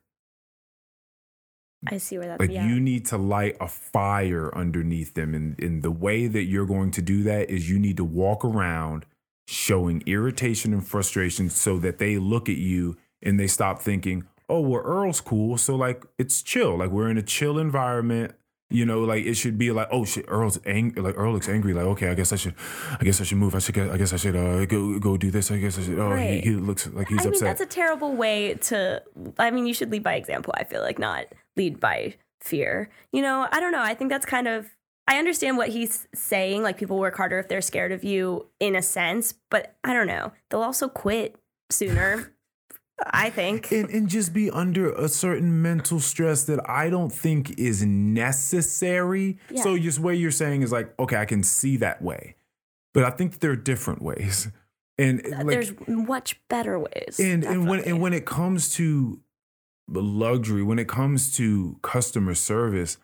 I 1.87 1.99
see 1.99 2.19
where 2.19 2.27
that's 2.27 2.41
Like 2.41 2.51
yeah. 2.51 2.67
you 2.67 2.81
need 2.81 3.07
to 3.07 3.17
light 3.17 3.57
a 3.61 3.69
fire 3.69 4.53
underneath 4.57 5.15
them. 5.15 5.35
And, 5.35 5.59
and 5.61 5.83
the 5.83 5.91
way 5.91 6.27
that 6.27 6.45
you're 6.45 6.67
going 6.67 6.91
to 6.93 7.03
do 7.03 7.23
that 7.25 7.51
is 7.51 7.71
you 7.71 7.79
need 7.79 7.97
to 7.99 8.05
walk 8.05 8.45
around 8.45 9.07
showing 9.47 10.03
irritation 10.07 10.73
and 10.73 10.87
frustration 10.87 11.49
so 11.49 11.79
that 11.79 11.99
they 11.99 12.19
look 12.19 12.49
at 12.49 12.57
you 12.57 12.97
and 13.23 13.39
they 13.39 13.47
stop 13.47 13.81
thinking, 13.81 14.27
oh, 14.49 14.61
well, 14.61 14.83
Earl's 14.83 15.21
cool. 15.21 15.57
So 15.57 15.77
like 15.77 16.05
it's 16.19 16.43
chill. 16.43 16.79
Like 16.79 16.91
we're 16.91 17.11
in 17.11 17.19
a 17.19 17.23
chill 17.23 17.59
environment. 17.59 18.35
You 18.71 18.85
know, 18.85 19.01
like 19.01 19.25
it 19.25 19.35
should 19.35 19.57
be 19.57 19.73
like, 19.73 19.89
oh 19.91 20.05
shit, 20.05 20.27
Earl's 20.29 20.61
angry. 20.67 21.01
Like 21.01 21.15
Earl 21.17 21.33
looks 21.33 21.49
angry. 21.49 21.73
Like 21.73 21.87
okay, 21.87 22.09
I 22.11 22.15
guess 22.15 22.33
I 22.35 22.37
should, 22.37 22.55
I 23.01 23.03
guess 23.03 23.19
I 23.19 23.25
should 23.25 23.39
move. 23.39 23.55
I 23.55 23.61
should, 23.61 23.79
I 23.79 23.97
guess 23.97 24.13
I 24.13 24.17
should 24.17 24.37
uh, 24.37 24.67
go 24.67 24.99
go 24.99 25.17
do 25.17 25.31
this. 25.31 25.51
I 25.51 25.57
guess 25.57 25.79
I 25.79 25.83
should. 25.83 25.99
Oh, 25.99 26.11
Right. 26.11 26.45
he, 26.45 26.51
he 26.51 26.57
looks 26.57 26.87
like 26.89 27.09
he's 27.09 27.27
I 27.27 27.31
mean, 27.31 27.41
that's 27.41 27.63
a 27.63 27.67
terrible 27.67 28.15
way 28.15 28.55
to. 28.55 29.03
I 29.39 29.51
mean, 29.51 29.67
you 29.67 29.73
should 29.73 29.91
lead 29.91 30.03
by 30.03 30.15
example. 30.17 30.53
I 30.57 30.65
feel 30.65 30.83
like 30.83 30.99
not 30.99 31.25
lead 31.57 31.81
by 31.81 32.17
fear. 32.43 32.91
You 33.11 33.23
know, 33.23 33.49
I 33.51 33.59
don't 33.59 33.73
know. 33.73 33.83
I 33.83 33.95
think 33.95 34.11
that's 34.11 34.27
kind 34.27 34.47
of. 34.47 34.67
I 35.07 35.19
understand 35.19 35.57
what 35.57 35.71
he's 35.71 36.07
saying. 36.15 36.63
Like 36.63 36.77
people 36.77 36.99
work 36.99 37.17
harder 37.17 37.39
if 37.39 37.49
they're 37.49 37.63
scared 37.63 37.93
of 37.93 38.05
you, 38.05 38.49
in 38.61 38.77
a 38.77 38.83
sense. 38.83 39.33
But 39.49 39.77
I 39.83 39.95
don't 39.95 40.07
know. 40.07 40.33
They'll 40.51 40.63
also 40.63 40.89
quit 40.89 41.37
sooner. 41.71 42.35
I 43.07 43.31
think. 43.31 43.71
and, 43.71 43.89
and 43.91 44.09
just 44.09 44.33
be 44.33 44.51
under 44.51 44.93
a 44.93 45.09
certain 45.09 45.63
mental 45.63 46.01
stress 46.01 46.45
that 46.45 46.69
I 46.69 46.91
don't 46.91 47.13
think 47.13 47.59
is 47.59 47.85
necessary. 47.85 49.39
Yeah. 49.51 49.63
So 49.63 49.79
just 49.79 49.99
what 50.01 50.19
you're 50.19 50.31
saying 50.31 50.63
is 50.63 50.73
like, 50.73 50.99
okay, 50.99 51.17
I 51.17 51.25
can 51.25 51.43
see 51.43 51.77
that 51.79 52.03
way, 52.03 52.37
but 52.95 53.05
I 53.05 53.11
think 53.11 53.39
there 53.41 53.51
are 53.53 53.57
different 53.57 54.03
ways, 54.03 54.49
and 54.99 55.23
like, 55.25 55.47
There's 55.47 55.73
much 55.87 56.41
better 56.49 56.79
ways. 56.79 57.21
and 57.21 57.45
and 57.45 57.69
when 57.69 57.81
and 57.81 58.01
when 58.01 58.13
it 58.13 58.27
comes 58.27 58.75
to 58.75 59.21
luxury, 59.89 60.63
when 60.63 60.79
it 60.79 60.89
comes 60.89 61.35
to 61.37 61.79
customer 61.83 62.35
service, 62.35 62.99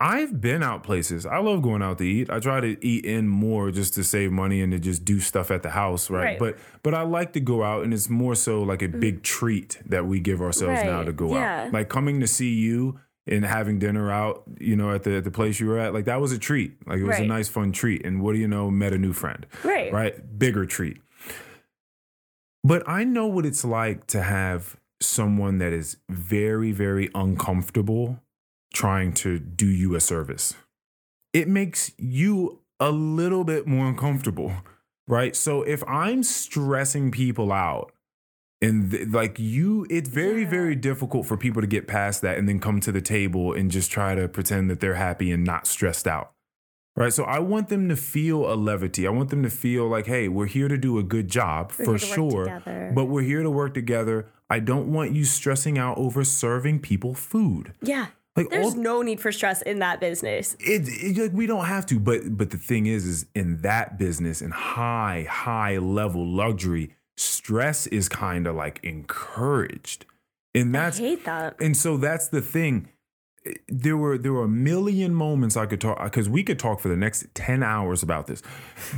I've 0.00 0.40
been 0.40 0.62
out 0.62 0.82
places. 0.82 1.24
I 1.24 1.38
love 1.38 1.62
going 1.62 1.80
out 1.80 1.98
to 1.98 2.04
eat. 2.04 2.28
I 2.28 2.40
try 2.40 2.60
to 2.60 2.84
eat 2.84 3.04
in 3.04 3.28
more 3.28 3.70
just 3.70 3.94
to 3.94 4.04
save 4.04 4.32
money 4.32 4.60
and 4.60 4.72
to 4.72 4.78
just 4.78 5.04
do 5.04 5.20
stuff 5.20 5.50
at 5.50 5.62
the 5.62 5.70
house, 5.70 6.10
right? 6.10 6.24
Right. 6.24 6.38
But 6.38 6.58
but 6.82 6.94
I 6.94 7.02
like 7.02 7.32
to 7.34 7.40
go 7.40 7.62
out 7.62 7.84
and 7.84 7.94
it's 7.94 8.10
more 8.10 8.34
so 8.34 8.62
like 8.62 8.82
a 8.82 8.88
big 8.88 9.20
mm. 9.20 9.22
treat 9.22 9.78
that 9.86 10.06
we 10.06 10.20
give 10.20 10.40
ourselves 10.40 10.82
now 10.82 11.04
to 11.04 11.12
go 11.12 11.34
Yeah. 11.34 11.64
out. 11.64 11.72
Like 11.72 11.88
coming 11.88 12.20
to 12.20 12.26
see 12.26 12.52
you 12.52 12.98
and 13.26 13.44
having 13.44 13.78
dinner 13.78 14.10
out, 14.10 14.42
you 14.58 14.74
know, 14.76 14.92
at 14.92 15.04
the 15.04 15.16
at 15.16 15.24
the 15.24 15.30
place 15.30 15.60
you 15.60 15.68
were 15.68 15.78
at, 15.78 15.94
like 15.94 16.06
that 16.06 16.20
was 16.20 16.32
a 16.32 16.38
treat. 16.38 16.76
Like 16.86 16.98
it 16.98 17.04
was 17.04 17.20
a 17.20 17.24
nice 17.24 17.48
fun 17.48 17.70
treat. 17.70 18.04
And 18.04 18.20
what 18.20 18.32
do 18.32 18.38
you 18.40 18.48
know, 18.48 18.70
met 18.70 18.92
a 18.92 18.98
new 18.98 19.12
friend 19.12 19.46
right, 19.62 19.92
right? 19.92 20.38
Bigger 20.38 20.66
treat. 20.66 20.98
But 22.64 22.82
I 22.88 23.04
know 23.04 23.26
what 23.26 23.46
it's 23.46 23.64
like 23.64 24.06
to 24.08 24.22
have 24.22 24.76
someone 25.00 25.58
that 25.58 25.72
is 25.72 25.98
very, 26.08 26.72
very 26.72 27.10
uncomfortable 27.14 28.20
trying 28.74 29.12
to 29.14 29.38
do 29.38 29.66
you 29.66 29.94
a 29.94 30.00
service. 30.00 30.54
It 31.32 31.48
makes 31.48 31.92
you 31.96 32.60
a 32.78 32.90
little 32.90 33.44
bit 33.44 33.66
more 33.66 33.86
uncomfortable, 33.86 34.52
right? 35.08 35.34
So 35.34 35.62
if 35.62 35.82
I'm 35.88 36.22
stressing 36.22 37.10
people 37.10 37.50
out, 37.52 37.92
and 38.62 38.90
th- 38.90 39.08
like 39.08 39.38
you, 39.38 39.86
it's 39.90 40.08
very, 40.08 40.42
Yeah. 40.42 40.50
very 40.50 40.74
difficult 40.74 41.26
for 41.26 41.36
people 41.36 41.60
to 41.60 41.66
get 41.68 41.86
past 41.86 42.22
that 42.22 42.38
and 42.38 42.48
then 42.48 42.60
come 42.60 42.80
to 42.80 42.92
the 42.92 43.00
table 43.00 43.52
and 43.52 43.70
just 43.70 43.90
try 43.90 44.14
to 44.14 44.28
pretend 44.28 44.70
that 44.70 44.80
they're 44.80 44.94
happy 44.94 45.30
and 45.32 45.44
not 45.44 45.66
stressed 45.66 46.06
out. 46.06 46.32
Right. 46.96 47.12
So 47.12 47.24
I 47.24 47.40
want 47.40 47.68
them 47.70 47.88
to 47.88 47.96
feel 47.96 48.50
a 48.50 48.54
levity. 48.54 49.04
I 49.06 49.10
want 49.10 49.30
them 49.30 49.42
to 49.42 49.50
feel 49.50 49.88
like, 49.88 50.06
hey, 50.06 50.28
we're 50.28 50.46
here 50.46 50.68
to 50.68 50.78
do 50.78 50.96
a 50.98 51.02
good 51.02 51.26
job 51.28 51.72
We're 51.78 51.84
for 51.84 51.96
here 52.06 52.14
to 52.16 52.22
work 52.22 52.62
sure. 52.64 52.92
But 52.94 53.06
we're 53.06 53.22
here 53.22 53.42
to 53.42 53.50
work 53.50 53.74
together. 53.74 54.28
I 54.48 54.60
don't 54.60 54.92
want 54.92 55.10
you 55.12 55.24
stressing 55.24 55.76
out 55.76 55.98
over 55.98 56.22
serving 56.24 56.78
people 56.80 57.12
food. 57.14 57.72
yeah. 57.82 58.06
Like 58.36 58.50
There's 58.50 58.74
all, 58.74 58.80
no 58.80 59.02
need 59.02 59.20
for 59.20 59.30
stress 59.30 59.62
in 59.62 59.78
that 59.78 60.00
business. 60.00 60.56
it, 60.58 60.82
it- 60.88 61.16
like 61.18 61.32
we 61.32 61.46
don't 61.46 61.66
have 61.66 61.86
to. 61.86 62.00
But 62.00 62.36
but 62.36 62.50
the 62.50 62.56
thing 62.58 62.86
is, 62.86 63.06
is 63.06 63.26
in 63.34 63.62
that 63.62 63.96
business, 63.98 64.42
in 64.42 64.50
high, 64.50 65.26
high 65.30 65.78
level 65.78 66.26
luxury, 66.26 66.90
stress 67.16 67.86
is 67.86 68.08
kind 68.08 68.46
of 68.48 68.56
like 68.56 68.80
encouraged. 68.82 70.06
And 70.54 70.74
that's 70.74 70.98
I 70.98 71.02
hate 71.02 71.24
that. 71.24 71.56
and 71.60 71.76
so 71.76 71.96
that's 71.96 72.28
the 72.28 72.40
thing. 72.40 72.88
Eh, 73.46 73.52
there 73.68 73.96
were 73.96 74.18
there 74.18 74.32
were 74.32 74.44
a 74.44 74.48
million 74.48 75.14
moments 75.14 75.56
I 75.56 75.66
could 75.66 75.80
talk 75.80 76.02
because 76.02 76.28
we 76.28 76.42
could 76.42 76.58
talk 76.58 76.80
for 76.80 76.88
the 76.88 76.96
next 76.96 77.26
ten 77.34 77.62
hours 77.62 78.02
about 78.02 78.26
this, 78.26 78.42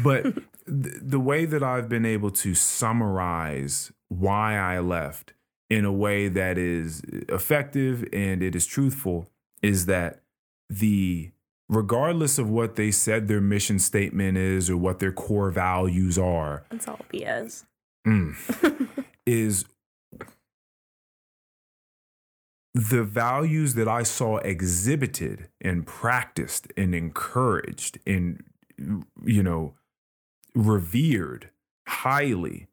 but 0.03 0.23
th- 0.67 0.97
the 1.03 1.21
way 1.21 1.45
that 1.45 1.63
I've 1.63 1.89
been 1.91 2.07
able 2.07 2.31
to 2.31 2.55
summarize 2.55 3.93
why 4.09 4.57
I 4.57 4.79
left 4.79 5.35
in 5.69 5.85
a 5.85 5.93
way 5.93 6.29
that 6.29 6.59
is 6.59 7.03
effective 7.29 8.05
and 8.13 8.43
it 8.43 8.55
is 8.55 8.67
truthful 8.67 9.29
is 9.63 9.87
that 9.87 10.23
the 10.69 11.31
regardless 11.69 12.39
of 12.39 12.49
what 12.49 12.77
they 12.77 12.91
said 12.91 13.27
their 13.27 13.41
mission 13.41 13.79
statement 13.79 14.39
is 14.39 14.71
or 14.71 14.77
what 14.77 15.01
their 15.01 15.13
core 15.13 15.51
values 15.51 16.19
are 16.19 16.65
That's 16.71 16.89
all 16.89 17.01
BS. 17.13 17.65
Mm. 18.07 18.89
is 19.27 19.65
the 22.75 23.03
values 23.03 23.75
that 23.75 23.89
I 23.89 24.03
saw 24.03 24.37
exhibited 24.39 25.49
and 25.61 25.87
practiced 25.87 26.69
and 26.77 26.95
encouraged 26.95 27.99
and 28.07 28.45
you 29.25 29.43
know 29.43 29.75
revered 30.55 31.51
highly 31.89 32.69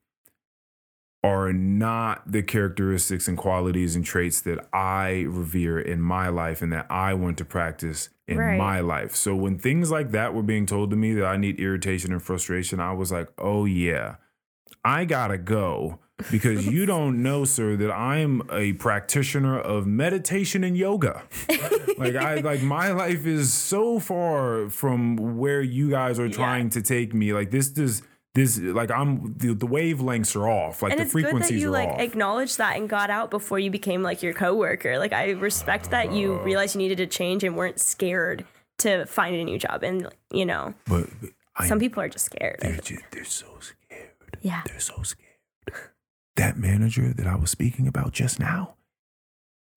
are 1.24 1.54
not 1.54 2.30
the 2.30 2.44
characteristics 2.44 3.28
and 3.30 3.38
qualities 3.38 3.96
and 3.96 4.04
traits 4.04 4.42
that 4.42 4.60
I 4.74 5.22
revere 5.30 5.80
in 5.80 6.02
my 6.02 6.28
life 6.28 6.62
and 6.62 6.74
that 6.74 6.86
I 6.90 7.14
want 7.14 7.38
to 7.38 7.46
practice 7.46 8.10
in 8.28 8.38
Right. 8.38 8.58
my 8.58 8.82
life. 8.82 9.16
So 9.16 9.34
when 9.36 9.58
things 9.58 9.90
like 9.90 10.12
that 10.12 10.34
were 10.34 10.44
being 10.44 10.66
told 10.66 10.90
to 10.90 10.96
me 10.98 11.14
that 11.14 11.26
I 11.26 11.38
need 11.38 11.60
irritation 11.60 12.12
and 12.12 12.22
frustration, 12.22 12.80
I 12.82 12.92
was 12.94 13.12
like, 13.12 13.30
"Oh 13.38 13.64
yeah. 13.66 14.16
I 14.86 15.06
got 15.06 15.28
to 15.28 15.38
go 15.38 16.00
because 16.30 16.68
you 16.68 16.86
don't 16.94 17.24
know, 17.24 17.46
sir, 17.46 17.78
that 17.78 17.92
I'm 17.92 18.42
a 18.52 18.74
practitioner 18.74 19.58
of 19.58 19.88
meditation 19.88 20.64
and 20.66 20.76
yoga. 20.78 21.24
like 21.98 22.16
I 22.16 22.36
like 22.42 22.62
my 22.64 22.92
life 22.92 23.26
is 23.26 23.54
so 23.54 24.00
far 24.00 24.70
from 24.70 25.38
where 25.38 25.62
you 25.62 25.90
guys 25.90 26.20
are 26.20 26.28
trying 26.42 26.70
to 26.72 26.82
take 26.82 27.14
me. 27.14 27.32
Like 27.32 27.52
this 27.52 27.70
does 27.70 28.02
this 28.36 28.58
like 28.60 28.90
I'm 28.90 29.36
the, 29.38 29.54
the 29.54 29.68
wavelengths 29.68 30.36
are 30.36 30.50
off. 30.50 30.82
Like 30.82 30.92
and 30.94 31.00
the 31.00 31.04
it's 31.04 31.14
good 31.14 31.26
that 31.26 31.30
frequencies 31.30 31.62
you 31.62 31.70
are 31.70 31.72
like 31.72 31.90
off. 31.90 32.00
acknowledged 32.00 32.58
that 32.58 32.78
and 32.78 32.90
got 32.90 33.10
out 33.10 33.30
before 33.30 33.60
you 33.60 33.70
became 33.70 34.02
like 34.02 34.24
your 34.24 34.34
coworker. 34.34 34.98
Like 34.98 35.14
I 35.14 35.32
respect 35.32 35.92
that 35.92 36.12
you 36.12 36.38
realized 36.40 36.76
you 36.76 36.80
needed 36.80 36.98
to 36.98 37.08
change 37.08 37.44
and 37.44 37.56
weren't 37.56 37.80
scared 37.80 38.46
to 38.80 39.06
find 39.06 39.36
a 39.36 39.44
new 39.44 39.60
job. 39.60 39.84
And 39.84 40.08
you 40.32 40.46
know, 40.46 40.74
but 40.86 41.08
but 41.22 41.30
I, 41.56 41.68
some 41.68 41.80
people 41.80 42.02
are 42.02 42.10
just 42.10 42.26
scared. 42.26 42.58
they're, 42.62 42.78
ju- 42.78 42.98
they're 43.12 43.24
so 43.24 43.46
scared. 43.60 44.10
Yeah. 44.42 44.62
They're 44.66 44.80
so 44.80 45.04
scared. 45.04 45.30
That 46.36 46.58
manager 46.58 47.14
that 47.14 47.28
I 47.28 47.36
was 47.36 47.52
speaking 47.52 47.88
about 47.88 48.12
just 48.12 48.40
now, 48.40 48.74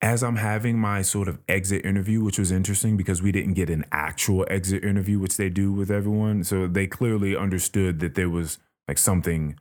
as 0.03 0.23
I'm 0.23 0.37
having 0.37 0.79
my 0.79 1.03
sort 1.03 1.27
of 1.29 1.39
exit 1.49 1.85
interview, 1.85 2.23
which 2.23 2.39
was 2.39 2.53
interesting 2.53 2.97
because 2.97 3.23
we 3.23 3.33
didn't 3.33 3.55
get 3.55 3.71
an 3.71 3.85
actual 3.93 4.47
exit 4.51 4.85
interview, 4.85 5.19
which 5.19 5.37
they 5.37 5.49
do 5.49 5.73
with 5.73 5.91
everyone. 5.91 6.45
So 6.45 6.67
they 6.67 6.87
clearly 6.87 7.37
understood 7.37 8.01
that 8.01 8.15
there 8.15 8.29
was 8.29 8.59
like 8.87 8.99
something 8.99 9.59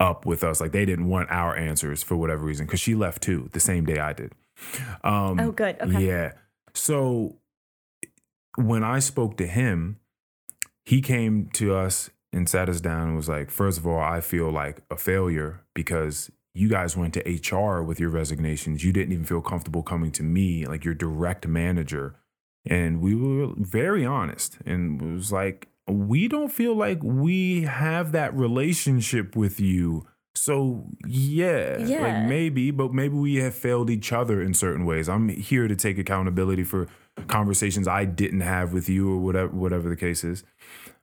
up 0.00 0.26
with 0.26 0.42
us. 0.42 0.60
Like 0.60 0.72
they 0.72 0.84
didn't 0.84 1.08
want 1.08 1.30
our 1.30 1.56
answers 1.56 2.02
for 2.02 2.16
whatever 2.16 2.44
reason 2.44 2.66
because 2.66 2.80
she 2.80 2.94
left 2.94 3.22
too 3.22 3.48
the 3.52 3.60
same 3.60 3.84
day 3.84 3.98
I 3.98 4.12
did. 4.12 4.32
Um, 5.04 5.38
Oh, 5.38 5.52
good. 5.52 5.76
Okay. 5.80 6.06
Yeah. 6.06 6.32
So 6.74 7.36
when 8.56 8.82
I 8.82 8.98
spoke 8.98 9.36
to 9.36 9.46
him, 9.46 9.98
he 10.84 11.00
came 11.00 11.48
to 11.54 11.74
us 11.74 12.10
and 12.32 12.48
sat 12.48 12.68
us 12.68 12.80
down 12.80 13.08
and 13.08 13.16
was 13.16 13.28
like, 13.28 13.50
first 13.50 13.78
of 13.78 13.86
all, 13.86 14.00
I 14.00 14.20
feel 14.20 14.50
like 14.50 14.82
a 14.90 14.96
failure 14.96 15.60
because 15.74 16.30
you 16.58 16.68
guys 16.68 16.96
went 16.96 17.14
to 17.14 17.20
HR 17.54 17.82
with 17.82 18.00
your 18.00 18.10
resignations. 18.10 18.84
You 18.84 18.92
didn't 18.92 19.12
even 19.12 19.24
feel 19.24 19.40
comfortable 19.40 19.82
coming 19.82 20.10
to 20.12 20.22
me, 20.22 20.66
like 20.66 20.84
your 20.84 20.94
direct 20.94 21.46
manager. 21.46 22.16
And 22.68 23.00
we 23.00 23.14
were 23.14 23.52
very 23.56 24.04
honest 24.04 24.58
and 24.66 25.00
it 25.00 25.14
was 25.14 25.30
like, 25.32 25.68
we 25.86 26.28
don't 26.28 26.52
feel 26.52 26.74
like 26.74 26.98
we 27.02 27.62
have 27.62 28.12
that 28.12 28.34
relationship 28.34 29.36
with 29.36 29.58
you. 29.60 30.06
So 30.34 30.84
yeah, 31.06 31.78
Yeah. 31.78 32.02
like 32.02 32.28
maybe, 32.28 32.70
but 32.70 32.92
maybe 32.92 33.14
we 33.14 33.36
have 33.36 33.54
failed 33.54 33.88
each 33.90 34.12
other 34.12 34.42
in 34.42 34.52
certain 34.54 34.84
ways. 34.84 35.08
I'm 35.08 35.28
here 35.28 35.66
to 35.68 35.74
take 35.76 35.96
accountability 35.98 36.64
for 36.64 36.88
conversations 37.26 37.88
I 37.88 38.04
didn't 38.04 38.42
have 38.42 38.72
with 38.72 38.88
you 38.88 39.10
or 39.12 39.18
whatever 39.18 39.48
whatever 39.52 39.88
the 39.88 39.96
case 39.96 40.22
is. 40.24 40.44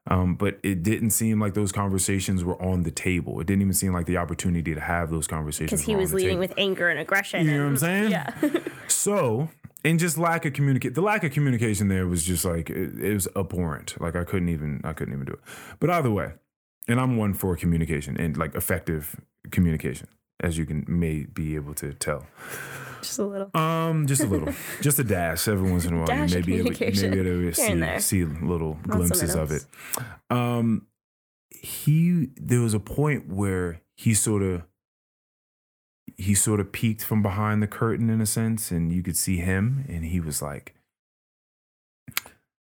Um, 0.08 0.36
but 0.36 0.60
it 0.62 0.84
didn't 0.84 1.10
seem 1.12 1.40
like 1.40 1.56
those 1.56 1.72
conversations 1.72 2.44
were 2.44 2.62
on 2.62 2.84
the 2.84 2.92
table. 2.92 3.40
It 3.40 3.48
didn't 3.48 3.64
even 3.64 3.74
seem 3.74 3.92
like 3.92 4.06
the 4.06 4.18
opportunity 4.18 4.76
to 4.76 4.82
have 4.82 5.10
those 5.10 5.26
conversations. 5.26 5.72
Because 5.72 5.86
he 5.86 5.96
was 5.96 6.14
leading 6.14 6.30
table. 6.30 6.42
with 6.42 6.54
anger 6.58 6.90
and 6.90 7.00
aggression. 7.00 7.46
You 7.46 7.54
know 7.54 7.64
what 7.64 7.70
I'm 7.70 7.78
saying? 7.78 8.12
Yeah. 8.12 8.34
So, 8.88 9.50
and 9.84 10.00
just 10.00 10.18
lack 10.18 10.46
of 10.46 10.54
communicate. 10.54 10.96
The 10.96 11.02
lack 11.02 11.24
of 11.24 11.32
communication 11.32 11.90
there 11.90 12.08
was 12.08 12.24
just 12.24 12.46
like 12.46 12.70
it, 12.70 13.00
it 13.00 13.14
was 13.14 13.28
abhorrent. 13.36 14.00
Like 14.00 14.16
I 14.16 14.24
couldn't 14.24 14.50
even 14.50 14.82
I 14.84 14.94
couldn't 14.94 15.14
even 15.14 15.26
do 15.26 15.34
it. 15.34 15.40
But 15.80 15.90
either 15.90 16.12
way, 16.12 16.34
and 16.88 17.00
I'm 17.00 17.18
one 17.18 17.34
for 17.34 17.56
communication 17.56 18.16
and 18.20 18.36
like 18.38 18.56
effective 18.56 19.20
communication, 19.52 20.08
as 20.40 20.58
you 20.58 20.66
can 20.66 20.86
may 20.88 21.26
be 21.26 21.56
able 21.56 21.74
to 21.76 21.94
tell. 21.94 22.26
Just 23.06 23.20
a 23.20 23.26
little. 23.26 23.50
Um, 23.56 24.08
just 24.08 24.24
a 24.24 24.28
little, 24.28 24.54
just 24.82 25.00
a 25.00 25.04
dash 25.04 25.48
every 25.48 25.70
once 25.70 25.86
in 25.86 25.94
a 25.94 25.98
while. 25.98 26.08
Dash 26.08 26.34
maybe 26.34 26.56
able, 26.56 26.72
maybe 26.72 27.20
able 27.20 27.52
to 27.52 27.54
see, 27.54 28.00
see 28.00 28.26
little 28.26 28.80
glimpses 28.88 29.36
of 29.36 29.52
it. 29.52 29.66
Um, 30.30 30.88
he 31.52 32.30
there 32.36 32.62
was 32.62 32.74
a 32.74 32.80
point 32.80 33.30
where 33.30 33.82
he 33.96 34.14
sort 34.14 34.42
of 34.42 34.64
he 36.18 36.34
sort 36.34 36.60
of 36.60 36.72
peeked 36.72 37.04
from 37.04 37.22
behind 37.22 37.62
the 37.62 37.68
curtain 37.68 38.10
in 38.10 38.22
a 38.22 38.26
sense, 38.26 38.72
and 38.72 38.92
you 38.92 39.04
could 39.04 39.18
see 39.18 39.38
him, 39.38 39.86
and 39.88 40.06
he 40.06 40.20
was 40.20 40.42
like. 40.42 40.74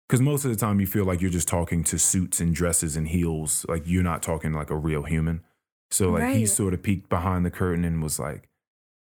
Because 0.08 0.22
most 0.22 0.46
of 0.46 0.52
the 0.52 0.58
time 0.58 0.80
you 0.80 0.86
feel 0.86 1.04
like 1.04 1.20
you're 1.20 1.32
just 1.32 1.48
talking 1.48 1.84
to 1.86 1.98
suits 1.98 2.40
and 2.40 2.54
dresses 2.54 2.96
and 2.96 3.08
heels, 3.08 3.66
like 3.68 3.84
you're 3.88 4.04
not 4.04 4.22
talking 4.22 4.54
like 4.54 4.70
a 4.70 4.76
real 4.76 5.02
human. 5.02 5.44
So 5.90 6.12
like 6.12 6.36
he 6.36 6.46
sort 6.46 6.76
of 6.76 6.84
peeked 6.84 7.10
behind 7.10 7.44
the 7.44 7.50
curtain 7.50 7.84
and 7.84 8.04
was 8.04 8.20
like, 8.20 8.48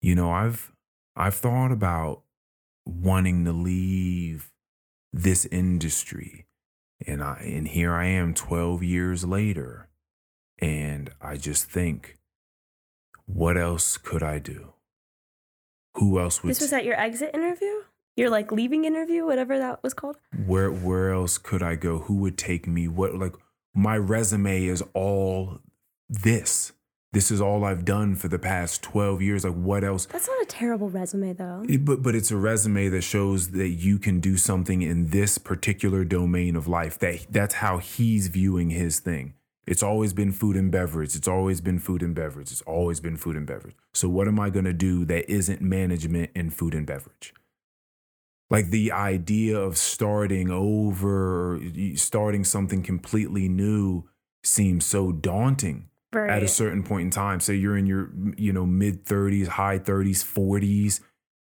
you 0.01 0.15
know, 0.15 0.31
I've 0.31 0.71
I've 1.15 1.35
thought 1.35 1.71
about 1.71 2.23
wanting 2.85 3.45
to 3.45 3.51
leave 3.51 4.51
this 5.13 5.45
industry. 5.45 6.45
And 7.05 7.23
I 7.23 7.35
and 7.43 7.67
here 7.67 7.93
I 7.93 8.05
am 8.05 8.33
12 8.33 8.83
years 8.83 9.25
later. 9.25 9.89
And 10.59 11.11
I 11.21 11.35
just 11.35 11.69
think, 11.69 12.17
what 13.25 13.57
else 13.57 13.97
could 13.97 14.23
I 14.23 14.39
do? 14.39 14.73
Who 15.95 16.19
else 16.19 16.41
would 16.43 16.51
This 16.51 16.61
was 16.61 16.73
at 16.73 16.85
your 16.85 16.99
exit 16.99 17.31
interview? 17.33 17.83
Your 18.15 18.29
like 18.29 18.51
leaving 18.51 18.85
interview, 18.85 19.25
whatever 19.25 19.57
that 19.59 19.83
was 19.83 19.93
called? 19.93 20.17
where 20.45 20.71
where 20.71 21.11
else 21.11 21.37
could 21.37 21.61
I 21.61 21.75
go? 21.75 21.99
Who 21.99 22.15
would 22.17 22.37
take 22.37 22.67
me? 22.67 22.87
What 22.87 23.15
like 23.15 23.33
my 23.73 23.97
resume 23.97 24.65
is 24.65 24.81
all 24.93 25.59
this. 26.09 26.71
This 27.15 27.31
is 27.31 27.39
all 27.39 27.63
I've 27.63 27.85
done 27.85 28.15
for 28.15 28.27
the 28.27 28.37
past 28.37 28.83
12 28.83 29.21
years. 29.21 29.45
Like 29.45 29.53
what 29.53 29.85
else? 29.85 30.05
That's 30.05 30.27
not 30.27 30.41
a 30.41 30.45
terrible 30.47 30.89
resume 30.89 31.31
though. 31.31 31.63
It- 31.65 31.85
but 31.85 32.03
but 32.03 32.13
it's 32.13 32.29
a 32.29 32.35
resume 32.35 32.89
that 32.89 33.03
shows 33.03 33.51
that 33.51 33.69
you 33.69 33.97
can 33.99 34.19
do 34.19 34.35
something 34.35 34.81
in 34.81 35.07
this 35.11 35.37
particular 35.37 36.03
domain 36.03 36.57
of 36.57 36.67
life. 36.67 36.99
That 36.99 37.27
that's 37.29 37.55
how 37.55 37.77
he's 37.77 38.27
viewing 38.27 38.71
his 38.71 38.99
thing. 38.99 39.33
It's 39.65 39.81
always 39.81 40.11
been 40.11 40.33
food 40.33 40.57
and 40.57 40.69
beverage. 40.69 41.15
It's 41.15 41.27
always 41.27 41.61
been 41.61 41.79
food 41.79 42.03
and 42.03 42.13
beverage. 42.13 42.51
It's 42.51 42.61
always 42.63 42.99
been 42.99 43.15
food 43.15 43.37
and 43.37 43.47
beverage. 43.47 43.75
So 43.93 44.09
what 44.09 44.27
am 44.27 44.37
I 44.37 44.49
going 44.49 44.65
to 44.65 44.73
do 44.73 45.05
that 45.05 45.31
isn't 45.31 45.61
management 45.61 46.31
in 46.35 46.49
food 46.49 46.75
and 46.75 46.85
beverage? 46.85 47.33
Like 48.49 48.71
the 48.71 48.91
idea 48.91 49.57
of 49.57 49.77
starting 49.77 50.51
over, 50.51 51.53
or 51.55 51.59
starting 51.95 52.43
something 52.43 52.83
completely 52.83 53.47
new 53.47 54.03
seems 54.43 54.85
so 54.85 55.13
daunting 55.13 55.87
Right. 56.15 56.29
at 56.29 56.41
a 56.43 56.47
certain 56.47 56.81
point 56.83 57.03
in 57.05 57.09
time. 57.11 57.39
Say 57.39 57.55
you're 57.55 57.77
in 57.77 57.85
your, 57.85 58.09
you 58.37 58.51
know, 58.53 58.65
mid 58.65 59.05
30s, 59.05 59.47
high 59.47 59.77
30s, 59.79 60.23
40s. 60.23 60.99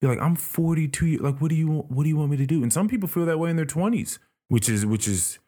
You're 0.02 0.12
like, 0.12 0.22
I'm 0.22 0.36
42. 0.36 1.06
years- 1.06 1.22
Like, 1.22 1.40
what 1.42 1.50
do 1.50 1.56
you 1.56 1.68
what 1.90 2.04
do 2.04 2.10
you 2.10 2.18
want 2.18 2.32
me 2.32 2.38
to 2.38 2.46
do? 2.46 2.62
And 2.64 2.72
some 2.74 2.88
people 2.88 3.08
feel 3.08 3.26
that 3.26 3.40
way 3.40 3.50
in 3.50 3.56
their 3.56 3.66
20s, 3.66 4.20
which 4.50 4.68
is 4.70 4.86
which 4.86 5.08
is 5.08 5.40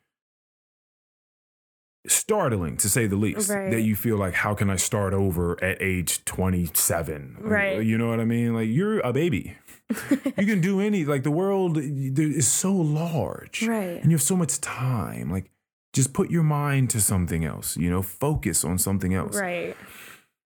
startling 2.07 2.77
to 2.77 2.89
say 2.89 3.07
the 3.07 3.15
least. 3.15 3.49
Right. 3.49 3.71
That 3.71 3.81
you 3.81 3.95
feel 3.95 4.17
like, 4.17 4.33
how 4.33 4.53
can 4.55 4.69
I 4.69 4.75
start 4.77 5.13
over 5.13 5.61
at 5.63 5.81
age 5.81 6.23
27? 6.25 7.37
Right. 7.41 7.83
You 7.85 7.97
know 7.97 8.09
what 8.09 8.19
I 8.19 8.25
mean? 8.25 8.53
Like 8.53 8.69
you're 8.69 8.99
a 9.01 9.13
baby. 9.13 9.57
you 10.37 10.45
can 10.45 10.61
do 10.69 10.79
any 10.79 11.03
like 11.05 11.23
the 11.23 11.31
world 11.31 11.77
is 11.77 12.47
so 12.47 12.71
large 12.73 13.63
Right. 13.67 13.99
and 14.01 14.05
you 14.11 14.17
have 14.17 14.21
so 14.21 14.35
much 14.35 14.61
time 14.61 15.31
like 15.31 15.49
just 15.93 16.13
put 16.13 16.29
your 16.29 16.43
mind 16.43 16.89
to 16.89 17.01
something 17.01 17.45
else 17.45 17.77
you 17.77 17.89
know 17.89 18.01
focus 18.01 18.63
on 18.63 18.77
something 18.77 19.13
else. 19.13 19.35
Right. 19.35 19.75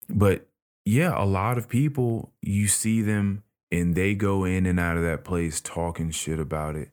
but 0.09 0.47
yeah 0.85 1.13
a 1.21 1.25
lot 1.25 1.57
of 1.57 1.67
people 1.67 2.31
you 2.41 2.67
see 2.67 3.01
them 3.01 3.43
and 3.71 3.95
they 3.95 4.15
go 4.15 4.43
in 4.43 4.65
and 4.65 4.79
out 4.79 4.97
of 4.97 5.03
that 5.03 5.23
place 5.23 5.61
talking 5.61 6.11
shit 6.11 6.39
about 6.39 6.75
it 6.75 6.91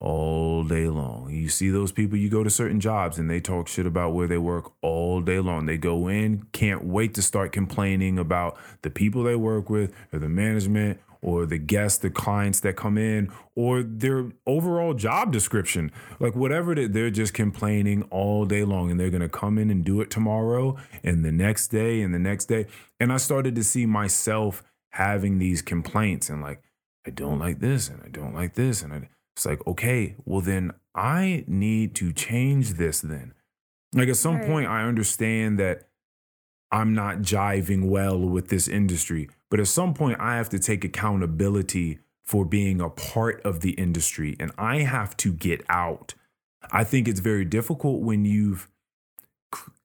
all 0.00 0.64
day 0.64 0.86
long. 0.86 1.30
You 1.30 1.48
see 1.48 1.70
those 1.70 1.90
people 1.90 2.18
you 2.18 2.28
go 2.28 2.44
to 2.44 2.50
certain 2.50 2.78
jobs 2.78 3.18
and 3.18 3.30
they 3.30 3.40
talk 3.40 3.68
shit 3.68 3.86
about 3.86 4.12
where 4.12 4.26
they 4.26 4.36
work 4.36 4.72
all 4.82 5.22
day 5.22 5.40
long. 5.40 5.66
They 5.66 5.78
go 5.78 6.08
in 6.08 6.46
can't 6.52 6.84
wait 6.84 7.14
to 7.14 7.22
start 7.22 7.52
complaining 7.52 8.18
about 8.18 8.58
the 8.82 8.90
people 8.90 9.22
they 9.22 9.34
work 9.34 9.70
with 9.70 9.92
or 10.12 10.18
the 10.18 10.28
management 10.28 11.00
or 11.24 11.46
the 11.46 11.58
guests, 11.58 11.98
the 11.98 12.10
clients 12.10 12.60
that 12.60 12.76
come 12.76 12.98
in, 12.98 13.32
or 13.56 13.82
their 13.82 14.30
overall 14.46 14.92
job 14.94 15.32
description. 15.32 15.90
Like 16.20 16.36
whatever 16.36 16.74
that 16.74 16.92
they're 16.92 17.10
just 17.10 17.32
complaining 17.34 18.02
all 18.10 18.44
day 18.44 18.62
long 18.64 18.90
and 18.90 19.00
they're 19.00 19.10
gonna 19.10 19.28
come 19.28 19.58
in 19.58 19.70
and 19.70 19.84
do 19.84 20.00
it 20.02 20.10
tomorrow 20.10 20.76
and 21.02 21.24
the 21.24 21.32
next 21.32 21.68
day 21.68 22.02
and 22.02 22.14
the 22.14 22.18
next 22.18 22.44
day. 22.44 22.66
And 23.00 23.12
I 23.12 23.16
started 23.16 23.54
to 23.56 23.64
see 23.64 23.86
myself 23.86 24.62
having 24.92 25.38
these 25.38 25.62
complaints 25.62 26.28
and 26.28 26.42
like, 26.42 26.62
I 27.06 27.10
don't 27.10 27.38
like 27.38 27.58
this 27.60 27.88
and 27.88 28.02
I 28.04 28.08
don't 28.08 28.34
like 28.34 28.54
this. 28.54 28.82
And 28.82 28.92
I, 28.92 29.08
it's 29.34 29.46
like, 29.46 29.66
okay, 29.66 30.14
well 30.24 30.40
then 30.40 30.72
I 30.94 31.44
need 31.48 31.94
to 31.96 32.12
change 32.12 32.74
this 32.74 33.00
then. 33.00 33.34
Like 33.92 34.08
at 34.08 34.16
some 34.16 34.36
Right. 34.36 34.46
point, 34.46 34.66
I 34.68 34.82
understand 34.84 35.58
that 35.58 35.88
I'm 36.70 36.94
not 36.94 37.18
jiving 37.18 37.88
well 37.88 38.18
with 38.18 38.48
this 38.48 38.68
industry. 38.68 39.28
But 39.54 39.60
at 39.60 39.68
some 39.68 39.94
point, 39.94 40.18
I 40.18 40.34
have 40.34 40.48
to 40.48 40.58
take 40.58 40.84
accountability 40.84 42.00
for 42.24 42.44
being 42.44 42.80
a 42.80 42.90
part 42.90 43.40
of 43.44 43.60
the 43.60 43.70
industry 43.74 44.34
and 44.40 44.50
I 44.58 44.78
have 44.78 45.16
to 45.18 45.32
get 45.32 45.64
out. 45.68 46.14
I 46.72 46.82
think 46.82 47.06
it's 47.06 47.20
very 47.20 47.44
difficult 47.44 48.02
when 48.02 48.24
you've 48.24 48.68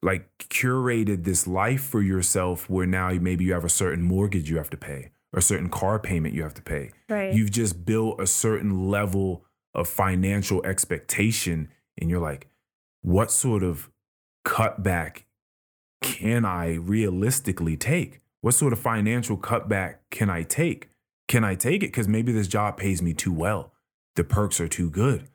like 0.02 0.28
curated 0.40 1.24
this 1.24 1.46
life 1.46 1.84
for 1.84 2.02
yourself 2.02 2.68
where 2.68 2.88
now 2.88 3.12
maybe 3.12 3.44
you 3.44 3.54
have 3.54 3.64
a 3.64 3.70
certain 3.70 4.02
mortgage 4.02 4.50
you 4.50 4.58
have 4.58 4.72
to 4.72 4.78
pay 4.78 5.12
or 5.34 5.38
a 5.38 5.44
certain 5.44 5.70
car 5.70 6.00
payment 6.00 6.34
you 6.34 6.42
have 6.42 6.56
to 6.56 6.64
pay. 6.64 6.90
Right. 7.08 7.32
You've 7.32 7.52
just 7.52 7.86
built 7.86 8.20
a 8.20 8.26
certain 8.26 8.90
level 8.90 9.46
of 9.76 9.88
financial 9.88 10.66
expectation 10.66 11.70
and 11.96 12.10
you're 12.10 12.20
like, 12.20 12.48
what 13.04 13.30
sort 13.30 13.62
of 13.62 13.92
cutback 14.44 15.26
can 16.02 16.44
I 16.44 16.74
realistically 16.74 17.78
take? 17.78 18.22
What 18.42 18.54
sort 18.54 18.74
of 18.74 18.80
financial 18.80 19.38
cutback 19.38 19.96
can 20.12 20.30
I 20.30 20.44
take? 20.44 20.90
Can 21.28 21.44
I 21.44 21.56
take 21.56 21.84
it 21.84 21.88
because 21.88 22.08
maybe 22.08 22.32
this 22.32 22.48
job 22.48 22.78
pays 22.78 23.02
me 23.02 23.14
too 23.14 23.34
well? 23.34 23.74
The 24.16 24.24
perks 24.24 24.60
are 24.60 24.68
too 24.68 24.90
good. 24.90 25.28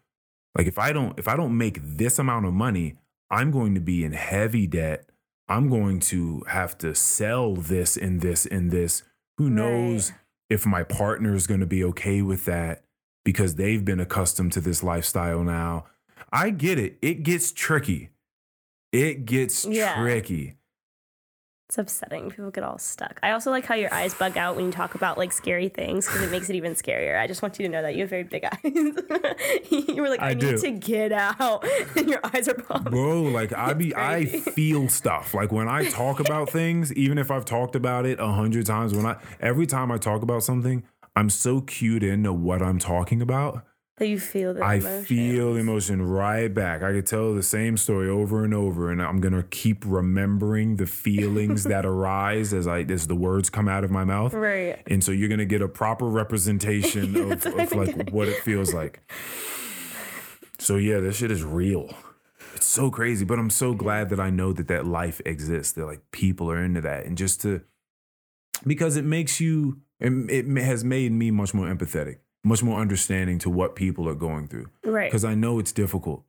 Like 0.57 0.67
if 0.67 0.79
I 0.79 0.93
don't 0.93 1.19
if 1.19 1.29
I 1.29 1.37
don't 1.37 1.57
make 1.57 1.79
this 1.83 2.19
amount 2.19 2.47
of 2.47 2.53
money, 2.55 2.97
I'm 3.31 3.51
going 3.51 3.75
to 3.75 3.81
be 3.81 4.05
in 4.05 4.13
heavy 4.13 4.67
debt. 4.67 5.09
I'm 5.49 5.69
going 5.69 6.01
to 6.01 6.43
have 6.49 6.79
to 6.79 6.95
sell 6.95 7.55
this 7.55 7.97
and 7.97 8.21
this 8.21 8.47
and 8.47 8.71
this. 8.71 9.03
Who 9.39 9.51
knows 9.51 10.11
Right. 10.11 10.21
if 10.51 10.67
my 10.67 10.83
partner 10.85 11.35
is 11.35 11.47
going 11.47 11.61
to 11.61 11.67
be 11.67 11.85
okay 11.85 12.23
with 12.23 12.45
that 12.47 12.85
because 13.25 13.57
they've 13.57 13.85
been 13.85 14.01
accustomed 14.01 14.53
to 14.53 14.61
this 14.61 14.83
lifestyle 14.83 15.43
now. 15.43 15.87
I 16.33 16.51
get 16.51 16.79
it. 16.79 16.99
It 17.03 17.23
gets 17.23 17.53
tricky. 17.53 18.11
It 18.93 19.25
gets 19.27 19.65
Yeah. 19.65 20.01
tricky. 20.01 20.57
It's 21.75 21.79
upsetting. 21.81 22.31
People 22.31 22.53
get 22.53 22.63
all 22.63 22.79
stuck. 22.79 23.19
I 23.21 23.33
also 23.33 23.51
like 23.51 23.67
how 23.67 23.75
your 23.75 23.93
eyes 23.93 24.15
bug 24.15 24.37
out 24.37 24.55
when 24.55 24.67
you 24.67 24.71
talk 24.71 24.95
about 24.95 25.19
like 25.19 25.33
scary 25.33 25.69
things 25.69 26.07
because 26.07 26.23
it 26.23 26.31
makes 26.31 26.49
it 26.49 26.55
even 26.55 26.77
scarier. 26.77 27.19
I 27.19 27.27
just 27.27 27.43
want 27.43 27.59
you 27.59 27.67
to 27.67 27.73
know 27.73 27.83
that 27.83 27.97
you 27.97 28.03
have 28.03 28.11
very 28.11 28.23
big 28.23 28.45
eyes. 28.53 28.61
you 29.73 30.01
were 30.01 30.09
like, 30.09 30.23
I, 30.23 30.31
I 30.31 30.35
need 30.35 30.59
to 30.59 30.71
get 30.71 31.11
out, 31.11 31.67
and 31.97 32.09
your 32.09 32.21
eyes 32.23 32.47
are 32.47 32.55
popping. 32.55 32.93
Bro, 32.93 33.23
like 33.23 33.53
I 33.53 33.73
be 33.73 33.93
I 33.93 34.25
feel 34.25 34.89
stuff. 34.89 35.35
Like 35.35 35.51
when 35.51 35.69
I 35.69 35.91
talk 35.91 36.21
about 36.21 36.49
things, 36.49 36.93
even 36.93 37.19
if 37.19 37.33
I've 37.33 37.45
talked 37.45 37.75
about 37.75 38.07
it 38.07 38.21
a 38.21 38.29
hundred 38.29 38.67
times, 38.67 38.95
when 38.95 39.05
I 39.05 39.17
every 39.41 39.67
time 39.67 39.91
I 39.91 39.99
talk 39.99 40.23
about 40.23 40.45
something, 40.45 40.85
I'm 41.17 41.29
so 41.29 41.61
cued 41.61 42.05
into 42.05 42.33
what 42.33 42.63
I'm 42.63 42.79
talking 42.79 43.21
about. 43.21 43.65
That 43.99 44.09
you 44.09 44.19
feel 44.19 44.55
the 44.55 44.61
I 44.61 44.75
emotion. 44.75 45.05
feel 45.05 45.55
the 45.55 45.61
emotion 45.61 46.03
right 46.03 46.53
back. 46.53 46.83
I 46.83 46.91
could 46.93 47.07
tell 47.07 47.33
the 47.33 47.45
same 47.45 47.77
story 47.77 48.09
over 48.09 48.43
and 48.45 48.53
over, 48.53 48.91
and 48.91 49.01
I'm 49.01 49.21
gonna 49.21 49.45
keep 49.45 49.85
remembering 49.87 50.77
the 50.77 50.87
feelings 50.87 51.63
that 51.73 51.87
arise 51.87 52.53
as 52.53 52.67
I 52.67 52.81
as 52.83 53.07
the 53.07 53.15
words 53.15 53.51
come 53.51 53.69
out 53.69 53.85
of 53.85 53.93
my 53.93 54.03
mouth. 54.03 54.35
Right. 54.35 54.83
And 54.89 55.03
so 55.05 55.13
you're 55.13 55.29
gonna 55.29 55.45
get 55.45 55.63
a 55.63 55.69
proper 55.69 56.07
representation 56.07 57.15
of, 57.33 57.45
what 57.45 57.61
of 57.61 57.73
like 57.73 57.97
getting. 57.97 58.13
what 58.13 58.27
it 58.29 58.43
feels 58.43 58.75
like. 58.75 59.01
So 60.59 60.77
yeah, 60.77 60.99
this 60.99 61.17
shit 61.17 61.31
is 61.31 61.45
real. 61.45 61.95
It's 62.57 62.67
so 62.67 62.91
crazy, 62.91 63.25
but 63.25 63.39
I'm 63.39 63.51
so 63.51 63.75
glad 63.75 64.11
that 64.11 64.19
I 64.21 64.31
know 64.31 64.53
that 64.53 64.69
that 64.69 64.87
life 64.87 65.21
exists. 65.25 65.73
That 65.75 65.87
like 65.87 66.01
people 66.11 66.51
are 66.51 66.63
into 66.63 66.81
that, 66.81 67.07
and 67.07 67.17
just 67.17 67.41
to 67.43 67.63
because 68.67 68.97
it 68.97 69.05
makes 69.05 69.41
you, 69.41 69.81
it, 70.01 70.13
it 70.31 70.63
has 70.63 70.83
made 70.85 71.13
me 71.13 71.31
much 71.31 71.53
more 71.55 71.67
empathetic, 71.67 72.19
much 72.45 72.63
more 72.63 72.79
understanding 72.79 73.39
to 73.41 73.51
what 73.51 73.75
people 73.75 74.09
are 74.09 74.15
going 74.15 74.47
through. 74.47 74.69
Right. 74.85 75.11
Because 75.11 75.25
I 75.25 75.35
know 75.35 75.59
it's 75.59 75.73
difficult 75.73 76.23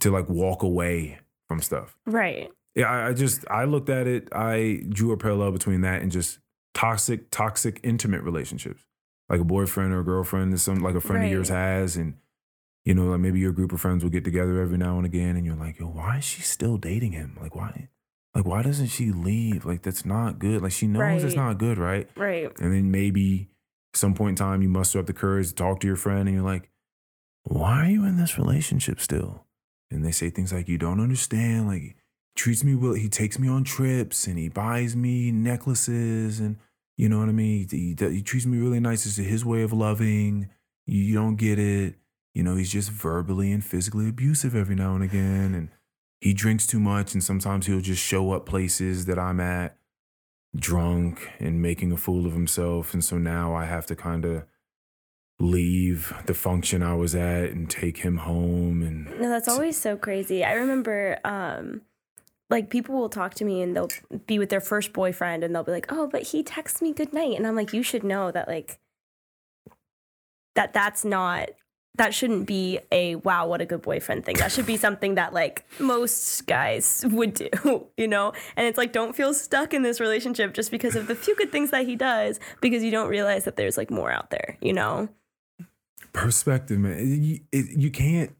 to 0.00 0.10
like 0.10 0.28
walk 0.28 0.62
away 0.62 1.18
from 1.46 1.60
stuff. 1.60 1.96
Right. 2.06 2.50
Yeah, 2.74 2.90
I, 2.90 3.08
I 3.08 3.12
just 3.12 3.44
I 3.50 3.64
looked 3.64 3.90
at 3.90 4.06
it. 4.06 4.28
I 4.32 4.82
drew 4.88 5.12
a 5.12 5.16
parallel 5.16 5.52
between 5.52 5.82
that 5.82 6.02
and 6.02 6.10
just 6.10 6.38
toxic, 6.74 7.30
toxic, 7.30 7.80
intimate 7.82 8.22
relationships, 8.22 8.84
like 9.28 9.40
a 9.40 9.44
boyfriend 9.44 9.92
or 9.92 10.00
a 10.00 10.04
girlfriend 10.04 10.52
that 10.52 10.58
some 10.58 10.80
like 10.80 10.94
a 10.94 11.00
friend 11.00 11.24
of 11.24 11.30
yours 11.30 11.48
has, 11.48 11.96
and 11.96 12.14
you 12.84 12.94
know, 12.94 13.06
like 13.06 13.20
maybe 13.20 13.40
your 13.40 13.52
group 13.52 13.72
of 13.72 13.80
friends 13.80 14.02
will 14.02 14.10
get 14.10 14.24
together 14.24 14.60
every 14.60 14.78
now 14.78 14.96
and 14.96 15.04
again, 15.04 15.36
and 15.36 15.44
you're 15.44 15.56
like, 15.56 15.78
yo, 15.78 15.86
why 15.86 16.18
is 16.18 16.24
she 16.24 16.40
still 16.40 16.76
dating 16.76 17.12
him? 17.12 17.36
Like, 17.40 17.54
why? 17.54 17.88
Like, 18.34 18.46
why 18.46 18.62
doesn't 18.62 18.88
she 18.88 19.10
leave? 19.10 19.64
Like, 19.64 19.82
that's 19.82 20.04
not 20.04 20.38
good. 20.38 20.62
Like, 20.62 20.72
she 20.72 20.86
knows 20.86 21.24
it's 21.24 21.34
not 21.34 21.58
good, 21.58 21.78
right? 21.78 22.08
Right. 22.16 22.52
And 22.60 22.72
then 22.72 22.90
maybe 22.90 23.48
some 23.94 24.14
point 24.14 24.38
in 24.38 24.44
time 24.46 24.62
you 24.62 24.68
muster 24.68 24.98
up 24.98 25.06
the 25.06 25.12
courage 25.12 25.48
to 25.48 25.54
talk 25.54 25.80
to 25.80 25.86
your 25.86 25.96
friend 25.96 26.28
and 26.28 26.36
you're 26.36 26.44
like, 26.44 26.70
why 27.44 27.86
are 27.86 27.90
you 27.90 28.04
in 28.04 28.16
this 28.16 28.38
relationship 28.38 29.00
still? 29.00 29.44
And 29.90 30.04
they 30.04 30.10
say 30.10 30.30
things 30.30 30.52
like, 30.52 30.68
you 30.68 30.78
don't 30.78 31.00
understand. 31.00 31.66
Like, 31.66 31.80
he 31.80 31.94
treats 32.36 32.62
me 32.62 32.74
well. 32.74 32.94
He 32.94 33.08
takes 33.08 33.38
me 33.38 33.48
on 33.48 33.64
trips 33.64 34.26
and 34.26 34.38
he 34.38 34.48
buys 34.48 34.94
me 34.94 35.32
necklaces 35.32 36.40
and 36.40 36.56
you 36.98 37.08
know 37.08 37.20
what 37.20 37.28
I 37.28 37.32
mean? 37.32 37.68
He, 37.70 37.94
he, 37.98 38.10
he 38.16 38.22
treats 38.22 38.44
me 38.44 38.58
really 38.58 38.80
nice. 38.80 39.06
It's 39.06 39.16
his 39.16 39.44
way 39.44 39.62
of 39.62 39.72
loving. 39.72 40.50
You, 40.84 41.00
you 41.00 41.14
don't 41.14 41.36
get 41.36 41.58
it. 41.58 41.94
You 42.34 42.42
know, 42.42 42.56
he's 42.56 42.72
just 42.72 42.90
verbally 42.90 43.52
and 43.52 43.64
physically 43.64 44.08
abusive 44.08 44.54
every 44.54 44.74
now 44.74 44.94
and 44.96 45.04
again. 45.04 45.54
And 45.54 45.68
he 46.20 46.34
drinks 46.34 46.66
too 46.66 46.80
much. 46.80 47.14
And 47.14 47.22
sometimes 47.22 47.66
he'll 47.66 47.80
just 47.80 48.02
show 48.02 48.32
up 48.32 48.46
places 48.46 49.06
that 49.06 49.18
I'm 49.18 49.38
at 49.38 49.78
drunk 50.56 51.30
and 51.38 51.62
making 51.62 51.92
a 51.92 51.96
fool 51.96 52.26
of 52.26 52.32
himself. 52.32 52.94
And 52.94 53.04
so 53.04 53.18
now 53.18 53.54
I 53.54 53.64
have 53.64 53.86
to 53.86 53.96
kind 53.96 54.24
of 54.24 54.44
leave 55.40 56.12
the 56.26 56.34
function 56.34 56.82
I 56.82 56.94
was 56.94 57.14
at 57.14 57.50
and 57.50 57.70
take 57.70 57.98
him 57.98 58.18
home 58.18 58.82
and 58.82 59.06
No, 59.20 59.28
that's 59.28 59.48
always 59.48 59.80
so 59.80 59.96
crazy. 59.96 60.44
I 60.44 60.52
remember 60.54 61.18
um 61.24 61.82
like 62.50 62.70
people 62.70 62.96
will 62.96 63.08
talk 63.08 63.34
to 63.34 63.44
me 63.44 63.62
and 63.62 63.76
they'll 63.76 63.90
be 64.26 64.38
with 64.38 64.48
their 64.48 64.60
first 64.60 64.92
boyfriend 64.92 65.44
and 65.44 65.54
they'll 65.54 65.64
be 65.64 65.72
like, 65.72 65.92
"Oh, 65.92 66.06
but 66.06 66.22
he 66.22 66.42
texts 66.42 66.80
me 66.80 66.92
good 66.94 67.12
night." 67.12 67.36
And 67.36 67.46
I'm 67.46 67.54
like, 67.54 67.72
"You 67.74 67.82
should 67.82 68.02
know 68.02 68.30
that 68.32 68.48
like 68.48 68.78
that 70.54 70.72
that's 70.72 71.04
not 71.04 71.50
that 71.98 72.14
shouldn't 72.14 72.46
be 72.46 72.80
a 72.90 73.16
wow, 73.16 73.46
what 73.46 73.60
a 73.60 73.66
good 73.66 73.82
boyfriend 73.82 74.24
thing. 74.24 74.36
That 74.36 74.50
should 74.50 74.66
be 74.66 74.76
something 74.76 75.16
that 75.16 75.32
like 75.32 75.64
most 75.78 76.46
guys 76.46 77.04
would 77.08 77.34
do, 77.34 77.48
you 77.96 78.08
know? 78.08 78.32
And 78.56 78.66
it's 78.66 78.78
like 78.78 78.92
don't 78.92 79.14
feel 79.14 79.34
stuck 79.34 79.74
in 79.74 79.82
this 79.82 80.00
relationship 80.00 80.54
just 80.54 80.70
because 80.70 80.96
of 80.96 81.06
the 81.06 81.14
few 81.14 81.36
good 81.36 81.52
things 81.52 81.70
that 81.70 81.86
he 81.86 81.94
does 81.96 82.40
because 82.60 82.82
you 82.82 82.90
don't 82.90 83.08
realize 83.08 83.44
that 83.44 83.56
there's 83.56 83.76
like 83.76 83.90
more 83.90 84.10
out 84.10 84.30
there, 84.30 84.56
you 84.60 84.72
know? 84.72 85.08
perspective, 86.12 86.78
man. 86.78 87.22
You, 87.22 87.40
it, 87.52 87.78
you 87.78 87.90
can't. 87.90 88.34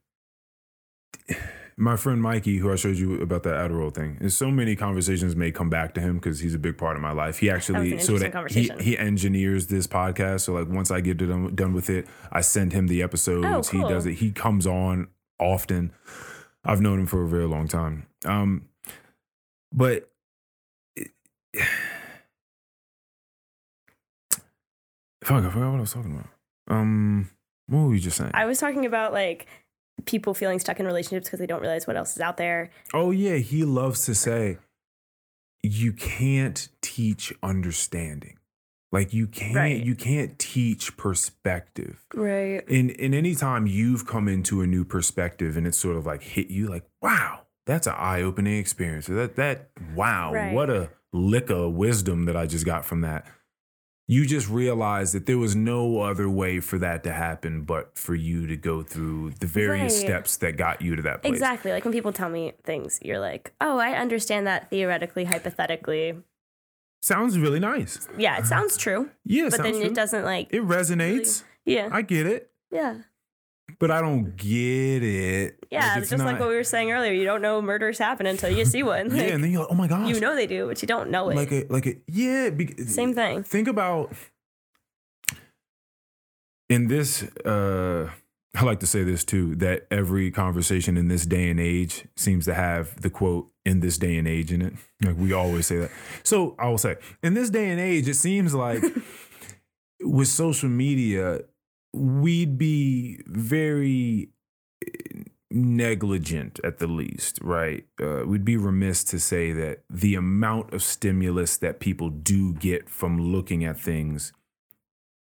My 1.81 1.97
friend 1.97 2.21
Mikey, 2.21 2.57
who 2.59 2.73
I 2.73 2.75
showed 2.77 2.97
you 2.97 3.21
about 3.21 3.45
that 3.45 3.55
Adderall 3.55 3.95
thing, 3.95 4.17
and 4.21 4.33
so 4.33 4.51
many 4.51 4.75
conversations 4.75 5.37
may 5.37 5.53
come 5.53 5.71
back 5.71 5.95
to 5.95 6.01
him 6.01 6.17
because 6.17 6.41
he's 6.41 6.55
a 6.55 6.59
big 6.59 6.77
part 6.77 6.97
of 6.97 7.03
my 7.03 7.13
life. 7.13 7.39
He 7.39 7.49
actually 7.51 7.91
so 8.01 8.19
that 8.19 8.33
he, 8.51 8.67
he 8.81 8.99
engineers 8.99 9.69
this 9.69 9.87
podcast. 9.87 10.41
So 10.41 10.55
like 10.55 10.69
once 10.69 10.91
I 10.91 11.01
get 11.01 11.19
done, 11.19 11.55
done 11.55 11.73
with 11.75 11.89
it, 11.89 12.09
I 12.33 12.41
send 12.41 12.73
him 12.73 12.89
the 12.89 13.01
episodes. 13.03 13.47
Oh, 13.47 13.63
He 13.71 13.79
does 13.89 14.07
it. 14.07 14.15
He 14.15 14.33
comes 14.33 14.67
on 14.67 15.07
often. 15.39 15.93
I've 16.65 16.81
known 16.81 16.99
him 16.99 17.07
for 17.07 17.23
a 17.23 17.29
very 17.29 17.47
long 17.47 17.69
time. 17.69 18.07
Um, 18.25 18.69
but 19.73 20.11
it- 20.97 21.13
fuck, 25.23 25.45
I 25.45 25.51
forgot 25.51 25.71
what 25.71 25.77
I 25.79 25.81
was 25.81 25.93
talking 25.93 26.13
about. 26.13 26.29
Um, 26.77 27.31
what 27.69 27.81
were 27.83 27.89
we 27.89 28.01
just 28.01 28.17
saying? 28.17 28.33
I 28.35 28.47
was 28.47 28.59
talking 28.59 28.85
about 28.87 29.13
like 29.13 29.47
people 30.09 30.35
feeling 30.35 30.59
stuck 30.59 30.81
in 30.81 30.87
relationships 30.87 31.29
because 31.29 31.39
they 31.39 31.47
don't 31.47 31.61
realize 31.61 31.87
what 31.87 31.97
else 31.97 32.17
is 32.17 32.21
out 32.21 32.37
there. 32.39 32.71
Oh 32.93 33.13
yeah, 33.13 33.37
he 33.37 33.63
loves 33.65 34.05
to 34.07 34.15
say 34.15 34.59
you 35.63 35.93
can't 35.93 36.69
teach 36.81 37.33
understanding. 37.43 38.39
Like 38.91 39.13
you 39.13 39.27
can't 39.27 39.55
Right. 39.55 39.85
you 39.85 39.95
can't 39.95 40.39
teach 40.39 40.97
perspective. 40.97 42.05
Right. 42.15 42.67
And 42.69 42.91
and 42.99 43.15
anytime 43.15 43.67
you've 43.67 44.07
come 44.07 44.29
into 44.29 44.63
a 44.63 44.67
new 44.67 44.85
perspective 44.85 45.57
and 45.57 45.67
it's 45.67 45.77
sort 45.79 45.97
of 45.97 46.07
like 46.07 46.23
hit 46.23 46.49
you 46.49 46.69
like, 46.69 46.85
wow, 47.03 47.43
that's 47.67 47.87
an 47.87 47.95
eye-opening 47.99 48.57
experience. 48.59 49.07
That 49.07 49.37
that 49.37 49.71
wow, 49.95 50.33
Right. 50.33 50.55
what 50.55 50.71
a 50.71 50.91
lick 51.13 51.51
of 51.51 51.75
wisdom 51.75 52.25
that 52.25 52.37
I 52.37 52.47
just 52.47 52.65
got 52.65 52.87
from 52.87 53.03
that. 53.03 53.27
You 54.11 54.25
just 54.25 54.49
realize 54.49 55.13
that 55.13 55.27
there 55.27 55.37
was 55.37 55.55
no 55.55 56.01
other 56.01 56.31
way 56.31 56.61
for 56.61 56.79
that 56.79 57.05
to 57.05 57.13
happen 57.13 57.63
but 57.63 57.97
for 57.99 58.15
you 58.15 58.47
to 58.47 58.57
go 58.57 58.83
through 58.83 59.33
the 59.39 59.47
various 59.47 59.93
Right. 59.99 60.07
steps 60.07 60.37
that 60.39 60.57
got 60.57 60.81
you 60.81 60.97
to 60.97 61.03
that 61.03 61.21
place. 61.21 61.35
Exactly. 61.35 61.73
Like 61.73 61.85
when 61.85 61.93
people 61.93 62.13
tell 62.13 62.31
me 62.31 62.55
things, 62.65 62.99
you're 63.03 63.19
like, 63.21 63.53
oh, 63.61 63.77
I 63.79 63.93
understand 63.99 64.47
that 64.47 64.71
theoretically, 64.71 65.25
hypothetically. 65.25 66.17
Sounds 67.03 67.39
really 67.39 67.61
nice. 67.61 68.09
Yeah, 68.17 68.39
it 68.39 68.47
sounds 68.47 68.77
true. 68.79 69.11
Yeah, 69.27 69.45
But 69.45 69.53
sounds 69.59 69.63
then 69.73 69.81
true. 69.83 69.91
it 69.91 69.95
doesn't 69.95 70.25
like, 70.25 70.53
It 70.55 70.63
resonates. 70.63 71.45
yeah. 71.67 71.91
I 71.93 72.01
get 72.03 72.27
it, 72.27 72.51
yeah. 72.73 73.03
But 73.79 73.91
I 73.91 74.01
don't 74.01 74.37
get 74.37 75.03
it. 75.03 75.59
Yeah. 75.71 75.89
Like, 75.89 75.99
it's 75.99 76.11
just 76.11 76.25
like 76.25 76.41
what 76.41 76.49
we 76.49 76.55
were 76.55 76.65
saying 76.65 76.91
earlier. 76.91 77.13
You 77.13 77.25
don't 77.25 77.43
know 77.43 77.61
murders 77.63 77.99
happen 77.99 78.27
until 78.27 78.51
you 78.51 78.65
see 78.65 78.83
one. 78.83 79.11
yeah, 79.15 79.23
and 79.25 79.43
then 79.43 79.51
you're 79.51 79.63
like, 79.63 79.71
oh 79.71 79.75
my 79.75 79.89
gosh, 79.89 80.09
you 80.09 80.21
know 80.21 80.35
they 80.35 80.47
do, 80.47 80.67
but 80.67 80.81
you 80.83 80.89
don't 80.89 81.11
know 81.11 81.29
it. 81.31 81.37
like 81.37 81.53
a 81.53 81.67
like 81.69 81.87
a 81.87 81.97
yeah. 82.07 82.51
Be, 82.51 82.75
Same 82.87 83.15
thing. 83.15 83.43
Think 83.43 83.69
about 83.69 84.13
in 86.69 86.89
this. 86.89 87.23
uh 87.45 88.11
I 88.57 88.65
like 88.65 88.81
to 88.81 88.87
say 88.87 89.05
this 89.05 89.25
too 89.25 89.55
that 89.57 89.87
every 89.91 90.31
conversation 90.33 90.97
in 90.97 91.07
this 91.07 91.27
day 91.27 91.49
and 91.49 91.61
age 91.61 92.07
seems 92.17 92.45
to 92.47 92.55
have 92.55 93.01
the 93.01 93.11
quote 93.11 93.51
"in 93.65 93.81
this 93.81 93.99
day 93.99 94.17
and 94.17 94.27
age" 94.27 94.51
in 94.51 94.63
it. 94.63 94.73
Like 95.03 95.17
we 95.17 95.33
always 95.33 95.67
say 95.67 95.77
that. 95.77 95.91
So 96.25 96.57
I 96.59 96.69
will 96.69 96.79
say, 96.79 96.97
in 97.23 97.35
this 97.35 97.51
day 97.51 97.71
and 97.71 97.79
age, 97.79 98.09
it 98.09 98.15
seems 98.15 98.55
like 98.55 98.83
with 100.01 100.29
social 100.29 100.69
media, 100.69 101.41
we'd 101.93 102.59
be 102.59 103.21
very 103.27 104.31
negligent 105.51 106.61
at 106.63 106.79
the 106.79 106.87
least, 106.87 107.39
right? 107.43 107.87
Uh, 108.01 108.23
we'd 108.27 108.45
be 108.45 108.57
remiss 108.57 109.03
to 109.05 109.19
say 109.19 109.53
that 109.53 109.81
the 109.89 110.15
amount 110.15 110.73
of 110.75 110.83
stimulus 110.83 111.57
that 111.57 111.81
people 111.81 112.11
do 112.11 112.53
get 112.55 112.89
from 112.89 113.19
looking 113.19 113.65
at 113.65 113.81
things 113.81 114.33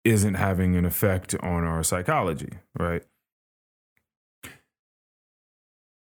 isn't 0.04 0.36
having 0.36 0.76
an 0.76 0.86
effect 0.86 1.36
on 1.42 1.64
our 1.64 1.84
psychology, 1.84 2.52
right? 2.78 3.04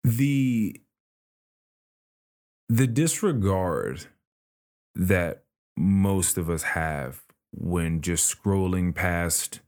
The 0.03 0.81
the 2.69 2.87
disregard 2.87 4.07
that 4.95 5.43
most 5.77 6.37
of 6.37 6.49
us 6.49 6.63
have 6.63 7.21
when 7.51 8.01
just 8.01 8.33
scrolling 8.33 8.95
past 8.95 9.59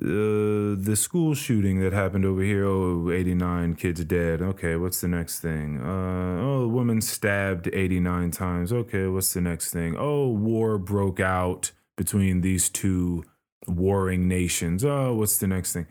uh, 0.00 0.76
the 0.80 0.94
school 0.96 1.34
shooting 1.34 1.80
that 1.80 1.92
happened 1.92 2.24
over 2.24 2.42
here. 2.42 2.64
Oh, 2.64 3.10
89 3.10 3.74
kids 3.74 4.04
dead. 4.04 4.40
Okay, 4.40 4.76
what's 4.76 5.00
the 5.00 5.08
next 5.08 5.40
thing? 5.40 5.80
Uh, 5.80 6.40
oh, 6.40 6.62
a 6.62 6.68
woman 6.68 7.00
stabbed 7.00 7.68
89 7.72 8.30
times. 8.30 8.72
Okay, 8.72 9.06
what's 9.08 9.32
the 9.34 9.40
next 9.40 9.72
thing? 9.72 9.96
Oh, 9.98 10.28
war 10.28 10.78
broke 10.78 11.18
out 11.20 11.72
between 11.96 12.40
these 12.40 12.68
two 12.70 13.24
warring 13.66 14.28
nations. 14.28 14.84
Oh, 14.84 15.14
what's 15.14 15.38
the 15.38 15.46
next 15.48 15.72
thing? 15.72 15.86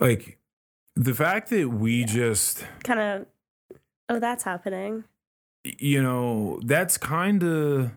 Like, 0.00 0.38
the 0.96 1.14
fact 1.14 1.50
that 1.50 1.68
we 1.68 2.04
just 2.04 2.64
Kind 2.82 3.00
of, 3.00 3.26
oh, 4.08 4.18
that's 4.18 4.42
happening. 4.42 5.04
you 5.64 6.02
know, 6.02 6.60
that's 6.64 6.98
kind 6.98 7.42
of 7.44 7.92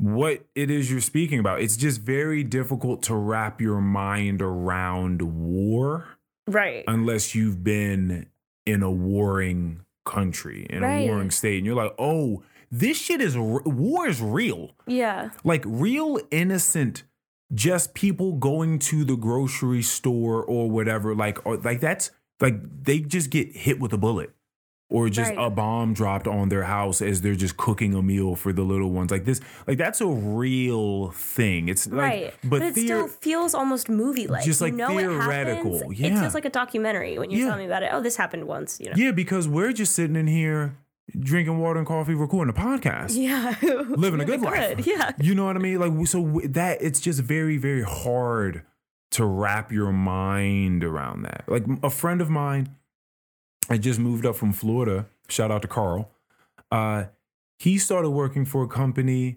what 0.00 0.46
it 0.54 0.70
is 0.70 0.90
you're 0.90 1.00
speaking 1.00 1.38
about. 1.38 1.60
It's 1.60 1.76
just 1.76 2.00
very 2.00 2.42
difficult 2.42 3.02
to 3.04 3.14
wrap 3.14 3.60
your 3.60 3.80
mind 3.82 4.40
around 4.40 5.20
war 5.20 6.08
Right. 6.46 6.84
unless 6.88 7.34
you've 7.34 7.62
been 7.62 8.26
in 8.64 8.82
a 8.82 8.90
warring 8.90 9.80
country, 10.06 10.66
in 10.70 10.80
Right. 10.82 11.00
a 11.00 11.06
warring 11.06 11.30
state. 11.30 11.58
And 11.58 11.66
you're 11.66 11.74
like, 11.74 11.94
oh, 11.98 12.42
this 12.70 12.96
shit 12.98 13.20
is, 13.20 13.36
war 13.36 14.06
is 14.08 14.22
real. 14.22 14.70
yeah. 14.86 15.30
Like 15.44 15.64
real 15.66 16.18
innocent, 16.30 17.02
just 17.52 17.92
people 17.94 18.32
going 18.36 18.78
to 18.78 19.04
the 19.04 19.16
grocery 19.16 19.82
store 19.82 20.42
or 20.42 20.70
whatever. 20.70 21.14
Like, 21.14 21.44
or, 21.44 21.58
like 21.58 21.80
that's 21.80 22.10
like 22.40 22.84
they 22.84 23.00
just 23.00 23.28
get 23.28 23.54
hit 23.54 23.78
with 23.80 23.92
a 23.92 23.98
bullet 23.98 24.30
or 24.90 25.08
just 25.08 25.30
Right. 25.30 25.46
a 25.46 25.48
bomb 25.50 25.94
dropped 25.94 26.26
on 26.26 26.48
their 26.48 26.64
house 26.64 27.00
as 27.00 27.22
they're 27.22 27.34
just 27.36 27.56
cooking 27.56 27.94
a 27.94 28.02
meal 28.02 28.34
for 28.34 28.52
the 28.52 28.62
little 28.62 28.90
ones. 28.90 29.10
Like 29.12 29.24
this, 29.24 29.40
like 29.66 29.78
that's 29.78 30.00
a 30.00 30.06
real 30.06 31.10
thing. 31.12 31.68
It's 31.68 31.86
like, 31.86 32.00
right. 32.00 32.34
but, 32.42 32.50
But, 32.58 32.62
it 32.62 32.74
theor- 32.74 32.84
still 32.84 33.08
feels 33.08 33.54
almost 33.54 33.88
movie 33.88 34.26
like. 34.26 34.44
Just, 34.44 34.60
like, 34.60 34.72
you 34.72 34.78
know 34.78 34.88
theoretical. 34.88 35.74
It, 35.76 35.78
happens. 35.78 36.00
Yeah. 36.00 36.16
it 36.16 36.20
feels 36.20 36.34
like 36.34 36.44
a 36.44 36.50
documentary 36.50 37.18
when 37.18 37.30
you're 37.30 37.40
Yeah. 37.40 37.46
telling 37.46 37.60
me 37.60 37.66
about 37.66 37.82
it. 37.84 37.90
Oh, 37.92 38.00
this 38.02 38.16
happened 38.16 38.46
once, 38.46 38.78
you 38.80 38.86
know? 38.86 38.96
yeah, 38.96 39.12
because 39.12 39.46
we're 39.48 39.72
just 39.72 39.94
sitting 39.94 40.16
in 40.16 40.26
here 40.26 40.74
drinking 41.18 41.58
water 41.58 41.78
and 41.78 41.86
coffee, 41.88 42.14
recording 42.14 42.54
a 42.54 42.58
podcast. 42.60 43.16
Yeah. 43.16 43.54
living 43.62 44.20
a 44.20 44.24
good 44.24 44.40
Really 44.42 44.74
life. 44.74 44.86
Yeah. 44.86 45.12
You 45.20 45.34
know 45.34 45.44
what 45.44 45.56
I 45.56 45.60
mean? 45.60 45.78
Like 45.80 46.06
so 46.08 46.40
that 46.48 46.78
it's 46.82 47.00
just 47.00 47.20
very 47.20 47.56
very 47.56 47.82
hard 47.82 48.62
to 49.12 49.24
wrap 49.24 49.72
your 49.72 49.90
mind 49.92 50.84
around 50.84 51.22
that. 51.22 51.44
Like 51.48 51.64
a 51.82 51.90
friend 51.90 52.20
of 52.20 52.30
mine 52.30 52.76
I 53.70 53.78
just 53.78 53.98
moved 54.00 54.26
up 54.26 54.36
from 54.36 54.52
Florida. 54.52 55.06
Shout 55.28 55.50
out 55.50 55.62
to 55.62 55.68
Carl. 55.68 56.10
Uh 56.70 57.04
he 57.58 57.76
started 57.78 58.10
working 58.10 58.44
for 58.46 58.62
a 58.64 58.68
company 58.68 59.36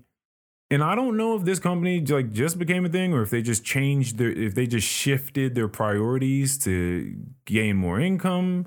and 0.72 0.82
I 0.84 0.96
don't 0.96 1.18
know 1.18 1.36
if 1.36 1.44
this 1.44 1.60
company 1.60 2.00
like 2.02 2.32
just 2.32 2.58
became 2.58 2.86
a 2.86 2.90
thing 2.90 3.14
or 3.14 3.22
if 3.22 3.30
they 3.30 3.42
just 3.42 3.64
changed 3.64 4.18
their 4.18 4.32
if 4.32 4.56
they 4.56 4.66
just 4.66 4.88
shifted 4.88 5.56
their 5.56 5.68
priorities 5.68 6.58
to 6.60 7.16
gain 7.46 7.78
more 7.78 8.00
income. 8.00 8.66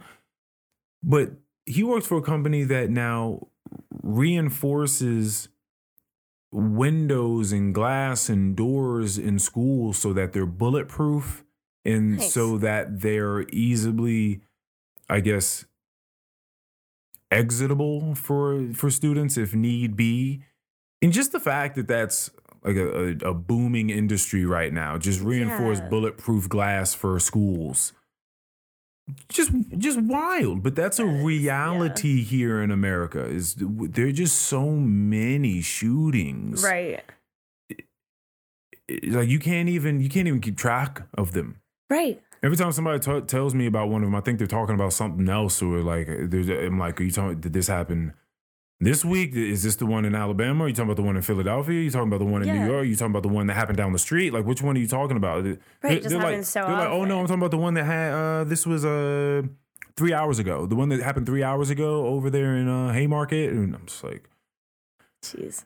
But 1.03 1.33
he 1.65 1.83
works 1.83 2.07
for 2.07 2.19
a 2.19 2.23
company 2.23 2.65
that 2.65 2.91
now 2.91 3.49
reinforces 4.03 5.49
windows 6.53 7.53
and 7.53 7.75
glass 7.75 8.29
and 8.29 8.57
doors 8.57 9.19
in 9.19 9.39
schools 9.39 9.99
so 9.99 10.13
that 10.13 10.33
they're 10.33 10.47
bulletproof 10.47 11.45
and 11.85 12.19
Nice. 12.19 12.33
so 12.33 12.57
that 12.59 13.01
they're 13.01 13.43
easily, 13.51 14.43
I 15.09 15.21
guess, 15.21 15.65
exitable 17.31 18.15
for 18.15 18.73
for 18.75 18.91
students 18.91 19.37
if 19.37 19.55
need 19.55 19.97
be. 19.97 20.43
And 21.03 21.13
just 21.13 21.33
the 21.33 21.41
fact 21.41 21.77
that 21.77 21.89
that's 21.89 22.31
like 22.65 22.77
a, 22.77 23.17
a, 23.25 23.31
a 23.31 23.35
booming 23.35 23.91
industry 23.91 24.45
right 24.45 24.73
now, 24.73 24.99
just 24.99 25.21
reinforced 25.21 25.83
Yeah. 25.83 25.89
bulletproof 25.89 26.49
glass 26.49 26.95
for 26.95 27.19
schools. 27.21 27.93
Just 29.29 29.53
just 29.79 30.01
wild, 30.01 30.65
but 30.65 30.75
that's 30.75 30.99
a 30.99 31.05
is, 31.05 31.09
yeah. 31.13 31.21
reality 31.21 32.25
here 32.25 32.61
in 32.61 32.73
America. 32.73 33.25
Is 33.25 33.55
there 33.57 34.07
are 34.09 34.13
just 34.13 34.37
so 34.43 34.73
many 34.73 35.61
shootings, 35.61 36.65
Right. 36.65 37.05
It- 38.89 39.13
Like 39.13 39.29
you 39.29 39.39
can't 39.39 39.69
even 39.69 40.01
you 40.01 40.09
can't 40.09 40.27
even 40.27 40.41
keep 40.41 40.57
track 40.57 41.03
of 41.15 41.33
them. 41.33 41.61
Right. 41.89 42.21
Every 42.43 42.57
time 42.57 42.71
somebody 42.73 42.99
t- 43.01 43.21
tells 43.23 43.55
me 43.55 43.67
about 43.67 43.89
one 43.89 44.03
of 44.03 44.07
them, 44.09 44.15
I 44.15 44.21
think 44.21 44.39
they're 44.39 44.47
talking 44.47 44.75
about 44.75 44.93
something 44.93 45.29
else, 45.29 45.63
or 45.63 45.79
like. 45.83 46.09
I'm 46.09 46.79
like, 46.79 47.01
are 47.01 47.05
you 47.05 47.11
talking? 47.11 47.41
Did 47.41 47.53
this 47.53 47.67
happen 47.69 48.13
this 48.79 49.05
week? 49.05 49.35
Is 49.35 49.63
this 49.63 49.77
the 49.77 49.87
one 49.87 50.05
in 50.05 50.15
Alabama? 50.15 50.65
Are 50.65 50.69
you 50.69 50.75
talking 50.75 50.91
about 50.91 50.97
the 50.97 51.03
one 51.03 51.17
in 51.17 51.23
Philadelphia? 51.23 51.79
Are 51.79 51.83
you 51.83 51.91
talking 51.91 52.09
about 52.09 52.19
the 52.19 52.27
one 52.27 52.43
in 52.43 52.49
New 52.49 52.55
Yeah. 52.55 52.67
York? 52.67 52.83
Are 52.83 52.85
you 52.85 52.95
talking 52.97 53.13
about 53.13 53.23
the 53.23 53.29
one 53.31 53.47
that 53.47 53.55
happened 53.55 53.79
down 53.79 53.93
the 53.93 53.99
street? 53.99 54.33
Like, 54.33 54.45
which 54.45 54.61
one 54.63 54.77
are 54.77 54.81
you 54.81 54.87
talking 54.87 55.17
about? 55.17 55.45
Right, 55.45 55.59
just 56.03 56.09
they're 56.11 56.19
like, 56.23 56.45
so 56.45 56.61
they're 56.61 56.73
like, 56.73 56.89
oh 56.89 57.05
no. 57.05 57.21
I'm 57.21 57.27
talking 57.27 57.41
about 57.41 57.51
the 57.53 57.59
one 57.59 57.75
that 57.75 57.85
had. 57.85 58.13
Uh, 58.13 58.45
this 58.45 58.67
was 58.67 58.85
uh 58.85 59.43
three 59.97 60.13
hours 60.13 60.39
ago. 60.39 60.67
The 60.67 60.77
one 60.77 60.91
that 60.91 61.01
happened 61.01 61.25
three 61.27 61.43
hours 61.43 61.71
ago 61.71 62.07
over 62.07 62.29
there 62.29 62.55
in 62.55 62.69
uh, 62.69 62.93
Haymarket, 62.93 63.51
and 63.53 63.75
I'm 63.75 63.87
just 63.87 64.05
like, 64.05 64.29
Jeez. 65.23 65.65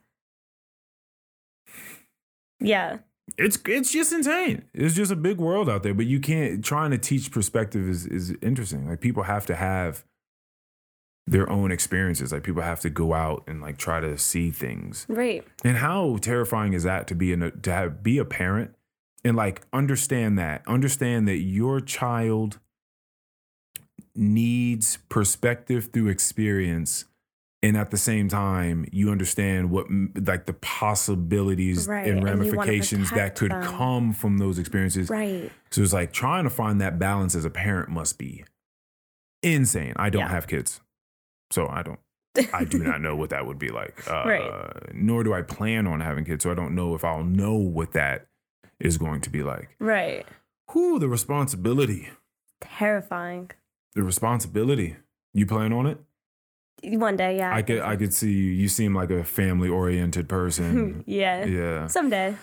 Yeah. 2.60 2.98
It's 3.38 3.58
it's 3.66 3.92
just 3.92 4.12
insane. 4.12 4.64
It's 4.74 4.94
just 4.94 5.12
a 5.12 5.16
big 5.16 5.38
world 5.38 5.68
out 5.68 5.82
there, 5.82 5.94
but 5.94 6.06
you 6.06 6.20
can't 6.20 6.64
trying 6.64 6.90
to 6.90 6.98
teach 6.98 7.30
perspective 7.30 7.88
is 7.88 8.06
is 8.06 8.34
interesting. 8.42 8.88
Like 8.88 9.00
people 9.00 9.24
have 9.24 9.46
to 9.46 9.54
have 9.54 10.04
their 11.26 11.48
own 11.50 11.70
experiences. 11.70 12.32
Like 12.32 12.42
people 12.42 12.62
have 12.62 12.80
to 12.80 12.90
go 12.90 13.14
out 13.14 13.44
and 13.46 13.60
like 13.60 13.78
try 13.78 14.00
to 14.00 14.18
see 14.18 14.50
things. 14.50 15.06
Right. 15.08 15.44
And 15.64 15.76
how 15.78 16.18
terrifying 16.20 16.72
is 16.72 16.82
that 16.84 17.06
to 17.08 17.14
be 17.14 17.32
in 17.32 17.42
a, 17.42 17.50
to 17.50 17.72
have 17.72 18.02
be 18.02 18.18
a 18.18 18.24
parent 18.24 18.74
and 19.24 19.36
like 19.36 19.62
understand 19.72 20.38
that 20.38 20.62
understand 20.66 21.28
that 21.28 21.38
your 21.38 21.80
child 21.80 22.58
needs 24.14 24.98
perspective 25.08 25.90
through 25.92 26.08
experience 26.08 27.04
and 27.62 27.76
at 27.76 27.90
the 27.90 27.96
same 27.96 28.28
time 28.28 28.86
you 28.92 29.10
understand 29.10 29.70
what 29.70 29.86
like 30.26 30.46
the 30.46 30.52
possibilities 30.54 31.86
Right, 31.86 32.06
and 32.08 32.18
and 32.18 32.24
ramifications 32.24 33.10
that 33.10 33.34
could 33.36 33.50
them. 33.50 33.62
come 33.62 34.12
from 34.12 34.38
those 34.38 34.58
experiences 34.58 35.10
Right. 35.10 35.50
so 35.70 35.82
it's 35.82 35.92
like 35.92 36.12
trying 36.12 36.44
to 36.44 36.50
find 36.50 36.80
that 36.80 36.98
balance 36.98 37.34
as 37.34 37.44
a 37.44 37.50
parent 37.50 37.88
must 37.90 38.18
be 38.18 38.44
insane 39.42 39.92
i 39.96 40.10
don't 40.10 40.22
Yeah. 40.22 40.28
have 40.28 40.46
kids 40.46 40.80
so 41.50 41.66
i 41.68 41.82
don't 41.82 41.98
I 42.54 42.64
do 42.64 42.78
not 42.78 43.00
know 43.00 43.16
what 43.16 43.30
that 43.30 43.44
would 43.44 43.58
be 43.58 43.70
like. 43.70 44.04
Uh, 44.08 44.22
Right. 44.24 44.94
Nor 44.94 45.24
do 45.24 45.34
I 45.34 45.42
plan 45.42 45.88
on 45.88 46.00
having 46.00 46.24
kids, 46.24 46.44
so 46.44 46.52
I 46.52 46.54
don't 46.54 46.76
know 46.76 46.94
if 46.94 47.04
I'll 47.04 47.24
know 47.24 47.54
what 47.54 47.90
that 47.92 48.28
is 48.78 48.98
going 48.98 49.20
to 49.22 49.30
be 49.30 49.42
like. 49.42 49.74
Right. 49.80 50.24
who 50.68 51.00
the 51.00 51.08
responsibility. 51.08 52.08
Terrifying. 52.60 53.50
The 53.96 54.04
responsibility. 54.04 54.96
You 55.34 55.44
plan 55.44 55.72
on 55.72 55.86
it? 55.86 55.98
One 56.84 57.16
day, 57.16 57.36
yeah. 57.36 57.54
I 57.54 57.62
could. 57.62 57.80
I 57.80 57.96
could 57.96 58.14
see 58.14 58.32
you. 58.32 58.50
You 58.52 58.68
seem 58.68 58.94
like 58.94 59.10
a 59.10 59.22
family-oriented 59.24 60.28
person. 60.28 61.04
yeah. 61.06 61.44
yeah. 61.44 61.86
Someday. 61.86 62.34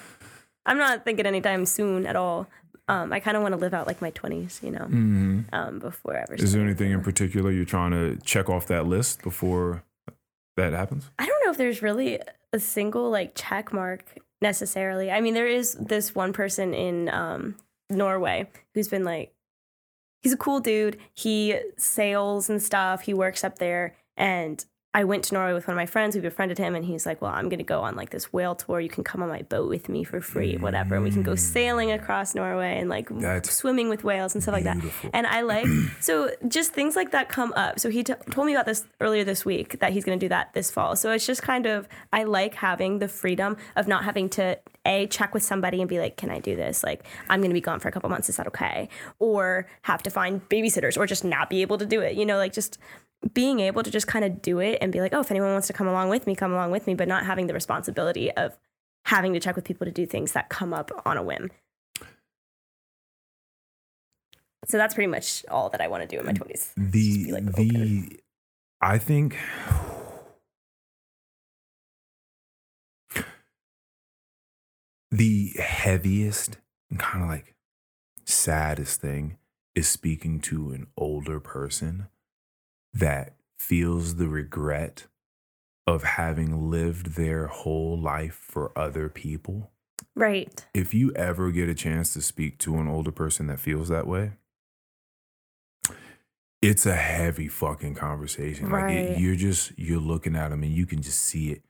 I'm 0.65 0.77
not 0.77 1.05
thinking 1.05 1.25
anytime 1.25 1.65
soon 1.65 2.05
at 2.05 2.15
all. 2.15 2.47
Um, 2.89 3.11
I 3.11 3.19
kind 3.19 3.35
of 3.35 3.43
want 3.43 3.53
to 3.53 3.57
live 3.57 3.73
out 3.73 3.85
like 3.87 4.01
my 4.01 4.11
20s, 4.11 4.63
you 4.63 4.71
know, 4.71 4.85
hmm 4.85 5.41
um, 5.51 5.79
before 5.79 6.15
ever. 6.15 6.35
Is 6.35 6.53
there 6.53 6.63
anything 6.63 6.91
in 6.91 7.01
particular 7.01 7.51
you're 7.51 7.65
trying 7.65 7.91
to 7.91 8.17
check 8.23 8.49
off 8.49 8.67
that 8.67 8.85
list 8.85 9.21
before 9.23 9.83
that 10.55 10.73
happens? 10.73 11.09
I 11.19 11.25
don't 11.25 11.45
know 11.45 11.51
if 11.51 11.57
there's 11.57 11.81
really 11.81 12.19
a 12.53 12.59
single 12.59 13.09
like 13.09 13.33
check 13.35 13.73
mark 13.73 14.05
necessarily. 14.41 15.11
I 15.11 15.19
mean, 15.19 15.33
there 15.33 15.47
is 15.47 15.73
this 15.73 16.15
one 16.15 16.31
person 16.31 16.73
in 16.73 17.09
um, 17.09 17.55
Norway 17.89 18.47
who's 18.73 18.87
been 18.87 19.03
like, 19.03 19.33
he's 20.21 20.33
a 20.33 20.37
cool 20.37 20.59
dude. 20.59 20.97
He 21.13 21.59
sails 21.77 22.49
and 22.49 22.61
stuff. 22.61 23.01
He 23.01 23.13
works 23.13 23.43
up 23.43 23.57
there. 23.57 23.95
And 24.17 24.63
I 24.97 25.03
went 25.03 25.25
to 25.25 25.35
Norway 25.35 25.53
with 25.53 25.67
one 25.67 25.73
of 25.73 25.77
my 25.77 25.85
friends. 25.85 26.15
We 26.15 26.21
befriended 26.21 26.57
him, 26.57 26.73
and 26.73 26.83
he's 26.83 27.05
like, 27.05 27.21
"Well, 27.21 27.31
I'm 27.31 27.49
gonna 27.49 27.61
go 27.61 27.81
on 27.81 27.95
like 27.95 28.09
this 28.09 28.33
whale 28.33 28.55
tour. 28.55 28.79
You 28.79 28.89
can 28.89 29.03
come 29.03 29.21
on 29.21 29.29
my 29.29 29.43
boat 29.43 29.69
with 29.69 29.89
me 29.89 30.03
for 30.03 30.21
free, 30.21 30.57
whatever. 30.57 30.95
And 30.95 31.03
we 31.03 31.11
can 31.11 31.21
go 31.21 31.35
sailing 31.35 31.89
mm. 31.89 32.01
across 32.01 32.33
Norway 32.33 32.79
and 32.79 32.89
like 32.89 33.09
That's 33.09 33.51
swimming 33.51 33.89
with 33.89 34.03
whales 34.03 34.33
and 34.33 34.41
stuff 34.41 34.53
like 34.53 34.63
that." 34.63 34.77
And 35.13 35.27
I 35.27 35.41
like 35.41 35.67
so 35.99 36.31
just 36.47 36.71
things 36.71 36.95
like 36.95 37.11
that 37.11 37.29
come 37.29 37.53
up. 37.55 37.79
So 37.79 37.91
he 37.91 38.03
t- 38.03 38.15
told 38.31 38.47
me 38.47 38.53
about 38.55 38.65
this 38.65 38.85
earlier 38.99 39.23
this 39.23 39.45
week 39.45 39.77
that 39.81 39.93
he's 39.93 40.03
going 40.03 40.19
to 40.19 40.23
do 40.23 40.29
that 40.29 40.53
this 40.53 40.71
fall. 40.71 40.95
So 40.95 41.11
it's 41.11 41.27
just 41.27 41.43
kind 41.43 41.67
of 41.67 41.87
I 42.11 42.23
like 42.23 42.55
having 42.55 42.97
the 42.97 43.07
freedom 43.07 43.57
of 43.75 43.87
not 43.87 44.03
having 44.03 44.29
to 44.29 44.57
a 44.83 45.05
check 45.07 45.35
with 45.35 45.43
somebody 45.43 45.79
and 45.79 45.87
be 45.87 45.99
like, 45.99 46.17
"Can 46.17 46.31
I 46.31 46.39
do 46.39 46.55
this?" 46.55 46.83
Like 46.83 47.05
I'm 47.29 47.41
going 47.41 47.51
to 47.51 47.53
be 47.53 47.61
gone 47.61 47.79
for 47.79 47.87
a 47.87 47.91
couple 47.91 48.09
months. 48.09 48.29
Is 48.29 48.37
that 48.37 48.47
okay? 48.47 48.89
Or 49.19 49.67
have 49.83 50.01
to 50.03 50.09
find 50.09 50.41
babysitters 50.49 50.97
or 50.97 51.05
just 51.05 51.23
not 51.23 51.51
be 51.51 51.61
able 51.61 51.77
to 51.77 51.85
do 51.85 52.01
it. 52.01 52.15
You 52.15 52.25
know, 52.25 52.37
like 52.37 52.53
just 52.53 52.79
being 53.33 53.59
able 53.59 53.83
to 53.83 53.91
just 53.91 54.07
kind 54.07 54.23
of 54.25 54.41
do 54.41 54.59
it 54.59 54.77
and 54.81 54.91
be 54.91 55.01
like, 55.01 55.13
"Oh, 55.13 55.21
if 55.21 55.31
anyone 55.31 55.51
wants 55.51 55.67
to 55.67 55.73
come 55.73 55.87
along 55.87 56.09
with 56.09 56.27
me, 56.27 56.35
come 56.35 56.53
along 56.53 56.71
with 56.71 56.87
me," 56.87 56.95
but 56.95 57.07
not 57.07 57.25
having 57.25 57.47
the 57.47 57.53
responsibility 57.53 58.31
of 58.31 58.57
having 59.05 59.33
to 59.33 59.39
check 59.39 59.55
with 59.55 59.65
people 59.65 59.85
to 59.85 59.91
do 59.91 60.05
things 60.05 60.33
that 60.33 60.49
come 60.49 60.73
up 60.73 60.91
on 61.05 61.17
a 61.17 61.23
whim. 61.23 61.49
So 64.65 64.77
that's 64.77 64.93
pretty 64.93 65.07
much 65.07 65.45
all 65.49 65.69
that 65.69 65.79
I 65.79 65.87
want 65.87 66.03
to 66.03 66.07
do 66.07 66.19
in 66.19 66.25
my 66.25 66.33
20s. 66.33 66.73
The 66.75 67.31
like, 67.31 67.55
the 67.55 67.69
open. 67.69 68.17
I 68.81 68.97
think 68.97 69.37
the 75.11 75.53
heaviest 75.57 76.57
and 76.89 76.99
kind 76.99 77.23
of 77.23 77.29
like 77.29 77.55
saddest 78.25 78.99
thing 78.99 79.37
is 79.73 79.87
speaking 79.87 80.41
to 80.41 80.71
an 80.71 80.87
older 80.97 81.39
person 81.39 82.07
that 82.93 83.33
feels 83.59 84.15
the 84.15 84.27
regret 84.27 85.05
of 85.85 86.03
having 86.03 86.69
lived 86.69 87.15
their 87.15 87.47
whole 87.47 87.97
life 87.97 88.35
for 88.35 88.77
other 88.77 89.07
people. 89.09 89.71
Right. 90.15 90.65
If 90.73 90.93
you 90.93 91.11
ever 91.15 91.51
get 91.51 91.69
a 91.69 91.73
chance 91.75 92.13
to 92.13 92.21
speak 92.21 92.57
to 92.59 92.77
an 92.77 92.87
older 92.87 93.11
person 93.11 93.47
that 93.47 93.59
feels 93.59 93.87
that 93.89 94.05
way, 94.07 94.33
it's 96.61 96.85
a 96.85 96.95
heavy 96.95 97.47
fucking 97.47 97.95
conversation. 97.95 98.69
Like 98.69 98.91
it, 98.91 99.09
Right. 99.11 99.19
you're 99.19 99.35
just 99.35 99.77
you're 99.77 99.99
looking 99.99 100.35
at 100.35 100.49
them 100.49 100.63
and 100.63 100.73
you 100.73 100.85
can 100.85 101.01
just 101.01 101.21
see 101.21 101.51
it. 101.51 101.63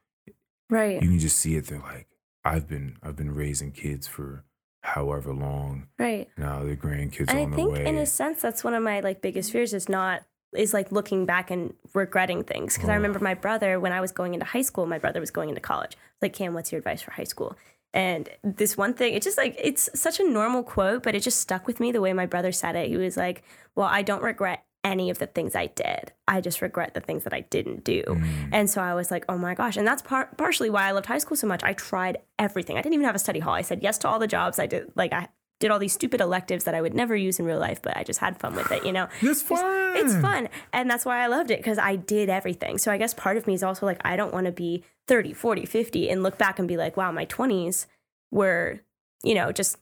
Right. 0.70 1.02
You 1.02 1.10
can 1.10 1.20
just 1.20 1.38
see 1.38 1.56
it. 1.56 1.68
They're 1.68 1.80
like, 1.80 2.08
I've 2.46 2.68
been 2.68 2.98
I've 3.04 3.16
been 3.16 3.36
raising 3.36 3.72
kids 3.72 4.08
for 4.08 4.44
however 4.84 5.34
long. 5.34 5.88
right. 6.00 6.30
Now 6.38 6.64
their 6.64 6.76
grandkids 6.78 7.30
And 7.30 7.32
on 7.32 7.38
I 7.38 7.50
the 7.50 7.56
think 7.56 7.72
way. 7.74 7.86
in 7.86 7.98
a 7.98 8.06
sense 8.06 8.42
that's 8.42 8.64
one 8.64 8.74
of 8.74 8.82
my 8.84 9.02
like 9.02 9.22
biggest 9.22 9.52
fears 9.52 9.74
is 9.74 9.90
not 9.90 10.24
is 10.56 10.74
like 10.74 10.92
looking 10.92 11.26
back 11.26 11.52
and 11.52 11.74
regretting 11.94 12.44
things 12.44 12.76
because 12.76 12.90
I 12.90 12.94
Oh. 12.94 12.96
remember 12.96 13.20
my 13.20 13.34
brother 13.34 13.80
when 13.80 13.92
I 13.92 14.02
was 14.02 14.12
going 14.12 14.34
into 14.34 14.46
high 14.46 14.62
school, 14.62 14.86
my 14.86 14.98
brother 14.98 15.20
was 15.20 15.32
going 15.32 15.50
into 15.50 15.62
college. 15.62 15.98
Like, 16.22 16.34
Cam, 16.34 16.54
what's 16.54 16.72
your 16.72 16.80
advice 16.80 17.02
for 17.02 17.12
high 17.12 17.26
school? 17.26 17.56
And 17.94 18.30
this 18.44 18.78
one 18.78 18.94
thing, 18.94 19.14
it's 19.14 19.26
just 19.26 19.38
like 19.38 19.56
it's 19.62 19.90
such 19.94 20.20
a 20.20 20.24
normal 20.30 20.64
quote, 20.64 21.04
but 21.04 21.16
it 21.16 21.22
just 21.22 21.40
stuck 21.42 21.68
with 21.68 21.80
me 21.80 21.92
the 21.92 22.02
way 22.02 22.14
my 22.14 22.26
brother 22.26 22.52
said 22.52 22.76
it. 22.76 22.90
He 22.90 22.98
was 22.98 23.18
like, 23.18 23.44
"Well, 23.76 23.88
I 23.88 24.02
don't 24.04 24.22
regret 24.22 24.64
any 24.84 25.10
of 25.10 25.20
the 25.20 25.26
things 25.28 25.56
I 25.56 25.68
did. 25.68 26.12
I 26.28 26.40
just 26.42 26.62
regret 26.62 26.94
the 26.94 27.00
things 27.02 27.24
that 27.24 27.34
I 27.34 27.42
didn't 27.42 27.84
do." 27.84 28.04
Mm. 28.06 28.50
And 28.52 28.70
so 28.70 28.82
I 28.82 28.94
was 28.94 29.10
like, 29.10 29.26
"Oh 29.30 29.38
my 29.38 29.56
gosh!" 29.56 29.78
And 29.78 29.88
that's 29.88 30.02
par- 30.02 30.30
partially 30.38 30.70
why 30.70 30.84
I 30.88 30.92
loved 30.92 31.08
high 31.08 31.18
school 31.18 31.38
so 31.38 31.48
much. 31.48 31.64
I 31.64 31.74
tried 31.74 32.18
everything. 32.38 32.78
I 32.78 32.82
didn't 32.82 32.94
even 32.96 33.06
have 33.06 33.16
a 33.16 33.20
study 33.20 33.40
hall. 33.40 33.54
I 33.54 33.62
said 33.64 33.82
yes 33.82 33.98
to 34.00 34.08
all 34.10 34.20
the 34.20 34.28
jobs. 34.28 34.60
I 34.60 34.68
did 34.68 34.92
like 34.96 35.14
I 35.14 35.30
did 35.60 35.72
all 35.72 35.80
these 35.80 35.94
stupid 35.94 36.22
electives 36.22 36.66
that 36.66 36.76
I 36.76 36.82
would 36.82 36.94
never 36.94 37.16
use 37.16 37.40
in 37.40 37.46
real 37.46 37.60
life, 37.60 37.82
but 37.82 37.98
I 37.98 38.04
just 38.04 38.20
had 38.20 38.40
fun 38.40 38.56
with 38.56 38.72
it. 38.72 38.86
You 38.86 38.92
know, 38.92 39.08
It's 39.22 39.42
fun. 39.42 39.98
it's 39.98 40.16
fun. 40.16 40.50
And 40.72 40.90
that's 40.90 41.06
why 41.06 41.24
I 41.24 41.28
loved 41.28 41.52
it 41.52 41.60
because 41.60 41.78
I 41.80 41.96
did 41.96 42.30
everything. 42.30 42.78
So 42.78 42.92
I 42.92 42.98
guess 42.98 43.14
part 43.14 43.38
of 43.38 43.48
me 43.48 43.54
is 43.54 43.64
also 43.64 43.86
like, 43.86 44.00
I 44.06 44.16
don't 44.16 44.34
want 44.34 44.46
to 44.46 44.52
be 44.52 44.84
30, 45.08 45.34
40, 45.34 45.66
50 45.66 46.10
and 46.10 46.22
look 46.22 46.38
back 46.38 46.60
and 46.60 46.68
be 46.68 46.78
like, 46.78 46.96
wow, 46.96 47.12
my 47.12 47.26
20s 47.26 47.88
were, 48.32 48.82
you 49.24 49.34
know, 49.34 49.52
just, 49.52 49.78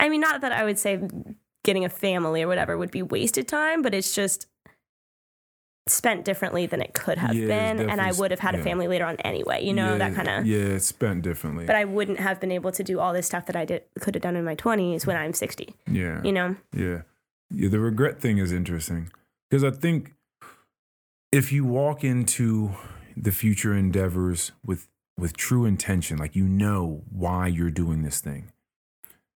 I 0.00 0.08
mean, 0.08 0.20
not 0.20 0.42
that 0.42 0.52
I 0.52 0.64
would 0.64 0.78
say 0.78 1.00
getting 1.64 1.84
a 1.84 1.88
family 1.88 2.42
or 2.42 2.48
whatever 2.48 2.76
would 2.76 2.90
be 2.90 3.02
wasted 3.02 3.48
time, 3.48 3.82
but 3.82 3.94
it's 3.94 4.14
just 4.14 4.46
spent 5.90 6.24
differently 6.24 6.66
than 6.66 6.80
it 6.80 6.94
could 6.94 7.18
have 7.18 7.34
Yeah, 7.34 7.46
been. 7.46 7.90
And 7.90 8.00
I 8.00 8.12
would 8.12 8.30
have 8.30 8.40
had 8.40 8.54
a 8.54 8.62
family 8.62 8.88
later 8.88 9.04
on 9.04 9.16
anyway, 9.16 9.64
you 9.64 9.72
know, 9.72 9.98
that 9.98 10.14
kind 10.14 10.28
of. 10.28 10.46
Yeah, 10.46 10.58
it's 10.58 10.86
spent 10.86 11.22
differently. 11.22 11.66
But 11.66 11.76
I 11.76 11.84
wouldn't 11.84 12.20
have 12.20 12.40
been 12.40 12.52
able 12.52 12.72
to 12.72 12.84
do 12.84 13.00
all 13.00 13.12
this 13.12 13.26
stuff 13.26 13.46
that 13.46 13.56
I 13.56 13.64
did 13.64 13.82
could 14.00 14.14
have 14.14 14.22
done 14.22 14.36
in 14.36 14.44
my 14.44 14.54
20s 14.54 15.06
when 15.06 15.16
I'm 15.16 15.32
60, 15.32 15.74
yeah. 15.90 16.22
you 16.22 16.32
know? 16.32 16.56
Yeah. 16.74 17.02
Yeah, 17.50 17.68
the 17.70 17.80
regret 17.80 18.20
thing 18.20 18.38
is 18.38 18.52
interesting 18.52 19.10
because 19.48 19.64
I 19.64 19.70
think 19.70 20.12
if 21.32 21.52
you 21.52 21.64
walk 21.64 22.04
into 22.04 22.74
the 23.16 23.32
future 23.32 23.74
endeavors 23.74 24.52
with 24.64 24.88
with 25.16 25.36
true 25.36 25.64
intention, 25.64 26.18
like 26.18 26.36
you 26.36 26.44
know 26.44 27.02
why 27.10 27.48
you're 27.48 27.70
doing 27.70 28.02
this 28.02 28.20
thing, 28.20 28.52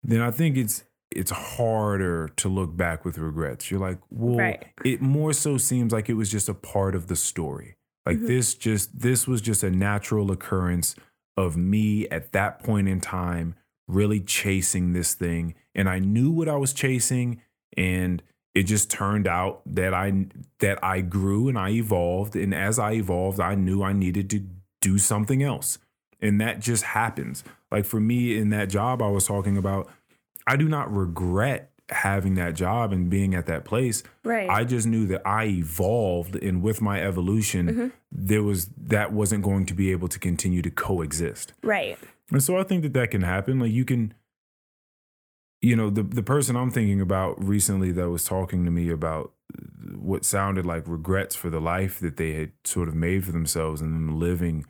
then 0.02 0.20
I 0.20 0.30
think 0.30 0.56
it's 0.56 0.84
it's 1.10 1.30
harder 1.30 2.28
to 2.36 2.48
look 2.48 2.76
back 2.76 3.04
with 3.04 3.18
regrets. 3.18 3.70
You're 3.70 3.80
like, 3.80 3.98
well, 4.10 4.36
Right. 4.38 4.66
it 4.84 5.00
more 5.00 5.32
so 5.32 5.56
seems 5.56 5.92
like 5.92 6.08
it 6.08 6.14
was 6.14 6.30
just 6.30 6.48
a 6.48 6.54
part 6.54 6.94
of 6.94 7.06
the 7.06 7.16
story. 7.16 7.76
Like 8.06 8.18
Mhm. 8.18 8.26
this 8.26 8.54
just 8.54 9.00
this 9.00 9.26
was 9.26 9.40
just 9.40 9.62
a 9.62 9.70
natural 9.70 10.30
occurrence 10.30 10.94
of 11.36 11.56
me 11.56 12.08
at 12.08 12.32
that 12.32 12.62
point 12.62 12.88
in 12.88 13.00
time 13.00 13.54
really 13.86 14.20
chasing 14.20 14.92
this 14.92 15.14
thing 15.14 15.54
and 15.74 15.88
I 15.88 15.98
knew 15.98 16.30
what 16.30 16.48
I 16.48 16.56
was 16.56 16.72
chasing 16.74 17.40
and 17.76 18.22
it 18.54 18.64
just 18.64 18.90
turned 18.90 19.26
out 19.26 19.62
that 19.66 19.94
I 19.94 20.26
that 20.58 20.82
I 20.82 21.00
grew 21.00 21.48
and 21.48 21.58
I 21.58 21.70
evolved 21.70 22.34
and 22.36 22.54
as 22.54 22.78
I 22.78 22.92
evolved 22.92 23.40
I 23.40 23.54
knew 23.54 23.82
I 23.82 23.92
needed 23.92 24.28
to 24.30 24.46
do 24.80 24.98
something 24.98 25.42
else. 25.42 25.78
And 26.20 26.40
that 26.40 26.60
just 26.60 26.82
happens. 26.84 27.44
Like 27.70 27.84
for 27.84 28.00
me 28.00 28.36
in 28.36 28.50
that 28.50 28.68
job 28.68 29.00
I 29.02 29.08
was 29.08 29.26
talking 29.26 29.56
about 29.56 29.88
I 30.48 30.56
do 30.56 30.68
not 30.68 30.92
regret 30.92 31.70
having 31.90 32.34
that 32.34 32.54
job 32.54 32.92
and 32.92 33.08
being 33.08 33.34
at 33.34 33.46
that 33.46 33.64
place. 33.64 34.02
Right. 34.22 34.48
I 34.50 34.64
just 34.64 34.86
knew 34.86 35.06
that 35.06 35.22
I 35.26 35.44
evolved 35.46 36.36
and 36.36 36.62
with 36.62 36.82
my 36.82 37.00
evolution 37.02 37.66
Mhm. 37.68 37.92
there 38.12 38.42
was 38.42 38.66
that 38.76 39.12
wasn't 39.12 39.42
going 39.42 39.64
to 39.66 39.74
be 39.74 39.90
able 39.90 40.08
to 40.08 40.18
continue 40.18 40.60
to 40.62 40.70
coexist. 40.70 41.54
right. 41.62 41.98
And 42.30 42.42
so 42.42 42.58
I 42.58 42.62
think 42.62 42.82
that 42.82 42.92
that 42.92 43.10
can 43.10 43.22
happen. 43.22 43.58
Like 43.58 43.72
you 43.72 43.86
can, 43.86 44.12
you 45.62 45.74
know, 45.76 45.90
the 45.90 46.02
the 46.02 46.22
person 46.22 46.56
I'm 46.56 46.70
thinking 46.70 47.00
about 47.00 47.42
recently 47.42 47.90
that 47.92 48.10
was 48.10 48.24
talking 48.24 48.64
to 48.66 48.70
me 48.70 48.90
about 48.90 49.32
what 49.96 50.24
sounded 50.26 50.66
like 50.66 50.84
regrets 50.86 51.34
for 51.34 51.48
the 51.50 51.60
life 51.60 51.98
that 52.00 52.16
they 52.18 52.32
had 52.34 52.52
sort 52.64 52.88
of 52.88 52.94
made 52.94 53.24
for 53.24 53.32
themselves 53.32 53.80
and 53.80 53.94
them 53.94 54.18
living, 54.20 54.66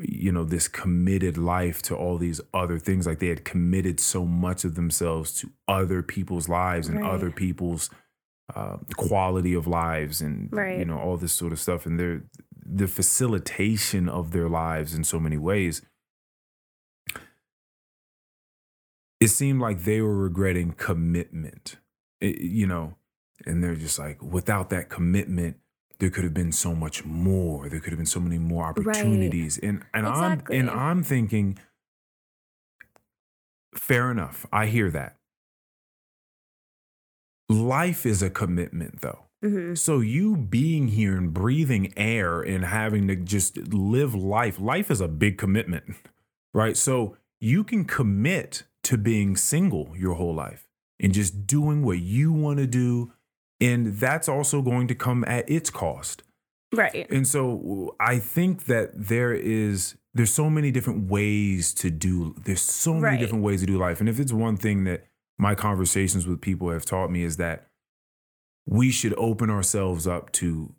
you 0.00 0.30
know, 0.32 0.44
this 0.44 0.68
committed 0.68 1.36
life 1.36 1.82
to 1.82 1.96
all 1.96 2.18
these 2.18 2.40
other 2.54 2.78
things. 2.78 3.06
Like 3.06 3.18
they 3.18 3.28
had 3.28 3.44
committed 3.44 3.98
so 4.00 4.24
much 4.24 4.64
of 4.64 4.74
themselves 4.74 5.32
to 5.40 5.50
other 5.66 6.02
people's 6.02 6.48
lives 6.48 6.88
and 6.88 7.00
Right. 7.00 7.10
other 7.10 7.30
people's 7.30 7.90
uh, 8.54 8.78
quality 8.96 9.52
of 9.54 9.66
lives 9.66 10.22
and 10.22 10.48
you 10.78 10.84
know 10.86 10.98
all 10.98 11.16
this 11.18 11.34
sort 11.34 11.52
of 11.52 11.60
stuff 11.60 11.84
and 11.84 12.00
their 12.00 12.22
the 12.64 12.88
facilitation 12.88 14.08
of 14.08 14.30
their 14.30 14.48
lives 14.48 14.94
in 14.94 15.04
so 15.04 15.20
many 15.20 15.36
ways 15.36 15.82
it 19.20 19.28
seemed 19.28 19.60
like 19.60 19.80
they 19.84 20.00
were 20.00 20.16
regretting 20.16 20.72
commitment 20.72 21.76
It- 22.20 22.40
you 22.40 22.66
know 22.66 22.94
and 23.46 23.62
they're 23.62 23.74
just 23.76 23.98
like 23.98 24.22
without 24.22 24.70
that 24.70 24.88
commitment 24.88 25.58
there 26.00 26.10
could 26.10 26.24
have 26.24 26.34
been 26.34 26.52
so 26.52 26.74
much 26.74 27.04
more. 27.04 27.68
There 27.68 27.80
could 27.80 27.90
have 27.90 27.98
been 27.98 28.06
so 28.06 28.20
many 28.20 28.38
more 28.38 28.66
opportunities. 28.66 29.58
And 29.58 29.84
and 29.92 30.06
i'm 30.06 30.42
and 30.50 30.70
i'm 30.70 31.02
thinking 31.02 31.58
fair 33.74 34.10
enough. 34.10 34.46
I 34.52 34.66
hear 34.66 34.90
that. 34.90 35.16
Life 37.48 38.04
is 38.06 38.22
a 38.22 38.30
commitment 38.30 39.00
though. 39.00 39.24
Hmm 39.42 39.74
so 39.74 40.00
you 40.00 40.36
being 40.36 40.88
here 40.88 41.16
and 41.16 41.32
breathing 41.32 41.92
air 41.96 42.42
and 42.42 42.64
having 42.64 43.06
to 43.08 43.16
just 43.16 43.56
live 43.56 44.14
life, 44.14 44.58
life 44.58 44.90
is 44.90 45.00
a 45.00 45.08
big 45.08 45.38
commitment, 45.38 45.96
right? 46.52 46.76
So 46.76 47.16
you 47.40 47.62
can 47.62 47.84
commit 47.84 48.64
to 48.84 48.98
being 48.98 49.36
single 49.36 49.92
your 49.96 50.14
whole 50.14 50.34
life 50.34 50.68
and 50.98 51.12
just 51.12 51.46
doing 51.46 51.84
what 51.84 51.98
you 51.98 52.32
want 52.32 52.58
to 52.58 52.66
do. 52.66 53.12
And 53.60 53.98
that's 53.98 54.28
also 54.28 54.62
going 54.62 54.86
to 54.88 54.94
come 54.94 55.24
at 55.26 55.48
its 55.50 55.70
cost. 55.70 56.22
Right. 56.72 57.06
And 57.10 57.26
so 57.26 57.96
I 57.98 58.18
think 58.18 58.66
that 58.66 58.90
there 58.94 59.32
is 59.32 59.96
there's 60.14 60.30
so 60.30 60.50
many 60.50 60.70
different 60.70 61.10
ways 61.10 61.72
to 61.74 61.90
do 61.90 62.34
there's 62.44 62.60
so 62.60 62.94
many 62.94 63.04
Right. 63.04 63.20
different 63.20 63.44
ways 63.44 63.60
to 63.60 63.66
do 63.66 63.78
life. 63.78 64.00
And 64.00 64.08
if 64.08 64.20
it's 64.20 64.32
one 64.32 64.56
thing 64.56 64.84
that 64.84 65.06
my 65.38 65.54
conversations 65.54 66.26
with 66.26 66.40
people 66.40 66.70
have 66.70 66.84
taught 66.84 67.10
me 67.10 67.22
is 67.22 67.36
that 67.36 67.68
we 68.66 68.90
should 68.90 69.14
open 69.16 69.48
ourselves 69.48 70.06
up 70.06 70.30
to 70.32 70.74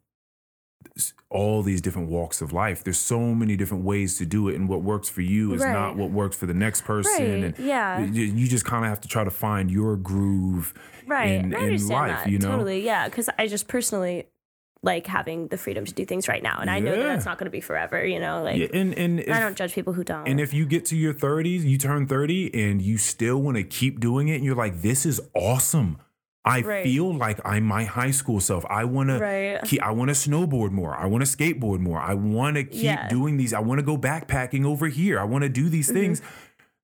all 1.29 1.61
these 1.61 1.81
different 1.81 2.09
walks 2.09 2.41
of 2.41 2.51
life. 2.53 2.83
There's 2.83 2.97
so 2.97 3.19
many 3.35 3.55
different 3.55 3.83
ways 3.83 4.17
to 4.17 4.25
do 4.25 4.49
it 4.49 4.55
and 4.55 4.67
what 4.67 4.81
works 4.81 5.07
for 5.09 5.21
you 5.21 5.53
is 5.53 5.61
not 5.61 5.95
what 5.95 6.09
works 6.11 6.35
for 6.35 6.45
the 6.45 6.53
next 6.53 6.81
person 6.85 7.11
Right. 7.43 7.43
and 7.55 7.57
Yeah. 7.59 7.99
you 8.03 8.47
just 8.47 8.65
kind 8.65 8.83
of 8.83 8.89
have 8.89 9.01
to 9.01 9.07
try 9.07 9.23
to 9.23 9.29
find 9.31 9.69
your 9.69 9.95
groove 9.95 10.73
Right. 11.05 11.31
in, 11.31 11.53
I 11.53 11.57
in 11.59 11.63
understand 11.65 11.89
life, 12.11 12.23
that 12.23 12.31
you 12.31 12.39
know. 12.39 12.49
totally. 12.51 12.83
Yeah, 12.83 13.07
because 13.07 13.29
I 13.37 13.47
just 13.47 13.67
personally 13.67 14.25
like 14.81 15.05
having 15.07 15.49
the 15.49 15.57
freedom 15.57 15.83
to 15.83 15.93
do 15.93 16.05
things 16.05 16.29
right 16.29 16.41
now, 16.41 16.57
and 16.61 16.69
I 16.69 16.79
know 16.79 16.91
that 16.91 16.97
Yeah. 16.99 17.07
that's 17.07 17.25
not 17.25 17.37
going 17.37 17.45
to 17.47 17.51
be 17.51 17.59
forever. 17.59 18.03
You 18.05 18.17
know, 18.19 18.41
like 18.43 18.57
Yeah, 18.57 18.67
and 18.73 18.97
and 18.97 19.19
if, 19.19 19.29
I 19.29 19.39
don't 19.41 19.57
judge 19.57 19.73
people 19.75 19.91
who 19.93 20.05
don't. 20.05 20.25
And 20.27 20.39
if 20.39 20.53
you 20.53 20.65
get 20.65 20.85
to 20.85 20.95
your 20.95 21.13
30s, 21.13 21.63
you 21.65 21.77
turn 21.77 22.07
30 22.07 22.49
and 22.55 22.81
you 22.81 22.97
still 22.97 23.41
want 23.41 23.57
to 23.57 23.63
keep 23.63 23.99
doing 23.99 24.29
it 24.29 24.35
and 24.35 24.45
you're 24.45 24.55
like, 24.55 24.81
this 24.81 25.05
is 25.05 25.19
awesome. 25.35 25.97
I 26.45 26.61
Right. 26.61 26.83
feel 26.83 27.13
like 27.13 27.39
I'm 27.45 27.63
my 27.65 27.83
high 27.83 28.11
school 28.11 28.39
self. 28.39 28.65
I 28.69 28.85
want 28.85 29.09
to 29.09 29.19
right. 29.19 29.61
keep, 29.63 29.81
I 29.83 29.91
want 29.91 30.09
to 30.09 30.13
snowboard 30.15 30.71
more. 30.71 30.95
I 30.95 31.05
want 31.05 31.25
to 31.25 31.29
skateboard 31.37 31.79
more. 31.79 31.99
I 31.99 32.13
want 32.13 32.55
to 32.55 32.63
keep 32.63 32.83
Yeah. 32.83 33.07
doing 33.09 33.37
these. 33.37 33.53
I 33.53 33.59
want 33.59 33.79
to 33.79 33.85
go 33.85 33.97
backpacking 33.97 34.65
over 34.65 34.87
here. 34.87 35.19
I 35.19 35.25
want 35.25 35.43
to 35.43 35.49
do 35.49 35.67
these 35.69 35.87
Mm-hmm. 35.89 35.99
things. 35.99 36.21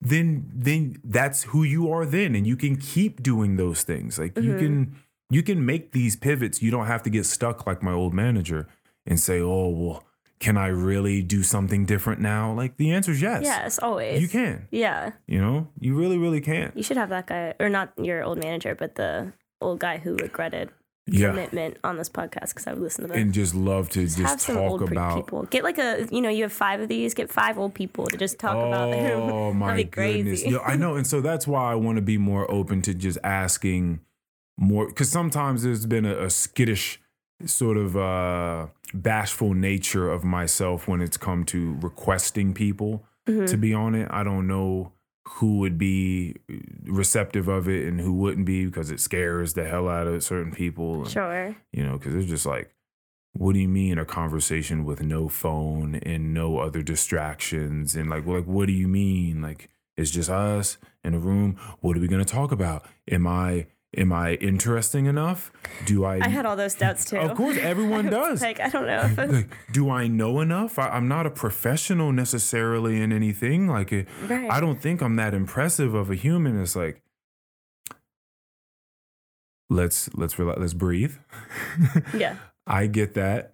Then 0.01 0.51
then 0.53 0.97
that's 1.03 1.43
who 1.45 1.63
you 1.63 1.89
are 1.91 2.05
then 2.05 2.35
and 2.35 2.45
you 2.45 2.55
can 2.57 2.75
keep 2.75 3.23
doing 3.23 3.55
those 3.55 3.83
things. 3.83 4.19
Like 4.19 4.37
you 4.37 4.53
Mhm. 4.53 4.59
can 4.59 4.95
you 5.31 5.41
can 5.41 5.65
make 5.65 5.91
these 5.93 6.15
pivots. 6.15 6.61
You 6.61 6.69
don't 6.69 6.85
have 6.85 7.01
to 7.03 7.09
get 7.09 7.25
stuck 7.25 7.65
like 7.65 7.81
my 7.81 7.91
old 7.93 8.13
manager 8.13 8.67
and 9.07 9.19
say, 9.19 9.39
"Oh, 9.39 9.69
well, 9.69 10.03
can 10.39 10.55
I 10.57 10.67
really 10.67 11.23
do 11.23 11.41
something 11.41 11.85
different 11.85 12.21
now?" 12.21 12.53
Like 12.53 12.77
the 12.77 12.91
answer 12.91 13.11
is 13.13 13.21
yes. 13.21 13.41
Yes, 13.43 13.79
always. 13.79 14.21
You 14.21 14.27
can. 14.27 14.67
Yeah, 14.69 15.13
You 15.27 15.39
know, 15.41 15.69
you 15.79 15.95
really, 15.95 16.17
really 16.19 16.41
can. 16.41 16.71
you 16.75 16.83
should 16.83 16.97
have 16.97 17.09
that 17.09 17.25
guy, 17.25 17.55
or 17.59 17.69
not 17.69 17.93
your 17.97 18.21
old 18.23 18.37
manager, 18.43 18.75
but 18.75 18.95
the 18.95 19.33
old 19.65 19.79
guy 19.79 19.97
who 19.97 20.15
regretted 20.15 20.69
Yeah. 21.07 21.29
commitment 21.29 21.77
on 21.83 21.97
this 21.97 22.09
podcast 22.09 22.49
because 22.49 22.65
I 22.67 22.73
would 22.73 22.81
listen 22.81 23.03
to 23.03 23.07
them. 23.09 23.17
And 23.21 23.33
just 23.33 23.53
love 23.53 23.89
to 23.89 24.07
just, 24.07 24.49
old 24.49 24.79
talk 24.79 24.89
about. 24.91 25.15
people. 25.17 25.43
Get 25.43 25.63
like 25.63 25.77
a, 25.77 26.07
you 26.11 26.21
know, 26.21 26.29
you 26.29 26.43
have 26.43 26.53
five 26.53 26.79
of 26.81 26.87
these. 26.89 27.13
Get 27.13 27.31
five 27.31 27.57
old 27.59 27.73
people 27.75 28.05
to 28.07 28.17
just 28.17 28.39
talk 28.39 28.55
about 28.55 28.91
them. 28.91 29.21
Oh 29.21 29.53
my 29.65 29.83
goodness! 29.83 30.41
crazy. 30.41 30.57
I 30.57 30.75
know, 30.75 30.95
and 30.95 31.05
so 31.05 31.21
that's 31.21 31.45
why 31.47 31.71
I 31.71 31.75
want 31.75 31.97
to 31.97 32.01
be 32.01 32.17
more 32.17 32.49
open 32.49 32.81
to 32.83 32.93
just 32.93 33.17
asking 33.23 33.99
more, 34.57 34.87
because 34.87 35.09
sometimes 35.09 35.63
there's 35.63 35.85
been 35.85 36.05
a, 36.05 36.15
a 36.23 36.29
skittish 36.29 36.99
sort 37.45 37.75
of 37.77 37.97
uh, 37.97 38.67
bashful 38.93 39.53
nature 39.53 40.09
of 40.09 40.23
myself 40.23 40.87
when 40.87 41.01
it's 41.01 41.17
come 41.17 41.43
to 41.43 41.77
requesting 41.81 42.53
people 42.53 43.03
Mhm. 43.27 43.47
to 43.49 43.57
be 43.57 43.73
on 43.73 43.93
it. 43.95 44.07
I 44.11 44.23
don't 44.23 44.47
know 44.47 44.91
who 45.27 45.57
would 45.59 45.77
be 45.77 46.35
receptive 46.83 47.47
of 47.47 47.67
it 47.67 47.87
and 47.87 47.99
who 47.99 48.13
wouldn't 48.13 48.45
be 48.45 48.65
because 48.65 48.91
it 48.91 48.99
scares 48.99 49.53
the 49.53 49.65
hell 49.65 49.87
out 49.89 50.07
of 50.07 50.23
certain 50.23 50.51
people. 50.51 51.01
and- 51.01 51.09
Sure. 51.11 51.55
you 51.71 51.83
know, 51.85 51.97
because 51.97 52.15
it's 52.15 52.29
just 52.29 52.45
like, 52.45 52.71
what 53.33 53.53
do 53.53 53.59
you 53.59 53.67
mean 53.67 53.97
a 53.97 54.05
conversation 54.05 54.85
with 54.85 55.01
no 55.01 55.27
phone 55.27 55.95
and 55.95 56.33
no 56.33 56.59
other 56.59 56.81
distractions? 56.81 57.95
And 57.95 58.09
like, 58.09 58.25
like, 58.25 58.45
what 58.45 58.67
do 58.67 58.73
you 58.73 58.87
mean? 58.87 59.41
Like, 59.41 59.69
it's 59.97 60.11
just 60.11 60.29
us 60.29 60.77
in 61.03 61.13
a 61.13 61.19
room. 61.19 61.57
What 61.81 61.97
are 61.97 61.99
we 61.99 62.07
gonna 62.07 62.23
talk 62.25 62.51
about? 62.51 62.85
Am 63.09 63.25
I 63.27 63.67
am 63.97 64.11
I 64.13 64.35
interesting 64.35 65.05
enough? 65.05 65.51
Do 65.85 66.05
I? 66.05 66.19
I 66.19 66.27
had 66.27 66.45
all 66.45 66.55
those 66.55 66.75
doubts 66.75 67.05
too. 67.05 67.17
of 67.17 67.35
course, 67.35 67.57
everyone 67.57 68.05
does. 68.09 68.41
Like 68.41 68.59
I 68.59 68.69
don't 68.69 68.85
know. 68.85 69.01
If 69.03 69.17
Like, 69.17 69.49
do 69.71 69.89
I 69.89 70.07
know 70.07 70.39
enough? 70.41 70.77
I, 70.79 70.89
I'm 70.89 71.07
not 71.07 71.25
a 71.25 71.29
professional 71.29 72.11
necessarily 72.11 73.01
in 73.01 73.11
anything. 73.11 73.67
Like, 73.67 73.91
it, 73.91 74.07
right. 74.27 74.49
I 74.51 74.59
don't 74.59 74.81
think 74.81 75.01
I'm 75.01 75.15
that 75.15 75.33
impressive 75.33 75.93
of 75.93 76.09
a 76.09 76.15
human. 76.15 76.61
It's 76.61 76.75
like, 76.75 77.01
let's 79.69 80.13
let's 80.15 80.37
relax, 80.39 80.59
let's 80.59 80.73
breathe. 80.73 81.15
Yeah. 82.13 82.37
I 82.67 82.87
get 82.87 83.13
that. 83.13 83.53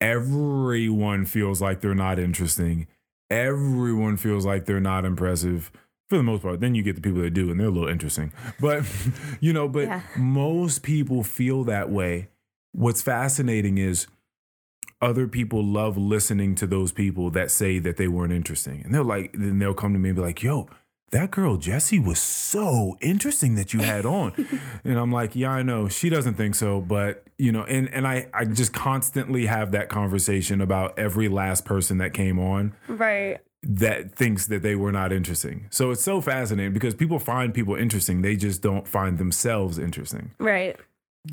Everyone 0.00 1.24
feels 1.26 1.60
like 1.60 1.80
they're 1.80 1.94
not 1.94 2.18
interesting. 2.18 2.86
Everyone 3.28 4.16
feels 4.16 4.46
like 4.46 4.66
they're 4.66 4.80
not 4.80 5.04
impressive 5.04 5.70
for 6.08 6.16
the 6.16 6.22
most 6.22 6.42
part. 6.42 6.60
Then 6.60 6.74
you 6.74 6.82
get 6.82 6.94
the 6.94 7.00
people 7.00 7.22
that 7.22 7.34
do, 7.34 7.50
and 7.50 7.58
they're 7.58 7.66
a 7.68 7.70
little 7.70 7.88
interesting. 7.88 8.32
But, 8.60 8.84
you 9.40 9.52
know, 9.52 9.68
but 9.68 9.84
Yeah. 9.84 10.00
most 10.16 10.82
people 10.82 11.22
feel 11.22 11.64
that 11.64 11.90
way. 11.90 12.28
What's 12.72 13.02
fascinating 13.02 13.78
is 13.78 14.06
other 15.02 15.26
people 15.28 15.62
love 15.64 15.96
listening 15.98 16.54
to 16.56 16.66
those 16.66 16.90
people 16.92 17.30
that 17.30 17.50
say 17.50 17.78
that 17.80 17.96
they 17.96 18.08
weren't 18.08 18.32
interesting. 18.32 18.82
And 18.84 18.94
they're 18.94 19.04
like, 19.04 19.32
then 19.34 19.58
they'll 19.58 19.74
come 19.74 19.92
to 19.92 19.98
me 19.98 20.10
and 20.10 20.16
be 20.16 20.22
like, 20.22 20.42
yo, 20.42 20.68
that 21.12 21.30
girl 21.30 21.56
Jessie 21.56 21.98
was 21.98 22.18
so 22.18 22.96
interesting 23.00 23.54
that 23.56 23.72
you 23.74 23.80
had 23.80 24.04
on. 24.06 24.32
and 24.84 24.98
I'm 24.98 25.12
like, 25.12 25.36
yeah, 25.36 25.50
I 25.50 25.62
know. 25.62 25.88
She 25.88 26.08
doesn't 26.08 26.34
think 26.34 26.54
so, 26.54 26.80
but 26.80 27.24
you 27.38 27.52
know, 27.52 27.62
and 27.64 27.88
and 27.92 28.06
I 28.08 28.28
I 28.32 28.44
just 28.46 28.72
constantly 28.72 29.46
have 29.46 29.70
that 29.72 29.88
conversation 29.88 30.60
about 30.62 30.98
every 30.98 31.28
last 31.28 31.64
person 31.66 31.98
that 31.98 32.12
came 32.14 32.38
on 32.38 32.72
Right. 32.88 33.38
That 33.68 34.14
thinks 34.14 34.46
that 34.46 34.62
they 34.62 34.76
were 34.76 34.92
not 34.92 35.12
interesting. 35.12 35.66
So 35.70 35.90
it's 35.90 36.02
so 36.02 36.20
fascinating 36.20 36.72
because 36.72 36.94
people 36.94 37.18
find 37.18 37.52
people 37.52 37.74
interesting, 37.74 38.22
they 38.22 38.36
just 38.36 38.62
don't 38.62 38.86
find 38.86 39.18
themselves 39.18 39.76
interesting. 39.78 40.30
Right. 40.38 40.76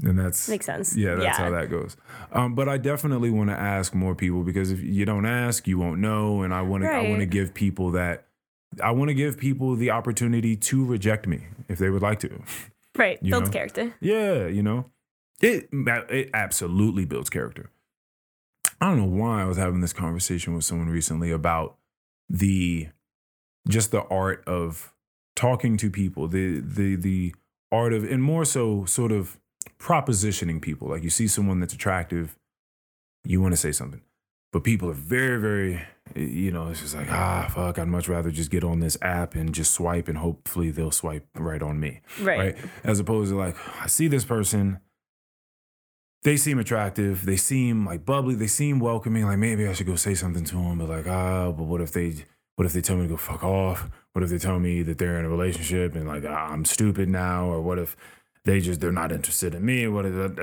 and 0.03 0.17
that's 0.17 0.49
Makes 0.49 0.65
sense. 0.65 0.97
Yeah, 0.97 1.13
that's 1.13 1.37
Yeah. 1.37 1.43
how 1.45 1.51
that 1.51 1.69
goes. 1.69 1.95
Um, 2.31 2.55
but 2.55 2.67
I 2.67 2.77
definitely 2.79 3.29
want 3.29 3.51
to 3.51 3.55
ask 3.55 3.93
more 3.93 4.15
people 4.15 4.41
because 4.41 4.71
if 4.71 4.81
you 4.81 5.05
don't 5.05 5.27
ask, 5.27 5.67
you 5.67 5.77
won't 5.77 5.99
know. 5.99 6.41
And 6.41 6.51
I 6.51 6.63
want 6.63 6.83
to 6.83 6.89
I 6.89 7.07
want 7.07 7.19
to 7.19 7.27
give 7.27 7.53
people 7.53 7.91
that 7.91 8.25
I 8.81 8.89
want 8.89 9.09
to 9.09 9.13
give 9.13 9.37
people 9.37 9.75
the 9.75 9.91
opportunity 9.91 10.55
to 10.55 10.83
reject 10.83 11.27
me 11.27 11.41
if 11.69 11.77
they 11.77 11.91
would 11.91 12.01
like 12.01 12.19
to. 12.21 12.41
Right. 12.97 13.19
You 13.21 13.29
Builds 13.31 13.49
know? 13.49 13.53
character. 13.53 13.93
Yeah, 14.01 14.47
you 14.47 14.63
know, 14.63 14.89
it 15.41 15.69
it 15.71 16.29
absolutely 16.33 17.05
builds 17.05 17.29
character. 17.29 17.69
I 18.81 18.87
don't 18.87 18.97
know 18.97 19.05
why 19.23 19.43
I 19.43 19.45
was 19.45 19.57
having 19.57 19.81
this 19.81 19.93
conversation 19.93 20.55
with 20.55 20.65
someone 20.65 20.89
recently 20.89 21.29
about 21.29 21.77
the 22.33 22.89
just 23.69 23.91
the 23.91 24.01
art 24.07 24.43
of 24.45 24.93
talking 25.35 25.77
to 25.77 25.89
people, 25.89 26.27
the 26.27 26.59
the 26.59 26.95
the 26.97 27.33
art 27.71 27.93
of 27.93 28.03
and 28.03 28.21
more 28.21 28.43
so 28.43 28.83
sort 28.85 29.11
of 29.13 29.37
propositioning 29.79 30.61
people. 30.61 30.89
Like 30.89 31.03
you 31.03 31.09
see 31.09 31.27
someone 31.27 31.59
that's 31.59 31.73
attractive, 31.73 32.35
you 33.23 33.39
want 33.41 33.53
to 33.53 33.57
say 33.57 33.71
something. 33.71 34.01
But 34.51 34.63
people 34.63 34.87
are 34.89 34.93
very, 34.93 35.39
very, 35.41 35.81
you 36.15 36.51
know, 36.51 36.67
it's 36.67 36.81
just 36.81 36.93
like, 36.95 37.11
ah, 37.11 37.49
fuck, 37.51 37.79
I'd 37.79 37.87
much 37.87 38.07
rather 38.07 38.29
just 38.29 38.51
get 38.51 38.63
on 38.63 38.81
this 38.81 38.95
app 39.01 39.33
and 39.33 39.51
just 39.53 39.71
swipe 39.73 40.07
and 40.07 40.19
hopefully 40.19 40.69
they'll 40.69 40.91
swipe 40.91 41.25
right 41.35 41.61
on 41.63 41.79
me 41.79 42.01
Right. 42.21 42.37
right? 42.37 42.57
As 42.83 42.99
opposed 42.99 43.31
to 43.31 43.37
like, 43.37 43.55
I 43.81 43.87
see 43.87 44.07
this 44.07 44.25
person, 44.25 44.79
they 46.23 46.37
seem 46.37 46.57
attractive, 46.59 47.25
they 47.25 47.35
seem 47.35 47.85
like 47.85 48.05
bubbly, 48.05 48.35
they 48.35 48.47
seem 48.47 48.79
welcoming. 48.79 49.25
Like 49.25 49.37
maybe 49.39 49.67
I 49.67 49.73
should 49.73 49.87
go 49.87 49.95
say 49.95 50.13
something 50.15 50.43
to 50.45 50.55
them, 50.55 50.77
but 50.79 50.89
like, 50.89 51.07
ah, 51.07 51.51
but 51.51 51.63
what 51.63 51.81
if 51.81 51.91
they, 51.91 52.13
what 52.55 52.65
if 52.65 52.73
they 52.73 52.81
tell 52.81 52.95
me 52.95 53.03
to 53.03 53.09
go 53.09 53.17
fuck 53.17 53.43
off? 53.43 53.89
What 54.13 54.23
if 54.23 54.29
they 54.29 54.37
tell 54.37 54.59
me 54.59 54.83
that 54.83 54.97
they're 54.99 55.17
in 55.19 55.25
a 55.25 55.29
relationship 55.29 55.95
and 55.95 56.07
like 56.07 56.23
ah, 56.27 56.51
I'm 56.51 56.65
stupid 56.65 57.09
now, 57.09 57.45
or 57.45 57.61
what 57.61 57.79
if 57.79 57.95
they 58.45 58.59
just 58.59 58.79
they're 58.81 58.91
not 58.91 59.11
interested 59.11 59.55
in 59.55 59.65
me? 59.65 59.87
What 59.87 60.05
if 60.05 60.13
and 60.13 60.37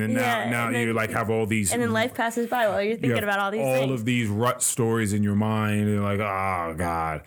then 0.00 0.14
now 0.14 0.20
Yeah, 0.20 0.50
now 0.50 0.70
then- 0.70 0.86
you 0.86 0.92
like 0.92 1.10
have 1.10 1.30
all 1.30 1.46
these 1.46 1.72
And 1.72 1.82
then 1.82 1.92
life 1.92 2.14
passes 2.14 2.46
by 2.48 2.68
while 2.68 2.82
you're 2.82 2.94
thinking 2.96 3.12
have 3.16 3.22
about 3.22 3.38
all 3.38 3.50
these 3.50 3.60
all 3.60 3.74
things. 3.86 3.92
of 4.00 4.04
these 4.04 4.28
rut 4.28 4.62
stories 4.62 5.12
in 5.12 5.22
your 5.22 5.34
mind 5.36 5.88
and 5.88 6.02
like 6.02 6.20
oh 6.20 6.74
god 6.76 7.22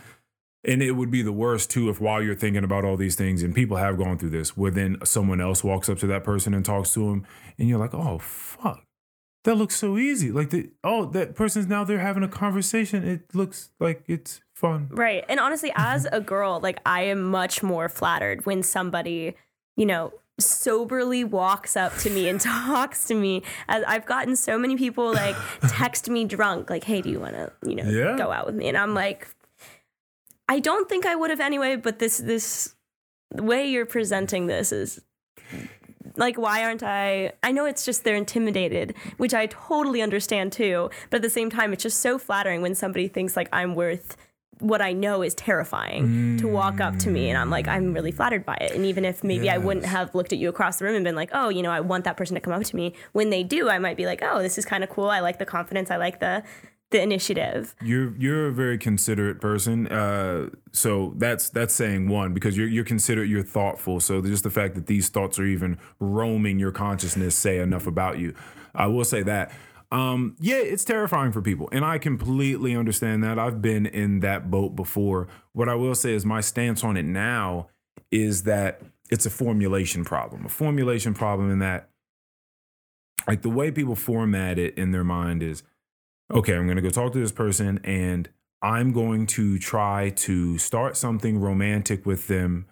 and 0.64 0.82
it 0.84 0.92
would 0.92 1.10
be 1.12 1.22
the 1.22 1.32
worst 1.32 1.70
too 1.72 1.90
if 1.90 2.02
while 2.02 2.22
you're 2.22 2.36
thinking 2.36 2.64
about 2.64 2.84
all 2.86 2.98
these 2.98 3.16
things 3.16 3.44
and 3.44 3.56
people 3.56 3.78
have 3.78 3.98
gone 3.98 4.18
through 4.18 4.30
this 4.30 4.58
where 4.58 4.72
then 4.72 4.98
someone 5.04 5.40
else 5.42 5.64
walks 5.64 5.88
up 5.90 5.98
to 6.00 6.08
that 6.08 6.24
person 6.24 6.54
and 6.54 6.66
talks 6.66 6.94
to 6.94 7.00
them 7.10 7.26
and 7.58 7.70
you're 7.70 7.80
like 7.80 7.94
oh 7.94 8.18
fuck 8.20 8.84
that 9.46 9.56
looks 9.56 9.76
so 9.76 9.98
easy 9.98 10.32
like 10.32 10.50
the 10.50 10.70
oh 10.84 11.06
that 11.06 11.34
person's 11.36 11.68
now 11.68 11.84
they're 11.86 12.00
having 12.00 12.24
a 12.24 12.28
conversation 12.28 13.08
it 13.08 13.22
looks 13.34 13.72
like 13.80 14.04
it's 14.08 14.42
fun 14.54 14.90
Right. 14.92 15.24
And 15.30 15.40
honestly, 15.40 15.72
as 15.76 16.04
Mm-hmm. 16.06 16.16
a 16.16 16.20
girl, 16.20 16.60
like 16.62 16.82
I 16.86 17.04
am 17.04 17.24
much 17.24 17.64
more 17.64 17.88
flattered 17.88 18.46
when 18.46 18.62
somebody, 18.62 19.36
you 19.78 19.86
know, 19.86 20.12
soberly 20.38 21.24
walks 21.24 21.78
up 21.78 21.96
to 22.00 22.10
me 22.10 22.28
and 22.28 22.42
talks 22.42 23.06
to 23.08 23.16
me. 23.16 23.42
As 23.70 23.86
I've 23.88 24.06
gotten 24.06 24.36
so 24.36 24.58
many 24.60 24.76
people 24.76 25.14
like 25.14 25.38
text 25.70 26.10
me 26.10 26.26
drunk, 26.26 26.70
like, 26.70 26.84
hey, 26.84 27.02
do 27.02 27.10
you 27.10 27.22
want 27.22 27.36
to, 27.36 27.54
you 27.66 27.76
know, 27.76 27.86
Yeah. 27.90 28.18
go 28.18 28.34
out 28.34 28.46
with 28.46 28.56
me? 28.56 28.68
And 28.68 28.78
I'm 28.78 28.94
like, 28.94 29.30
I 30.50 30.60
don't 30.60 30.90
think 30.90 31.06
I 31.06 31.16
would 31.16 31.30
have 31.30 31.40
anyway, 31.40 31.78
but 31.78 32.00
this, 32.00 32.18
this 32.18 32.76
way 33.34 33.68
you're 33.68 33.86
presenting 33.86 34.48
this 34.48 34.72
is 34.72 35.00
like 36.16 36.38
why 36.38 36.64
aren't 36.64 36.82
i 36.82 37.32
i 37.44 37.52
know 37.52 37.66
it's 37.66 37.86
just 37.86 38.04
they're 38.04 38.16
intimidated 38.16 38.96
which 39.18 39.34
i 39.34 39.46
totally 39.46 40.02
understand 40.02 40.52
too 40.52 40.90
but 41.10 41.18
at 41.18 41.22
the 41.22 41.30
same 41.30 41.50
time 41.50 41.72
it's 41.72 41.84
just 41.84 42.00
so 42.00 42.18
flattering 42.18 42.62
when 42.62 42.74
somebody 42.74 43.08
thinks 43.08 43.38
like 43.38 43.48
i'm 43.54 43.76
worth 43.76 44.18
what 44.60 44.82
i 44.82 44.92
know 44.92 45.22
is 45.22 45.34
terrifying 45.36 46.38
to 46.38 46.48
walk 46.48 46.82
up 46.82 46.98
to 46.98 47.10
me 47.10 47.30
and 47.30 47.38
i'm 47.38 47.50
like 47.50 47.68
i'm 47.68 47.94
really 47.94 48.12
flattered 48.12 48.46
by 48.46 48.56
it. 48.56 48.72
And 48.72 48.86
even 48.86 49.06
if 49.06 49.24
maybe 49.24 49.50
i 49.50 49.58
wouldn't 49.58 49.86
have 49.86 50.14
looked 50.14 50.34
at 50.34 50.40
you 50.40 50.50
across 50.50 50.80
the 50.80 50.86
room 50.86 50.96
and 50.96 51.06
been 51.06 51.16
like 51.16 51.30
oh 51.32 51.50
you 51.50 51.62
know 51.62 51.72
i 51.72 51.80
want 51.80 52.04
that 52.04 52.18
person 52.18 52.34
to 52.36 52.42
come 52.42 52.54
up 52.54 52.64
to 52.64 52.76
me 52.76 52.94
when 53.14 53.30
they 53.30 53.44
do 53.44 53.70
i 53.70 53.80
might 53.80 53.96
be 53.96 54.06
like 54.06 54.22
oh 54.22 54.42
this 54.42 54.58
is 54.58 54.66
kind 54.66 54.84
of 54.84 54.90
cool. 54.90 55.10
I 55.10 55.20
like 55.22 55.40
the 55.40 55.46
confidence. 55.46 55.92
I 55.92 55.98
like 55.98 56.20
the 56.20 56.44
the 56.92 57.02
initiative 57.02 57.76
You're 57.84 58.16
you're 58.18 58.48
a 58.48 58.52
very 58.52 58.78
considerate 58.78 59.40
person. 59.40 59.88
Uh, 59.88 60.50
so 60.72 61.14
that's 61.18 61.50
that's 61.50 61.74
saying 61.74 62.10
one 62.10 62.34
because 62.34 62.58
you're 62.58 62.68
you're 62.68 62.84
considerate, 62.84 63.30
you're 63.30 63.44
thoughtful. 63.44 64.00
So 64.00 64.22
just 64.22 64.44
the 64.44 64.50
fact 64.50 64.76
that 64.76 64.88
these 64.88 65.10
thoughts 65.10 65.38
are 65.40 65.46
even 65.46 65.78
roaming 66.00 66.60
your 66.60 66.72
consciousness 66.72 67.36
say 67.36 67.60
enough 67.60 67.86
about 67.86 68.20
you. 68.20 68.34
I 68.74 68.88
will 68.88 69.06
say 69.06 69.24
that. 69.24 69.52
Um, 69.92 70.36
yeah, 70.40 70.58
it's 70.58 70.86
terrifying 70.86 71.32
for 71.32 71.42
people, 71.42 71.68
and 71.72 71.84
I 71.84 71.98
completely 71.98 72.76
understand 72.76 73.24
that. 73.24 73.40
I've 73.40 73.60
been 73.62 73.88
in 73.88 74.20
that 74.20 74.52
boat 74.52 74.76
before. 74.76 75.28
What 75.54 75.68
I 75.68 75.74
will 75.76 75.96
say 75.96 76.14
is 76.14 76.26
my 76.26 76.42
stance 76.42 76.84
on 76.84 76.96
it 76.96 77.06
now 77.06 77.70
is 78.12 78.44
that 78.44 78.82
it's 79.10 79.26
a 79.26 79.32
formulation 79.32 80.06
problem. 80.06 80.46
A 80.46 80.50
formulation 80.50 81.16
problem 81.16 81.50
in 81.50 81.58
that, 81.60 81.90
like 83.28 83.42
the 83.42 83.50
way 83.50 83.72
people 83.72 83.96
format 83.96 84.60
it 84.60 84.78
in 84.78 84.92
their 84.92 85.04
mind 85.04 85.42
is 85.42 85.64
okay, 86.32 86.56
I'm 86.56 86.66
going 86.66 86.76
to 86.76 86.82
go 86.82 86.90
talk 86.90 87.14
to 87.14 87.20
this 87.20 87.32
person 87.32 87.80
and 87.84 88.30
I'm 88.62 88.92
going 88.92 89.26
to 89.28 89.58
try 89.58 90.10
to 90.10 90.58
start 90.58 90.98
something 90.98 91.40
romantic 91.40 92.06
with 92.06 92.28
them 92.28 92.68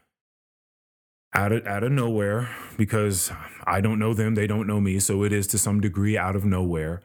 out 1.34 1.52
of 1.52 1.66
out 1.66 1.84
of 1.84 1.92
nowhere 1.92 2.50
because 2.78 3.32
I 3.66 3.82
don't 3.82 4.00
know 4.00 4.14
them, 4.14 4.36
they 4.36 4.48
don't 4.48 4.68
know 4.68 4.82
me, 4.82 5.00
so 5.00 5.24
it 5.24 5.32
is 5.32 5.48
to 5.48 5.58
some 5.58 5.82
degree 5.82 6.18
out 6.18 6.36
of 6.36 6.46
nowhere. 6.46 7.02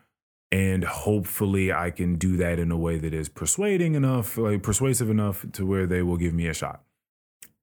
And 0.50 0.84
hopefully 0.84 1.72
I 1.72 1.90
can 1.90 2.16
do 2.16 2.36
that 2.36 2.58
in 2.58 2.70
a 2.70 2.76
way 2.76 2.98
that 2.98 3.14
is 3.14 3.30
persuading 3.30 3.94
enough, 3.94 4.36
like 4.36 4.62
persuasive 4.62 5.08
enough 5.08 5.46
to 5.52 5.64
where 5.64 5.86
they 5.86 6.02
will 6.02 6.18
give 6.18 6.34
me 6.34 6.46
a 6.46 6.52
shot. 6.52 6.82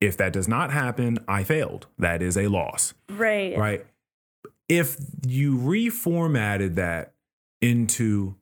If 0.02 0.18
that 0.18 0.34
does 0.34 0.48
not 0.48 0.72
happen, 0.72 1.20
I 1.28 1.44
failed. 1.44 1.88
That 1.98 2.22
is 2.22 2.38
a 2.38 2.48
loss 2.48 2.94
right 3.10 3.58
right? 3.58 3.86
If 4.68 4.98
you 5.26 5.58
reformatted 5.58 6.76
that 6.76 7.14
into, 7.62 8.36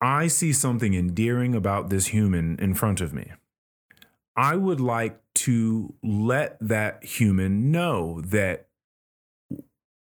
I 0.00 0.28
see 0.28 0.52
something 0.52 0.94
endearing 0.94 1.54
about 1.54 1.90
this 1.90 2.08
human 2.08 2.56
in 2.58 2.74
front 2.74 3.00
of 3.00 3.12
me, 3.12 3.32
I 4.36 4.54
would 4.56 4.80
like 4.80 5.20
to 5.36 5.94
let 6.02 6.56
that 6.60 7.04
human 7.04 7.70
know 7.72 8.20
that 8.22 8.68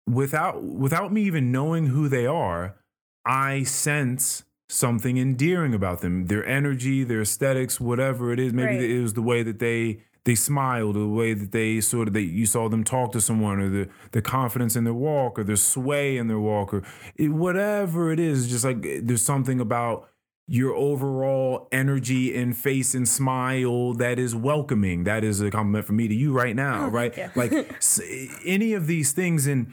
without 0.09 0.63
without 0.63 1.13
me 1.13 1.23
even 1.23 1.53
knowing 1.53 1.87
who 1.87 2.09
they 2.09 2.27
are, 2.27 2.77
I 3.25 3.63
sense 3.63 4.45
something 4.69 5.17
endearing 5.19 5.75
about 5.75 6.01
them. 6.01 6.27
Their 6.27 6.45
energy, 6.47 7.05
their 7.05 7.23
aesthetics, 7.23 7.81
whatever 7.81 8.33
it 8.33 8.41
is. 8.41 8.53
Maybe 8.53 8.77
Right. 8.77 8.91
it 8.91 9.03
was 9.03 9.15
the 9.15 9.23
way 9.23 9.43
that 9.43 9.59
they 9.59 10.01
they 10.25 10.35
smiled, 10.35 10.97
or 10.97 11.01
the 11.01 11.09
way 11.09 11.35
that 11.35 11.53
they 11.53 11.81
sort 11.81 12.09
of 12.09 12.15
that 12.15 12.23
you 12.23 12.47
saw 12.47 12.69
them 12.69 12.85
talk 12.85 13.13
to 13.13 13.21
someone, 13.21 13.61
or 13.61 13.69
the 13.69 13.89
the 14.13 14.23
confidence 14.23 14.77
in 14.77 14.85
their 14.85 14.95
walk, 14.95 15.39
or 15.39 15.45
the 15.45 15.57
sway 15.57 16.17
in 16.17 16.29
their 16.29 16.39
walk, 16.41 16.73
or 16.75 16.83
it, 17.17 17.29
whatever 17.29 18.11
it 18.13 18.19
is. 18.21 18.49
Just 18.49 18.65
like 18.65 18.85
eh, 18.87 19.01
there's 19.03 19.23
something 19.23 19.61
about 19.61 20.09
your 20.47 20.75
overall 20.75 21.69
energy 21.73 22.37
and 22.37 22.57
face 22.57 22.95
and 22.95 23.09
smile 23.09 23.95
that 23.95 24.19
is 24.19 24.35
welcoming. 24.35 25.05
That 25.05 25.25
is 25.25 25.41
a 25.41 25.51
compliment 25.51 25.87
from 25.87 25.97
me 25.97 26.09
to 26.09 26.15
you 26.15 26.33
right 26.33 26.55
now, 26.55 26.87
oh, 26.87 26.89
right? 26.89 27.17
you. 27.17 27.31
Like 27.35 27.53
s- 27.77 28.01
any 28.45 28.75
of 28.75 28.87
these 28.87 29.13
things 29.13 29.47
and 29.47 29.73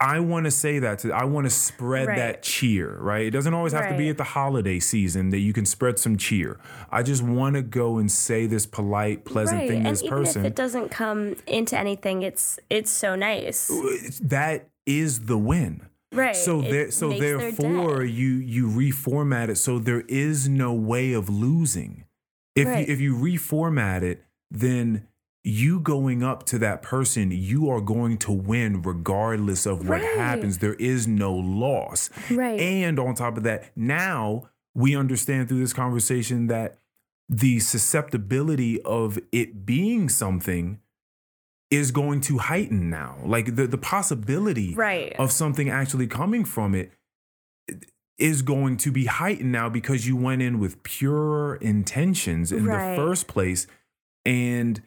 I 0.00 0.18
want 0.20 0.44
to 0.44 0.50
say 0.50 0.80
that 0.80 0.98
to 1.00 1.12
I 1.12 1.24
want 1.24 1.46
to 1.46 1.50
spread 1.50 2.08
Right. 2.08 2.16
that 2.16 2.42
cheer, 2.42 2.96
right? 2.98 3.26
It 3.26 3.30
doesn't 3.30 3.54
always 3.54 3.72
have 3.72 3.88
to 3.88 3.94
be 3.96 4.08
at 4.08 4.18
the 4.18 4.24
holiday 4.24 4.78
season 4.80 5.30
that 5.30 5.38
you 5.38 5.52
can 5.52 5.64
spread 5.64 5.98
some 5.98 6.16
cheer. 6.18 6.58
I 6.90 7.02
just 7.02 7.22
want 7.22 7.54
to 7.56 7.62
go 7.62 7.98
and 7.98 8.10
say 8.10 8.46
this 8.46 8.66
polite, 8.66 9.24
pleasant 9.24 9.60
right 9.60 9.68
thing 9.68 9.80
to 9.82 9.86
and 9.88 9.92
this 9.94 10.02
even 10.02 10.18
person. 10.18 10.44
if 10.44 10.52
it 10.52 10.56
doesn't 10.56 10.90
come 10.90 11.36
into 11.46 11.78
anything 11.78 12.22
it's 12.22 12.58
it's 12.68 12.90
so 12.90 13.14
nice 13.14 13.70
uh, 13.70 13.96
that 14.22 14.68
is 14.84 15.20
the 15.26 15.38
win. 15.38 15.86
right 16.12 16.36
So 16.36 16.60
It 16.60 16.70
there, 16.70 16.90
so 16.90 17.08
makes 17.10 17.20
their 17.20 17.38
day. 17.38 17.56
therefore, 17.56 18.04
you 18.04 18.30
you 18.34 18.66
reformat 18.68 19.48
it 19.48 19.56
so 19.56 19.78
there 19.78 20.02
is 20.08 20.48
no 20.48 20.74
way 20.74 21.12
of 21.12 21.28
losing. 21.30 22.04
If 22.56 22.66
Right. 22.68 22.86
you, 22.86 22.92
if 22.94 23.00
you 23.00 23.16
reformat 23.16 24.02
it, 24.02 24.24
then 24.50 25.06
you 25.46 25.78
going 25.78 26.22
up 26.22 26.44
to 26.46 26.58
that 26.58 26.80
person, 26.82 27.30
you 27.30 27.68
are 27.68 27.80
going 27.82 28.16
to 28.16 28.32
win 28.32 28.80
regardless 28.80 29.66
of 29.66 29.80
what 29.86 30.00
Right. 30.00 30.16
happens. 30.16 30.58
There 30.58 30.74
is 30.74 31.06
no 31.06 31.34
loss. 31.34 32.08
Right. 32.30 32.58
And 32.58 32.98
on 32.98 33.14
top 33.14 33.36
of 33.36 33.42
that, 33.42 33.70
now 33.76 34.48
we 34.74 34.96
understand 34.96 35.48
through 35.48 35.60
this 35.60 35.74
conversation 35.74 36.46
that 36.46 36.78
the 37.28 37.58
susceptibility 37.60 38.80
of 38.82 39.18
it 39.32 39.66
being 39.66 40.08
something 40.08 40.80
is 41.70 41.90
going 41.90 42.20
to 42.22 42.38
heighten 42.38 42.88
now. 42.88 43.16
Like 43.24 43.56
the, 43.56 43.66
the 43.66 43.78
possibility 43.78 44.74
Right. 44.74 45.12
of 45.18 45.30
something 45.30 45.68
actually 45.68 46.06
coming 46.06 46.44
from 46.46 46.74
it 46.74 46.92
is 48.16 48.42
going 48.42 48.76
to 48.78 48.92
be 48.92 49.06
heightened 49.06 49.52
now 49.52 49.68
because 49.68 50.06
you 50.06 50.16
went 50.16 50.40
in 50.40 50.58
with 50.58 50.82
pure 50.84 51.56
intentions 51.56 52.50
in 52.52 52.64
Right. 52.64 52.90
the 52.90 52.96
first 52.96 53.26
place 53.26 53.66
and 54.24 54.82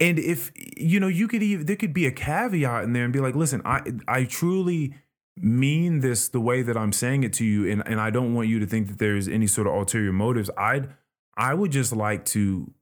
and 0.00 0.18
if 0.18 0.50
you 0.76 0.98
know 1.00 1.08
you 1.08 1.28
could 1.28 1.42
even 1.42 1.66
there 1.66 1.76
could 1.76 1.92
be 1.94 2.06
a 2.06 2.10
caveat 2.10 2.84
in 2.84 2.92
there 2.92 3.04
and 3.04 3.12
be 3.12 3.20
like 3.20 3.34
listen 3.34 3.62
i 3.64 3.80
i 4.08 4.24
truly 4.24 4.94
mean 5.36 6.00
this 6.00 6.28
the 6.28 6.40
way 6.40 6.62
that 6.62 6.76
i'm 6.76 6.92
saying 6.92 7.22
it 7.24 7.32
to 7.32 7.44
you 7.44 7.70
and 7.70 7.82
and 7.86 8.00
i 8.00 8.10
don't 8.10 8.34
want 8.34 8.48
you 8.48 8.58
to 8.58 8.66
think 8.66 8.88
that 8.88 8.98
there's 8.98 9.28
any 9.28 9.46
sort 9.46 9.66
of 9.66 9.74
ulterior 9.74 10.12
motives 10.12 10.50
i'd 10.58 10.88
i 11.36 11.52
would 11.54 11.70
just 11.72 11.94
like 11.94 12.24
to 12.24 12.72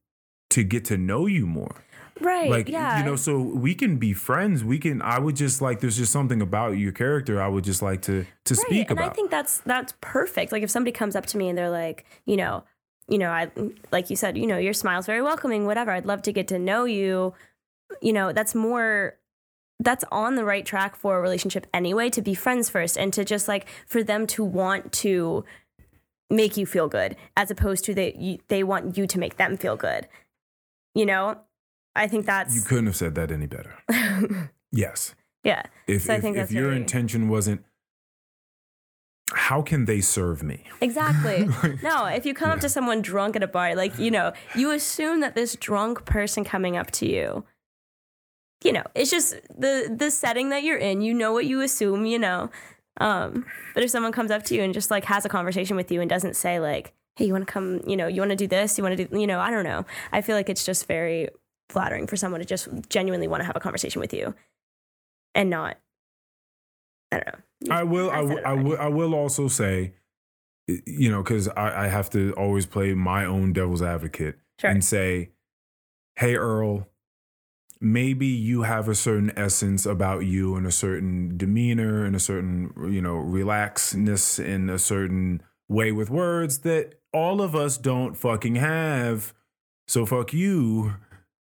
to 0.49 0.63
get 0.63 0.85
to 0.85 0.97
know 0.97 1.25
you 1.25 1.45
more 1.45 1.83
Right. 2.21 2.49
like 2.49 2.69
yeah. 2.69 2.99
you 2.99 3.05
know 3.05 3.15
so 3.15 3.39
we 3.41 3.73
can 3.73 3.97
be 3.97 4.13
friends 4.13 4.63
we 4.63 4.77
can 4.77 5.01
i 5.01 5.17
would 5.17 5.35
just 5.35 5.61
like 5.63 5.79
there's 5.79 5.97
just 5.97 6.11
something 6.11 6.41
about 6.43 6.77
your 6.77 6.91
character 6.91 7.41
i 7.41 7.47
would 7.47 7.63
just 7.63 7.81
like 7.81 8.03
to 8.03 8.25
to 8.45 8.53
right. 8.53 8.65
speak 8.65 8.89
and 8.89 8.99
about 8.99 9.03
And 9.05 9.11
I 9.11 9.13
think 9.15 9.31
that's 9.31 9.57
that's 9.65 9.93
perfect. 9.99 10.51
Like 10.51 10.61
if 10.61 10.69
somebody 10.69 10.91
comes 10.91 11.15
up 11.15 11.25
to 11.27 11.37
me 11.37 11.49
and 11.49 11.57
they're 11.57 11.71
like, 11.71 12.05
you 12.25 12.37
know, 12.37 12.63
you 13.07 13.17
know, 13.17 13.29
I 13.29 13.51
like 13.91 14.09
you 14.09 14.15
said, 14.15 14.37
you 14.37 14.47
know, 14.47 14.57
your 14.57 14.73
smile's 14.73 15.05
very 15.05 15.21
welcoming, 15.21 15.65
whatever. 15.65 15.91
I'd 15.91 16.05
love 16.05 16.21
to 16.23 16.33
get 16.33 16.47
to 16.49 16.59
know 16.59 16.85
you. 16.85 17.33
You 18.01 18.13
know, 18.13 18.31
that's 18.31 18.55
more 18.55 19.17
that's 19.79 20.05
on 20.11 20.35
the 20.35 20.45
right 20.45 20.65
track 20.65 20.95
for 20.95 21.17
a 21.17 21.21
relationship 21.21 21.67
anyway 21.73 22.09
to 22.09 22.21
be 22.21 22.33
friends 22.33 22.69
first 22.69 22.97
and 22.97 23.11
to 23.13 23.25
just 23.25 23.47
like 23.47 23.67
for 23.85 24.03
them 24.03 24.25
to 24.27 24.43
want 24.43 24.91
to 24.93 25.43
make 26.29 26.55
you 26.55 26.65
feel 26.65 26.87
good 26.87 27.15
as 27.35 27.51
opposed 27.51 27.83
to 27.85 27.93
they 27.93 28.39
they 28.47 28.63
want 28.63 28.97
you 28.97 29.05
to 29.07 29.19
make 29.19 29.37
them 29.37 29.57
feel 29.57 29.75
good. 29.75 30.07
You 30.95 31.05
know? 31.05 31.37
I 31.95 32.07
think 32.07 32.25
that's 32.25 32.55
you 32.55 32.61
couldn't 32.61 32.87
have 32.87 32.95
said 32.95 33.13
that 33.15 33.29
any 33.29 33.45
better 33.45 33.77
yes 34.71 35.13
yeah. 35.43 35.63
if, 35.87 36.03
So 36.03 36.13
I 36.13 36.17
if, 36.17 36.25
if 36.25 36.51
your 36.51 36.71
intention 36.71 37.29
wasn't 37.29 37.63
how 39.35 39.61
can 39.61 39.85
they 39.85 40.01
serve 40.01 40.43
me 40.43 40.63
Exactly. 40.83 41.47
no, 41.83 42.05
if 42.05 42.25
you 42.25 42.33
come 42.33 42.51
up 42.51 42.59
to 42.59 42.69
someone 42.69 43.01
drunk 43.01 43.35
at 43.35 43.43
a 43.43 43.47
bar, 43.47 43.75
like, 43.75 43.97
you 43.97 44.11
know, 44.11 44.33
you 44.55 44.71
assume 44.71 45.21
that 45.21 45.33
this 45.33 45.55
drunk 45.55 46.05
person 46.05 46.43
coming 46.43 46.75
up 46.75 46.91
to 46.91 47.09
you, 47.09 47.45
you 48.63 48.73
know, 48.73 48.83
it's 48.95 49.09
just 49.09 49.35
the 49.57 49.93
the 49.95 50.11
setting 50.11 50.49
that 50.49 50.63
you're 50.63 50.77
in, 50.77 51.01
you 51.01 51.13
know 51.13 51.31
what 51.31 51.45
you 51.45 51.61
assume, 51.61 52.05
you 52.05 52.19
know. 52.19 52.49
Um, 52.99 53.45
but 53.73 53.83
if 53.83 53.89
someone 53.89 54.11
comes 54.11 54.29
up 54.29 54.43
to 54.43 54.55
you 54.55 54.61
and 54.61 54.73
just 54.73 54.91
like 54.91 55.05
has 55.05 55.25
a 55.25 55.29
conversation 55.29 55.75
with 55.75 55.91
you 55.91 56.01
and 56.01 56.09
doesn't 56.09 56.35
say 56.35 56.59
like, 56.59 56.93
"Hey, 57.15 57.25
you 57.25 57.33
want 57.33 57.47
to 57.47 57.51
come, 57.51 57.81
you 57.87 57.97
know, 57.97 58.07
you 58.07 58.21
want 58.21 58.31
to 58.31 58.37
do 58.37 58.47
this, 58.47 58.77
you 58.77 58.83
want 58.83 58.97
to 58.97 59.05
do, 59.05 59.19
you 59.19 59.27
know, 59.27 59.39
I 59.39 59.51
don't 59.51 59.63
know." 59.63 59.85
I 60.11 60.21
feel 60.21 60.35
like 60.35 60.49
it's 60.49 60.65
just 60.65 60.87
very 60.87 61.29
flattering 61.69 62.07
for 62.07 62.15
someone 62.15 62.39
to 62.39 62.45
just 62.45 62.67
genuinely 62.89 63.27
want 63.27 63.41
to 63.41 63.45
have 63.45 63.55
a 63.55 63.59
conversation 63.59 63.99
with 63.99 64.13
you 64.13 64.35
and 65.33 65.49
not 65.49 65.77
I 67.11 67.17
don't 67.17 67.27
know. 67.27 67.39
I 67.69 67.83
will. 67.83 68.09
I, 68.09 68.19
I 68.19 68.53
will- 68.53 68.77
I 68.79 68.87
will. 68.87 69.13
Also 69.15 69.47
say, 69.47 69.93
you 70.67 71.11
know, 71.11 71.21
because 71.23 71.47
I, 71.49 71.85
I 71.85 71.87
have 71.87 72.09
to 72.11 72.33
always 72.33 72.65
play 72.65 72.93
my 72.93 73.25
own 73.25 73.53
devil's 73.53 73.81
advocate 73.81 74.37
Sure. 74.59 74.69
and 74.69 74.83
say, 74.83 75.31
"Hey, 76.15 76.35
Earl, 76.35 76.87
maybe 77.81 78.27
you 78.27 78.61
have 78.63 78.87
a 78.87 78.95
certain 78.95 79.31
essence 79.37 79.85
about 79.85 80.19
you 80.25 80.55
and 80.55 80.65
a 80.65 80.71
certain 80.71 81.37
demeanor 81.37 82.05
and 82.05 82.15
a 82.15 82.19
certain, 82.19 82.73
you 82.91 83.01
know, 83.01 83.15
relaxedness 83.15 84.43
in 84.43 84.69
a 84.69 84.79
certain 84.79 85.41
way 85.69 85.91
with 85.91 86.09
words 86.09 86.59
that 86.59 86.95
all 87.13 87.41
of 87.41 87.55
us 87.55 87.77
don't 87.77 88.15
fucking 88.15 88.55
have. 88.55 89.33
So 89.87 90.05
fuck 90.05 90.33
you. 90.33 90.95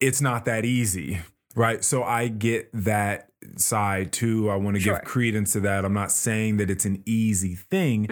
It's 0.01 0.21
not 0.21 0.45
that 0.45 0.65
easy." 0.65 1.21
Right. 1.55 1.83
So 1.83 2.05
I 2.05 2.29
get 2.29 2.69
that 2.73 3.28
side 3.57 4.13
too. 4.13 4.51
I 4.51 4.57
want 4.57 4.77
to 4.77 4.81
Sure. 4.81 4.95
give 4.97 5.05
credence 5.05 5.53
to 5.53 5.61
that. 5.61 5.85
I'm 5.85 5.93
not 5.95 6.11
saying 6.13 6.57
that 6.59 6.71
it's 6.71 6.85
an 6.85 7.03
easy 7.07 7.55
thing. 7.55 8.09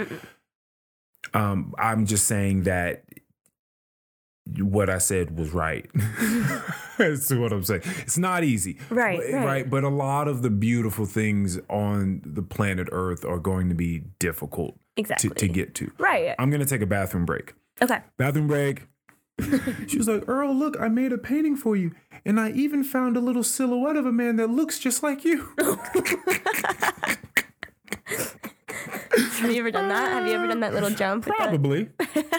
Um, 1.35 1.75
I'm 1.79 2.07
just 2.07 2.27
saying 2.27 2.63
that 2.65 3.03
what 4.61 4.89
I 4.89 4.99
said 4.99 5.37
was 5.37 5.51
right. 5.53 5.91
That's 6.99 7.33
what 7.35 7.53
I'm 7.53 7.65
saying. 7.65 7.83
It's 8.03 8.17
not 8.17 8.45
easy. 8.45 8.79
Right, 8.91 9.19
But, 9.21 9.45
right. 9.45 9.69
But 9.69 9.83
a 9.85 9.89
lot 9.89 10.29
of 10.29 10.43
the 10.43 10.51
beautiful 10.51 11.05
things 11.05 11.59
on 11.69 12.23
the 12.25 12.43
planet 12.43 12.89
Earth 12.93 13.25
are 13.25 13.39
going 13.39 13.69
to 13.69 13.75
be 13.75 14.05
difficult 14.21 14.79
Exactly. 14.97 15.31
to, 15.31 15.35
to 15.35 15.49
get 15.49 15.75
to. 15.77 15.91
Right. 15.99 16.35
I'm 16.39 16.51
going 16.51 16.61
to 16.63 16.67
take 16.67 16.81
a 16.81 16.87
bathroom 16.87 17.27
break. 17.27 17.55
Okay. 17.83 17.99
Bathroom 18.17 18.47
break. 18.47 18.85
she 19.87 19.99
was 19.99 20.09
like, 20.09 20.25
Earl, 20.29 20.55
look, 20.55 20.77
I 20.81 20.89
made 20.89 21.13
a 21.13 21.19
painting 21.19 21.57
for 21.57 21.77
you. 21.77 21.93
And 22.25 22.41
I 22.41 22.51
even 22.53 22.83
found 22.83 23.17
a 23.17 23.21
little 23.21 23.43
silhouette 23.43 23.97
of 23.97 24.07
a 24.07 24.13
man 24.13 24.37
that 24.37 24.49
looks 24.51 24.79
just 24.79 25.03
like 25.03 25.25
you. 25.25 25.49
Have 29.39 29.51
you 29.51 29.59
ever 29.61 29.71
done 29.71 29.89
that? 29.89 30.11
Have 30.11 30.27
you 30.27 30.35
ever 30.35 30.47
done 30.47 30.61
that 30.61 30.75
little 30.75 30.91
jump? 30.91 31.25
Probably. 31.27 31.91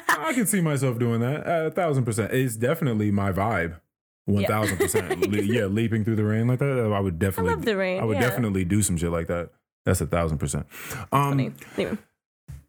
I 0.09 0.31
can 0.33 0.45
see 0.47 0.61
myself 0.61 0.97
doing 0.99 1.21
that. 1.21 1.43
A 1.47 1.71
thousand 1.71 2.05
percent. 2.05 2.33
It's 2.33 2.55
definitely 2.55 3.11
my 3.11 3.31
vibe. 3.31 3.79
One 4.25 4.41
Yeah. 4.41 4.47
thousand 4.49 4.77
percent. 4.77 5.19
Le- 5.31 5.41
Yeah, 5.41 5.65
leaping 5.65 6.03
through 6.03 6.17
the 6.17 6.25
rain 6.25 6.47
like 6.47 6.59
that. 6.59 6.91
I 6.93 6.99
would 6.99 7.17
definitely. 7.19 7.53
love 7.53 7.65
the 7.65 7.77
rain, 7.77 8.01
I 8.01 8.05
would 8.05 8.17
yeah. 8.17 8.21
definitely 8.29 8.65
do 8.65 8.81
some 8.81 8.97
shit 8.97 9.11
like 9.11 9.27
that. 9.27 9.51
That's 9.85 10.01
a 10.01 10.05
thousand 10.07 10.37
percent. 10.39 10.65
Um, 11.11 11.31
Funny. 11.31 11.53
Anyway. 11.77 11.97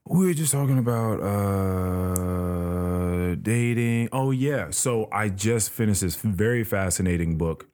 We 0.09 0.27
were 0.27 0.35
just 0.35 0.53
talking 0.53 0.79
about 0.79 1.21
uh 1.23 2.29
dating. 3.37 4.09
Oh 4.13 4.31
yeah. 4.31 4.71
So 4.71 5.09
I 5.13 5.29
just 5.29 5.71
finished 5.71 6.01
this 6.01 6.17
very 6.17 6.65
fascinating 6.65 7.37
book. 7.39 7.69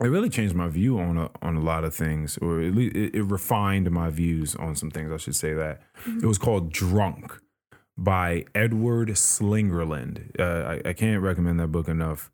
It 0.00 0.06
really 0.06 0.30
changed 0.30 0.54
my 0.54 0.68
view 0.68 1.00
on 1.00 1.18
a, 1.18 1.28
on 1.42 1.56
a 1.56 1.60
lot 1.60 1.82
of 1.82 1.92
things, 1.92 2.38
or 2.38 2.60
at 2.60 2.72
least 2.72 2.94
it, 2.94 3.16
it 3.16 3.22
refined 3.24 3.90
my 3.90 4.10
views 4.10 4.54
on 4.54 4.76
some 4.76 4.90
things. 4.92 5.10
I 5.10 5.16
should 5.16 5.34
say 5.34 5.54
that 5.54 5.82
it 6.06 6.24
was 6.24 6.38
called 6.38 6.72
Drunk 6.72 7.40
by 7.96 8.44
Edward 8.54 9.08
Slingerland. 9.08 10.38
Uh, 10.38 10.78
I, 10.84 10.90
I 10.90 10.92
can't 10.92 11.20
recommend 11.20 11.58
that 11.58 11.68
book 11.68 11.88
enough. 11.88 12.30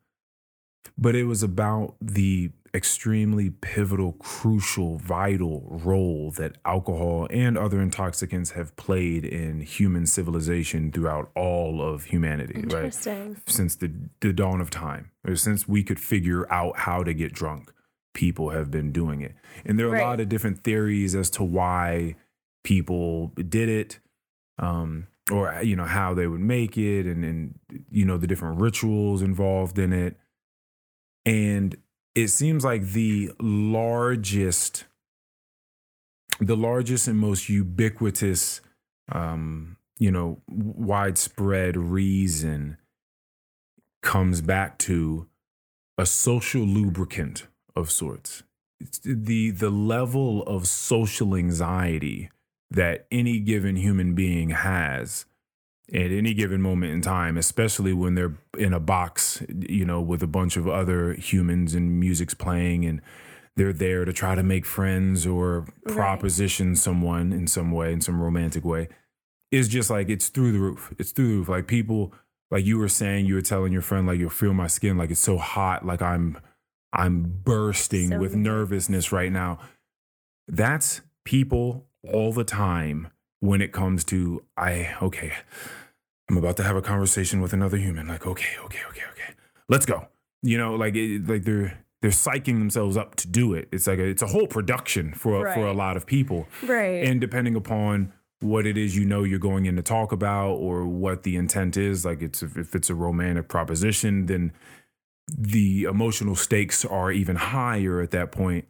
But 0.99 1.16
it 1.16 1.25
was 1.25 1.43
about 1.43 1.95
the 2.03 2.53
extremely 2.74 3.51
pivotal, 3.51 4.12
crucial, 4.12 4.98
vital 4.98 5.62
role 5.68 6.32
that 6.32 6.59
alcohol 6.64 7.28
and 7.30 7.56
other 7.56 7.80
intoxicants 7.80 8.51
have 8.51 8.74
played 8.76 9.24
in 9.24 9.60
human 9.60 10.06
civilization 10.06 10.90
throughout 10.90 11.30
all 11.36 11.80
of 11.80 12.06
humanity, 12.06 12.64
right? 12.66 12.92
Since 13.46 13.76
the, 13.76 13.92
the 14.20 14.32
dawn 14.32 14.60
of 14.60 14.70
time, 14.70 15.12
or 15.26 15.36
since 15.36 15.68
we 15.68 15.84
could 15.84 16.01
figure 16.01 16.52
out 16.52 16.78
how 16.80 17.05
to 17.05 17.14
get 17.14 17.32
drunk, 17.32 17.72
people 18.12 18.51
have 18.51 18.72
been 18.72 18.90
doing 18.90 19.20
it. 19.20 19.36
And 19.64 19.78
there 19.78 19.88
are 19.88 19.96
a 19.96 20.05
lot 20.05 20.20
of 20.20 20.28
different 20.28 20.64
theories 20.64 21.14
as 21.14 21.30
to 21.30 21.44
why 21.44 22.16
people 22.64 23.28
did 23.36 23.68
it. 23.68 24.01
Um, 24.59 25.06
or 25.32 25.59
you 25.62 25.74
know 25.74 25.86
how 25.86 26.12
they 26.12 26.26
would 26.26 26.40
make 26.40 26.76
it 26.76 27.06
and 27.06 27.24
and 27.24 27.59
you 27.90 28.05
know 28.05 28.18
the 28.18 28.26
different 28.26 28.60
rituals 28.60 29.22
involved 29.22 29.78
in 29.78 29.90
it 29.90 30.18
and 31.24 31.76
it 32.15 32.28
seems 32.28 32.65
like 32.65 32.82
the 32.93 33.32
largest 33.41 34.85
the 36.41 36.57
largest 36.57 37.07
and 37.09 37.19
most 37.19 37.49
ubiquitous 37.49 38.61
um 39.12 39.77
you 39.99 40.11
know 40.11 40.41
widespread 40.49 41.77
reason 41.77 42.77
comes 44.03 44.41
back 44.41 44.78
to 44.78 45.27
a 45.99 46.07
social 46.07 46.62
lubricant 46.62 47.47
of 47.74 47.91
sorts. 47.91 48.43
It's 48.81 49.01
the 49.01 49.51
the 49.51 49.70
level 49.70 50.43
of 50.43 50.66
social 50.66 51.35
anxiety 51.35 52.31
that 52.70 53.07
any 53.11 53.39
given 53.41 53.77
human 53.77 54.15
being 54.15 54.51
has 54.51 55.27
at 55.93 56.11
any 56.11 56.32
given 56.35 56.62
moment 56.62 56.93
in 56.93 57.01
time, 57.01 57.36
especially 57.36 57.93
when 57.93 58.15
they're 58.15 58.35
in 58.59 58.73
a 58.73 58.81
box, 58.81 59.43
you 59.69 59.85
know, 59.85 60.01
with 60.01 60.23
a 60.23 60.27
bunch 60.27 60.56
of 60.56 60.66
other 60.69 61.12
humans 61.15 61.74
and 61.74 62.01
music's 62.01 62.35
playing 62.35 62.85
and 62.85 63.02
they're 63.56 63.73
there 63.73 64.05
to 64.05 64.12
try 64.12 64.35
to 64.35 64.43
make 64.43 64.65
friends 64.66 65.27
or 65.27 65.66
Right. 65.85 65.94
proposition 65.94 66.74
someone 66.74 67.32
in 67.32 67.47
some 67.47 67.70
way, 67.70 67.93
in 67.93 68.01
some 68.01 68.20
romantic 68.20 68.65
way, 68.65 68.89
is 69.51 69.69
just 69.69 69.90
like 69.90 70.09
it's 70.09 70.28
through 70.28 70.52
the 70.52 70.59
roof. 70.59 70.93
It's 70.98 71.12
through 71.12 71.28
the 71.28 71.35
roof. 71.36 71.48
Like 71.48 71.66
people, 71.66 72.12
like 72.51 72.65
you 72.65 72.78
were 72.78 72.89
saying, 72.89 73.27
you 73.27 73.35
were 73.35 73.43
telling 73.43 73.73
your 73.73 73.82
friend, 73.82 74.06
like 74.06 74.19
you'll 74.19 74.31
feel 74.31 74.55
my 74.55 74.66
skin, 74.66 74.97
like 74.97 75.11
it's 75.11 75.20
so 75.20 75.36
hot, 75.36 75.85
like 75.86 76.02
I'm 76.02 76.39
I'm 76.93 77.40
bursting 77.44 78.11
So 78.11 78.19
with 78.19 78.35
nervousness 78.35 79.12
right 79.12 79.31
now. 79.32 79.59
That's 80.48 81.01
people 81.24 81.86
all 82.12 82.32
the 82.32 82.44
time 82.44 83.09
when 83.45 83.61
it 83.61 83.73
comes 83.73 84.05
to 84.05 84.43
I 84.57 84.95
okay, 85.03 85.33
I'm 86.31 86.39
about 86.39 86.57
to 86.57 86.62
have 86.62 86.77
a 86.77 86.83
conversation 86.83 87.43
with 87.43 87.53
another 87.53 87.77
human. 87.77 88.09
Like 88.09 88.27
okay, 88.27 88.57
okay, 88.65 88.81
okay, 88.89 89.03
okay, 89.12 89.35
let's 89.69 89.85
go. 89.85 90.09
You 90.43 90.57
know, 90.57 90.75
like 90.75 90.95
it, 90.97 91.29
like 91.29 91.45
they're 91.45 91.79
they're 92.01 92.11
psyching 92.11 92.59
themselves 92.59 92.97
up 92.97 93.16
to 93.16 93.29
do 93.29 93.53
it. 93.55 93.69
It's 93.71 93.87
like 93.87 93.99
a, 93.99 94.05
it's 94.05 94.23
a 94.23 94.27
whole 94.27 94.47
production 94.47 95.12
for 95.12 95.53
for 95.53 95.66
a 95.66 95.75
lot 95.75 95.97
of 95.99 96.07
people, 96.07 96.49
Right. 96.62 97.05
and 97.05 97.21
depending 97.21 97.55
upon 97.55 98.12
what 98.41 98.66
it 98.66 98.77
is 98.77 98.97
you 98.97 99.05
know 99.05 99.25
you're 99.25 99.39
going 99.39 99.66
in 99.66 99.77
to 99.77 99.83
talk 99.83 100.12
about 100.12 100.55
or 100.55 100.87
what 100.87 101.23
the 101.23 101.37
intent 101.37 101.77
is, 101.77 102.05
like 102.05 102.23
it's 102.23 102.43
if 102.43 102.75
it's 102.75 102.89
a 102.89 102.95
romantic 102.95 103.49
proposition, 103.49 104.27
then 104.27 104.53
the 105.29 105.85
emotional 105.85 106.35
stakes 106.37 106.85
are 106.85 107.12
even 107.12 107.37
higher 107.37 108.01
at 108.01 108.11
that 108.11 108.33
point 108.33 108.66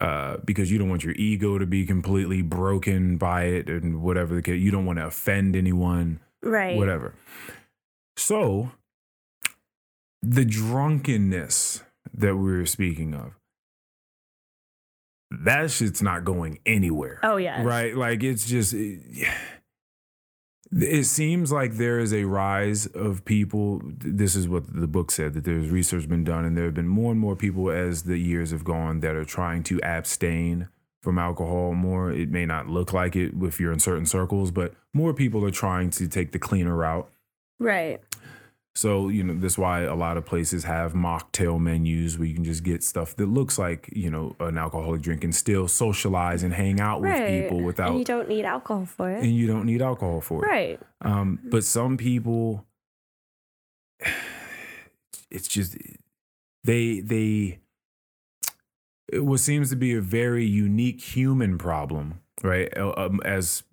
uh, 0.00 0.38
because 0.44 0.70
you 0.70 0.78
don't 0.78 0.88
want 0.88 1.04
your 1.04 1.14
ego 1.14 1.58
to 1.58 1.66
be 1.66 1.84
completely 1.86 2.42
broken 2.42 3.16
by 3.16 3.44
it 3.44 3.68
and 3.68 4.02
whatever 4.02 4.34
the 4.34 4.42
case. 4.42 4.60
You 4.60 4.70
don't 4.70 4.86
want 4.86 4.98
to 4.98 5.06
offend 5.06 5.56
anyone, 5.56 6.20
right. 6.42 6.76
whatever. 6.76 7.14
So, 8.16 8.72
the 10.22 10.44
drunkenness 10.44 11.82
that 12.14 12.36
we 12.36 12.52
were 12.52 12.66
speaking 12.66 13.14
of, 13.14 13.32
that 15.30 15.70
shit's 15.70 16.02
not 16.02 16.24
going 16.24 16.58
anywhere. 16.66 17.18
Oh 17.22 17.36
yeah. 17.36 17.62
Right? 17.62 17.96
Like 17.96 18.22
it's 18.22 18.46
just 18.46 18.74
it- 18.74 19.00
It 20.74 21.04
seems 21.04 21.52
like 21.52 21.74
there 21.74 21.98
is 21.98 22.14
a 22.14 22.24
rise 22.24 22.86
of 22.86 23.24
people. 23.26 23.82
This 23.84 24.34
is 24.34 24.48
what 24.48 24.64
the 24.72 24.86
book 24.86 25.10
said 25.10 25.34
that 25.34 25.44
there's 25.44 25.68
research 25.68 26.08
been 26.08 26.24
done, 26.24 26.46
and 26.46 26.56
there 26.56 26.64
have 26.64 26.74
been 26.74 26.88
more 26.88 27.10
and 27.10 27.20
more 27.20 27.36
people 27.36 27.70
as 27.70 28.04
the 28.04 28.16
years 28.16 28.52
have 28.52 28.64
gone 28.64 29.00
that 29.00 29.14
are 29.14 29.24
trying 29.24 29.64
to 29.64 29.78
abstain 29.82 30.68
from 31.02 31.18
alcohol 31.18 31.74
more. 31.74 32.10
It 32.10 32.30
may 32.30 32.46
not 32.46 32.68
look 32.68 32.94
like 32.94 33.16
it 33.16 33.34
if 33.42 33.60
you're 33.60 33.72
in 33.72 33.80
certain 33.80 34.06
circles, 34.06 34.50
but 34.50 34.72
more 34.94 35.12
people 35.12 35.44
are 35.44 35.50
trying 35.50 35.90
to 35.90 36.08
take 36.08 36.32
the 36.32 36.38
cleaner 36.38 36.74
route. 36.74 37.08
Right. 37.58 38.00
So, 38.74 39.08
you 39.10 39.22
know, 39.22 39.34
that's 39.34 39.58
why 39.58 39.80
a 39.82 39.94
lot 39.94 40.16
of 40.16 40.24
places 40.24 40.64
have 40.64 40.94
mocktail 40.94 41.60
menus 41.60 42.18
where 42.18 42.26
you 42.26 42.34
can 42.34 42.44
just 42.44 42.62
get 42.64 42.82
stuff 42.82 43.14
that 43.16 43.26
looks 43.26 43.58
like, 43.58 43.90
you 43.92 44.10
know, 44.10 44.34
an 44.40 44.56
alcoholic 44.56 45.02
drink 45.02 45.24
and 45.24 45.34
still 45.34 45.68
socialize 45.68 46.42
and 46.42 46.54
hang 46.54 46.80
out 46.80 47.02
with 47.02 47.12
people 47.42 47.60
without 47.60 47.90
And 47.90 47.98
you 47.98 48.04
don't 48.06 48.28
need 48.28 48.46
alcohol 48.46 48.86
for 48.86 49.10
it. 49.10 49.22
and 49.22 49.34
you 49.36 49.46
don't 49.46 49.66
need 49.66 49.82
alcohol 49.82 50.22
for 50.22 50.42
it. 50.44 50.48
Right. 50.48 50.80
Um, 51.02 51.38
but 51.44 51.64
some 51.64 51.98
people, 51.98 52.64
it's 55.30 55.48
just 55.48 55.76
they 56.64 57.00
they 57.00 57.58
what 59.14 59.40
seems 59.40 59.68
to 59.70 59.76
be 59.76 59.94
a 59.94 60.00
very 60.00 60.46
unique 60.46 61.00
human 61.02 61.58
problem, 61.58 62.20
right? 62.42 62.74
Uh, 62.76 62.94
Um, 62.96 63.20
as 63.24 63.64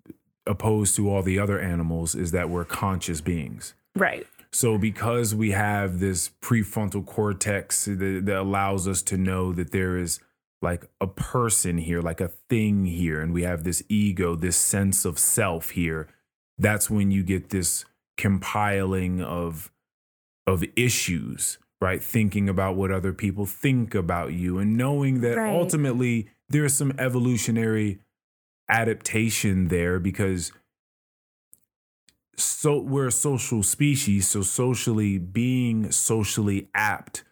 opposed 0.46 0.94
to 0.96 1.08
all 1.10 1.22
the 1.22 1.38
other 1.38 1.58
animals, 1.58 2.14
is 2.14 2.32
that 2.32 2.50
we're 2.50 2.64
conscious 2.66 3.20
beings. 3.22 3.72
Right. 3.94 4.26
So, 4.52 4.78
because 4.78 5.34
we 5.34 5.52
have 5.52 6.00
this 6.00 6.30
prefrontal 6.42 7.06
cortex 7.06 7.84
that, 7.84 8.22
that 8.24 8.36
allows 8.36 8.88
us 8.88 9.00
to 9.02 9.16
know 9.16 9.52
that 9.52 9.70
there 9.70 9.96
is 9.96 10.18
like 10.60 10.86
a 11.00 11.06
person 11.06 11.78
here, 11.78 12.02
like 12.02 12.20
a 12.20 12.28
thing 12.28 12.84
here, 12.84 13.20
and 13.20 13.32
we 13.32 13.42
have 13.42 13.64
this 13.64 13.82
ego, 13.88 14.34
this 14.34 14.56
sense 14.56 15.04
of 15.04 15.18
self 15.18 15.70
here, 15.70 16.08
that's 16.58 16.90
when 16.90 17.10
you 17.10 17.22
get 17.22 17.50
this 17.50 17.84
compiling 18.16 19.22
of 19.22 19.70
of 20.46 20.64
issues, 20.74 21.58
right? 21.80 22.02
Thinking 22.02 22.48
about 22.48 22.74
what 22.74 22.90
other 22.90 23.12
people 23.12 23.46
think 23.46 23.94
about 23.94 24.32
you 24.32 24.58
and 24.58 24.76
knowing 24.76 25.20
that 25.20 25.36
Right. 25.36 25.54
ultimately 25.54 26.28
there 26.48 26.64
is 26.64 26.76
some 26.76 26.92
evolutionary 26.98 28.00
adaptation 28.68 29.68
there 29.68 29.98
because 30.00 30.52
so 32.42 32.78
we're 32.80 33.06
a 33.08 33.12
social 33.12 33.62
species 33.62 34.28
so 34.28 34.42
socially 34.42 35.18
being 35.18 35.90
socially 35.90 36.68
apt 36.74 37.24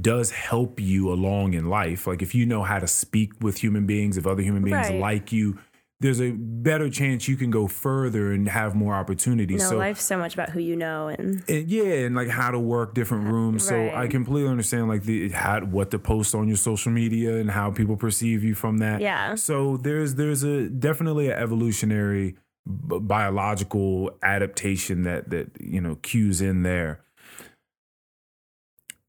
does 0.00 0.30
help 0.30 0.78
you 0.78 1.10
along 1.10 1.54
in 1.54 1.68
life 1.70 2.06
like 2.06 2.20
if 2.22 2.34
you 2.34 2.44
know 2.46 2.62
how 2.62 2.78
to 2.78 2.86
speak 2.86 3.32
with 3.40 3.58
human 3.58 3.86
beings 3.86 4.16
if 4.16 4.26
other 4.26 4.42
human 4.42 4.62
beings 4.62 4.88
Right. 4.90 5.00
like 5.00 5.32
you 5.32 5.58
there's 6.00 6.20
a 6.20 6.32
better 6.32 6.90
chance 6.90 7.26
you 7.26 7.36
can 7.38 7.50
go 7.50 7.66
further 7.66 8.30
and 8.30 8.46
have 8.50 8.74
more 8.74 8.92
opportunities 8.94 9.62
No, 9.62 9.70
so 9.70 9.76
life's 9.78 10.04
so 10.04 10.18
much 10.18 10.34
about 10.34 10.50
who 10.50 10.60
you 10.60 10.76
know 10.76 11.08
and 11.08 11.42
and 11.48 11.70
yeah, 11.70 12.04
and 12.04 12.14
like 12.14 12.28
how 12.28 12.50
to 12.50 12.58
work 12.58 12.92
different 12.92 13.24
rooms. 13.28 13.66
So 13.66 13.88
I 13.94 14.06
completely 14.06 14.50
understand 14.50 14.88
like 14.88 15.04
the 15.04 15.30
how 15.30 15.60
what 15.60 15.90
to 15.92 15.98
post 15.98 16.34
on 16.34 16.48
your 16.48 16.58
social 16.58 16.92
media 16.92 17.36
and 17.38 17.50
how 17.50 17.70
people 17.70 17.96
perceive 17.96 18.44
you 18.44 18.54
from 18.54 18.76
that. 18.78 19.00
Yeah. 19.00 19.36
So 19.36 19.78
there's 19.78 20.16
there's 20.16 20.42
a 20.42 20.68
definitely 20.68 21.28
an 21.30 21.38
evolutionary 21.38 22.36
b- 22.66 22.98
biological 23.00 24.10
adaptation 24.22 25.02
that 25.02 25.30
that 25.30 25.50
you 25.60 25.80
know 25.80 25.96
cues 25.96 26.40
in 26.40 26.62
there. 26.62 27.00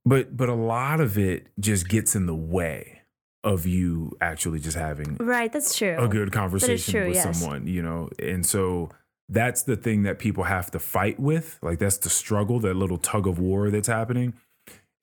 But 0.06 0.38
but 0.38 0.50
a 0.50 0.54
lot 0.56 1.02
of 1.02 1.18
it 1.18 1.48
just 1.60 1.90
gets 1.90 2.16
in 2.16 2.26
the 2.28 2.36
way 2.36 3.02
of 3.44 3.66
you 3.66 4.18
actually 4.22 4.60
just 4.60 4.78
having 4.78 5.16
Right, 5.18 5.52
that's 5.52 5.78
true. 5.78 5.96
a 5.98 6.08
good 6.08 6.32
conversation 6.32 6.92
true, 6.92 7.08
with 7.08 7.16
yes. 7.16 7.40
someone, 7.40 7.68
you 7.68 7.82
know. 7.82 8.10
And 8.20 8.46
so 8.46 8.90
that's 9.30 9.64
the 9.64 9.76
thing 9.76 10.04
that 10.04 10.20
people 10.20 10.46
have 10.46 10.72
to 10.72 10.80
fight 10.80 11.20
with. 11.20 11.60
Like 11.62 11.80
that's 11.80 11.98
the 11.98 12.10
struggle, 12.10 12.60
that 12.62 12.76
little 12.76 12.98
tug 12.98 13.28
of 13.28 13.40
war 13.40 13.70
that's 13.70 13.88
happening. 13.88 14.34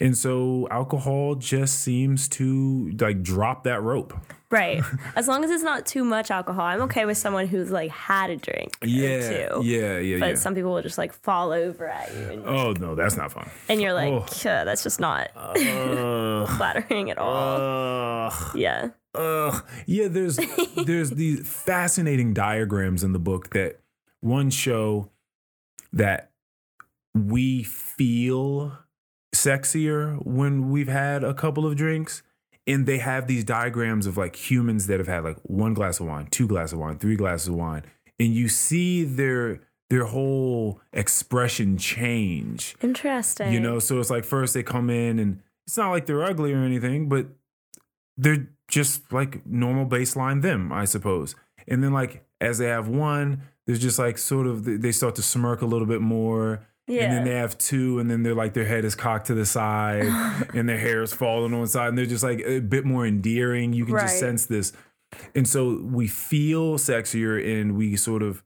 And 0.01 0.19
so 0.19 0.67
alcohol 0.73 1.37
just 1.37 1.79
seems 1.79 2.29
to 2.31 2.91
like 3.01 3.23
drop 3.23 3.63
that 3.65 3.81
rope. 3.81 4.13
Right. 4.51 4.83
As 5.17 5.29
long 5.29 5.45
as 5.45 5.51
it's 5.53 5.63
not 5.63 5.87
too 5.87 6.03
much 6.05 6.33
alcohol, 6.33 6.65
I'm 6.65 6.83
okay 6.83 7.05
with 7.05 7.17
someone 7.17 7.47
who's 7.47 7.71
like 7.71 7.91
had 7.93 8.29
a 8.31 8.37
drink. 8.37 8.77
Yeah. 8.83 9.49
two. 9.49 9.65
Yeah, 9.65 9.99
yeah, 9.99 10.19
But 10.19 10.29
yeah. 10.31 10.35
some 10.35 10.55
people 10.57 10.73
will 10.73 10.83
just 10.83 10.99
like 10.99 11.13
fall 11.13 11.53
over 11.53 11.87
at 11.87 12.13
you 12.13 12.23
and, 12.31 12.45
oh 12.47 12.73
no, 12.73 12.95
that's 12.97 13.17
not 13.17 13.31
fun. 13.33 13.49
and 13.69 13.81
you're 13.81 13.93
like, 13.95 14.13
Oh. 14.13 14.27
"Yeah, 14.45 14.65
that's 14.65 14.83
just 14.83 14.99
not 14.99 15.31
Ugh. 15.37 16.49
flattering 16.57 17.11
at 17.11 17.19
all. 17.19 17.61
Ugh. 18.27 18.57
yeah. 18.57 18.89
Ugh. 19.15 19.65
Yeah, 19.87 20.09
there's 20.09 20.39
there's 20.85 21.11
these 21.11 21.49
fascinating 21.49 22.35
diagrams 22.35 23.05
in 23.05 23.13
the 23.13 23.21
book 23.21 23.51
that 23.51 23.79
one 24.21 24.51
show 24.51 25.11
that 25.93 26.33
we 27.15 27.63
feel 27.63 28.77
sexier 29.35 30.25
when 30.25 30.71
we've 30.71 30.89
had 30.89 31.23
a 31.25 31.35
couple 31.35 31.67
of 31.67 31.77
drinks. 31.77 32.23
And 32.67 32.87
they 32.87 32.97
have 32.97 33.27
these 33.27 33.45
diagrams 33.45 34.07
of 34.07 34.17
like 34.17 34.37
humans 34.37 34.87
that 34.87 34.99
have 34.99 35.07
had 35.07 35.23
like 35.23 35.37
one 35.43 35.75
glass 35.75 36.01
of 36.01 36.07
wine, 36.07 36.29
two 36.31 36.49
glasses 36.49 36.73
of 36.73 36.79
wine, 36.79 36.99
three 36.99 37.17
glasses 37.17 37.49
of 37.49 37.57
wine. 37.57 37.83
And 38.19 38.35
you 38.35 38.49
see 38.49 39.05
their 39.05 39.61
their 39.91 40.05
whole 40.05 40.81
expression 40.93 41.77
change. 41.77 42.75
Interesting. 42.81 43.53
You 43.53 43.61
know, 43.61 43.79
so 43.79 44.01
it's 44.01 44.09
like 44.09 44.25
first 44.25 44.55
they 44.55 44.63
come 44.63 44.89
in 44.89 45.19
and 45.19 45.43
it's 45.67 45.77
not 45.77 45.91
like 45.91 46.07
they're 46.07 46.25
ugly 46.25 46.55
or 46.55 46.63
anything, 46.63 47.09
but 47.09 47.27
they're 48.17 48.49
just 48.69 49.13
like 49.13 49.45
normal 49.47 49.87
baseline 49.87 50.43
them, 50.43 50.73
I 50.73 50.85
suppose. 50.85 51.35
And 51.69 51.83
then 51.83 51.93
like 51.93 52.25
as 52.41 52.59
they 52.59 52.67
have 52.67 52.89
one, 52.89 53.43
there's 53.67 53.81
just 53.81 53.99
like 53.99 54.19
sort 54.19 54.47
of 54.47 54.65
they 54.65 54.93
start 54.93 55.15
to 55.17 55.23
smirk 55.23 55.63
a 55.63 55.67
little 55.67 55.87
bit 55.87 56.01
more. 56.01 56.67
Yeah. 56.87 57.05
And 57.05 57.13
then 57.13 57.25
they 57.25 57.35
have 57.35 57.57
two, 57.57 57.99
and 57.99 58.11
then 58.11 58.23
they're 58.23 58.35
like 58.35 58.53
their 58.53 58.67
head 58.67 58.85
is 58.85 58.95
cocked 58.95 59.29
to 59.29 59.35
the 59.35 59.47
side, 59.47 60.05
and 60.55 60.69
their 60.69 60.79
hair 60.79 61.03
is 61.03 61.13
falling 61.13 61.55
on 61.55 61.63
the 61.63 61.67
side, 61.67 61.89
and 61.89 61.99
they're 61.99 62.07
just 62.07 62.25
like 62.25 62.41
a 62.41 62.61
bit 62.61 62.85
more 62.85 63.07
endearing. 63.07 63.73
You 63.73 63.87
can 63.87 63.99
just 63.99 64.19
sense 64.19 64.47
this, 64.47 64.73
and 65.35 65.49
so 65.49 65.81
we 65.83 66.07
feel 66.07 66.77
sexier, 66.77 67.61
and 67.61 67.77
we 67.77 67.97
sort 67.97 68.23
of, 68.23 68.43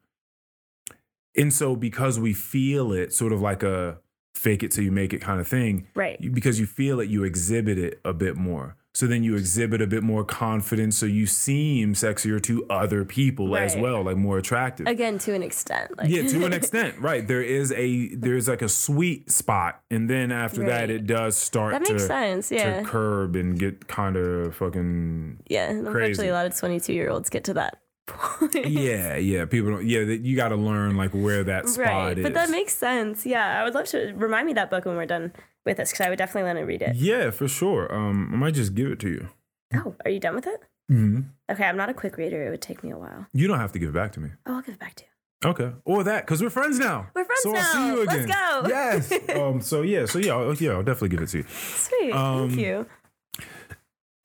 and 1.36 1.52
so 1.52 1.74
because 1.74 2.20
we 2.20 2.32
feel 2.32 2.92
it, 2.92 3.12
sort 3.12 3.32
of 3.32 3.40
like 3.40 3.62
a 3.62 3.98
fake 4.34 4.62
it 4.62 4.70
till 4.70 4.84
you 4.84 4.92
make 4.92 5.12
it 5.12 5.20
kind 5.20 5.40
of 5.40 5.48
thing, 5.48 5.88
right. 5.94 6.32
because 6.32 6.60
you 6.60 6.66
feel 6.66 7.00
it, 7.00 7.08
you 7.08 7.24
exhibit 7.24 7.76
it 7.76 8.00
a 8.04 8.12
bit 8.12 8.36
more. 8.36 8.76
So 8.98 9.06
then 9.06 9.22
you 9.22 9.36
exhibit 9.36 9.80
a 9.80 9.86
bit 9.86 10.02
more 10.02 10.24
confidence. 10.24 10.98
So 10.98 11.06
you 11.06 11.24
seem 11.24 11.94
sexier 11.94 12.42
to 12.42 12.66
other 12.68 13.04
people 13.04 13.56
as 13.56 13.76
well, 13.76 14.02
like 14.02 14.16
more 14.16 14.38
attractive. 14.38 14.88
Again, 14.88 15.20
to 15.20 15.34
an 15.34 15.42
extent. 15.44 15.96
Like, 15.96 16.08
yeah, 16.10 16.26
to 16.26 16.44
an 16.44 16.52
extent, 16.60 16.98
right? 16.98 17.24
There 17.24 17.40
is 17.40 17.70
a 17.70 18.12
there's 18.16 18.48
like 18.48 18.60
a 18.60 18.68
sweet 18.68 19.30
spot, 19.30 19.80
and 19.88 20.10
then 20.10 20.32
after 20.32 20.66
that, 20.66 20.90
it 20.90 21.06
does 21.06 21.36
start 21.36 21.74
that 21.74 21.84
to 21.84 21.92
makes 21.92 22.08
sense. 22.08 22.50
Yeah. 22.50 22.80
to 22.80 22.84
curb 22.86 23.36
and 23.36 23.56
get 23.56 23.86
kind 23.86 24.16
of 24.16 24.56
fucking 24.56 25.44
yeah. 25.46 25.66
Crazy. 25.68 25.78
unfortunately, 25.86 26.28
a 26.30 26.32
lot 26.32 26.46
of 26.46 26.56
22 26.56 26.92
year 26.92 27.08
olds 27.08 27.30
get 27.30 27.44
to 27.44 27.54
that 27.54 27.78
point. 28.08 28.66
yeah, 28.66 29.14
yeah. 29.16 29.44
People 29.44 29.70
don't. 29.70 29.86
Yeah, 29.86 30.00
you 30.00 30.34
got 30.34 30.48
to 30.48 30.56
learn 30.56 30.96
like 30.96 31.12
where 31.12 31.44
that 31.44 31.68
spot 31.68 31.86
Right. 31.86 32.18
is. 32.18 32.24
But 32.24 32.34
that 32.34 32.50
makes 32.50 32.74
sense. 32.74 33.24
Yeah. 33.24 33.60
I 33.60 33.62
would 33.62 33.74
love 33.74 33.86
to 33.90 34.12
remind 34.16 34.48
me 34.48 34.54
that 34.54 34.70
book 34.70 34.86
when 34.86 34.96
we're 34.96 35.06
done 35.06 35.32
with 35.68 35.76
this 35.76 35.90
because 35.92 36.06
I 36.06 36.08
would 36.10 36.18
definitely 36.18 36.48
want 36.48 36.58
to 36.58 36.64
read 36.64 36.82
it. 36.82 36.96
yeah, 36.96 37.30
for 37.30 37.46
sure. 37.48 37.92
Um, 37.94 38.30
I 38.32 38.36
might 38.36 38.54
just 38.54 38.74
give 38.74 38.88
it 38.90 38.98
to 39.00 39.08
you. 39.08 39.28
Oh, 39.74 39.94
are 40.04 40.10
you 40.10 40.18
done 40.20 40.34
with 40.34 40.46
it? 40.46 40.60
Mm-hmm. 40.90 41.20
Okay. 41.50 41.64
I'm 41.64 41.76
not 41.76 41.90
a 41.90 41.94
quick 41.94 42.16
reader. 42.16 42.46
It 42.46 42.50
would 42.50 42.62
take 42.62 42.82
me 42.82 42.90
a 42.90 42.96
while. 42.98 43.26
You 43.32 43.46
don't 43.46 43.58
have 43.58 43.72
to 43.72 43.78
give 43.78 43.90
it 43.90 43.94
back 43.94 44.12
to 44.12 44.20
me. 44.20 44.30
Oh, 44.46 44.56
I'll 44.56 44.62
give 44.62 44.74
it 44.74 44.80
back 44.80 44.94
to 44.96 45.04
you. 45.04 45.10
Okay, 45.50 45.70
or 45.84 46.02
that 46.02 46.26
because 46.26 46.42
we're 46.42 46.50
friends 46.50 46.78
now. 46.80 47.06
We're 47.14 47.24
friends 47.24 47.42
so 47.42 47.54
I'll 47.54 47.62
see 47.62 47.78
now. 47.78 47.94
you 47.94 48.04
Let's 48.06 48.24
again. 48.24 48.28
go. 48.28 48.68
Yes. 48.68 49.12
um. 49.36 49.60
So 49.60 49.82
yeah. 49.82 50.06
So 50.06 50.18
yeah. 50.18 50.32
I'll, 50.34 50.54
yeah. 50.54 50.72
I'll 50.72 50.82
definitely 50.82 51.10
give 51.10 51.20
it 51.20 51.28
to 51.28 51.38
you. 51.38 51.44
Sweet. 51.48 52.12
Um, 52.12 52.48
Thank 52.48 52.60
you. 52.60 52.86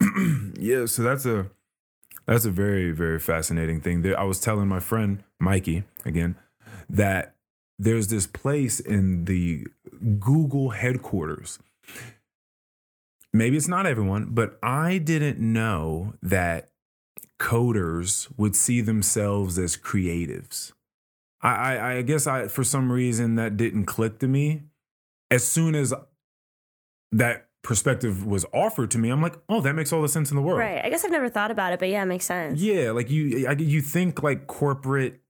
yeah, 0.60 0.86
so 0.86 1.04
that's 1.04 1.26
a 1.26 1.50
that's 2.26 2.46
a 2.46 2.52
very 2.52 2.92
very 2.92 3.20
fascinating 3.20 3.80
thing. 3.82 4.02
There, 4.02 4.20
I 4.20 4.24
was 4.24 4.40
telling 4.40 4.68
my 4.68 4.80
friend 4.80 5.24
Mikey 5.40 5.84
again 6.06 6.36
that 6.90 7.36
there's 7.80 8.08
this 8.08 8.26
place 8.28 8.80
in 8.80 9.26
the 9.26 9.68
Google 10.20 10.72
headquarters. 10.72 11.60
Maybe 13.32 13.58
it's 13.58 13.68
not 13.68 13.86
everyone, 13.86 14.28
but 14.32 14.60
I 14.62 15.00
didn't 15.00 15.40
know 15.40 16.14
that 16.22 16.70
coders 17.40 18.32
would 18.38 18.56
see 18.56 18.80
themselves 18.80 19.58
as 19.58 19.76
creatives. 19.76 20.72
I, 21.42 21.50
I, 21.50 21.94
I 21.98 22.02
guess 22.04 22.28
I 22.28 22.48
for 22.48 22.64
some 22.64 22.92
reason 22.92 23.36
that 23.36 23.58
didn't 23.58 23.86
click 23.86 24.20
to 24.20 24.28
me. 24.28 24.64
As 25.32 25.44
soon 25.44 25.74
as 25.74 25.94
that 27.12 27.48
perspective 27.64 28.24
was 28.26 28.46
offered 28.54 28.92
to 28.92 29.00
me, 29.00 29.10
I'm 29.10 29.22
like, 29.22 29.36
oh, 29.50 29.62
that 29.62 29.74
makes 29.74 29.92
all 29.92 30.02
the 30.04 30.10
sense 30.10 30.30
in 30.30 30.36
the 30.36 30.44
world. 30.44 30.60
Right. 30.60 30.84
I 30.84 30.90
guess 30.90 31.04
I've 31.04 31.12
never 31.12 31.30
thought 31.30 31.50
about 31.50 31.74
it, 31.74 31.80
but 31.80 31.90
yeah, 31.90 32.04
it 32.04 32.06
makes 32.06 32.26
sense. 32.26 32.62
Yeah, 32.62 32.92
like 32.92 33.10
you, 33.10 33.48
I, 33.48 33.54
you 33.54 33.82
think 33.82 34.22
like 34.22 34.46
corporate, 34.46 35.22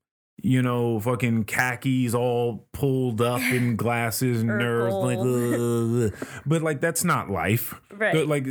you 0.41 0.61
know, 0.61 0.99
fucking 0.99 1.45
khakis 1.45 2.14
all 2.14 2.68
pulled 2.73 3.22
up 3.22 3.41
in 3.41 3.76
glasses, 3.84 4.41
and 4.41 4.49
nerds, 4.49 6.11
like, 6.11 6.14
ugh. 6.22 6.27
but 6.45 6.61
like 6.61 6.81
that's 6.81 7.03
not 7.03 7.30
life. 7.30 7.80
Right. 7.91 8.14
But, 8.14 8.27
like 8.27 8.43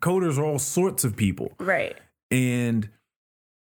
coders 0.00 0.38
are 0.38 0.44
all 0.44 0.58
sorts 0.58 1.04
of 1.04 1.16
people, 1.16 1.52
Right. 1.58 1.96
and 2.30 2.88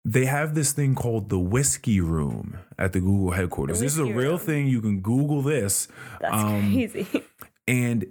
they 0.07 0.25
have 0.25 0.53
this 0.55 0.71
thing 0.71 0.93
called 0.95 1.29
the 1.29 1.39
whiskey 1.39 1.99
room 1.99 2.57
at 2.77 2.93
the 2.93 2.99
Google 2.99 3.31
headquarters. 3.31 3.79
This 3.79 3.93
is 3.93 3.99
a 3.99 4.05
real 4.05 4.31
room. 4.31 4.39
thing. 4.39 4.67
You 4.67 4.79
can 4.81 5.01
Google 5.01 5.41
this. 5.41 5.87
That's 6.21 6.33
Um, 6.43 6.71
crazy. 6.71 7.07
And 7.67 8.05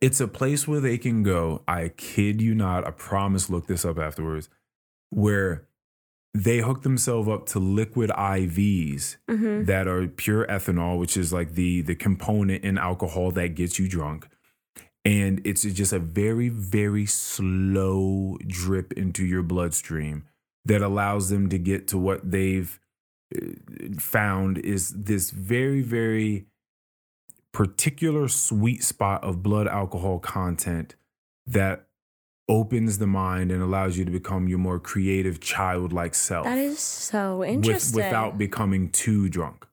it's 0.00 0.20
a 0.20 0.26
place 0.28 0.66
where 0.66 0.80
they 0.80 0.98
can 0.98 1.22
go. 1.22 1.62
I 1.68 1.88
kid 1.96 2.42
you 2.42 2.54
not. 2.56 2.84
I 2.86 2.90
promise, 2.90 3.48
look 3.48 3.68
this 3.68 3.84
up 3.84 3.98
afterwards, 3.98 4.48
where 5.10 5.68
they 6.34 6.58
hook 6.58 6.82
themselves 6.82 7.28
up 7.28 7.46
to 7.46 7.58
liquid 7.58 8.10
IVs 8.10 9.16
hmm 9.28 9.64
that 9.64 9.86
are 9.86 10.06
pure 10.08 10.46
ethanol, 10.46 10.98
which 10.98 11.16
is 11.16 11.32
like 11.32 11.54
the 11.54 11.80
the 11.82 11.94
component 11.94 12.64
in 12.64 12.76
alcohol 12.76 13.30
that 13.30 13.54
gets 13.54 13.78
you 13.78 13.88
drunk. 13.88 14.28
And 15.04 15.40
it's 15.44 15.62
just 15.62 15.92
a 15.92 15.98
very, 15.98 16.48
very 16.48 17.04
slow 17.04 18.38
drip 18.46 18.92
into 18.94 19.24
your 19.24 19.42
bloodstream 19.42 20.24
that 20.64 20.80
allows 20.80 21.28
them 21.28 21.50
to 21.50 21.58
get 21.58 21.86
to 21.88 21.98
what 21.98 22.30
they've 22.30 22.80
uh, 23.36 23.48
found 23.98 24.58
is 24.58 24.90
this 24.90 25.30
very, 25.30 25.82
very 25.82 26.46
particular 27.52 28.28
sweet 28.28 28.82
spot 28.82 29.22
of 29.22 29.42
blood 29.42 29.68
alcohol 29.68 30.18
content 30.18 30.96
that 31.46 31.86
opens 32.48 32.98
the 32.98 33.06
mind 33.06 33.50
and 33.50 33.62
allows 33.62 33.96
you 33.96 34.04
to 34.04 34.10
become 34.10 34.48
your 34.48 34.58
more 34.58 34.78
creative 34.78 35.40
childlike 35.40 36.14
self 36.14 36.44
That 36.44 36.58
is 36.58 36.78
so 36.78 37.38
with, 37.38 37.48
interesting. 37.48 38.04
without 38.04 38.36
becoming 38.36 38.90
too 38.90 39.28
drunk 39.30 39.66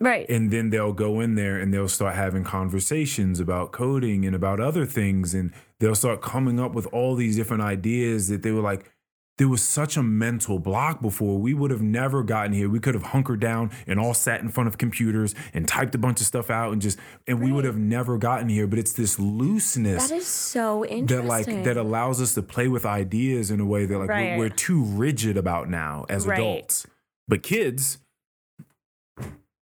right. 0.00 0.26
and 0.30 0.50
then 0.50 0.70
they'll 0.70 0.94
go 0.94 1.20
in 1.20 1.34
there 1.34 1.58
and 1.58 1.72
they'll 1.72 1.88
start 1.88 2.14
having 2.14 2.44
conversations 2.44 3.40
about 3.40 3.72
coding 3.72 4.24
and 4.24 4.34
about 4.34 4.58
other 4.58 4.86
things 4.86 5.34
and 5.34 5.52
they'll 5.80 5.94
start 5.94 6.22
coming 6.22 6.58
up 6.58 6.72
with 6.72 6.86
all 6.92 7.14
these 7.14 7.36
different 7.36 7.62
ideas 7.62 8.28
that 8.28 8.42
they 8.42 8.52
were 8.52 8.62
like 8.62 8.90
there 9.38 9.48
was 9.48 9.62
such 9.62 9.96
a 9.96 10.02
mental 10.02 10.58
block 10.58 11.00
before 11.00 11.38
we 11.38 11.54
would 11.54 11.70
have 11.70 11.80
never 11.80 12.22
gotten 12.22 12.52
here 12.52 12.68
we 12.68 12.78
could 12.80 12.94
have 12.94 13.04
hunkered 13.04 13.40
down 13.40 13.70
and 13.86 13.98
all 13.98 14.12
sat 14.12 14.40
in 14.40 14.48
front 14.48 14.66
of 14.68 14.76
computers 14.78 15.34
and 15.54 15.66
typed 15.66 15.94
a 15.94 15.98
bunch 15.98 16.20
of 16.20 16.26
stuff 16.26 16.50
out 16.50 16.72
and 16.72 16.82
just 16.82 16.98
and 17.26 17.40
we 17.42 17.50
would 17.50 17.64
have 17.64 17.78
never 17.78 18.18
gotten 18.18 18.48
here 18.48 18.66
but 18.66 18.78
it's 18.78 18.92
this 18.92 19.18
looseness 19.18 20.08
that 20.08 20.14
is 20.16 20.26
so 20.26 20.84
interesting 20.84 21.08
that 21.22 21.24
like 21.28 21.64
that 21.64 21.76
allows 21.76 22.20
us 22.20 22.34
to 22.34 22.42
play 22.42 22.68
with 22.68 22.84
ideas 22.84 23.50
in 23.50 23.60
a 23.60 23.64
way 23.66 23.86
that 23.86 23.98
like 23.98 24.08
Right. 24.08 24.32
we're, 24.36 24.46
we're 24.46 24.48
too 24.50 24.82
rigid 24.82 25.36
about 25.36 25.70
now 25.70 26.04
as 26.08 26.26
Right. 26.26 26.38
adults 26.38 26.86
but 27.28 27.42
kids 27.42 27.98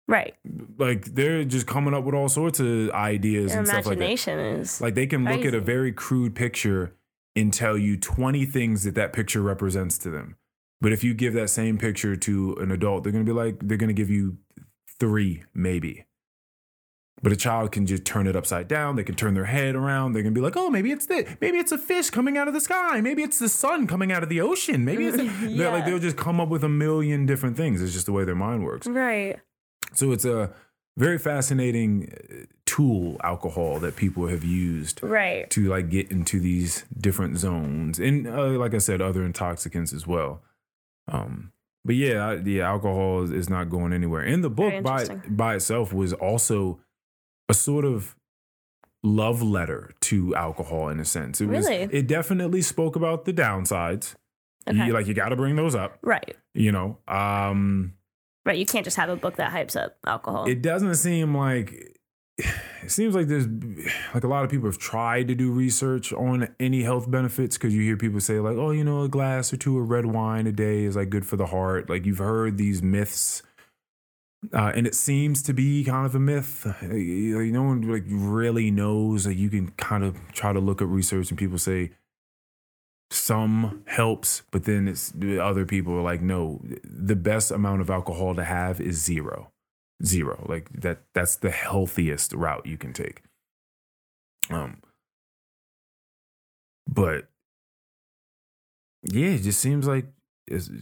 right. 0.07 0.35
like 0.77 1.05
they're 1.15 1.43
just 1.43 1.65
coming 1.65 1.93
up 1.93 2.03
with 2.03 2.13
all 2.15 2.29
sorts 2.29 2.59
of 2.59 2.89
ideas 2.91 3.51
Your 3.51 3.59
and 3.59 3.67
stuff 3.67 3.85
like 3.85 3.97
that. 3.97 4.03
imagination 4.03 4.39
is 4.39 4.81
Like 4.81 4.95
they 4.95 5.07
can 5.07 5.23
look 5.25 5.45
at 5.45 5.53
a 5.55 5.59
very 5.61 5.91
crude 5.91 6.35
picture 6.35 6.93
and 7.35 7.53
tell 7.53 7.77
you 7.77 7.97
20 7.97 8.45
things 8.45 8.83
that 8.83 8.95
that 8.95 9.13
picture 9.13 9.41
represents 9.41 9.97
to 9.99 10.09
them. 10.09 10.35
But 10.81 10.91
if 10.91 11.03
you 11.03 11.13
give 11.13 11.33
that 11.33 11.49
same 11.49 11.77
picture 11.77 12.15
to 12.15 12.55
an 12.55 12.71
adult, 12.71 13.03
they're 13.03 13.11
going 13.13 13.25
to 13.25 13.31
be 13.31 13.35
like 13.35 13.57
they're 13.61 13.77
going 13.77 13.87
to 13.87 13.93
give 13.93 14.09
you 14.09 14.37
3 14.99 15.43
maybe. 15.53 16.05
But 17.21 17.31
a 17.31 17.37
child 17.37 17.71
can 17.71 17.85
just 17.85 18.03
turn 18.03 18.27
it 18.27 18.35
upside 18.35 18.67
down. 18.67 18.97
They 18.97 19.03
can 19.03 19.15
turn 19.15 19.33
their 19.33 19.45
head 19.45 19.75
around. 19.75 20.11
They're 20.11 20.23
gonna 20.23 20.33
be 20.33 20.41
like, 20.41 20.57
"Oh, 20.57 20.69
maybe 20.69 20.91
it's 20.91 21.05
the, 21.05 21.37
maybe 21.39 21.57
it's 21.57 21.71
a 21.71 21.77
fish 21.77 22.09
coming 22.09 22.37
out 22.37 22.49
of 22.49 22.53
the 22.53 22.59
sky. 22.59 22.99
Maybe 22.99 23.23
it's 23.23 23.39
the 23.39 23.47
sun 23.47 23.87
coming 23.87 24.11
out 24.11 24.23
of 24.23 24.29
the 24.29 24.41
ocean. 24.41 24.83
Maybe 24.83 25.05
it's." 25.05 25.17
Yeah. 25.43 25.69
like 25.69 25.85
they'll 25.85 25.99
just 25.99 26.17
come 26.17 26.41
up 26.41 26.49
with 26.49 26.65
a 26.65 26.69
million 26.69 27.25
different 27.25 27.55
things. 27.55 27.81
It's 27.81 27.93
just 27.93 28.07
the 28.07 28.11
way 28.11 28.25
their 28.25 28.35
mind 28.35 28.65
works. 28.65 28.87
right. 28.87 29.39
So 29.93 30.11
it's 30.11 30.25
a 30.25 30.51
very 30.97 31.17
fascinating 31.17 32.11
uh, 32.13 32.45
tool, 32.65 33.17
alcohol, 33.23 33.79
that 33.79 33.95
people 33.95 34.27
have 34.27 34.43
used 34.43 35.01
Right. 35.03 35.49
to 35.51 35.67
like 35.67 35.89
get 35.89 36.11
into 36.11 36.39
these 36.39 36.85
different 36.97 37.37
zones, 37.37 37.99
and 37.99 38.27
uh, 38.27 38.47
like 38.59 38.73
I 38.73 38.77
said, 38.79 39.01
other 39.01 39.23
intoxicants 39.25 39.91
as 39.93 40.05
well. 40.05 40.41
Um, 41.11 41.51
but 41.85 41.95
yeah, 41.95 42.27
I- 42.27 42.35
yeah, 42.35 42.67
alcohol 42.69 43.23
is, 43.23 43.31
is 43.31 43.49
not 43.49 43.69
going 43.69 43.91
anywhere. 43.93 44.21
And 44.21 44.43
the 44.43 44.49
book 44.49 44.83
by 44.83 45.05
by 45.27 45.55
itself 45.55 45.91
was 45.93 46.13
also 46.13 46.79
a 47.49 47.53
sort 47.53 47.83
of 47.85 48.15
love 49.03 49.41
letter 49.41 49.91
to 49.99 50.33
alcohol 50.35 50.87
in 50.89 50.99
a 50.99 51.05
sense. 51.05 51.41
It 51.41 51.47
was. 51.47 51.67
Really? 51.67 51.83
It 51.91 52.07
definitely 52.07 52.61
spoke 52.61 52.95
about 52.95 53.25
the 53.25 53.33
downsides. 53.33 54.15
Okay. 54.65 54.85
You, 54.85 54.93
like 54.93 55.07
you 55.07 55.13
got 55.13 55.29
to 55.29 55.35
bring 55.35 55.57
those 55.57 55.75
up. 55.75 55.97
right. 56.01 56.37
You 56.53 56.71
know. 56.71 56.97
Um, 57.07 57.93
Right. 58.45 58.57
You 58.57 58.65
can't 58.65 58.83
just 58.83 58.97
have 58.97 59.09
a 59.09 59.15
book 59.15 59.37
that 59.37 59.51
hypes 59.51 59.79
up 59.81 59.97
alcohol. 60.05 60.45
it 60.45 60.61
doesn't 60.61 60.95
seem 60.95 61.35
like 61.35 61.93
it 62.37 62.89
seems 62.89 63.15
like 63.15 63.27
there's 63.27 63.47
like 64.13 64.23
a 64.23 64.27
lot 64.27 64.43
of 64.43 64.49
people 64.49 64.67
have 64.67 64.79
tried 64.79 65.27
to 65.27 65.35
do 65.35 65.51
research 65.51 66.11
on 66.11 66.47
any 66.59 66.81
health 66.81 67.09
benefits 67.09 67.57
because 67.57 67.75
you 67.75 67.81
hear 67.81 67.95
people 67.95 68.19
say 68.19 68.39
like 68.39 68.57
oh 68.57 68.71
you 68.71 68.83
know 68.83 69.03
a 69.03 69.07
glass 69.07 69.53
or 69.53 69.57
two 69.57 69.77
of 69.77 69.89
red 69.89 70.05
wine 70.07 70.47
a 70.47 70.51
day 70.51 70.83
is 70.83 70.95
like 70.95 71.09
good 71.09 71.25
for 71.25 71.37
the 71.37 71.45
heart 71.45 71.89
like 71.89 72.05
you've 72.05 72.17
heard 72.17 72.57
these 72.57 72.81
myths 72.81 73.43
uh, 74.51 74.71
and 74.75 74.87
it 74.87 74.95
seems 74.95 75.43
to 75.43 75.53
be 75.53 75.83
kind 75.83 76.05
of 76.07 76.15
a 76.15 76.19
myth 76.19 76.65
you 76.81 77.39
no 77.51 77.63
one 77.63 77.81
like 77.83 78.03
really 78.07 78.71
knows 78.71 79.27
like 79.27 79.37
you 79.37 79.49
can 79.49 79.69
kind 79.71 80.03
of 80.03 80.17
try 80.31 80.51
to 80.51 80.59
look 80.59 80.81
at 80.81 80.87
research 80.87 81.29
and 81.29 81.37
people 81.37 81.59
say 81.59 81.91
some 83.13 83.83
helps 83.85 84.43
but 84.51 84.63
then 84.63 84.87
it's 84.87 85.13
other 85.39 85.65
people 85.65 85.93
are 85.93 86.01
like 86.01 86.21
no 86.21 86.61
the 86.83 87.15
best 87.15 87.51
amount 87.51 87.81
of 87.81 87.89
alcohol 87.89 88.35
to 88.35 88.43
have 88.43 88.81
is 88.81 89.01
zero. 89.03 89.51
Zero. 90.03 90.45
Like 90.49 90.69
that 90.73 91.03
that's 91.13 91.35
the 91.35 91.51
healthiest 91.51 92.33
route 92.33 92.65
you 92.65 92.77
can 92.77 92.93
take. 92.93 93.21
Um 94.49 94.81
but 96.87 97.27
yeah 99.03 99.29
it 99.29 99.43
just 99.43 99.59
seems 99.59 99.87
like 99.87 100.07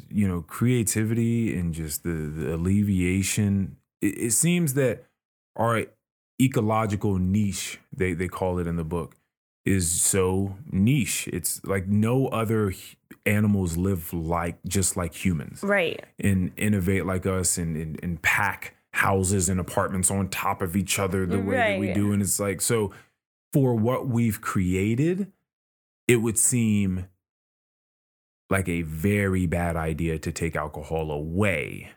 you 0.09 0.27
know 0.27 0.41
creativity 0.41 1.57
and 1.57 1.73
just 1.73 2.03
the, 2.03 2.09
the 2.09 2.55
alleviation. 2.55 3.77
It, 4.01 4.17
it 4.17 4.31
seems 4.31 4.73
that 4.75 5.05
our 5.55 5.85
ecological 6.41 7.17
niche 7.19 7.79
they 7.95 8.13
they 8.13 8.27
call 8.27 8.57
it 8.57 8.67
in 8.67 8.75
the 8.75 8.83
book 8.83 9.15
is 9.65 9.89
so 9.89 10.55
niche 10.71 11.29
it's 11.31 11.63
like 11.65 11.88
no 11.88 12.27
other 12.27 12.73
animals 13.25 13.77
live 13.77 14.11
like 14.13 14.57
just 14.67 14.97
like 14.97 15.13
humans 15.13 15.61
right. 15.63 16.03
and 16.19 16.51
innovate 16.57 17.05
like 17.05 17.25
us 17.25 17.57
and, 17.57 17.75
and, 17.77 17.99
and 18.01 18.21
pack 18.21 18.75
houses 18.93 19.49
and 19.49 19.59
apartments 19.59 20.11
on 20.11 20.29
top 20.29 20.61
of 20.61 20.75
each 20.75 20.99
other 20.99 21.25
the 21.25 21.39
way 21.39 21.55
that 21.55 21.79
we 21.79 21.93
do. 21.93 22.11
And 22.11 22.21
it's 22.21 22.39
like, 22.39 22.61
so 22.61 22.91
for 23.53 23.73
what 23.73 24.07
we've 24.07 24.41
created, 24.41 25.31
it 26.07 26.17
would 26.17 26.38
seem 26.38 27.07
like 28.49 28.67
a 28.67 28.81
very 28.81 29.45
bad 29.45 29.75
idea 29.75 30.19
to 30.19 30.31
take 30.31 30.55
alcohol 30.55 31.09
away. 31.09 31.91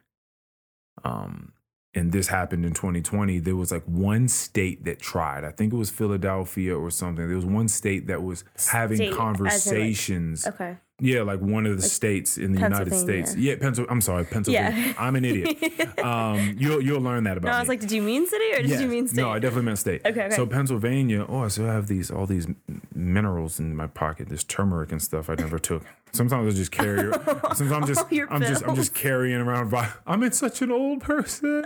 Um, 1.02 1.52
and 1.94 2.12
this 2.12 2.28
happened 2.28 2.64
in 2.64 2.72
2020. 2.74 3.38
There 3.40 3.56
was 3.56 3.70
like 3.70 3.84
one 3.84 4.28
state 4.28 4.84
that 4.84 5.00
tried. 5.00 5.44
I 5.44 5.50
think 5.50 5.72
it 5.72 5.76
was 5.76 5.90
Philadelphia 5.90 6.76
or 6.76 6.90
something. 6.90 7.26
There 7.26 7.36
was 7.36 7.44
one 7.46 7.68
state 7.68 8.06
that 8.08 8.22
was 8.22 8.44
having 8.70 8.96
State, 8.96 9.04
in, 9.06 9.10
like- 9.12 9.18
conversations. 9.18 10.46
Okay. 10.46 10.76
Yeah, 11.06 11.20
like 11.20 11.40
one 11.40 11.66
of 11.66 11.76
the 11.76 11.82
states 11.82 12.38
in 12.38 12.52
the 12.52 12.60
United 12.60 12.94
States. 12.94 13.36
Yeah, 13.36 13.56
Pencil. 13.56 13.84
I'm 13.90 14.00
sorry, 14.00 14.24
Pennsylvania. 14.24 14.74
Yeah. 14.86 14.92
I'm 14.98 15.16
an 15.16 15.24
idiot. 15.26 15.58
Um, 16.04 16.56
you'll 16.58 16.82
you'll 16.82 17.00
learn 17.00 17.24
that 17.24 17.38
about 17.38 17.48
No, 17.48 17.52
I 17.54 17.58
me. 17.58 17.62
was 17.62 17.68
like, 17.70 17.80
did 17.80 17.90
you 17.90 18.02
mean 18.02 18.26
city 18.26 18.44
or 18.52 18.56
did 18.56 18.68
Yes. 18.68 18.80
you 18.82 18.88
mean 18.88 19.08
state? 19.08 19.22
No, 19.22 19.30
I 19.30 19.38
definitely 19.38 19.64
meant 19.66 19.78
state. 19.78 20.02
Okay, 20.04 20.24
okay. 20.26 20.36
So 20.36 20.44
Pennsylvania. 20.46 21.24
Oh, 21.26 21.44
I 21.44 21.48
still 21.48 21.64
have 21.66 21.86
these 21.86 22.10
all 22.10 22.26
these 22.26 22.46
minerals 22.94 23.58
in 23.58 23.74
my 23.74 23.86
pocket. 23.86 24.28
This 24.28 24.44
turmeric 24.44 24.92
and 24.92 25.00
stuff 25.00 25.30
I 25.30 25.34
never 25.34 25.58
took. 25.58 25.82
Sometimes 26.12 26.52
I 26.52 26.56
just 26.56 26.72
carry. 26.72 27.10
Sometimes 27.54 27.72
I'm 27.72 27.86
just 27.86 28.12
your 28.12 28.30
I'm 28.30 28.42
just 28.42 28.64
I'm 28.68 28.74
just 28.74 28.94
carrying 28.94 29.40
around. 29.40 29.68
vi- 29.70 29.92
I'm 30.06 30.22
in 30.22 30.32
such 30.32 30.60
an 30.60 30.70
old 30.70 31.00
person. 31.00 31.64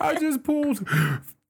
I 0.00 0.16
just 0.18 0.42
pulled 0.42 0.84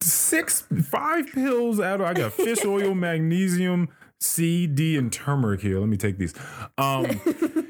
six 0.02 0.62
five 0.84 1.26
pills 1.32 1.80
out. 1.80 2.00
of 2.02 2.06
I 2.06 2.12
got 2.12 2.32
fish 2.34 2.64
oil, 2.66 2.94
magnesium, 2.94 3.88
C, 4.20 4.66
D, 4.66 4.96
and 4.96 5.12
turmeric 5.12 5.60
here. 5.62 5.78
Let 5.80 5.88
me 5.88 5.96
take 5.96 6.18
these. 6.18 6.34
Um, 6.78 7.20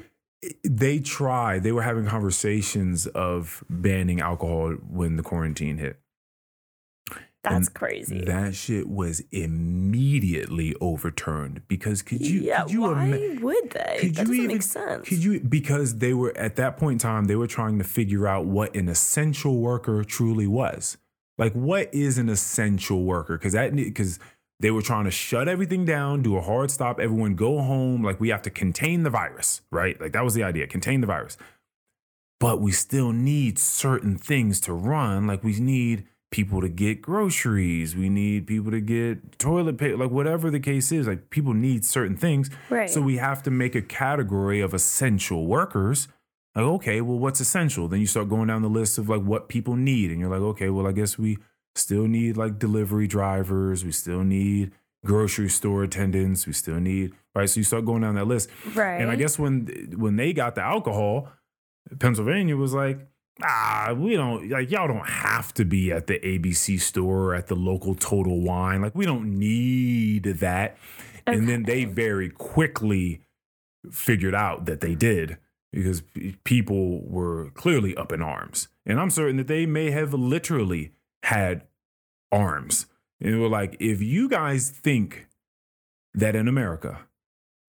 they 0.63 0.99
tried. 0.99 1.63
They 1.63 1.71
were 1.71 1.81
having 1.83 2.05
conversations 2.05 3.07
of 3.07 3.63
banning 3.69 4.19
alcohol 4.21 4.71
when 4.89 5.15
the 5.15 5.23
quarantine 5.23 5.77
hit. 5.77 5.99
That's 7.43 7.55
And 7.67 7.73
crazy. 7.73 8.23
That 8.23 8.53
shit 8.53 8.87
was 8.87 9.23
immediately 9.31 10.75
overturned 10.79 11.67
because 11.67 12.03
could 12.03 12.21
you 12.21 12.41
yeah, 12.41 12.61
could 12.63 12.71
you 12.71 12.81
why 12.81 13.05
ima- 13.05 13.41
would 13.41 13.71
they? 13.71 13.97
could 13.99 14.15
that 14.15 14.27
you 14.27 14.27
doesn't 14.27 14.35
even 14.35 14.47
make 14.47 14.61
sense. 14.61 15.09
could 15.09 15.23
you 15.23 15.39
because 15.39 15.97
they 15.97 16.13
were 16.13 16.37
at 16.37 16.55
that 16.57 16.77
point 16.77 16.93
in 16.93 16.99
time 16.99 17.25
they 17.25 17.35
were 17.35 17.47
trying 17.47 17.79
to 17.79 17.83
figure 17.83 18.27
out 18.27 18.45
what 18.45 18.75
an 18.75 18.87
essential 18.87 19.57
worker 19.57 20.03
truly 20.03 20.45
was. 20.45 20.97
Like 21.39 21.53
what 21.53 21.91
is 21.91 22.19
an 22.19 22.29
essential 22.29 23.03
worker? 23.03 23.39
Because 23.39 23.53
that 23.53 23.75
because 23.75 24.19
they 24.61 24.71
were 24.71 24.81
trying 24.81 25.05
to 25.05 25.11
shut 25.11 25.47
everything 25.47 25.85
down, 25.85 26.21
do 26.21 26.37
a 26.37 26.41
hard 26.41 26.71
stop, 26.71 26.99
everyone 26.99 27.35
go 27.35 27.61
home. 27.61 28.03
Like 28.03 28.19
we 28.19 28.29
have 28.29 28.43
to 28.43 28.49
contain 28.49 29.03
the 29.03 29.09
virus, 29.09 29.61
right? 29.71 29.99
Like 29.99 30.13
that 30.13 30.23
was 30.23 30.33
the 30.35 30.43
idea, 30.43 30.67
contain 30.67 31.01
the 31.01 31.07
virus. 31.07 31.37
But 32.39 32.61
we 32.61 32.71
still 32.71 33.11
need 33.11 33.59
certain 33.59 34.17
things 34.17 34.59
to 34.61 34.73
run. 34.73 35.27
Like 35.27 35.43
we 35.43 35.59
need 35.59 36.07
people 36.31 36.61
to 36.61 36.69
get 36.69 37.01
groceries. 37.01 37.95
We 37.95 38.09
need 38.09 38.47
people 38.47 38.71
to 38.71 38.81
get 38.81 39.37
toilet 39.37 39.77
paper, 39.77 39.97
like 39.97 40.11
whatever 40.11 40.49
the 40.49 40.59
case 40.59 40.91
is. 40.91 41.07
Like 41.07 41.29
people 41.29 41.53
need 41.53 41.83
certain 41.85 42.17
things. 42.17 42.49
Right. 42.69 42.89
So 42.89 43.01
we 43.01 43.17
have 43.17 43.43
to 43.43 43.51
make 43.51 43.75
a 43.75 43.81
category 43.81 44.61
of 44.61 44.73
essential 44.73 45.45
workers 45.45 46.07
Like, 46.55 46.65
okay, 46.65 47.01
well, 47.01 47.17
what's 47.19 47.39
essential? 47.39 47.87
Then 47.87 47.99
you 47.99 48.07
start 48.07 48.29
going 48.29 48.47
down 48.47 48.61
the 48.61 48.69
list 48.69 48.97
of 48.97 49.07
like 49.09 49.21
what 49.21 49.49
people 49.49 49.75
need. 49.75 50.11
And 50.11 50.19
you're 50.19 50.29
like, 50.29 50.41
okay, 50.41 50.69
well, 50.69 50.87
I 50.87 50.91
guess 50.91 51.17
we 51.17 51.37
still 51.75 52.07
need 52.07 52.37
like 52.37 52.59
delivery 52.59 53.07
drivers. 53.07 53.85
We 53.85 53.91
still 53.91 54.23
need 54.23 54.71
grocery 55.05 55.49
store 55.49 55.83
attendants. 55.83 56.45
We 56.45 56.53
still 56.53 56.79
need, 56.79 57.13
right? 57.35 57.49
So 57.49 57.59
you 57.59 57.63
start 57.63 57.85
going 57.85 58.01
down 58.01 58.15
that 58.15 58.27
list. 58.27 58.49
Right. 58.73 59.01
And 59.01 59.09
I 59.09 59.15
guess 59.15 59.39
when 59.39 59.93
when 59.97 60.15
they 60.15 60.33
got 60.33 60.55
the 60.55 60.61
alcohol, 60.61 61.29
Pennsylvania 61.99 62.55
was 62.55 62.73
like, 62.73 62.99
ah, 63.43 63.93
we 63.97 64.15
don't 64.15 64.49
like 64.49 64.71
y'all 64.71 64.87
don't 64.87 65.09
have 65.09 65.53
to 65.55 65.65
be 65.65 65.91
at 65.91 66.07
the 66.07 66.19
ABC 66.19 66.79
store 66.79 67.31
or 67.31 67.35
at 67.35 67.47
the 67.47 67.55
local 67.55 67.95
Total 67.95 68.39
Wine. 68.41 68.81
Like 68.81 68.95
we 68.95 69.05
don't 69.05 69.37
need 69.37 70.23
that. 70.23 70.77
And 71.27 71.47
then 71.47 71.63
they 71.63 71.85
very 71.85 72.29
quickly 72.29 73.21
figured 73.91 74.35
out 74.35 74.65
that 74.65 74.81
they 74.81 74.95
did 74.95 75.37
because 75.71 76.03
people 76.43 77.01
were 77.07 77.51
clearly 77.51 77.95
up 77.95 78.11
in 78.11 78.21
arms. 78.21 78.67
And 78.85 78.99
I'm 78.99 79.09
certain 79.09 79.37
that 79.37 79.47
they 79.47 79.65
may 79.65 79.91
have 79.91 80.13
literally 80.13 80.91
had 81.23 81.63
arms. 82.31 82.87
And 83.19 83.33
they 83.33 83.37
were 83.37 83.49
like, 83.49 83.77
if 83.79 84.01
you 84.01 84.27
guys 84.29 84.69
think 84.69 85.27
that 86.13 86.35
in 86.35 86.47
America, 86.47 87.01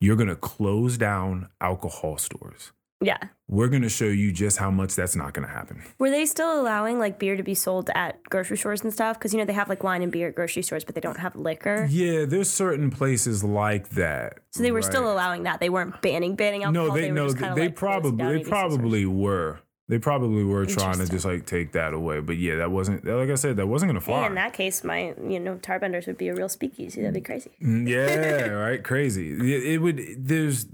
you're 0.01 0.17
going 0.17 0.29
to 0.29 0.37
close 0.37 0.97
down 0.99 1.49
alcohol 1.61 2.17
stores, 2.19 2.73
Yeah. 3.01 3.19
we're 3.49 3.69
going 3.69 3.83
to 3.83 3.89
show 3.89 4.07
you 4.07 4.33
just 4.33 4.57
how 4.57 4.71
much 4.71 4.95
that's 4.97 5.15
not 5.15 5.33
going 5.35 5.47
to 5.47 5.53
happen. 5.53 5.83
Were 5.99 6.11
they 6.11 6.27
still 6.27 6.61
allowing 6.61 6.99
like 6.99 7.19
beer 7.19 7.37
to 7.37 7.43
be 7.43 7.55
sold 7.55 7.91
at 7.95 8.21
grocery 8.25 8.57
stores 8.57 8.83
and 8.83 8.93
stuff? 8.93 9.19
Because 9.19 9.33
you 9.33 9.39
know 9.39 9.45
they 9.45 9.53
have 9.53 9.69
like 9.69 9.85
wine 9.85 10.03
and 10.03 10.11
beer 10.11 10.29
at 10.29 10.35
grocery 10.35 10.63
stores, 10.63 10.85
but 10.85 10.95
they 10.97 11.01
don't 11.01 11.19
have 11.19 11.37
liquor. 11.37 11.87
Yeah, 11.91 12.25
there's 12.25 12.51
certain 12.51 12.91
places 12.91 13.45
like 13.45 13.91
that. 13.91 14.39
So 14.53 14.63
they 14.63 14.73
were 14.73 14.83
still 14.83 15.13
allowing 15.13 15.45
that. 15.45 15.61
They 15.61 15.69
weren't 15.69 16.01
banning 16.03 16.35
banning 16.35 16.65
alcohol. 16.65 16.89
No, 16.89 16.95
they, 16.95 17.09
were 17.11 17.15
no, 17.15 17.33
they, 17.33 17.67
like, 17.67 17.77
probably 17.77 18.39
they 18.39 18.43
probably 18.45 19.07
were. 19.07 19.61
They 19.93 19.99
probably 19.99 20.43
were 20.43 20.65
trying 20.65 20.97
to 21.01 21.07
just 21.07 21.27
like 21.27 21.45
take 21.45 21.73
that 21.73 21.93
away. 21.93 22.21
But 22.21 22.39
yeah, 22.39 22.57
that 22.57 22.71
wasn't 22.71 23.05
like 23.05 23.29
I 23.29 23.35
said, 23.35 23.57
that 23.59 23.67
wasn't 23.67 23.91
gonna 23.91 24.01
fly. 24.01 24.21
Hey, 24.21 24.27
in 24.29 24.35
that 24.37 24.55
case, 24.55 24.83
my 24.83 25.15
you 25.29 25.39
know 25.39 25.57
Tarbenders 25.57 26.07
would 26.07 26.17
be 26.17 26.29
a 26.29 26.35
real 26.35 26.49
speakeasy. 26.49 27.03
That'd 27.03 27.13
be 27.13 27.21
crazy. 27.21 27.51
Mm, 27.63 27.87
yeah, 27.87 28.47
right. 28.69 28.83
Crazy. 28.83 29.33
It, 29.33 29.75
it 29.75 29.79
would. 29.83 30.01
There's. 30.17 30.65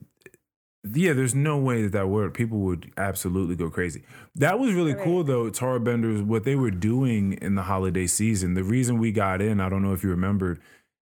Yeah, 0.95 1.15
there's 1.15 1.35
no 1.35 1.59
way 1.59 1.83
that 1.83 1.91
that 1.93 2.09
worked. 2.09 2.37
People 2.37 2.61
would 2.61 2.93
absolutely 2.97 3.57
go 3.57 3.69
crazy. 3.69 4.05
That 4.37 4.61
was 4.61 4.73
really 4.73 4.95
Right. 4.95 5.03
cool 5.05 5.25
though. 5.25 5.51
Tar 5.51 5.81
Benders, 5.81 6.23
what 6.23 6.45
they 6.45 6.55
were 6.55 6.71
doing 6.71 7.33
in 7.43 7.57
the 7.57 7.63
holiday 7.63 8.07
season. 8.07 8.55
The 8.55 8.63
reason 8.63 8.99
we 9.01 9.11
got 9.11 9.43
in, 9.43 9.61
I 9.61 9.69
don't 9.69 9.83
know 9.83 9.93
if 9.93 10.05
you 10.05 10.11
remembered. 10.11 10.61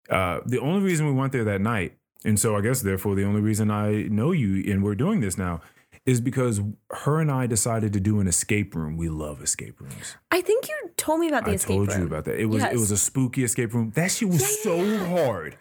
Uh, 0.08 0.38
the 0.46 0.60
only 0.60 0.80
reason 0.82 1.06
we 1.06 1.12
went 1.12 1.32
there 1.32 1.42
that 1.44 1.60
night, 1.60 1.96
and 2.24 2.38
so 2.38 2.56
I 2.56 2.60
guess 2.60 2.82
therefore 2.82 3.16
the 3.16 3.24
only 3.24 3.40
reason 3.40 3.70
I 3.72 4.02
know 4.04 4.30
you 4.30 4.62
and 4.72 4.84
we're 4.84 4.94
doing 4.94 5.20
this 5.20 5.36
now, 5.36 5.60
is 6.06 6.20
because 6.20 6.60
her 6.90 7.20
and 7.20 7.30
I 7.30 7.46
decided 7.46 7.92
to 7.94 8.00
do 8.00 8.20
an 8.20 8.26
escape 8.26 8.74
room. 8.74 8.96
We 8.96 9.08
love 9.08 9.42
escape 9.42 9.80
rooms. 9.80 10.16
I 10.30 10.40
think 10.40 10.68
you 10.68 10.90
told 10.96 11.20
me 11.20 11.28
about 11.28 11.44
the 11.44 11.52
I 11.52 11.54
escape 11.54 11.78
room. 11.78 11.88
I 11.88 11.92
told 11.92 12.00
you 12.00 12.06
about 12.06 12.24
that. 12.26 12.38
It 12.38 12.46
was 12.46 12.62
it 12.62 12.74
was 12.74 12.90
a 12.90 12.98
spooky 12.98 13.44
escape 13.44 13.72
room. 13.72 13.92
That 13.94 14.10
shit 14.10 14.28
was 14.28 14.62
so 14.62 14.98
hard. 15.06 15.56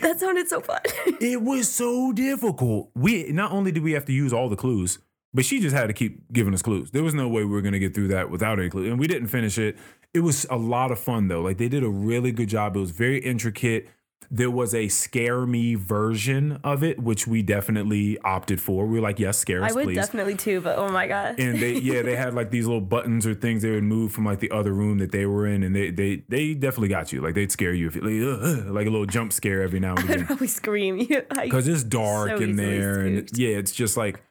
That 0.00 0.20
sounded 0.20 0.48
so 0.48 0.60
fun. 0.60 0.80
It 1.20 1.42
was 1.42 1.70
so 1.70 2.12
difficult. 2.12 2.90
We 2.94 3.30
not 3.32 3.52
only 3.52 3.72
did 3.72 3.82
we 3.82 3.92
have 3.92 4.04
to 4.06 4.12
use 4.12 4.32
all 4.32 4.48
the 4.48 4.56
clues, 4.56 4.98
but 5.34 5.44
she 5.44 5.60
just 5.60 5.74
had 5.74 5.86
to 5.86 5.92
keep 5.92 6.32
giving 6.32 6.54
us 6.54 6.62
clues. 6.62 6.90
There 6.90 7.02
was 7.02 7.14
no 7.14 7.28
way 7.28 7.44
we 7.44 7.50
were 7.50 7.62
gonna 7.62 7.78
get 7.78 7.94
through 7.94 8.08
that 8.08 8.30
without 8.30 8.58
any 8.58 8.70
clues, 8.70 8.88
and 8.88 8.98
we 8.98 9.06
didn't 9.06 9.28
finish 9.28 9.58
it. 9.58 9.76
It 10.14 10.20
was 10.20 10.46
a 10.50 10.56
lot 10.56 10.90
of 10.92 10.98
fun 10.98 11.28
though. 11.28 11.40
Like 11.40 11.58
they 11.58 11.68
did 11.68 11.82
a 11.82 11.88
really 11.88 12.32
good 12.32 12.48
job. 12.48 12.76
It 12.76 12.80
was 12.80 12.90
very 12.90 13.18
intricate. 13.18 13.88
There 14.34 14.50
was 14.50 14.74
a 14.74 14.88
scare 14.88 15.44
me 15.44 15.74
version 15.74 16.58
of 16.64 16.82
it, 16.82 16.98
which 16.98 17.26
we 17.26 17.42
definitely 17.42 18.18
opted 18.24 18.62
for. 18.62 18.86
We 18.86 18.94
were 18.98 19.02
like, 19.02 19.18
yes, 19.20 19.36
scare 19.36 19.62
us, 19.62 19.70
I 19.70 19.74
would 19.74 19.84
please. 19.84 19.94
definitely 19.96 20.36
too, 20.36 20.62
but 20.62 20.78
oh 20.78 20.88
my 20.88 21.06
god. 21.06 21.38
and 21.38 21.60
they 21.60 21.74
yeah 21.74 22.00
they 22.00 22.16
had 22.16 22.32
like 22.32 22.50
these 22.50 22.64
little 22.66 22.80
buttons 22.80 23.26
or 23.26 23.34
things 23.34 23.60
they 23.60 23.70
would 23.70 23.84
move 23.84 24.10
from 24.10 24.24
like 24.24 24.40
the 24.40 24.50
other 24.50 24.72
room 24.72 24.96
that 24.98 25.12
they 25.12 25.26
were 25.26 25.46
in 25.46 25.62
and 25.62 25.76
they 25.76 25.90
they 25.90 26.22
they 26.30 26.54
definitely 26.54 26.88
got 26.88 27.12
you 27.12 27.20
like 27.20 27.34
they'd 27.34 27.52
scare 27.52 27.74
you 27.74 27.88
if 27.88 27.94
you 27.94 28.00
like, 28.00 28.40
"Ugh, 28.42 28.58
ugh," 28.66 28.74
like 28.74 28.86
a 28.86 28.90
little 28.90 29.04
jump 29.04 29.34
scare 29.34 29.60
every 29.62 29.80
now 29.80 29.90
and 29.96 30.04
again. 30.04 30.20
I'd 30.20 30.26
probably 30.28 30.48
scream. 30.48 31.00
I- 31.30 31.44
because 31.44 31.68
it's 31.68 31.84
dark 31.84 32.30
so 32.30 32.36
in 32.36 32.56
there 32.56 33.00
and 33.02 33.28
yeah 33.36 33.50
it's 33.58 33.72
just 33.72 33.98
like 33.98 34.22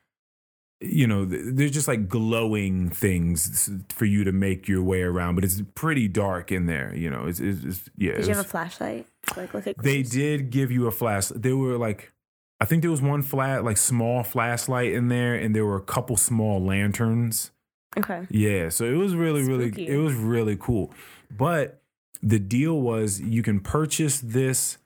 you 0.81 1.05
know 1.07 1.25
th- 1.25 1.41
there's 1.45 1.71
just 1.71 1.87
like 1.87 2.09
glowing 2.09 2.89
things 2.89 3.69
for 3.89 4.05
you 4.05 4.23
to 4.23 4.31
make 4.31 4.67
your 4.67 4.83
way 4.83 5.01
around 5.01 5.35
but 5.35 5.43
it's 5.43 5.61
pretty 5.75 6.07
dark 6.07 6.51
in 6.51 6.65
there 6.65 6.93
you 6.95 7.09
know 7.09 7.25
it's, 7.25 7.39
it's, 7.39 7.63
it's 7.63 7.89
yeah 7.97 8.11
Did 8.13 8.21
it 8.21 8.27
you 8.27 8.35
have 8.35 8.45
a 8.45 8.47
flashlight? 8.47 9.05
Like 9.37 9.53
look 9.53 9.67
at 9.67 9.77
they 9.77 10.03
did 10.03 10.49
give 10.49 10.71
you 10.71 10.87
a 10.87 10.91
flash 10.91 11.27
they 11.27 11.53
were 11.53 11.77
like 11.77 12.11
i 12.59 12.65
think 12.65 12.81
there 12.81 12.91
was 12.91 13.01
one 13.01 13.21
flat 13.21 13.63
like 13.63 13.77
small 13.77 14.23
flashlight 14.23 14.91
in 14.91 15.07
there 15.07 15.35
and 15.35 15.55
there 15.55 15.65
were 15.65 15.77
a 15.77 15.83
couple 15.83 16.17
small 16.17 16.63
lanterns 16.63 17.51
Okay. 17.97 18.25
yeah, 18.29 18.69
so 18.69 18.85
it 18.85 18.95
was 18.95 19.15
really, 19.15 19.43
really, 19.43 19.67
it 19.85 19.97
was 19.97 20.13
really 20.13 20.55
cool. 20.55 20.93
But 21.29 21.81
the 22.23 22.39
deal 22.39 22.79
was 22.79 23.19
you 23.19 23.43
can 23.43 23.59
purchase 23.59 24.19
this 24.21 24.77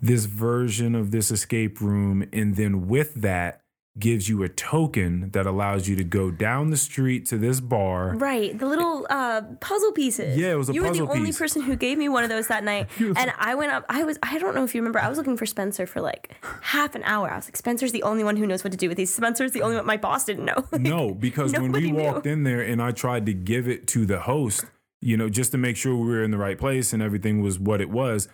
this 0.00 0.26
version 0.26 0.94
of 0.94 1.10
this 1.10 1.30
escape 1.30 1.80
room, 1.80 2.28
and 2.32 2.54
then 2.54 2.86
with 2.86 3.14
that 3.14 3.62
gives 3.98 4.28
you 4.28 4.42
a 4.42 4.48
token 4.48 5.30
that 5.30 5.46
allows 5.46 5.88
you 5.88 5.96
to 5.96 6.04
go 6.04 6.30
down 6.30 6.70
the 6.70 6.76
street 6.76 7.24
to 7.26 7.38
this 7.38 7.60
bar. 7.60 8.14
Right, 8.16 8.58
the 8.58 8.66
little 8.66 9.06
uh, 9.08 9.42
puzzle 9.60 9.92
pieces. 9.92 10.36
Yeah, 10.36 10.52
it 10.52 10.56
was 10.56 10.68
a 10.68 10.74
you 10.74 10.82
puzzle 10.82 11.06
were 11.06 11.12
the 11.12 11.18
only 11.18 11.28
piece. 11.30 11.38
person 11.38 11.62
who 11.62 11.76
gave 11.76 11.96
me 11.98 12.08
one 12.08 12.22
of 12.24 12.28
those 12.30 12.48
that 12.48 12.64
night, 12.64 12.88
and 12.98 13.32
I 13.38 13.54
went 13.54 13.72
up. 13.72 13.84
I 13.88 14.04
was. 14.04 14.18
I 14.22 14.38
don't 14.38 14.54
know 14.54 14.64
if 14.64 14.74
you 14.74 14.80
remember. 14.80 14.98
I 15.00 15.08
was 15.08 15.16
looking 15.18 15.36
for 15.36 15.46
Spencer 15.46 15.86
for 15.86 16.00
like 16.00 16.34
half 16.62 16.94
an 16.94 17.02
hour. 17.04 17.30
I 17.30 17.36
was 17.36 17.46
like, 17.46 17.56
Spencer's 17.56 17.92
the 17.92 18.02
only 18.02 18.24
one 18.24 18.36
who 18.36 18.46
knows 18.46 18.62
what 18.64 18.70
to 18.72 18.76
do 18.76 18.88
with 18.88 18.96
these. 18.98 19.14
Spencer's 19.14 19.52
the 19.52 19.62
only 19.62 19.76
one. 19.76 19.86
My 19.86 19.96
boss 19.96 20.24
didn't 20.24 20.44
know. 20.44 20.64
No, 20.78 21.14
because 21.14 21.52
when 21.52 21.62
we 21.62 21.68
Nobody 21.68 21.90
knew. 21.90 22.02
walked 22.02 22.26
in 22.26 22.44
there 22.44 22.60
and 22.60 22.80
I 22.82 22.92
tried 22.92 23.26
to 23.26 23.32
give 23.34 23.66
it 23.66 23.86
to 23.88 24.06
the 24.06 24.20
host, 24.20 24.66
you 25.00 25.16
know, 25.16 25.28
just 25.28 25.50
to 25.52 25.58
make 25.58 25.76
sure 25.76 25.96
we 25.96 26.06
were 26.06 26.22
in 26.22 26.30
the 26.30 26.38
right 26.38 26.56
place 26.58 26.92
and 26.92 27.02
everything 27.02 27.40
was 27.40 27.58
what 27.58 27.80
it 27.80 27.90
was, 27.90 28.28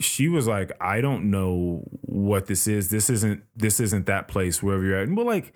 she 0.00 0.28
was 0.28 0.46
like, 0.46 0.72
"I 0.80 1.00
don't 1.00 1.30
know 1.30 1.82
what 2.02 2.46
this 2.46 2.66
is. 2.66 2.90
This 2.90 3.08
isn't 3.10 3.42
this 3.56 3.80
isn't 3.80 4.06
that 4.06 4.28
place 4.28 4.62
wherever 4.62 4.84
you're 4.84 4.96
at." 4.98 5.08
And 5.08 5.16
we're 5.16 5.24
like, 5.24 5.52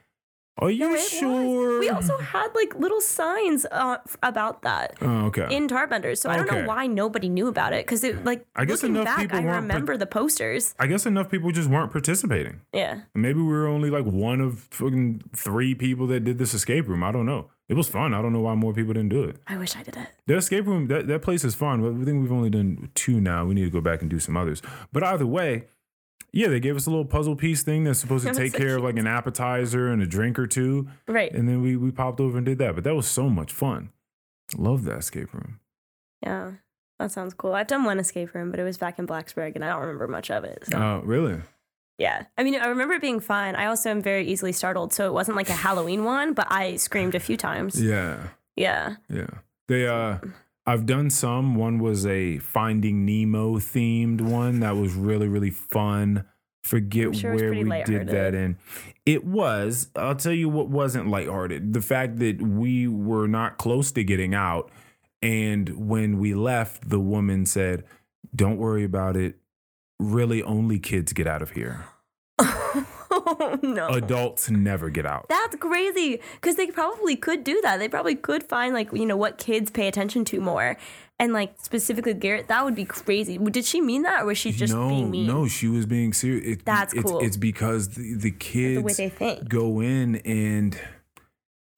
"Are 0.58 0.70
you 0.70 0.86
It 0.88 0.90
was. 0.92 1.08
sure?" 1.08 1.78
We 1.80 1.88
also 1.90 2.16
had 2.18 2.48
like 2.54 2.74
little 2.76 3.00
signs 3.00 3.66
uh, 3.70 3.98
about 4.22 4.62
that. 4.62 4.94
oh, 5.02 5.26
okay. 5.26 5.46
In 5.54 5.68
Tarbenders, 5.68 6.18
so 6.18 6.30
I 6.30 6.36
don't 6.36 6.48
Okay. 6.48 6.62
know 6.62 6.68
why 6.68 6.86
nobody 6.86 7.28
knew 7.28 7.48
about 7.48 7.72
it 7.72 7.84
because 7.86 8.02
it 8.04 8.24
like 8.24 8.44
I 8.56 8.64
guess 8.64 8.82
enough 8.82 9.04
back, 9.04 9.18
people 9.18 9.38
I 9.38 9.42
par- 9.42 9.54
remember 9.56 9.96
the 9.96 10.06
posters. 10.06 10.74
I 10.78 10.86
guess 10.86 11.06
enough 11.06 11.30
people 11.30 11.50
just 11.52 11.68
weren't 11.68 11.92
participating. 11.92 12.60
Yeah, 12.72 13.00
Maybe 13.14 13.40
we 13.40 13.46
were 13.46 13.66
only 13.66 13.90
like 13.90 14.04
one 14.04 14.40
of 14.40 14.60
fucking 14.70 15.22
three 15.34 15.74
people 15.74 16.06
that 16.08 16.20
did 16.24 16.38
this 16.38 16.54
escape 16.54 16.88
room. 16.88 17.02
I 17.04 17.12
don't 17.12 17.26
know. 17.26 17.50
It 17.68 17.74
was 17.74 17.88
fun. 17.88 18.14
I 18.14 18.22
don't 18.22 18.32
know 18.32 18.40
why 18.40 18.54
more 18.54 18.72
people 18.72 18.92
didn't 18.94 19.08
do 19.08 19.24
it. 19.24 19.36
I 19.46 19.56
wish 19.56 19.74
I 19.74 19.82
did 19.82 19.96
it. 19.96 20.08
The 20.26 20.36
escape 20.36 20.66
room, 20.66 20.86
that, 20.86 21.08
that 21.08 21.22
place 21.22 21.44
is 21.44 21.54
fun. 21.54 21.82
But 21.82 22.00
I 22.00 22.04
think 22.04 22.22
we've 22.22 22.32
only 22.32 22.50
done 22.50 22.90
two 22.94 23.20
now. 23.20 23.44
We 23.44 23.54
need 23.54 23.64
to 23.64 23.70
go 23.70 23.80
back 23.80 24.02
and 24.02 24.10
do 24.10 24.20
some 24.20 24.36
others. 24.36 24.62
But 24.92 25.02
either 25.02 25.26
way, 25.26 25.64
yeah, 26.32 26.48
they 26.48 26.60
gave 26.60 26.76
us 26.76 26.86
a 26.86 26.90
little 26.90 27.04
puzzle 27.04 27.34
piece 27.34 27.62
thing 27.64 27.84
that's 27.84 27.98
supposed 27.98 28.26
to 28.26 28.32
take 28.32 28.52
so 28.52 28.58
care 28.58 28.76
of 28.76 28.84
like 28.84 28.98
an 28.98 29.06
appetizer 29.06 29.88
and 29.88 30.00
a 30.00 30.06
drink 30.06 30.38
or 30.38 30.46
two. 30.46 30.86
Right. 31.08 31.32
And 31.32 31.48
then 31.48 31.60
we, 31.60 31.76
we 31.76 31.90
popped 31.90 32.20
over 32.20 32.36
and 32.36 32.46
did 32.46 32.58
that. 32.58 32.76
But 32.76 32.84
that 32.84 32.94
was 32.94 33.08
so 33.08 33.28
much 33.28 33.52
fun. 33.52 33.90
Love 34.56 34.84
that 34.84 34.98
escape 34.98 35.34
room. 35.34 35.58
Yeah, 36.22 36.52
that 37.00 37.10
sounds 37.10 37.34
cool. 37.34 37.54
I've 37.54 37.66
done 37.66 37.84
one 37.84 37.98
escape 37.98 38.32
room, 38.34 38.50
but 38.52 38.60
it 38.60 38.64
was 38.64 38.78
back 38.78 38.98
in 38.98 39.06
Blacksburg, 39.06 39.56
and 39.56 39.64
I 39.64 39.70
don't 39.70 39.80
remember 39.80 40.06
much 40.06 40.30
of 40.30 40.44
it. 40.44 40.64
So. 40.70 40.78
Uh, 40.78 41.00
really? 41.00 41.40
Yeah. 41.98 42.24
I 42.36 42.44
mean, 42.44 42.56
I 42.60 42.66
remember 42.66 42.94
it 42.94 43.00
being 43.00 43.20
fun. 43.20 43.54
I 43.56 43.66
also 43.66 43.90
am 43.90 44.02
very 44.02 44.26
easily 44.26 44.52
startled, 44.52 44.92
so 44.92 45.06
it 45.06 45.12
wasn't 45.12 45.36
like 45.36 45.48
a 45.48 45.54
Halloween 45.54 46.04
one, 46.04 46.34
but 46.34 46.46
I 46.50 46.76
screamed 46.76 47.14
a 47.14 47.20
few 47.20 47.36
times. 47.36 47.80
Yeah. 47.82 48.28
Yeah. 48.54 48.96
Yeah. 49.08 49.26
They 49.68 49.86
uh 49.86 50.18
I've 50.66 50.84
done 50.84 51.10
some. 51.10 51.54
One 51.54 51.78
was 51.78 52.04
a 52.06 52.38
Finding 52.38 53.04
Nemo 53.06 53.56
themed 53.58 54.20
one 54.20 54.60
that 54.60 54.76
was 54.76 54.94
really 54.94 55.28
really 55.28 55.50
fun. 55.50 56.24
Forget 56.62 57.14
sure 57.14 57.34
where 57.34 57.50
we 57.52 57.62
did 57.62 57.68
that 57.68 58.06
lighthearted. 58.06 58.34
in. 58.34 58.58
It 59.06 59.24
was. 59.24 59.88
I'll 59.94 60.16
tell 60.16 60.32
you 60.32 60.48
what 60.48 60.68
wasn't 60.68 61.08
lighthearted. 61.08 61.72
The 61.72 61.80
fact 61.80 62.18
that 62.18 62.42
we 62.42 62.88
were 62.88 63.28
not 63.28 63.56
close 63.56 63.92
to 63.92 64.02
getting 64.02 64.34
out 64.34 64.70
and 65.22 65.88
when 65.88 66.18
we 66.18 66.34
left 66.34 66.88
the 66.90 67.00
woman 67.00 67.46
said, 67.46 67.84
"Don't 68.34 68.58
worry 68.58 68.84
about 68.84 69.16
it. 69.16 69.36
Really 69.98 70.42
only 70.42 70.78
kids 70.78 71.12
get 71.12 71.26
out 71.26 71.42
of 71.42 71.52
here. 71.52 71.84
oh, 72.38 73.58
no. 73.62 73.88
Adults 73.88 74.50
never 74.50 74.90
get 74.90 75.06
out." 75.06 75.26
That's 75.28 75.56
crazy 75.56 76.20
because 76.34 76.56
they 76.56 76.66
probably 76.66 77.16
could 77.16 77.44
do 77.44 77.60
that. 77.62 77.78
They 77.78 77.88
probably 77.88 78.14
could 78.14 78.42
find 78.42 78.74
like 78.74 78.92
you 78.92 79.06
know 79.06 79.16
what 79.16 79.38
kids 79.38 79.70
pay 79.70 79.88
attention 79.88 80.24
to 80.26 80.40
more, 80.40 80.76
and 81.18 81.32
like 81.32 81.54
specifically 81.62 82.14
Garrett. 82.14 82.48
That 82.48 82.64
would 82.64 82.74
be 82.74 82.84
crazy. 82.84 83.38
Did 83.38 83.64
she 83.64 83.80
mean 83.80 84.02
that, 84.02 84.22
or 84.22 84.26
was 84.26 84.38
she 84.38 84.52
just 84.52 84.74
no, 84.74 84.88
being 84.88 85.10
mean? 85.10 85.26
no, 85.26 85.48
she 85.48 85.68
was 85.68 85.86
being 85.86 86.12
serious. 86.12 86.58
It, 86.58 86.64
That's 86.64 86.92
it's, 86.92 87.02
cool. 87.02 87.20
It's 87.20 87.36
because 87.36 87.90
the, 87.90 88.14
the 88.14 88.30
kids 88.30 88.76
the 88.76 88.82
way 88.82 88.92
they 88.92 89.08
think. 89.08 89.48
go 89.48 89.80
in 89.80 90.16
and 90.16 90.78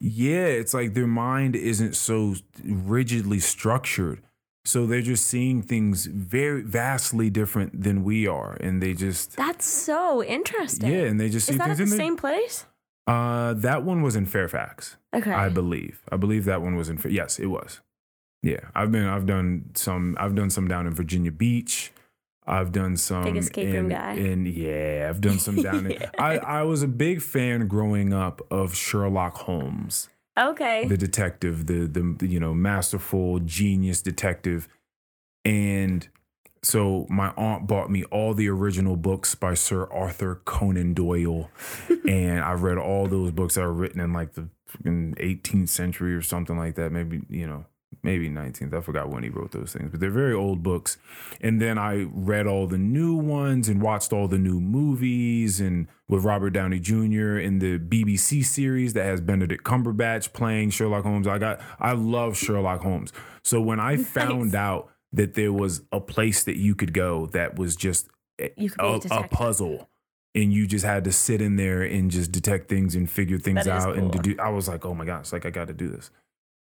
yeah, 0.00 0.46
it's 0.46 0.74
like 0.74 0.94
their 0.94 1.06
mind 1.06 1.56
isn't 1.56 1.96
so 1.96 2.34
rigidly 2.64 3.40
structured. 3.40 4.22
So 4.68 4.84
they're 4.86 5.00
just 5.00 5.26
seeing 5.26 5.62
things 5.62 6.04
very 6.04 6.60
vastly 6.60 7.30
different 7.30 7.82
than 7.84 8.04
we 8.04 8.26
are, 8.26 8.52
and 8.60 8.82
they 8.82 8.92
just 8.92 9.34
That's 9.34 9.64
so 9.64 10.22
interesting. 10.22 10.92
yeah, 10.92 11.04
and 11.04 11.18
they 11.18 11.30
just 11.30 11.48
Is 11.48 11.54
see 11.54 11.58
that 11.58 11.68
things 11.68 11.80
at 11.80 11.86
the 11.86 11.92
and 11.94 11.98
same 11.98 12.16
place? 12.18 12.66
Uh, 13.06 13.54
that 13.54 13.82
one 13.82 14.02
was 14.02 14.14
in 14.14 14.26
Fairfax, 14.26 14.98
Okay. 15.16 15.32
I 15.32 15.48
believe. 15.48 16.02
I 16.12 16.18
believe 16.18 16.44
that 16.44 16.60
one 16.60 16.76
was 16.76 16.90
in. 16.90 17.00
Yes, 17.08 17.38
it 17.38 17.46
was. 17.46 17.80
Yeah, 18.42 18.60
I've 18.74 18.92
been. 18.92 19.06
I've 19.06 19.24
done 19.24 19.70
some. 19.74 20.14
I've 20.20 20.34
done 20.34 20.50
some 20.50 20.68
down 20.68 20.86
in 20.86 20.92
Virginia 20.92 21.32
Beach. 21.32 21.90
I've 22.46 22.70
done 22.70 22.98
some. 22.98 23.24
Big 23.24 23.36
escape 23.38 23.72
room 23.72 23.88
guy. 23.88 24.12
In 24.16 24.44
yeah, 24.44 25.06
I've 25.08 25.22
done 25.22 25.38
some 25.38 25.62
down. 25.62 25.86
in, 25.90 25.98
I 26.18 26.36
I 26.36 26.62
was 26.64 26.82
a 26.82 26.88
big 26.88 27.22
fan 27.22 27.68
growing 27.68 28.12
up 28.12 28.42
of 28.50 28.74
Sherlock 28.76 29.38
Holmes, 29.38 30.10
okay. 30.38 30.86
the 30.86 30.96
detective, 30.96 31.66
the 31.66 31.86
the 31.86 32.26
you 32.26 32.40
know 32.40 32.54
masterful 32.54 33.40
genius 33.40 34.02
detective, 34.02 34.68
and 35.44 36.08
so 36.62 37.06
my 37.08 37.32
aunt 37.36 37.66
bought 37.66 37.90
me 37.90 38.04
all 38.04 38.34
the 38.34 38.48
original 38.48 38.96
books 38.96 39.34
by 39.34 39.54
Sir 39.54 39.86
Arthur 39.90 40.42
Conan 40.44 40.94
Doyle, 40.94 41.50
and 42.08 42.40
I 42.40 42.52
read 42.52 42.78
all 42.78 43.06
those 43.06 43.30
books 43.30 43.54
that 43.54 43.62
were 43.62 43.72
written 43.72 44.00
in 44.00 44.12
like 44.12 44.34
the 44.34 44.48
freaking 44.68 45.14
18th 45.18 45.68
century 45.68 46.14
or 46.14 46.22
something 46.22 46.56
like 46.56 46.74
that. 46.74 46.92
Maybe 46.92 47.22
you 47.28 47.46
know, 47.46 47.64
maybe 48.02 48.28
19th. 48.28 48.74
I 48.74 48.80
forgot 48.80 49.08
when 49.10 49.22
he 49.22 49.28
wrote 49.28 49.52
those 49.52 49.72
things, 49.72 49.90
but 49.90 50.00
they're 50.00 50.10
very 50.10 50.34
old 50.34 50.62
books. 50.62 50.98
And 51.40 51.60
then 51.60 51.78
I 51.78 52.06
read 52.12 52.46
all 52.46 52.66
the 52.66 52.78
new 52.78 53.14
ones 53.14 53.68
and 53.68 53.82
watched 53.82 54.12
all 54.12 54.28
the 54.28 54.38
new 54.38 54.60
movies 54.60 55.60
and 55.60 55.88
with 56.08 56.24
Robert 56.24 56.50
Downey 56.50 56.80
Jr. 56.80 57.38
in 57.38 57.58
the 57.58 57.78
BBC 57.78 58.44
series 58.44 58.94
that 58.94 59.04
has 59.04 59.20
Benedict 59.20 59.64
Cumberbatch 59.64 60.32
playing 60.32 60.70
Sherlock 60.70 61.04
Holmes. 61.04 61.26
I 61.26 61.38
got 61.38 61.60
I 61.78 61.92
love 61.92 62.36
Sherlock 62.36 62.80
Holmes. 62.82 63.12
So 63.42 63.60
when 63.60 63.80
I 63.80 63.96
found 64.02 64.54
out 64.54 64.90
that 65.12 65.34
there 65.34 65.52
was 65.52 65.82
a 65.92 66.00
place 66.00 66.44
that 66.44 66.56
you 66.56 66.74
could 66.74 66.92
go 66.92 67.26
that 67.26 67.58
was 67.58 67.76
just 67.76 68.08
a, 68.40 68.52
a 68.78 69.00
a, 69.10 69.28
puzzle 69.28 69.88
and 70.34 70.52
you 70.52 70.66
just 70.66 70.84
had 70.84 71.04
to 71.04 71.12
sit 71.12 71.40
in 71.40 71.56
there 71.56 71.82
and 71.82 72.10
just 72.10 72.30
detect 72.30 72.68
things 72.68 72.94
and 72.94 73.10
figure 73.10 73.38
things 73.38 73.64
That 73.64 73.68
out 73.68 73.96
and 73.96 74.12
to 74.12 74.18
do 74.18 74.36
I 74.38 74.50
was 74.50 74.68
like, 74.68 74.84
"Oh 74.84 74.94
my 74.94 75.04
gosh, 75.04 75.32
like 75.32 75.46
I 75.46 75.50
got 75.50 75.68
to 75.68 75.74
do 75.74 75.88
this." 75.88 76.10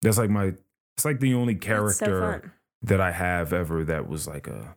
That's 0.02 0.18
like 0.18 0.30
my 0.30 0.54
it's 0.96 1.04
like 1.04 1.20
the 1.20 1.34
only 1.34 1.54
character 1.54 2.42
so 2.42 2.50
that 2.82 3.00
I 3.00 3.12
have 3.12 3.52
ever 3.52 3.84
that 3.84 4.08
was 4.08 4.26
like 4.26 4.46
a 4.46 4.76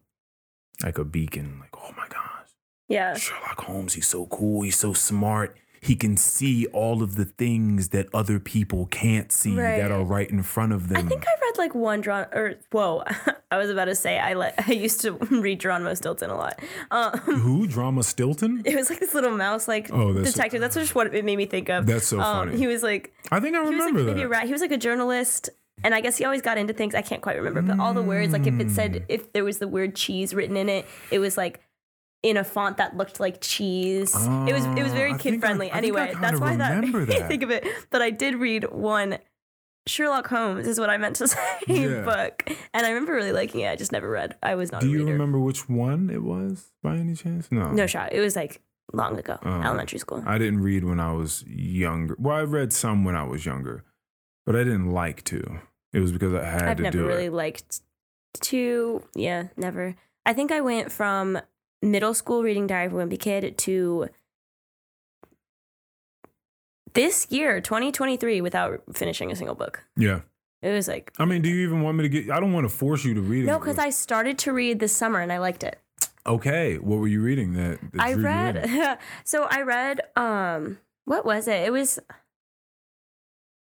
like 0.83 0.97
a 0.97 1.05
beacon. 1.05 1.57
Like, 1.59 1.75
oh 1.75 1.93
my 1.97 2.07
gosh, 2.09 2.49
Yeah. 2.87 3.15
Sherlock 3.15 3.61
Holmes, 3.61 3.93
he's 3.93 4.07
so 4.07 4.25
cool, 4.27 4.61
he's 4.63 4.77
so 4.77 4.93
smart. 4.93 5.55
He 5.81 5.95
can 5.95 6.17
see 6.17 6.65
all 6.67 7.03
of 7.03 7.13
the 7.15 7.25
things 7.25 7.89
that 7.89 8.07
other 8.11 8.39
people 8.39 8.87
can't 8.87 9.31
see 9.31 9.55
Right. 9.55 9.77
that 9.77 9.91
are 9.91 10.03
right 10.03 10.27
in 10.29 10.41
front 10.41 10.73
of 10.73 10.89
them. 10.89 10.97
I 11.05 11.07
think 11.07 11.23
I 11.27 11.31
read 11.43 11.57
like 11.59 11.75
one 11.75 12.01
drawn 12.01 12.25
or 12.33 12.55
whoa, 12.71 13.03
I 13.51 13.57
was 13.57 13.69
about 13.69 13.85
to 13.85 13.93
say 13.95 14.17
I 14.17 14.33
let 14.33 14.55
I 14.67 14.71
used 14.71 15.01
to 15.01 15.11
read 15.29 15.59
Geronimo 15.59 15.93
Stilton 15.93 16.31
a 16.31 16.35
lot. 16.35 16.59
Um, 16.89 17.11
Who? 17.19 17.67
Drama 17.67 18.01
Stilton? 18.03 18.63
it 18.65 18.75
was 18.75 18.89
like 18.89 18.99
this 18.99 19.13
little 19.13 19.37
mouse 19.37 19.67
like 19.67 19.91
Oh, 19.93 20.11
that's- 20.11 20.33
detective. 20.33 20.59
That's 20.59 20.75
just 20.75 20.95
what 20.95 21.13
it 21.13 21.23
made 21.23 21.37
me 21.37 21.45
think 21.45 21.69
of. 21.69 21.85
That's 21.85 22.07
so 22.07 22.19
Um, 22.19 22.47
funny. 22.49 22.57
He 22.57 22.65
was 22.67 22.81
like 22.81 23.13
I 23.31 23.39
think 23.39 23.55
I 23.55 23.59
he 23.59 23.69
was 23.69 23.71
remember 23.71 23.99
like 23.99 24.07
maybe 24.07 24.21
a 24.21 24.23
that. 24.23 24.29
rat. 24.29 24.45
He 24.47 24.51
was 24.53 24.61
like 24.61 24.71
a 24.71 24.77
journalist. 24.77 25.49
And 25.86 25.94
I 25.94 26.02
guess 26.02 26.18
he 26.18 26.26
always 26.26 26.41
got 26.41 26.57
into 26.57 26.74
things 26.74 26.95
I 26.95 27.03
can't 27.03 27.22
quite 27.22 27.38
remember, 27.38 27.62
but 27.62 27.80
all 27.80 27.94
the 27.94 28.02
words, 28.02 28.34
like 28.34 28.48
if 28.48 28.60
it 28.60 28.68
Mm. 28.68 28.72
said 28.72 29.06
if 29.07 29.32
there 29.34 29.44
was 29.45 29.60
the 29.60 29.68
word 29.68 29.95
cheese 29.95 30.34
written 30.34 30.57
in 30.57 30.68
it, 30.68 30.86
it 31.12 31.20
was 31.20 31.38
like 31.38 31.62
in 32.24 32.38
a 32.38 32.44
font 32.44 32.78
that 32.78 32.98
looked 32.98 33.20
like 33.20 33.40
cheese. 33.40 34.16
it 34.16 34.53
was 34.53 34.66
it 34.66 34.82
was 34.84 34.94
very 34.94 35.14
I 35.14 35.18
kid 35.18 35.36
I- 35.36 35.38
friendly. 35.38 35.70
I 35.72 35.76
I 35.76 35.78
Anyway, 35.78 36.14
that's 36.20 36.40
why 36.40 36.56
that 36.57 36.70
remember 36.76 36.99
made 37.02 37.10
me 37.10 37.20
that. 37.20 37.28
think 37.28 37.44
of 37.44 37.52
it. 37.52 37.64
But 37.91 38.02
I 38.02 38.10
did 38.10 38.36
read 38.36 38.72
one 38.72 39.20
Sherlock 39.88 40.26
Holmes 40.28 40.66
is 40.68 40.80
what 40.80 40.90
I 40.90 40.98
meant 40.98 41.18
to 41.18 41.28
say 41.36 41.60
Yeah. 41.68 42.02
book, 42.02 42.44
and 42.74 42.84
I 42.86 42.90
remember 42.90 43.14
really 43.14 43.32
liking 43.32 43.62
it. 43.62 43.70
I 43.70 43.76
just 43.76 43.91
never 43.91 44.10
read. 44.10 44.36
I 44.41 44.56
was 44.56 44.72
not 44.72 44.82
Do 44.82 44.90
you 44.90 45.06
remember 45.06 45.38
which 45.38 45.70
one 45.70 46.10
it 46.10 46.24
was 46.24 46.72
by 46.82 46.95
any 46.98 47.14
chance? 47.14 47.52
No. 47.52 47.72
No 47.72 47.86
shot. 47.86 48.12
It 48.12 48.22
was 48.22 48.36
like 48.36 48.60
long 48.91 49.20
ago, 49.20 49.38
Oh. 49.44 49.62
elementary 49.62 49.99
school. 49.99 50.24
I 50.26 50.40
didn't 50.40 50.62
read 50.64 50.84
when 50.84 50.99
I 50.99 51.12
was 51.14 51.44
younger. 51.48 52.16
Well, 52.18 52.36
I 52.38 52.41
read 52.41 52.74
some 52.74 53.03
when 53.06 53.16
I 53.16 53.22
was 53.24 53.45
younger, 53.45 53.84
but 54.48 54.56
I 54.56 54.64
didn't 54.64 54.90
like 54.91 55.24
to. 55.26 55.60
It 55.95 56.01
was 56.01 56.11
because 56.11 56.34
I 56.34 56.43
had 56.43 56.59
to 56.59 56.65
do 56.65 56.67
it. 56.67 56.88
I've 56.88 56.93
never 56.93 57.07
really 57.07 57.30
liked 57.30 57.80
to. 58.41 59.01
Yeah, 59.15 59.47
never. 59.55 59.95
I 60.26 60.34
think 60.34 60.51
I 60.51 60.59
went 60.59 60.91
from 60.91 61.39
middle 61.81 62.13
school 62.13 62.43
reading 62.43 62.67
Diary 62.67 62.88
of 62.88 62.93
a 62.93 62.95
Wimpy 62.97 63.17
Kid 63.17 63.57
to 63.59 64.09
this 66.93 67.27
year, 67.30 67.61
2023, 67.61 68.41
without 68.41 68.81
finishing 68.93 69.31
a 69.31 69.38
single 69.38 69.55
book. 69.55 69.85
Yeah. 69.95 70.22
It 70.61 70.72
was 70.72 70.89
like 70.89 71.13
I 71.17 71.23
mean, 71.23 71.41
do 71.41 71.47
you 71.47 71.65
even 71.65 71.81
want 71.81 71.95
me 71.95 72.03
to 72.03 72.09
get? 72.09 72.30
I 72.30 72.41
don't 72.41 72.51
want 72.51 72.65
to 72.65 72.76
force 72.76 73.05
you 73.05 73.13
to 73.13 73.22
read 73.22 73.45
it. 73.45 73.47
no, 73.47 73.57
because 73.57 73.77
I 73.77 73.89
started 73.89 74.38
to 74.39 74.51
read 74.51 74.80
this 74.80 74.91
summer 74.91 75.22
and 75.22 75.31
I 75.31 75.38
liked 75.38 75.63
it. 75.63 75.80
Okay, 76.27 76.77
what 76.77 76.99
were 76.99 77.07
you 77.07 77.22
reading? 77.22 77.53
That, 77.53 77.80
that 77.93 78.01
I 78.01 78.13
drew 78.13 78.23
you 78.23 78.27
in? 78.27 78.55
read 78.55 78.97
so 79.23 79.43
I 79.43 79.61
read 79.61 80.01
um 80.17 80.80
what 81.05 81.26
was 81.26 81.47
it? 81.47 81.61
It 81.61 81.72
was 81.72 81.99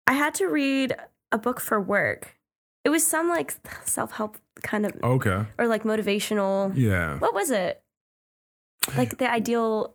I 0.06 0.12
had 0.12 0.34
to 0.36 0.46
read 0.46 0.94
a 1.32 1.38
book 1.38 1.60
for 1.60 1.80
work. 1.80 2.36
It 2.84 2.90
was 2.90 3.06
some 3.06 3.28
like 3.28 3.54
self-help 3.84 4.38
kind 4.62 4.86
of 4.86 4.92
Okay. 5.02 5.44
or 5.58 5.66
like 5.66 5.82
motivational. 5.84 6.72
Yeah. 6.74 7.18
What 7.18 7.34
was 7.34 7.50
it? 7.50 7.82
Like 8.96 9.18
the 9.18 9.30
ideal 9.30 9.94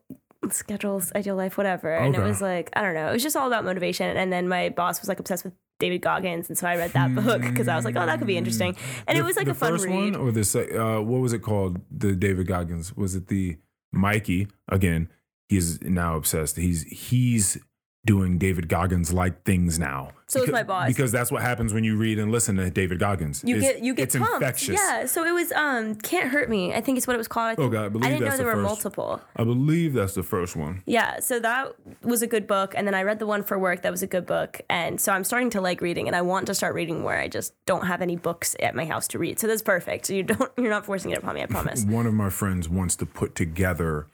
schedules, 0.50 1.12
ideal 1.16 1.36
life, 1.36 1.58
whatever. 1.58 1.94
And 1.94 2.16
it 2.16 2.22
was 2.22 2.42
like, 2.42 2.70
I 2.74 2.82
don't 2.82 2.94
know. 2.94 3.10
It 3.10 3.14
was 3.14 3.24
just 3.24 3.36
all 3.36 3.48
about 3.48 3.64
motivation. 3.66 4.16
And 4.18 4.32
then 4.32 4.48
my 4.48 4.70
boss 4.70 5.00
was 5.02 5.08
like 5.10 5.20
obsessed 5.20 5.46
with 5.46 5.54
David 5.80 6.02
Goggins. 6.02 6.50
And 6.50 6.58
so 6.58 6.68
I 6.68 6.76
read 6.76 6.92
that 6.92 7.16
book 7.16 7.42
because 7.42 7.68
I 7.68 7.76
was 7.76 7.86
like, 7.86 7.96
oh, 7.96 8.06
that 8.06 8.18
could 8.20 8.28
be 8.28 8.38
interesting. 8.38 8.76
And 9.08 9.18
it 9.18 9.24
was 9.24 9.36
like 9.38 9.46
the 9.46 9.52
a 9.52 9.56
fun 9.56 9.72
first 9.72 9.86
read. 9.86 9.96
one 9.96 10.16
or 10.16 10.32
the 10.32 10.42
uh, 10.80 11.02
what 11.02 11.22
was 11.22 11.34
it 11.34 11.40
called? 11.40 11.80
The 11.90 12.14
David 12.16 12.48
Goggins. 12.48 12.96
Was 12.96 13.16
it 13.16 13.28
the 13.28 13.58
Mikey? 13.92 14.48
Again, 14.70 15.10
he's 15.50 15.82
now 15.82 16.16
obsessed. 16.16 16.58
He's 16.58 16.84
he's 16.84 17.58
doing 18.06 18.38
David 18.38 18.68
Goggins 18.68 19.14
like 19.14 19.44
things 19.44 19.80
now. 19.80 20.12
So 20.28 20.40
is 20.40 20.46
Because- 20.48 20.54
my 20.60 20.64
boss. 20.64 20.88
Because 20.88 21.12
that's 21.12 21.32
what 21.32 21.42
happens 21.42 21.74
when 21.74 21.84
you 21.86 21.96
read 21.96 22.20
and 22.20 22.32
listen 22.32 22.58
to 22.58 22.70
David 22.70 23.00
Goggins. 23.00 23.44
You 23.46 23.56
It's- 23.58 23.74
get 23.74 23.84
you 23.84 23.94
get 23.94 24.04
it's 24.04 24.16
pumped. 24.18 24.34
infectious. 24.36 24.78
Yeah. 24.82 25.06
So 25.06 25.24
it 25.26 25.32
was 25.32 25.52
um 25.54 25.96
Can't 25.96 26.30
Hurt 26.30 26.50
Me. 26.50 26.74
I 26.74 26.82
think 26.82 26.98
it's 26.98 27.08
what 27.08 27.14
it 27.14 27.18
was 27.18 27.28
called. 27.30 27.58
I, 27.60 27.62
Oh 27.64 27.70
God, 27.70 27.86
I 27.86 27.90
believe 27.90 28.06
I 28.06 28.10
didn't 28.10 28.22
know 28.22 28.26
that's 28.26 28.38
there 28.38 28.46
the 28.48 28.56
were 28.58 28.62
first. 28.64 28.84
multiple. 28.84 29.22
I 29.38 29.44
believe 29.46 29.94
that's 29.94 30.16
the 30.16 30.24
first 30.24 30.56
one. 30.58 30.82
Yeah, 30.86 31.20
so 31.22 31.40
that 31.40 31.76
was 32.02 32.22
a 32.22 32.28
good 32.28 32.46
book, 32.48 32.74
and 32.76 32.86
then 32.88 32.94
I 32.96 33.04
read 33.04 33.20
the 33.20 33.28
one 33.28 33.42
for 33.44 33.58
work. 33.58 33.84
That 33.84 33.92
was 33.92 34.04
a 34.04 34.08
good 34.08 34.26
book, 34.26 34.60
and 34.70 35.00
so 35.00 35.14
I'm 35.14 35.24
starting 35.24 35.50
to 35.52 35.62
like 35.62 35.80
reading, 35.82 36.08
and 36.08 36.16
I 36.16 36.24
want 36.24 36.48
to 36.48 36.54
start 36.56 36.74
reading 36.76 37.04
where 37.04 37.20
I 37.20 37.28
just 37.30 37.54
don't 37.66 37.86
have 37.88 38.02
any 38.02 38.16
books 38.18 38.56
at 38.60 38.76
my 38.76 38.86
house 38.86 39.08
to 39.10 39.20
read. 39.20 39.40
So 39.40 39.48
that's 39.48 39.62
perfect. 39.62 40.08
So 40.08 40.14
you 40.14 40.24
don't, 40.24 40.52
you're 40.58 40.70
not 40.70 40.86
forcing 40.86 41.12
it 41.12 41.20
upon 41.20 41.36
me. 41.36 41.44
I 41.44 41.46
promise. 41.46 41.84
One 41.88 42.06
of 42.08 42.14
my 42.14 42.30
friends 42.30 42.68
wants 42.68 42.96
to 42.98 43.06
put 43.06 43.34
together. 43.36 44.08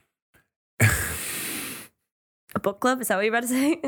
a 2.55 2.59
book 2.59 2.80
club? 2.80 3.01
Is 3.01 3.07
that 3.09 3.15
what 3.15 3.26
you're 3.26 3.35
about 3.35 3.47
to 3.47 3.49
say? 3.49 3.81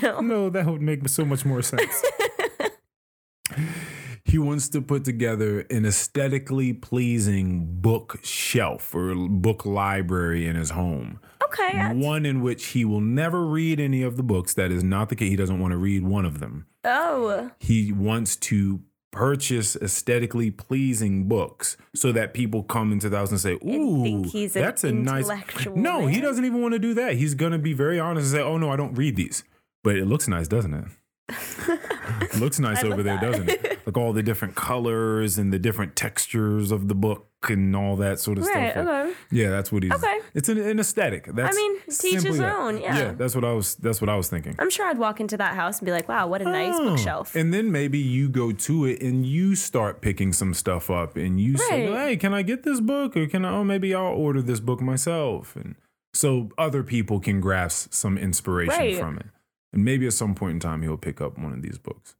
no. 0.02 0.20
No, 0.20 0.50
that 0.50 0.66
would 0.66 0.82
make 0.82 1.08
so 1.08 1.24
much 1.24 1.44
more 1.44 1.62
sense. 1.62 2.02
he 4.24 4.38
wants 4.38 4.68
to 4.70 4.80
put 4.80 5.04
together 5.04 5.60
an 5.70 5.84
aesthetically 5.84 6.72
pleasing 6.72 7.66
bookshelf 7.80 8.94
or 8.94 9.14
book 9.14 9.64
library 9.66 10.46
in 10.46 10.56
his 10.56 10.70
home. 10.70 11.20
Okay. 11.44 11.92
One 11.92 12.24
in 12.24 12.40
which 12.40 12.66
he 12.66 12.84
will 12.84 13.00
never 13.00 13.46
read 13.46 13.78
any 13.80 14.02
of 14.02 14.16
the 14.16 14.22
books. 14.22 14.54
That 14.54 14.70
is 14.70 14.82
not 14.82 15.08
the 15.08 15.16
case. 15.16 15.28
He 15.28 15.36
doesn't 15.36 15.58
want 15.60 15.72
to 15.72 15.76
read 15.76 16.04
one 16.04 16.24
of 16.24 16.40
them. 16.40 16.66
Oh, 16.84 17.50
He 17.60 17.92
wants 17.92 18.36
to 18.36 18.80
purchase 19.12 19.76
aesthetically 19.76 20.50
pleasing 20.50 21.28
books 21.28 21.76
so 21.94 22.10
that 22.10 22.34
people 22.34 22.64
come 22.64 22.90
into 22.90 23.08
the 23.08 23.16
house 23.16 23.30
and 23.30 23.38
say, 23.38 23.52
"Ooh, 23.64 24.02
think 24.02 24.26
he's 24.26 24.56
an 24.56 24.62
that's 24.62 24.82
a 24.82 24.90
nice." 24.90 25.28
No, 25.74 26.06
he 26.08 26.20
doesn't 26.20 26.44
even 26.44 26.60
want 26.60 26.72
to 26.72 26.80
do 26.80 26.94
that. 26.94 27.14
He's 27.14 27.34
gonna 27.34 27.58
be 27.58 27.74
very 27.74 28.00
honest 28.00 28.26
and 28.26 28.32
say, 28.32 28.42
"Oh 28.42 28.58
no, 28.58 28.70
I 28.70 28.76
don't 28.76 28.94
read 28.94 29.14
these." 29.14 29.44
But 29.84 29.96
it 29.96 30.06
looks 30.06 30.26
nice, 30.26 30.48
doesn't 30.48 30.74
it? 30.74 30.84
Looks 32.38 32.58
nice 32.60 32.82
over 32.84 33.02
there, 33.02 33.16
that. 33.16 33.20
doesn't 33.20 33.48
it? 33.48 33.68
Like 33.84 33.96
all 33.98 34.12
the 34.12 34.22
different 34.22 34.54
colors 34.54 35.38
and 35.38 35.52
the 35.52 35.58
different 35.58 35.96
textures 35.96 36.70
of 36.70 36.86
the 36.86 36.94
book 36.94 37.26
and 37.48 37.74
all 37.74 37.96
that 37.96 38.20
sort 38.20 38.38
of 38.38 38.44
right. 38.46 38.70
stuff. 38.70 38.86
Okay. 38.86 39.12
Yeah, 39.32 39.50
that's 39.50 39.72
what 39.72 39.82
he's. 39.82 39.90
Okay. 39.90 40.20
It's 40.34 40.48
an, 40.48 40.58
an 40.58 40.78
aesthetic. 40.78 41.26
That's 41.26 41.56
mean, 41.56 41.80
to 41.80 41.86
each 41.88 41.94
simply 41.96 42.28
his 42.28 42.38
that. 42.38 42.54
own, 42.56 42.80
yeah. 42.80 42.96
Yeah, 42.96 43.12
that's 43.12 43.34
what 43.34 43.44
I 43.44 43.52
was. 43.52 43.74
That's 43.74 44.00
what 44.00 44.08
I 44.08 44.14
was 44.14 44.28
thinking. 44.28 44.54
I'm 44.60 44.70
sure 44.70 44.86
I'd 44.86 44.98
walk 44.98 45.18
into 45.20 45.36
that 45.38 45.54
house 45.54 45.80
and 45.80 45.86
be 45.86 45.90
like, 45.90 46.08
"Wow, 46.08 46.28
what 46.28 46.40
a 46.42 46.44
nice 46.44 46.74
Oh. 46.76 46.90
bookshelf." 46.90 47.34
And 47.34 47.52
then 47.52 47.72
maybe 47.72 47.98
you 47.98 48.28
go 48.28 48.52
to 48.52 48.84
it 48.84 49.02
and 49.02 49.26
you 49.26 49.56
start 49.56 50.00
picking 50.00 50.32
some 50.32 50.54
stuff 50.54 50.88
up 50.88 51.16
and 51.16 51.40
you 51.40 51.56
say, 51.58 51.86
hey, 51.92 52.16
can 52.16 52.32
I 52.32 52.42
get 52.42 52.62
this 52.62 52.78
book? 52.80 53.16
Or 53.16 53.26
can 53.26 53.44
I, 53.44 53.50
oh, 53.50 53.64
maybe 53.64 53.92
I'll 53.96 54.04
order 54.14 54.42
this 54.42 54.60
book 54.60 54.80
myself. 54.80 55.56
And 55.56 55.74
so 56.14 56.50
other 56.56 56.84
people 56.84 57.18
can 57.18 57.40
grasp 57.40 57.92
some 57.92 58.16
inspiration 58.16 58.78
Right. 58.78 58.96
from 58.96 59.18
it. 59.18 59.26
And 59.72 59.84
maybe 59.84 60.06
at 60.06 60.12
some 60.12 60.34
point 60.34 60.52
in 60.54 60.60
time, 60.60 60.82
he'll 60.82 60.96
pick 60.96 61.20
up 61.20 61.38
one 61.38 61.52
of 61.52 61.62
these 61.62 61.78
books. 61.78 62.14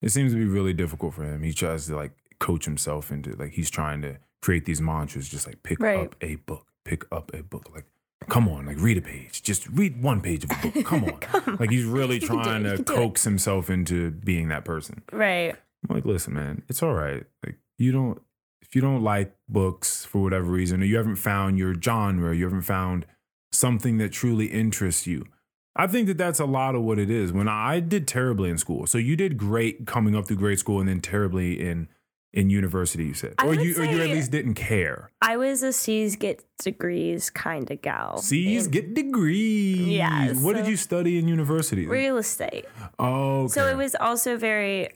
It 0.00 0.10
seems 0.10 0.32
to 0.32 0.38
be 0.38 0.44
really 0.44 0.72
difficult 0.72 1.14
for 1.14 1.24
him. 1.24 1.42
He 1.42 1.52
tries 1.52 1.86
to 1.86 1.96
like 1.96 2.12
coach 2.38 2.64
himself 2.64 3.10
into 3.10 3.32
like, 3.36 3.52
he's 3.52 3.70
trying 3.70 4.02
to 4.02 4.18
create 4.40 4.64
these 4.64 4.80
mantras, 4.80 5.28
just 5.28 5.46
like 5.46 5.62
pick 5.62 5.80
Right. 5.80 5.98
up 5.98 6.16
a 6.20 6.36
book, 6.36 6.66
pick 6.84 7.04
up 7.12 7.30
a 7.34 7.42
book. 7.42 7.70
Like, 7.74 7.84
come 8.28 8.48
on, 8.48 8.66
like 8.66 8.80
read 8.80 8.98
a 8.98 9.02
page. 9.02 9.42
Just 9.42 9.68
read 9.68 10.02
one 10.02 10.20
page 10.20 10.44
of 10.44 10.50
a 10.50 10.68
book. 10.68 10.84
Come 10.84 11.04
on. 11.04 11.56
Like 11.58 11.70
he's 11.70 11.84
really 11.84 12.16
You 12.20 12.26
can 12.28 12.36
do 12.36 12.40
it. 12.40 12.44
trying 12.44 12.76
to 12.76 12.82
coax 12.84 13.24
himself 13.24 13.68
into 13.70 14.10
being 14.10 14.48
that 14.48 14.64
person. 14.64 15.02
right. 15.12 15.54
I'm 15.88 15.96
like, 15.96 16.04
listen, 16.04 16.34
man, 16.34 16.62
it's 16.68 16.80
all 16.82 16.94
right. 16.94 17.24
Like 17.44 17.56
you 17.78 17.90
don't 17.90 18.22
if 18.60 18.76
you 18.76 18.80
don't 18.80 19.02
like 19.02 19.34
books 19.48 20.04
for 20.04 20.22
whatever 20.22 20.50
reason, 20.50 20.80
or 20.82 20.84
you 20.86 20.96
haven't 20.96 21.16
found 21.16 21.58
your 21.58 21.74
genre, 21.80 22.34
you 22.34 22.44
haven't 22.44 22.62
found 22.62 23.04
something 23.50 23.98
that 23.98 24.12
truly 24.12 24.46
interests 24.46 25.06
you, 25.06 25.26
I 25.74 25.86
think 25.86 26.06
that 26.08 26.18
that's 26.18 26.38
a 26.40 26.44
lot 26.44 26.74
of 26.74 26.82
what 26.82 26.98
it 26.98 27.10
is. 27.10 27.32
When 27.32 27.48
I 27.48 27.80
did 27.80 28.06
terribly 28.06 28.50
in 28.50 28.58
school, 28.58 28.86
so 28.86 28.98
you 28.98 29.16
did 29.16 29.36
great 29.38 29.86
coming 29.86 30.14
up 30.14 30.26
through 30.26 30.36
grade 30.36 30.58
school, 30.58 30.80
and 30.80 30.88
then 30.88 31.00
terribly 31.00 31.60
in 31.60 31.88
in 32.32 32.48
university. 32.50 33.04
You 33.04 33.14
said, 33.14 33.34
I 33.38 33.46
or 33.46 33.54
you 33.54 33.80
or 33.80 33.84
you 33.84 34.00
at 34.00 34.08
least 34.08 34.30
didn't 34.30 34.54
care. 34.54 35.10
I 35.20 35.36
was 35.36 35.62
a 35.62 35.72
C's 35.72 36.16
get 36.16 36.44
degrees 36.58 37.30
kind 37.30 37.70
of 37.70 37.82
gal. 37.82 38.18
C's 38.18 38.68
get 38.68 38.94
degrees. 38.94 39.88
Yeah, 39.88 40.32
What 40.34 40.56
did 40.56 40.66
you 40.66 40.76
study 40.76 41.18
in 41.18 41.28
university? 41.28 41.86
real 41.86 42.16
estate. 42.16 42.66
oh, 42.98 43.42
okay. 43.44 43.52
So 43.52 43.68
it 43.68 43.76
was 43.76 43.94
also 43.94 44.36
very 44.36 44.88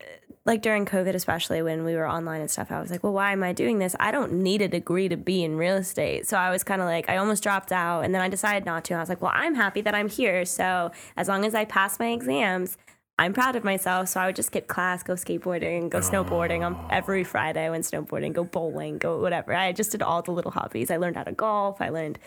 like 0.47 0.62
during 0.62 0.86
COVID, 0.86 1.14
especially 1.14 1.60
when 1.60 1.85
we 1.85 1.97
were 1.97 2.09
online 2.09 2.40
and 2.40 2.51
stuff. 2.51 2.70
I 2.70 2.81
was 2.81 2.90
like, 2.90 3.02
well, 3.02 3.12
why 3.12 3.32
am 3.32 3.43
I 3.43 3.52
doing 3.52 3.78
this? 3.78 3.97
I 3.98 4.12
don't 4.12 4.32
need 4.35 4.62
a 4.62 4.68
degree 4.68 5.09
to 5.09 5.16
be 5.16 5.43
in 5.43 5.56
real 5.56 5.74
estate. 5.74 6.27
So 6.28 6.36
I 6.36 6.51
was 6.51 6.62
kind 6.62 6.81
of 6.81 6.86
like, 6.86 7.09
I 7.10 7.16
almost 7.16 7.43
dropped 7.43 7.73
out, 7.73 8.02
and 8.02 8.14
then 8.14 8.23
I 8.23 8.28
decided 8.28 8.64
not 8.64 8.85
to. 8.85 8.94
I 8.94 9.01
was 9.01 9.09
like, 9.09 9.20
well, 9.20 9.32
I'm 9.35 9.56
happy 9.56 9.81
that 9.82 9.94
I'm 9.94 10.09
here. 10.09 10.44
So 10.44 10.93
as 11.16 11.28
long 11.28 11.44
as 11.44 11.55
I 11.55 11.64
pass 11.64 11.98
my 11.98 12.09
exams. 12.09 12.78
I'm 13.18 13.32
proud 13.32 13.56
of 13.56 13.64
myself, 13.64 14.10
so 14.10 14.20
I 14.20 14.27
would 14.27 14.36
just 14.36 14.48
skip 14.48 14.68
class, 14.68 15.02
go 15.02 15.14
skateboarding, 15.14 15.89
go 15.89 16.01
snowboarding 16.01 16.60
on 16.60 16.74
oh. 16.74 16.89
every 16.90 17.24
Friday. 17.24 17.64
I 17.64 17.70
went 17.70 17.85
snowboarding, 17.85 18.35
go 18.35 18.44
bowling, 18.44 18.98
go 18.98 19.18
whatever. 19.23 19.55
I 19.55 19.73
just 19.73 19.90
did 19.90 20.02
all 20.02 20.20
the 20.20 20.32
little 20.32 20.51
hobbies. 20.51 20.90
I 20.90 20.98
learned 20.98 21.16
how 21.16 21.24
to 21.24 21.32
golf. 21.32 21.81
I 21.81 21.89
learned, 21.89 22.18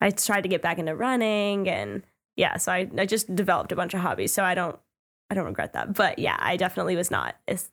I 0.00 0.10
tried 0.10 0.40
to 0.40 0.48
get 0.48 0.60
back 0.60 0.80
into 0.80 0.96
running, 0.96 1.68
and 1.68 2.02
yeah, 2.34 2.56
so 2.56 2.72
I, 2.72 2.90
I 2.98 3.06
just 3.06 3.32
developed 3.32 3.70
a 3.70 3.76
bunch 3.76 3.94
of 3.94 4.00
hobbies. 4.00 4.32
So 4.32 4.42
I 4.42 4.56
don't 4.56 4.80
I 5.30 5.34
don't 5.34 5.44
regret 5.44 5.74
that. 5.74 5.94
But 5.94 6.18
yeah, 6.18 6.36
I 6.38 6.56
definitely 6.56 6.96
was 6.96 7.10
not 7.10 7.36
as 7.46 7.70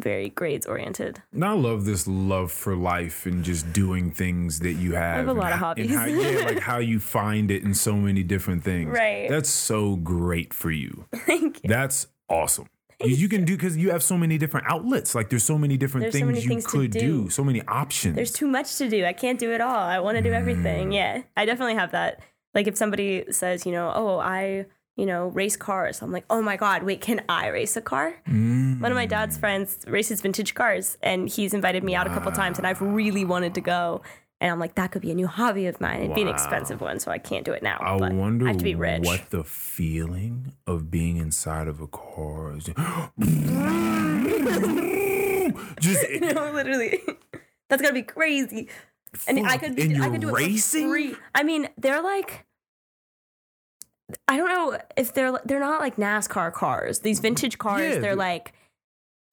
very 0.00 0.30
grades 0.30 0.66
oriented. 0.66 1.22
And 1.32 1.44
I 1.44 1.52
love 1.52 1.84
this 1.84 2.06
love 2.06 2.50
for 2.50 2.74
life 2.74 3.26
and 3.26 3.44
just 3.44 3.72
doing 3.72 4.10
things 4.10 4.58
that 4.60 4.72
you 4.72 4.94
have. 4.94 5.14
I 5.14 5.18
have 5.18 5.28
a 5.28 5.32
lot 5.32 5.52
of 5.52 5.58
hobbies. 5.58 5.94
How, 5.94 6.06
yeah, 6.06 6.44
like 6.44 6.58
how 6.58 6.78
you 6.78 6.98
find 7.18 7.50
it 7.50 7.62
in 7.62 7.74
so 7.74 7.94
many 7.94 8.22
different 8.22 8.64
things. 8.64 8.90
Right. 8.90 9.28
That's 9.28 9.50
so 9.50 9.96
great 9.96 10.52
for 10.52 10.70
you. 10.70 11.06
Thank 11.14 11.62
you. 11.62 11.68
That's 11.68 12.08
awesome. 12.28 12.66
You, 13.00 13.14
you 13.14 13.28
can 13.28 13.44
do 13.44 13.56
because 13.56 13.76
you 13.76 13.90
have 13.90 14.02
so 14.02 14.16
many 14.16 14.38
different 14.38 14.66
outlets. 14.68 15.14
Like 15.14 15.30
there's 15.30 15.44
so 15.44 15.58
many 15.58 15.76
different 15.76 16.04
There's 16.04 16.14
so 16.14 16.18
things 16.20 16.26
many 16.26 16.40
you 16.40 16.48
things 16.48 16.66
could 16.66 16.90
do. 16.90 17.24
do. 17.24 17.30
So 17.30 17.44
many 17.44 17.62
options. 17.66 18.16
There's 18.16 18.32
too 18.32 18.46
much 18.48 18.76
to 18.76 18.88
do. 18.88 19.04
I 19.04 19.12
can't 19.12 19.38
do 19.38 19.52
it 19.52 19.60
all. 19.60 19.74
I 19.74 19.98
want 20.00 20.16
to 20.16 20.22
do 20.22 20.32
everything. 20.32 20.90
Mm. 20.90 20.94
Yeah. 20.94 21.22
I 21.36 21.44
definitely 21.44 21.74
have 21.74 21.92
that. 21.92 22.20
Like 22.54 22.66
if 22.66 22.76
somebody 22.76 23.24
says, 23.30 23.64
you 23.66 23.72
know, 23.72 23.92
oh, 23.94 24.18
I, 24.18 24.66
you 24.96 25.06
know, 25.06 25.28
race 25.28 25.56
cars. 25.56 26.02
I'm 26.02 26.12
like, 26.12 26.24
oh 26.28 26.42
my 26.42 26.56
God, 26.56 26.82
wait, 26.82 27.00
can 27.00 27.22
I 27.28 27.48
race 27.48 27.76
a 27.76 27.80
car? 27.80 28.14
Mm. 28.28 28.80
One 28.80 28.90
of 28.92 28.96
my 28.96 29.06
dad's 29.06 29.38
friends 29.38 29.78
races 29.86 30.20
vintage 30.20 30.54
cars 30.54 30.98
and 31.02 31.28
he's 31.28 31.54
invited 31.54 31.82
me 31.82 31.94
out 31.94 32.06
a 32.06 32.10
couple 32.10 32.30
times 32.32 32.58
and 32.58 32.66
I've 32.66 32.80
really 32.80 33.24
wanted 33.24 33.54
to 33.54 33.60
go. 33.60 34.02
And 34.40 34.50
I'm 34.50 34.58
like, 34.58 34.74
that 34.74 34.90
could 34.90 35.02
be 35.02 35.12
a 35.12 35.14
new 35.14 35.28
hobby 35.28 35.66
of 35.66 35.80
mine. 35.80 36.02
It'd 36.02 36.16
be 36.16 36.22
an 36.22 36.28
expensive 36.28 36.80
one, 36.80 36.98
so 36.98 37.12
I 37.12 37.18
can't 37.18 37.44
do 37.44 37.52
it 37.52 37.62
now. 37.62 37.78
I 37.80 37.96
but 37.96 38.12
wonder 38.12 38.46
I 38.46 38.48
have 38.48 38.58
to 38.58 38.64
be 38.64 38.74
rich. 38.74 39.04
what 39.04 39.30
the 39.30 39.44
feeling 39.44 40.54
of 40.66 40.90
being 40.90 41.16
inside 41.16 41.68
of 41.68 41.80
a 41.80 41.86
car 41.86 42.56
is. 42.56 42.64
Just 45.80 46.04
no, 46.20 46.50
literally. 46.52 47.00
That's 47.68 47.80
gonna 47.80 47.94
be 47.94 48.02
crazy. 48.02 48.68
And 49.28 49.46
I 49.46 49.58
could 49.58 49.78
and 49.78 50.02
I 50.02 50.10
could 50.10 50.20
do 50.20 50.30
it 50.30 50.34
racing. 50.34 50.88
for 50.88 50.90
free. 50.90 51.14
I 51.36 51.44
mean, 51.44 51.68
they're 51.78 52.02
like 52.02 52.44
I 54.28 54.36
don't 54.36 54.48
know 54.48 54.78
if 54.96 55.12
they're 55.14 55.38
they're 55.44 55.60
not 55.60 55.80
like 55.80 55.96
NASCAR 55.96 56.52
cars. 56.52 57.00
These 57.00 57.20
vintage 57.20 57.58
cars, 57.58 57.80
Yeah, 57.82 57.88
they're 57.92 58.00
they're- 58.00 58.16
like 58.16 58.52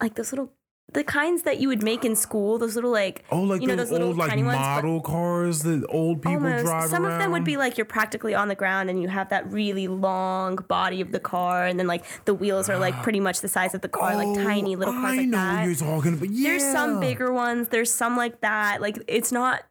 like 0.01 0.15
those 0.15 0.31
little 0.31 0.51
the 0.91 1.03
kinds 1.03 1.43
that 1.43 1.59
you 1.59 1.67
would 1.67 1.83
make 1.83 2.03
in 2.03 2.15
school, 2.15 2.57
those 2.57 2.73
little 2.73 2.89
like 2.89 3.23
Oh, 3.29 3.41
like 3.41 3.61
you 3.61 3.67
know, 3.67 3.75
those 3.75 3.89
those 3.89 3.91
little 3.91 4.07
old 4.07 4.17
like 4.17 4.29
tiny 4.31 4.41
ones, 4.41 4.57
but- 4.57 4.61
model 4.83 5.01
cars 5.01 5.61
that 5.61 5.85
old 5.89 6.23
people 6.23 6.39
drive 6.39 6.89
some 6.89 7.05
around. 7.05 7.13
of 7.13 7.19
them 7.19 7.31
would 7.31 7.43
be 7.43 7.57
like 7.57 7.77
you're 7.77 7.85
practically 7.85 8.33
on 8.33 8.47
the 8.47 8.55
ground 8.55 8.89
and 8.89 8.99
you 8.99 9.07
have 9.07 9.29
that 9.29 9.51
really 9.51 9.87
long 9.87 10.55
body 10.67 10.99
of 10.99 11.11
the 11.11 11.19
car 11.19 11.65
and 11.67 11.79
then 11.79 11.85
like 11.85 12.03
the 12.25 12.33
wheels 12.33 12.69
are 12.69 12.79
like 12.79 12.95
pretty 13.03 13.19
much 13.19 13.41
the 13.41 13.47
size 13.47 13.75
of 13.75 13.81
the 13.81 13.87
car, 13.89 14.15
like 14.15 14.29
oh, 14.29 14.35
tiny 14.43 14.75
little 14.75 14.95
cars 14.95 15.03
Oh, 15.03 15.07
I 15.13 15.17
like 15.17 15.27
know 15.27 15.37
that. 15.37 15.65
you're 15.67 15.75
talking 15.75 16.13
about. 16.15 16.29
Yeah. 16.31 16.49
There's 16.49 16.63
some 16.71 16.99
bigger 16.99 17.31
ones. 17.31 17.67
There's 17.67 17.91
some 17.93 18.17
like 18.17 18.41
that. 18.41 18.81
Like 18.81 18.97
it's 19.07 19.31
not 19.31 19.61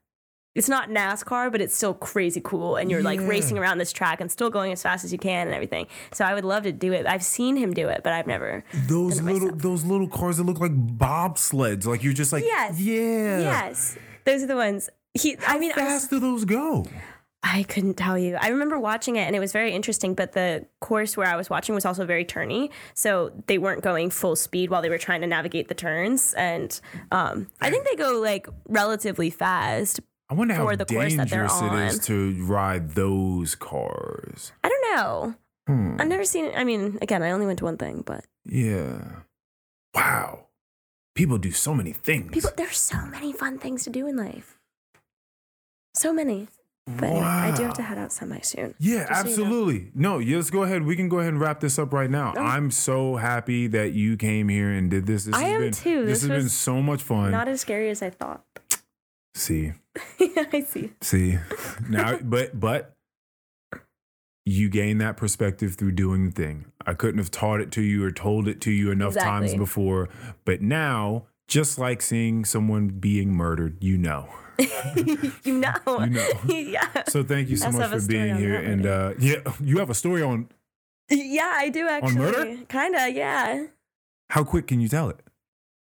it's 0.58 0.68
not 0.68 0.90
NASCAR, 0.90 1.52
but 1.52 1.60
it's 1.60 1.74
still 1.74 1.94
crazy 1.94 2.40
cool. 2.42 2.74
And 2.74 2.90
you're 2.90 3.02
like 3.02 3.20
racing 3.20 3.58
around 3.58 3.78
this 3.78 3.92
track 3.92 4.20
and 4.20 4.30
still 4.30 4.50
going 4.50 4.72
as 4.72 4.82
fast 4.82 5.04
as 5.04 5.12
you 5.12 5.18
can 5.18 5.46
and 5.46 5.54
everything. 5.54 5.86
So 6.12 6.24
I 6.24 6.34
would 6.34 6.44
love 6.44 6.64
to 6.64 6.72
do 6.72 6.92
it. 6.92 7.06
I've 7.06 7.22
seen 7.22 7.56
him 7.56 7.72
do 7.72 7.88
it, 7.88 8.02
but 8.02 8.12
I've 8.12 8.26
never. 8.26 8.64
Those 8.74 9.22
little 9.22 9.54
those 9.54 9.84
little 9.84 10.08
cars 10.08 10.38
that 10.38 10.44
look 10.44 10.58
like 10.58 10.74
bobsleds. 10.98 11.86
Like 11.86 12.02
you're 12.02 12.12
just 12.12 12.32
like 12.32 12.44
Yes. 12.44 12.80
yeah. 12.80 13.38
Yes, 13.38 13.96
those 14.24 14.42
are 14.42 14.46
the 14.46 14.56
ones. 14.56 14.90
He. 15.14 15.36
I 15.46 15.58
mean, 15.58 15.70
How 15.70 15.82
I, 15.82 15.84
fast 15.84 16.10
do 16.10 16.18
those 16.18 16.44
go? 16.44 16.86
I 17.42 17.62
couldn't 17.62 17.94
tell 17.94 18.18
you. 18.18 18.36
I 18.40 18.48
remember 18.48 18.80
watching 18.80 19.14
it 19.14 19.20
and 19.20 19.36
it 19.36 19.38
was 19.38 19.52
very 19.52 19.72
interesting, 19.72 20.14
but 20.14 20.32
the 20.32 20.66
course 20.80 21.16
where 21.16 21.28
I 21.28 21.36
was 21.36 21.48
watching 21.48 21.74
was 21.74 21.84
also 21.84 22.04
very 22.04 22.24
turny. 22.24 22.70
So 22.94 23.30
they 23.46 23.58
weren't 23.58 23.82
going 23.82 24.10
full 24.10 24.34
speed 24.34 24.70
while 24.70 24.82
they 24.82 24.90
were 24.90 24.98
trying 24.98 25.20
to 25.20 25.28
navigate 25.28 25.68
the 25.68 25.74
turns. 25.74 26.34
And 26.34 26.78
um, 27.12 27.46
I 27.60 27.70
think 27.70 27.86
they 27.88 27.94
go 27.94 28.18
like 28.20 28.48
relatively 28.66 29.30
fast. 29.30 30.00
I 30.30 30.34
wonder 30.34 30.54
how 30.54 30.64
For 30.66 30.76
the 30.76 30.84
course 30.84 31.14
that 31.16 31.30
they're 31.30 31.46
dangerous 31.46 31.94
it 31.94 32.00
is 32.00 32.06
to 32.06 32.44
ride 32.44 32.90
those 32.90 33.54
cars. 33.54 34.52
I 34.62 34.68
don't 34.68 34.96
know. 34.96 35.34
Hmm. 35.66 35.96
I've 36.00 36.08
never 36.08 36.24
seen 36.24 36.44
it. 36.46 36.54
I 36.56 36.64
mean, 36.64 36.98
again, 37.00 37.22
I 37.22 37.30
only 37.30 37.46
went 37.46 37.58
to 37.60 37.64
one 37.64 37.76
thing, 37.78 38.02
but 38.04 38.24
Yeah. 38.44 39.20
Wow. 39.94 40.46
People 41.14 41.38
do 41.38 41.50
so 41.50 41.74
many 41.74 41.92
things. 41.92 42.30
people, 42.30 42.50
there's 42.56 42.76
so 42.78 42.98
many 43.06 43.32
fun 43.32 43.58
things 43.58 43.84
to 43.84 43.90
do 43.90 44.06
in 44.06 44.16
life. 44.16 44.58
So 45.94 46.12
many. 46.12 46.48
But 46.86 47.04
anyway, 47.04 47.20
I 47.26 47.54
do 47.54 47.64
have 47.64 47.74
to 47.74 47.82
head 47.82 47.98
out 47.98 48.12
semi 48.12 48.40
soon. 48.40 48.74
Yeah, 48.78 49.06
Just 49.08 49.08
so 49.08 49.12
you 49.12 49.14
know. 49.14 49.30
absolutely. 49.44 49.90
No, 49.94 50.18
yeah, 50.20 50.36
let's 50.36 50.48
go 50.48 50.62
ahead. 50.62 50.84
We 50.84 50.96
can 50.96 51.10
go 51.10 51.18
ahead 51.18 51.32
and 51.34 51.40
wrap 51.40 51.60
this 51.60 51.78
up 51.78 51.92
right 51.92 52.08
now. 52.08 52.32
Oh. 52.34 52.40
I'm 52.40 52.70
so 52.70 53.16
happy 53.16 53.66
that 53.66 53.92
you 53.92 54.16
came 54.16 54.48
here 54.48 54.70
and 54.70 54.90
did 54.90 55.04
this. 55.06 55.24
this 55.24 55.34
I 55.34 55.42
has 55.42 55.52
am 55.54 55.60
been, 55.60 55.72
too. 55.72 56.06
This, 56.06 56.22
This 56.22 56.30
has 56.30 56.42
been 56.44 56.48
so 56.48 56.80
much 56.80 57.02
fun. 57.02 57.30
Not 57.30 57.46
as 57.48 57.60
scary 57.60 57.90
as 57.90 58.00
I 58.00 58.08
thought. 58.08 58.42
See, 59.34 59.72
I 60.20 60.64
see. 60.66 60.92
see. 61.00 61.38
now, 61.88 62.18
but 62.22 62.58
but 62.58 62.94
you 64.48 64.68
gain 64.70 64.98
that 64.98 65.16
perspective 65.16 65.74
through 65.74 65.92
doing 65.92 66.26
the 66.26 66.32
thing. 66.32 66.66
I 66.86 66.94
couldn't 66.94 67.18
have 67.18 67.30
taught 67.30 67.60
it 67.60 67.70
to 67.72 67.82
you 67.82 68.02
or 68.04 68.10
told 68.10 68.48
it 68.48 68.60
to 68.62 68.70
you 68.70 68.90
enough 68.90 69.14
times 69.14 69.54
before. 69.54 70.08
But 70.46 70.62
now, 70.62 71.26
just 71.48 71.78
like 71.78 72.00
seeing 72.00 72.44
someone 72.46 72.88
being 72.88 73.32
murdered, 73.32 73.76
you 73.80 73.98
know. 73.98 74.28
you 74.96 75.32
know. 75.58 75.74
You 75.86 76.06
know. 76.06 76.28
yeah. 76.46 77.04
So 77.08 77.22
thank 77.22 77.48
you 77.50 77.56
so 77.56 77.70
much 77.70 77.90
for 77.90 78.06
being 78.06 78.36
here. 78.36 78.56
And 78.56 78.86
uh, 78.86 79.14
yeah, 79.18 79.40
you 79.60 79.78
have 79.78 79.90
a 79.90 79.94
story 79.94 80.22
on 80.22 80.48
Yeah, 81.10 81.52
I 81.56 81.68
do 81.68 81.86
actually. 81.86 82.10
On 82.10 82.18
murder? 82.18 82.56
Kinda, 82.68 83.10
yeah. 83.12 83.66
how 84.30 84.44
quick 84.44 84.66
can 84.66 84.80
you 84.80 84.88
tell 84.88 85.10
it? 85.10 85.20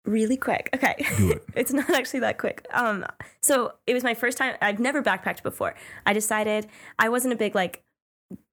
Really 0.05 0.37
quick. 0.37 0.69
Okay. 0.73 1.05
Do 1.17 1.31
it. 1.31 1.43
it's 1.55 1.73
not 1.73 1.89
actually 1.89 2.19
that 2.21 2.37
quick. 2.37 2.65
Um, 2.71 3.05
so 3.41 3.73
it 3.87 3.93
was 3.93 4.03
my 4.03 4.13
first 4.13 4.37
time. 4.37 4.55
I've 4.61 4.79
never 4.79 5.01
backpacked 5.01 5.43
before. 5.43 5.75
I 6.05 6.13
decided 6.13 6.67
I 6.99 7.09
wasn't 7.09 7.33
a 7.33 7.37
big 7.37 7.55
like 7.55 7.83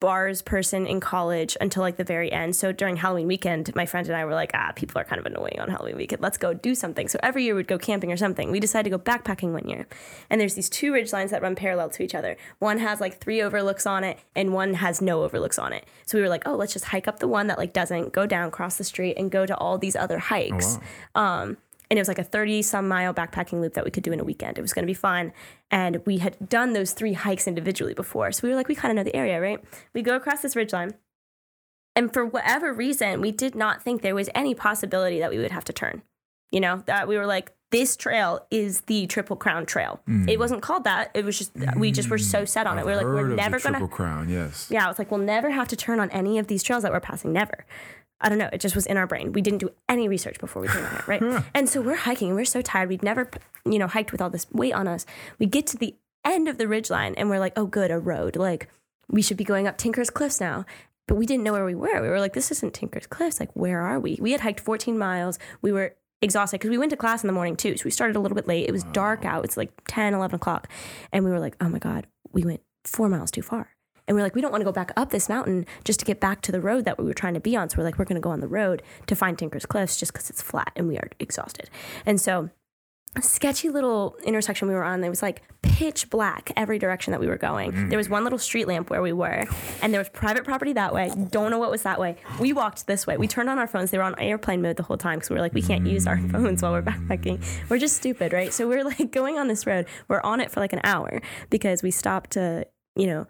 bars 0.01 0.43
person 0.43 0.87
in 0.87 1.01
college 1.01 1.57
until 1.61 1.83
like 1.83 1.97
the 1.97 2.05
very 2.05 2.31
end. 2.31 2.55
So 2.55 2.73
during 2.73 2.97
Halloween 2.97 3.27
weekend, 3.27 3.75
my 3.75 3.87
friend 3.87 4.07
and 4.07 4.17
I 4.17 4.25
were 4.25 4.35
like, 4.35 4.51
ah, 4.53 4.73
people 4.77 5.01
are 5.01 5.05
kind 5.05 5.19
of 5.19 5.27
annoying 5.27 5.59
on 5.61 5.71
Halloween 5.71 5.97
weekend. 5.97 6.21
Let's 6.21 6.37
go 6.37 6.53
do 6.53 6.75
something. 6.75 7.09
So 7.09 7.19
every 7.23 7.45
year 7.45 7.55
we'd 7.55 7.69
go 7.69 7.79
camping 7.79 8.13
or 8.13 8.17
something. 8.17 8.51
We 8.51 8.61
decided 8.61 8.91
to 8.91 8.99
go 8.99 9.03
backpacking 9.03 9.53
one 9.53 9.69
year. 9.69 9.87
And 10.29 10.41
there's 10.41 10.55
these 10.55 10.69
two 10.69 10.93
ridge 10.93 11.13
lines 11.13 11.31
that 11.31 11.41
run 11.41 11.55
parallel 11.55 11.89
to 11.91 12.03
each 12.03 12.15
other. 12.15 12.37
One 12.59 12.79
has 12.79 13.01
like 13.01 13.21
three 13.21 13.41
overlooks 13.41 13.87
on 13.87 14.05
it 14.05 14.19
and 14.35 14.53
one 14.53 14.75
has 14.75 15.01
no 15.01 15.23
overlooks 15.23 15.59
on 15.59 15.73
it. 15.73 15.87
So 16.05 16.19
we 16.19 16.23
were 16.23 16.29
like, 16.29 16.47
oh, 16.47 16.57
let's 16.57 16.73
just 16.73 16.87
hike 16.87 17.09
up 17.09 17.21
the 17.21 17.29
one 17.29 17.47
that 17.47 17.57
like 17.57 17.73
doesn't 17.73 18.13
go 18.13 18.27
down, 18.27 18.51
cross 18.51 18.77
the 18.77 18.85
street 18.85 19.17
and 19.17 19.31
go 19.31 19.47
to 19.47 19.57
all 19.57 19.79
these 19.79 19.97
other 19.97 20.19
hikes. 20.19 20.79
Um, 21.15 21.57
and 21.93 21.99
it 21.99 22.01
was 22.01 22.09
like 22.09 22.19
a 22.19 22.25
30 22.25 22.63
some 22.63 22.89
mile 22.89 23.13
backpacking 23.13 23.61
loop 23.61 23.75
that 23.75 23.85
we 23.85 23.91
could 23.91 24.03
do 24.03 24.13
in 24.13 24.19
a 24.19 24.25
weekend. 24.25 24.57
It 24.57 24.63
was 24.63 24.73
going 24.73 24.85
to 24.85 24.87
be 24.87 24.95
fun. 24.95 25.31
And 25.71 26.01
we 26.07 26.19
had 26.19 26.49
done 26.49 26.73
those 26.73 26.93
three 26.95 27.13
hikes 27.13 27.47
individually 27.47 27.93
before. 27.93 28.33
So 28.33 28.45
we 28.45 28.49
were 28.49 28.57
like, 28.57 28.67
we 28.67 28.75
kind 28.75 28.91
of 28.91 28.97
know 28.97 29.05
the 29.05 29.15
area, 29.15 29.39
right? 29.39 29.63
We 29.93 30.01
go 30.01 30.17
across 30.17 30.41
this 30.41 30.55
ridgeline. 30.55 30.95
And 31.95 32.11
for 32.11 32.25
whatever 32.25 32.73
reason, 32.73 33.21
we 33.21 33.31
did 33.31 33.55
not 33.55 33.83
think 33.83 34.01
there 34.01 34.15
was 34.15 34.31
any 34.35 34.55
possibility 34.55 35.19
that 35.19 35.29
we 35.29 35.37
would 35.37 35.51
have 35.51 35.65
to 35.65 35.75
turn. 35.75 36.01
You 36.51 36.61
know, 36.61 36.83
that 36.87 37.09
we 37.09 37.19
were 37.19 37.27
like, 37.27 37.53
this 37.73 37.95
trail 37.95 38.47
is 38.51 38.81
the 38.83 39.07
Triple 39.07 39.37
Crown 39.37 39.67
Trail. 39.67 40.01
Hmm. 40.07 40.27
It 40.31 40.39
wasn't 40.39 40.63
called 40.63 40.85
that. 40.85 41.11
It 41.13 41.27
was 41.27 41.37
just, 41.37 41.53
we 41.77 41.93
just 41.93 42.09
were 42.09 42.17
so 42.17 42.47
set 42.47 42.67
on 42.67 42.79
it. 42.79 42.81
I've 42.81 42.87
We 42.87 42.93
were 42.93 42.97
like, 42.97 43.05
we're 43.05 43.29
never 43.29 43.59
going 43.59 43.75
to. 43.75 43.81
Triple 43.81 43.89
Crown. 43.89 44.31
Yes. 44.31 44.69
Yeah, 44.71 44.89
it's 44.89 44.99
like, 44.99 45.11
we'll 45.11 45.21
never 45.21 45.51
have 45.51 45.69
to 45.69 45.77
turn 45.77 46.01
on 46.01 46.09
any 46.11 46.39
of 46.39 46.47
these 46.47 46.63
trails 46.63 46.85
that 46.85 46.93
we're 46.93 47.01
passing. 47.01 47.35
Never. 47.35 47.67
I 48.23 48.29
don't 48.29 48.39
know. 48.39 48.49
It 48.53 48.61
just 48.61 48.75
was 48.75 48.87
in 48.87 48.97
our 48.97 49.07
brain. 49.07 49.33
We 49.33 49.43
didn't 49.43 49.59
do 49.59 49.71
any 49.89 50.09
research 50.09 50.39
before 50.39 50.63
we 50.63 50.69
came 50.69 50.85
on 50.85 50.95
it, 50.95 51.09
right? 51.09 51.45
and 51.55 51.69
so 51.69 51.81
we're 51.81 51.97
hiking 51.97 52.29
and 52.29 52.37
we're 52.37 52.45
so 52.45 52.63
tired. 52.63 52.89
We'd 52.89 53.03
never, 53.03 53.29
you 53.65 53.79
know, 53.79 53.89
hiked 53.89 54.13
with 54.13 54.23
all 54.23 54.31
this 54.31 54.47
weight 54.53 54.73
on 54.73 54.89
us. 54.89 55.05
We 55.39 55.47
get 55.47 55.67
to 55.69 55.77
the 55.77 55.97
end 56.25 56.49
of 56.49 56.59
the 56.59 56.65
ridgeline 56.65 57.15
and 57.17 57.29
we're 57.29 57.41
like, 57.41 57.53
oh, 57.57 57.67
good, 57.67 57.91
a 57.91 57.99
road. 57.99 58.37
Like, 58.37 58.69
we 59.09 59.23
should 59.23 59.37
be 59.37 59.45
going 59.45 59.67
up 59.67 59.77
Tinker's 59.77 60.11
Cliffs 60.11 60.41
now. 60.41 60.65
But 61.09 61.17
we 61.17 61.27
didn't 61.27 61.43
know 61.43 61.53
where 61.53 61.65
we 61.65 61.75
were. 61.75 62.01
We 62.01 62.09
were 62.09 62.21
like, 62.21 62.33
this 62.33 62.53
isn't 62.53 62.75
Tinker's 62.75 63.07
Cliffs. 63.07 63.41
Like, 63.41 63.51
where 63.55 63.81
are 63.81 63.99
we? 63.99 64.19
We 64.21 64.33
had 64.33 64.41
hiked 64.41 64.61
14 64.61 64.97
miles. 64.97 65.39
We 65.61 65.73
were 65.73 65.97
exhausted 66.23 66.61
because 66.61 66.71
we 66.71 66.79
went 66.79 66.91
to 66.91 66.97
class 66.97 67.23
in 67.23 67.27
the 67.27 67.33
morning 67.33 67.57
too. 67.57 67.77
So 67.77 67.85
we 67.85 67.91
started 67.91 68.17
a 68.17 68.21
little 68.21 68.37
bit 68.37 68.47
late. 68.47 68.69
It 68.69 68.73
was 68.73 68.85
dark 68.85 69.23
oh. 69.25 69.29
out. 69.29 69.45
It's 69.45 69.57
like 69.57 69.73
10, 69.89 70.15
11 70.15 70.37
o'clock. 70.37 70.69
And 71.13 71.25
we 71.25 71.31
were 71.31 71.41
like, 71.41 71.57
oh 71.61 71.69
my 71.69 71.79
God, 71.79 72.07
we 72.33 72.45
went 72.45 72.63
four 72.85 73.09
miles 73.09 73.31
too 73.31 73.43
far. 73.43 73.71
And 74.09 74.17
we're 74.17 74.23
like, 74.23 74.35
we 74.35 74.41
don't 74.41 74.51
want 74.51 74.63
to 74.63 74.65
go 74.65 74.73
back 74.73 74.93
up 74.97 75.11
this 75.11 75.29
mountain 75.29 75.67
just 75.85 76.01
to 76.01 76.05
get 76.05 76.21
back 76.21 76.41
to 76.43 76.53
the 76.53 76.61
road 76.61 76.85
that 76.85 76.99
we 76.99 77.05
were 77.05 77.15
trying 77.15 77.35
to 77.35 77.41
be 77.41 77.57
on. 77.57 77.69
So 77.69 77.79
we're 77.79 77.85
like, 77.85 77.99
we're 77.99 78.05
going 78.05 78.21
to 78.21 78.21
go 78.21 78.31
on 78.31 78.41
the 78.41 78.49
road 78.49 78.83
to 79.07 79.15
find 79.15 79.39
Tinker's 79.39 79.67
Cliffs 79.67 79.97
just 79.97 80.13
because 80.13 80.29
it's 80.29 80.43
flat 80.43 80.73
and 80.77 80.89
we 80.89 80.99
are 80.99 81.09
exhausted. 81.21 81.71
And 82.05 82.21
so 82.21 82.51
sketchy 83.21 83.69
little 83.69 84.17
intersection 84.25 84.69
we 84.69 84.75
were 84.75 84.85
on. 84.85 85.05
It 85.05 85.11
was 85.11 85.23
like 85.23 85.43
pitch 85.61 86.09
black 86.09 86.51
every 86.57 86.79
direction 86.79 87.11
that 87.11 87.21
we 87.21 87.27
were 87.27 87.37
going. 87.37 87.73
Mm. 87.73 87.91
There 87.91 87.99
was 87.99 88.09
one 88.09 88.25
little 88.25 88.39
street 88.39 88.67
lamp 88.67 88.89
where 88.89 89.03
we 89.03 89.13
were, 89.13 89.45
and 89.83 89.93
there 89.93 90.01
was 90.01 90.09
private 90.09 90.45
property 90.45 90.73
that 90.73 90.95
way. 90.95 91.13
Don't 91.31 91.51
know 91.51 91.59
what 91.59 91.71
was 91.71 91.83
that 91.83 92.01
way. 92.01 92.17
We 92.41 92.53
walked 92.53 92.87
this 92.87 93.07
way. 93.07 93.17
We 93.19 93.29
turned 93.29 93.51
on 93.51 93.59
our 93.59 93.67
phones. 93.67 93.91
They 93.91 93.99
were 93.99 94.05
on 94.05 94.19
airplane 94.19 94.63
mode 94.63 94.77
the 94.77 94.83
whole 94.83 94.97
time 94.97 95.19
because 95.19 95.31
we 95.31 95.35
were 95.35 95.43
like, 95.43 95.53
we 95.53 95.63
can't 95.63 95.87
use 95.87 96.07
our 96.07 96.17
mm. 96.17 96.33
phones 96.33 96.63
while 96.63 96.73
we're 96.73 96.83
backpacking. 96.83 97.45
We're 97.69 97.79
just 97.79 97.97
stupid, 97.97 98.33
right? 98.33 98.53
So 98.53 98.67
we're 98.67 98.85
like 98.85 99.11
going 99.13 99.39
on 99.39 99.49
this 99.49 99.67
road. 99.67 99.87
We're 100.09 100.23
on 100.23 100.41
it 100.41 100.51
for 100.51 100.61
like 100.61 100.73
an 100.73 100.81
hour 100.85 101.21
because 101.51 101.83
we 101.83 101.91
stopped 101.91 102.31
to, 102.33 102.67
you 102.97 103.07
know, 103.07 103.27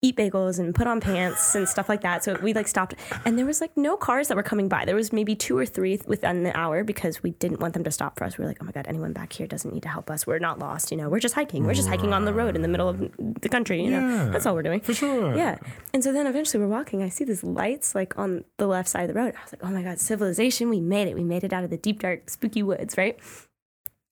eat 0.00 0.16
bagels 0.16 0.60
and 0.60 0.74
put 0.74 0.86
on 0.86 1.00
pants 1.00 1.56
and 1.56 1.68
stuff 1.68 1.88
like 1.88 2.02
that. 2.02 2.22
So 2.22 2.38
we 2.40 2.52
like 2.52 2.68
stopped 2.68 2.94
and 3.24 3.36
there 3.36 3.44
was 3.44 3.60
like 3.60 3.76
no 3.76 3.96
cars 3.96 4.28
that 4.28 4.36
were 4.36 4.44
coming 4.44 4.68
by. 4.68 4.84
There 4.84 4.94
was 4.94 5.12
maybe 5.12 5.34
two 5.34 5.58
or 5.58 5.66
three 5.66 6.00
within 6.06 6.44
the 6.44 6.56
hour 6.56 6.84
because 6.84 7.22
we 7.22 7.32
didn't 7.32 7.58
want 7.58 7.74
them 7.74 7.82
to 7.82 7.90
stop 7.90 8.16
for 8.16 8.24
us. 8.24 8.38
We 8.38 8.42
were 8.42 8.48
like, 8.48 8.58
oh 8.60 8.64
my 8.64 8.70
God, 8.70 8.86
anyone 8.88 9.12
back 9.12 9.32
here 9.32 9.48
doesn't 9.48 9.74
need 9.74 9.82
to 9.82 9.88
help 9.88 10.08
us. 10.08 10.26
We're 10.26 10.38
not 10.38 10.60
lost, 10.60 10.92
you 10.92 10.96
know, 10.96 11.08
we're 11.08 11.18
just 11.18 11.34
hiking. 11.34 11.64
We're 11.64 11.74
just 11.74 11.88
hiking 11.88 12.12
on 12.12 12.24
the 12.24 12.32
road 12.32 12.54
in 12.54 12.62
the 12.62 12.68
middle 12.68 12.88
of 12.88 13.10
the 13.18 13.48
country, 13.48 13.82
you 13.82 13.90
know. 13.90 14.00
Yeah. 14.00 14.28
That's 14.30 14.46
all 14.46 14.54
we're 14.54 14.62
doing. 14.62 14.80
For 14.80 14.94
sure. 14.94 15.34
Yeah. 15.34 15.58
And 15.92 16.04
so 16.04 16.12
then 16.12 16.28
eventually 16.28 16.62
we're 16.62 16.70
walking. 16.70 17.02
I 17.02 17.08
see 17.08 17.24
these 17.24 17.42
lights 17.42 17.96
like 17.96 18.16
on 18.16 18.44
the 18.58 18.68
left 18.68 18.88
side 18.88 19.02
of 19.02 19.08
the 19.08 19.20
road. 19.20 19.34
I 19.36 19.42
was 19.42 19.52
like, 19.52 19.64
oh 19.64 19.70
my 19.70 19.82
God, 19.82 19.98
civilization. 19.98 20.68
We 20.68 20.80
made 20.80 21.08
it. 21.08 21.16
We 21.16 21.24
made 21.24 21.42
it 21.42 21.52
out 21.52 21.64
of 21.64 21.70
the 21.70 21.76
deep, 21.76 22.00
dark, 22.00 22.30
spooky 22.30 22.62
woods, 22.62 22.96
right? 22.96 23.18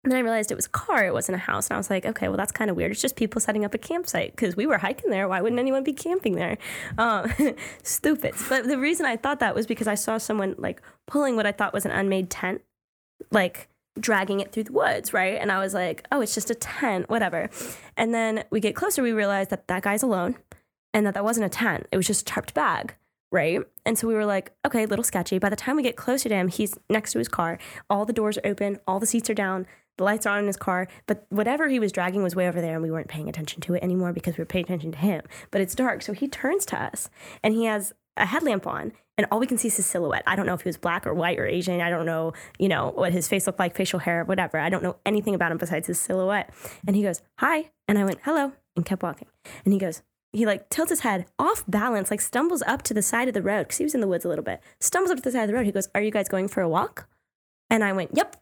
Then 0.06 0.18
I 0.18 0.20
realized 0.20 0.52
it 0.52 0.56
was 0.56 0.66
a 0.66 0.70
car, 0.70 1.04
it 1.04 1.12
wasn't 1.12 1.34
a 1.34 1.38
house. 1.38 1.66
And 1.68 1.74
I 1.74 1.78
was 1.78 1.90
like, 1.90 2.06
okay, 2.06 2.28
well, 2.28 2.36
that's 2.36 2.52
kind 2.52 2.70
of 2.70 2.76
weird. 2.76 2.92
It's 2.92 3.02
just 3.02 3.16
people 3.16 3.40
setting 3.40 3.64
up 3.64 3.74
a 3.74 3.78
campsite 3.78 4.30
because 4.30 4.54
we 4.54 4.64
were 4.64 4.78
hiking 4.78 5.10
there. 5.10 5.26
Why 5.26 5.40
wouldn't 5.40 5.58
anyone 5.58 5.82
be 5.82 5.92
camping 5.92 6.36
there? 6.36 6.58
Um, 6.96 7.32
stupid. 7.82 8.34
But 8.48 8.68
the 8.68 8.78
reason 8.78 9.04
I 9.04 9.16
thought 9.16 9.40
that 9.40 9.54
was 9.54 9.66
because 9.66 9.88
I 9.88 9.96
saw 9.96 10.18
someone 10.18 10.54
like 10.58 10.80
pulling 11.06 11.34
what 11.34 11.44
I 11.44 11.50
thought 11.50 11.72
was 11.72 11.84
an 11.84 11.90
unmade 11.90 12.30
tent, 12.30 12.62
like 13.32 13.68
dragging 13.98 14.38
it 14.38 14.52
through 14.52 14.64
the 14.64 14.72
woods, 14.72 15.12
right? 15.12 15.40
And 15.40 15.50
I 15.50 15.58
was 15.58 15.74
like, 15.74 16.06
oh, 16.12 16.20
it's 16.20 16.34
just 16.34 16.50
a 16.50 16.54
tent, 16.54 17.10
whatever. 17.10 17.50
And 17.96 18.14
then 18.14 18.44
we 18.50 18.60
get 18.60 18.76
closer, 18.76 19.02
we 19.02 19.12
realize 19.12 19.48
that 19.48 19.66
that 19.66 19.82
guy's 19.82 20.04
alone 20.04 20.36
and 20.94 21.04
that 21.04 21.14
that 21.14 21.24
wasn't 21.24 21.46
a 21.46 21.48
tent, 21.48 21.88
it 21.90 21.96
was 21.96 22.06
just 22.06 22.28
a 22.28 22.32
tarped 22.32 22.54
bag. 22.54 22.94
Right. 23.32 23.60
And 23.84 23.98
so 23.98 24.06
we 24.06 24.14
were 24.14 24.24
like, 24.24 24.52
okay, 24.64 24.84
a 24.84 24.86
little 24.86 25.04
sketchy. 25.04 25.40
By 25.40 25.48
the 25.48 25.56
time 25.56 25.74
we 25.74 25.82
get 25.82 25.96
closer 25.96 26.28
to 26.28 26.34
him, 26.34 26.46
he's 26.46 26.78
next 26.88 27.10
to 27.12 27.18
his 27.18 27.26
car. 27.26 27.58
All 27.90 28.04
the 28.04 28.12
doors 28.12 28.38
are 28.38 28.46
open, 28.46 28.78
all 28.86 29.00
the 29.00 29.06
seats 29.06 29.28
are 29.28 29.34
down, 29.34 29.66
the 29.96 30.04
lights 30.04 30.26
are 30.26 30.34
on 30.34 30.40
in 30.40 30.46
his 30.46 30.56
car. 30.56 30.88
But 31.06 31.26
whatever 31.28 31.68
he 31.68 31.78
was 31.78 31.92
dragging 31.92 32.22
was 32.22 32.36
way 32.36 32.48
over 32.48 32.60
there, 32.60 32.74
and 32.74 32.82
we 32.82 32.90
weren't 32.90 33.08
paying 33.08 33.28
attention 33.28 33.60
to 33.62 33.74
it 33.74 33.82
anymore 33.82 34.12
because 34.12 34.36
we 34.36 34.42
were 34.42 34.46
paying 34.46 34.64
attention 34.64 34.92
to 34.92 34.98
him. 34.98 35.22
But 35.50 35.60
it's 35.60 35.74
dark. 35.74 36.02
So 36.02 36.12
he 36.12 36.28
turns 36.28 36.66
to 36.66 36.80
us 36.80 37.10
and 37.42 37.54
he 37.54 37.64
has 37.64 37.92
a 38.16 38.26
headlamp 38.26 38.66
on, 38.66 38.92
and 39.18 39.26
all 39.30 39.38
we 39.38 39.46
can 39.46 39.58
see 39.58 39.68
is 39.68 39.76
his 39.76 39.86
silhouette. 39.86 40.22
I 40.26 40.36
don't 40.36 40.46
know 40.46 40.54
if 40.54 40.62
he 40.62 40.68
was 40.68 40.76
black 40.76 41.06
or 41.06 41.14
white 41.14 41.38
or 41.38 41.46
Asian. 41.46 41.80
I 41.80 41.90
don't 41.90 42.06
know, 42.06 42.32
you 42.58 42.68
know, 42.68 42.90
what 42.94 43.12
his 43.12 43.28
face 43.28 43.46
looked 43.46 43.58
like, 43.58 43.74
facial 43.74 43.98
hair, 43.98 44.24
whatever. 44.24 44.58
I 44.58 44.68
don't 44.68 44.82
know 44.82 44.96
anything 45.04 45.34
about 45.34 45.52
him 45.52 45.58
besides 45.58 45.86
his 45.86 46.00
silhouette. 46.00 46.50
And 46.86 46.96
he 46.96 47.02
goes, 47.02 47.22
Hi. 47.38 47.70
And 47.88 47.98
I 47.98 48.04
went, 48.04 48.20
Hello, 48.24 48.52
and 48.74 48.84
kept 48.84 49.02
walking. 49.02 49.28
And 49.64 49.72
he 49.72 49.78
goes, 49.78 50.02
he 50.32 50.44
like 50.44 50.68
tilts 50.68 50.90
his 50.90 51.00
head 51.00 51.26
off 51.38 51.64
balance, 51.66 52.10
like 52.10 52.20
stumbles 52.20 52.62
up 52.66 52.82
to 52.82 52.94
the 52.94 53.00
side 53.02 53.28
of 53.28 53.34
the 53.34 53.42
road 53.42 53.64
because 53.64 53.78
he 53.78 53.84
was 53.84 53.94
in 53.94 54.00
the 54.00 54.08
woods 54.08 54.24
a 54.24 54.28
little 54.28 54.44
bit. 54.44 54.60
Stumbles 54.80 55.10
up 55.10 55.16
to 55.18 55.22
the 55.22 55.32
side 55.32 55.44
of 55.44 55.48
the 55.48 55.54
road. 55.54 55.64
He 55.64 55.72
goes, 55.72 55.88
"Are 55.94 56.00
you 56.00 56.10
guys 56.10 56.28
going 56.28 56.48
for 56.48 56.60
a 56.60 56.68
walk?" 56.68 57.08
And 57.70 57.82
I 57.82 57.92
went, 57.92 58.10
"Yep." 58.14 58.36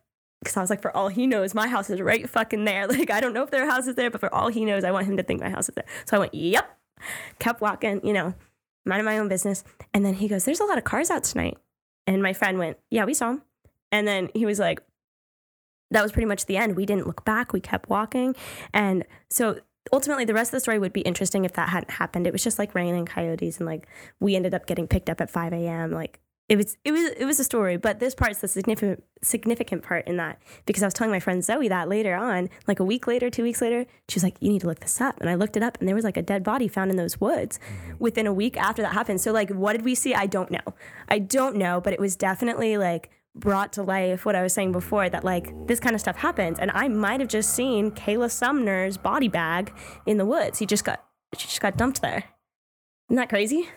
Because 0.45 0.57
I 0.57 0.61
was 0.61 0.71
like, 0.71 0.83
for 0.83 0.95
all 0.97 1.09
he 1.09 1.27
knows, 1.27 1.55
my 1.55 1.67
house 1.67 1.91
is 1.91 2.01
right 2.01 2.29
fucking 2.29 2.65
there. 2.65 2.87
Like, 2.95 3.11
I 3.11 3.21
don't 3.21 3.33
know 3.33 3.43
if 3.43 3.51
their 3.51 3.69
house 3.69 3.87
is 3.87 3.97
there, 3.97 4.11
but 4.11 4.21
for 4.21 4.33
all 4.33 4.49
he 4.49 4.65
knows, 4.65 4.85
I 4.85 4.93
want 4.93 5.07
him 5.07 5.17
to 5.17 5.23
think 5.23 5.41
my 5.41 5.49
house 5.49 5.69
is 5.69 5.75
there. 5.75 5.87
So 6.05 6.17
I 6.17 6.21
went, 6.21 6.35
yep. 6.35 6.79
Kept 7.39 7.61
walking, 7.61 8.07
you 8.07 8.13
know, 8.13 8.35
minding 8.85 9.05
my 9.05 9.19
own 9.19 9.29
business. 9.29 9.65
And 9.93 10.05
then 10.05 10.15
he 10.15 10.29
goes, 10.29 10.45
there's 10.45 10.61
a 10.61 10.65
lot 10.65 10.79
of 10.79 10.85
cars 10.85 11.11
out 11.11 11.25
tonight. 11.25 11.59
And 12.07 12.23
my 12.23 12.33
friend 12.33 12.59
went, 12.59 12.77
yeah, 12.91 13.05
we 13.05 13.15
saw 13.15 13.31
him. 13.31 13.43
And 13.91 14.07
then 14.07 14.29
he 14.35 14.47
was 14.47 14.59
like, 14.59 14.81
that 15.91 16.03
was 16.03 16.13
pretty 16.13 16.27
much 16.27 16.47
the 16.47 16.57
end. 16.57 16.77
We 16.77 16.87
didn't 16.87 17.07
look 17.07 17.25
back. 17.25 17.53
We 17.53 17.61
kept 17.61 17.89
walking. 17.89 18.35
And 18.73 19.05
so 19.31 19.61
ultimately, 19.93 20.25
the 20.25 20.35
rest 20.35 20.49
of 20.49 20.53
the 20.53 20.61
story 20.61 20.79
would 20.79 20.93
be 20.93 21.03
interesting 21.03 21.45
if 21.45 21.53
that 21.55 21.69
hadn't 21.69 21.91
happened. 21.91 22.27
It 22.27 22.33
was 22.33 22.45
just 22.45 22.59
like 22.59 22.75
rain 22.75 22.95
and 22.95 23.09
coyotes. 23.09 23.59
And 23.59 23.67
like, 23.67 23.87
we 24.21 24.37
ended 24.37 24.55
up 24.55 24.67
getting 24.67 24.87
picked 24.87 25.09
up 25.09 25.21
at 25.21 25.31
5 25.31 25.53
a.m. 25.53 25.93
Like, 25.93 26.21
it 26.49 26.57
was 26.57 26.77
it 26.85 26.93
was 26.93 27.11
it 27.17 27.25
was 27.25 27.41
a 27.41 27.45
story, 27.45 27.79
but 27.79 28.01
this 28.01 28.15
part's 28.15 28.41
the 28.41 28.49
significant 28.49 29.03
significant 29.23 29.83
part 29.83 30.07
in 30.07 30.19
that 30.19 30.39
because 30.67 30.83
I 30.83 30.87
was 30.87 30.93
telling 30.93 31.11
my 31.11 31.21
friend 31.21 31.43
Zoe 31.43 31.69
that 31.69 31.89
later 31.89 32.15
on, 32.15 32.51
like 32.67 32.81
a 32.81 32.85
week 32.85 33.07
later, 33.07 33.31
two 33.31 33.43
weeks 33.43 33.63
later, 33.63 33.87
she 34.11 34.17
was 34.17 34.23
like, 34.25 34.37
"You 34.41 34.51
need 34.51 34.61
to 34.61 34.67
look 34.67 34.81
this 34.81 35.01
up," 35.01 35.19
and 35.21 35.31
I 35.31 35.37
looked 35.37 35.57
it 35.57 35.63
up, 35.63 35.79
and 35.79 35.89
there 35.89 35.95
was 35.95 36.05
like 36.05 36.19
a 36.19 36.23
dead 36.23 36.45
body 36.45 36.69
found 36.69 36.91
in 36.91 36.99
those 36.99 37.19
woods 37.19 37.59
mm-hmm. 37.59 37.95
within 37.99 38.27
a 38.27 38.33
week 38.33 38.59
after 38.59 38.83
that 38.83 38.93
happened. 38.93 39.23
So 39.23 39.33
like, 39.33 39.49
what 39.51 39.73
did 39.73 39.87
we 39.87 39.95
see? 39.95 40.15
I 40.15 40.27
don't 40.27 40.51
know, 40.51 40.75
I 41.09 41.19
don't 41.19 41.57
know, 41.57 41.81
but 41.81 41.95
it 41.95 42.01
was 42.01 42.15
definitely 42.15 42.77
like 42.77 43.11
brought 43.35 43.73
to 43.73 43.83
life 43.83 44.27
what 44.27 44.37
I 44.37 44.43
was 44.43 44.53
saying 44.53 44.73
before 44.73 45.09
that 45.09 45.25
like 45.25 45.51
this 45.67 45.81
kind 45.81 45.95
of 45.95 46.01
stuff 46.01 46.17
happens, 46.17 46.59
and 46.59 46.71
I 46.73 46.89
might 46.89 47.21
have 47.21 47.31
just 47.31 47.55
seen 47.55 47.91
Kayla 47.91 48.31
Sumner's 48.31 48.99
body 48.99 49.29
bag 49.29 49.73
in 50.05 50.19
the 50.19 50.27
woods. 50.27 50.59
He 50.59 50.67
just 50.67 50.85
got 50.85 51.03
she 51.39 51.49
just 51.49 51.63
got 51.63 51.79
dumped 51.79 52.03
there. 52.03 52.25
Isn't 53.09 53.17
that 53.17 53.31
crazy? 53.31 53.71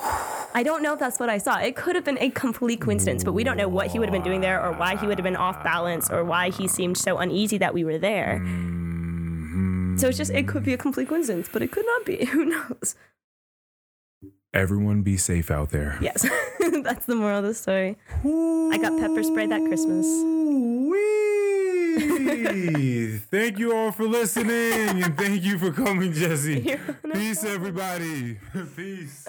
I 0.00 0.62
don't 0.64 0.82
know 0.82 0.94
if 0.94 0.98
that's 0.98 1.20
what 1.20 1.28
I 1.28 1.38
saw. 1.38 1.58
It 1.58 1.76
could 1.76 1.94
have 1.94 2.04
been 2.04 2.18
a 2.18 2.30
complete 2.30 2.80
coincidence, 2.80 3.22
but 3.22 3.32
we 3.32 3.44
don't 3.44 3.56
know 3.56 3.68
what 3.68 3.88
he 3.88 3.98
would 3.98 4.08
have 4.08 4.12
been 4.12 4.22
doing 4.22 4.40
there 4.40 4.64
or 4.64 4.72
why 4.72 4.96
he 4.96 5.06
would 5.06 5.18
have 5.18 5.24
been 5.24 5.36
off 5.36 5.62
balance 5.62 6.10
or 6.10 6.24
why 6.24 6.50
he 6.50 6.66
seemed 6.66 6.96
so 6.96 7.18
uneasy 7.18 7.58
that 7.58 7.74
we 7.74 7.84
were 7.84 7.98
there. 7.98 8.38
So 9.98 10.08
it's 10.08 10.16
just, 10.16 10.30
it 10.30 10.46
could 10.48 10.64
be 10.64 10.72
a 10.72 10.78
complete 10.78 11.08
coincidence, 11.08 11.48
but 11.52 11.62
it 11.62 11.72
could 11.72 11.86
not 11.86 12.04
be. 12.06 12.24
Who 12.32 12.44
knows? 12.44 12.94
Everyone 14.54 15.02
be 15.02 15.16
safe 15.16 15.50
out 15.50 15.70
there. 15.70 15.98
Yes, 16.00 16.22
that's 16.82 17.06
the 17.06 17.14
moral 17.14 17.40
of 17.40 17.44
the 17.44 17.54
story. 17.54 17.96
I 18.24 18.78
got 18.80 18.98
pepper 18.98 19.22
sprayed 19.22 19.50
that 19.50 19.60
Christmas. 19.66 20.06
Ooh-wee. 20.06 20.98
thank 23.30 23.58
you 23.58 23.74
all 23.76 23.92
for 23.92 24.04
listening 24.04 25.02
and 25.02 25.18
thank 25.18 25.42
you 25.42 25.58
for 25.58 25.70
coming, 25.72 26.12
Jessie. 26.12 26.78
Peace, 27.12 27.44
everybody. 27.44 28.38
Peace. 28.76 29.28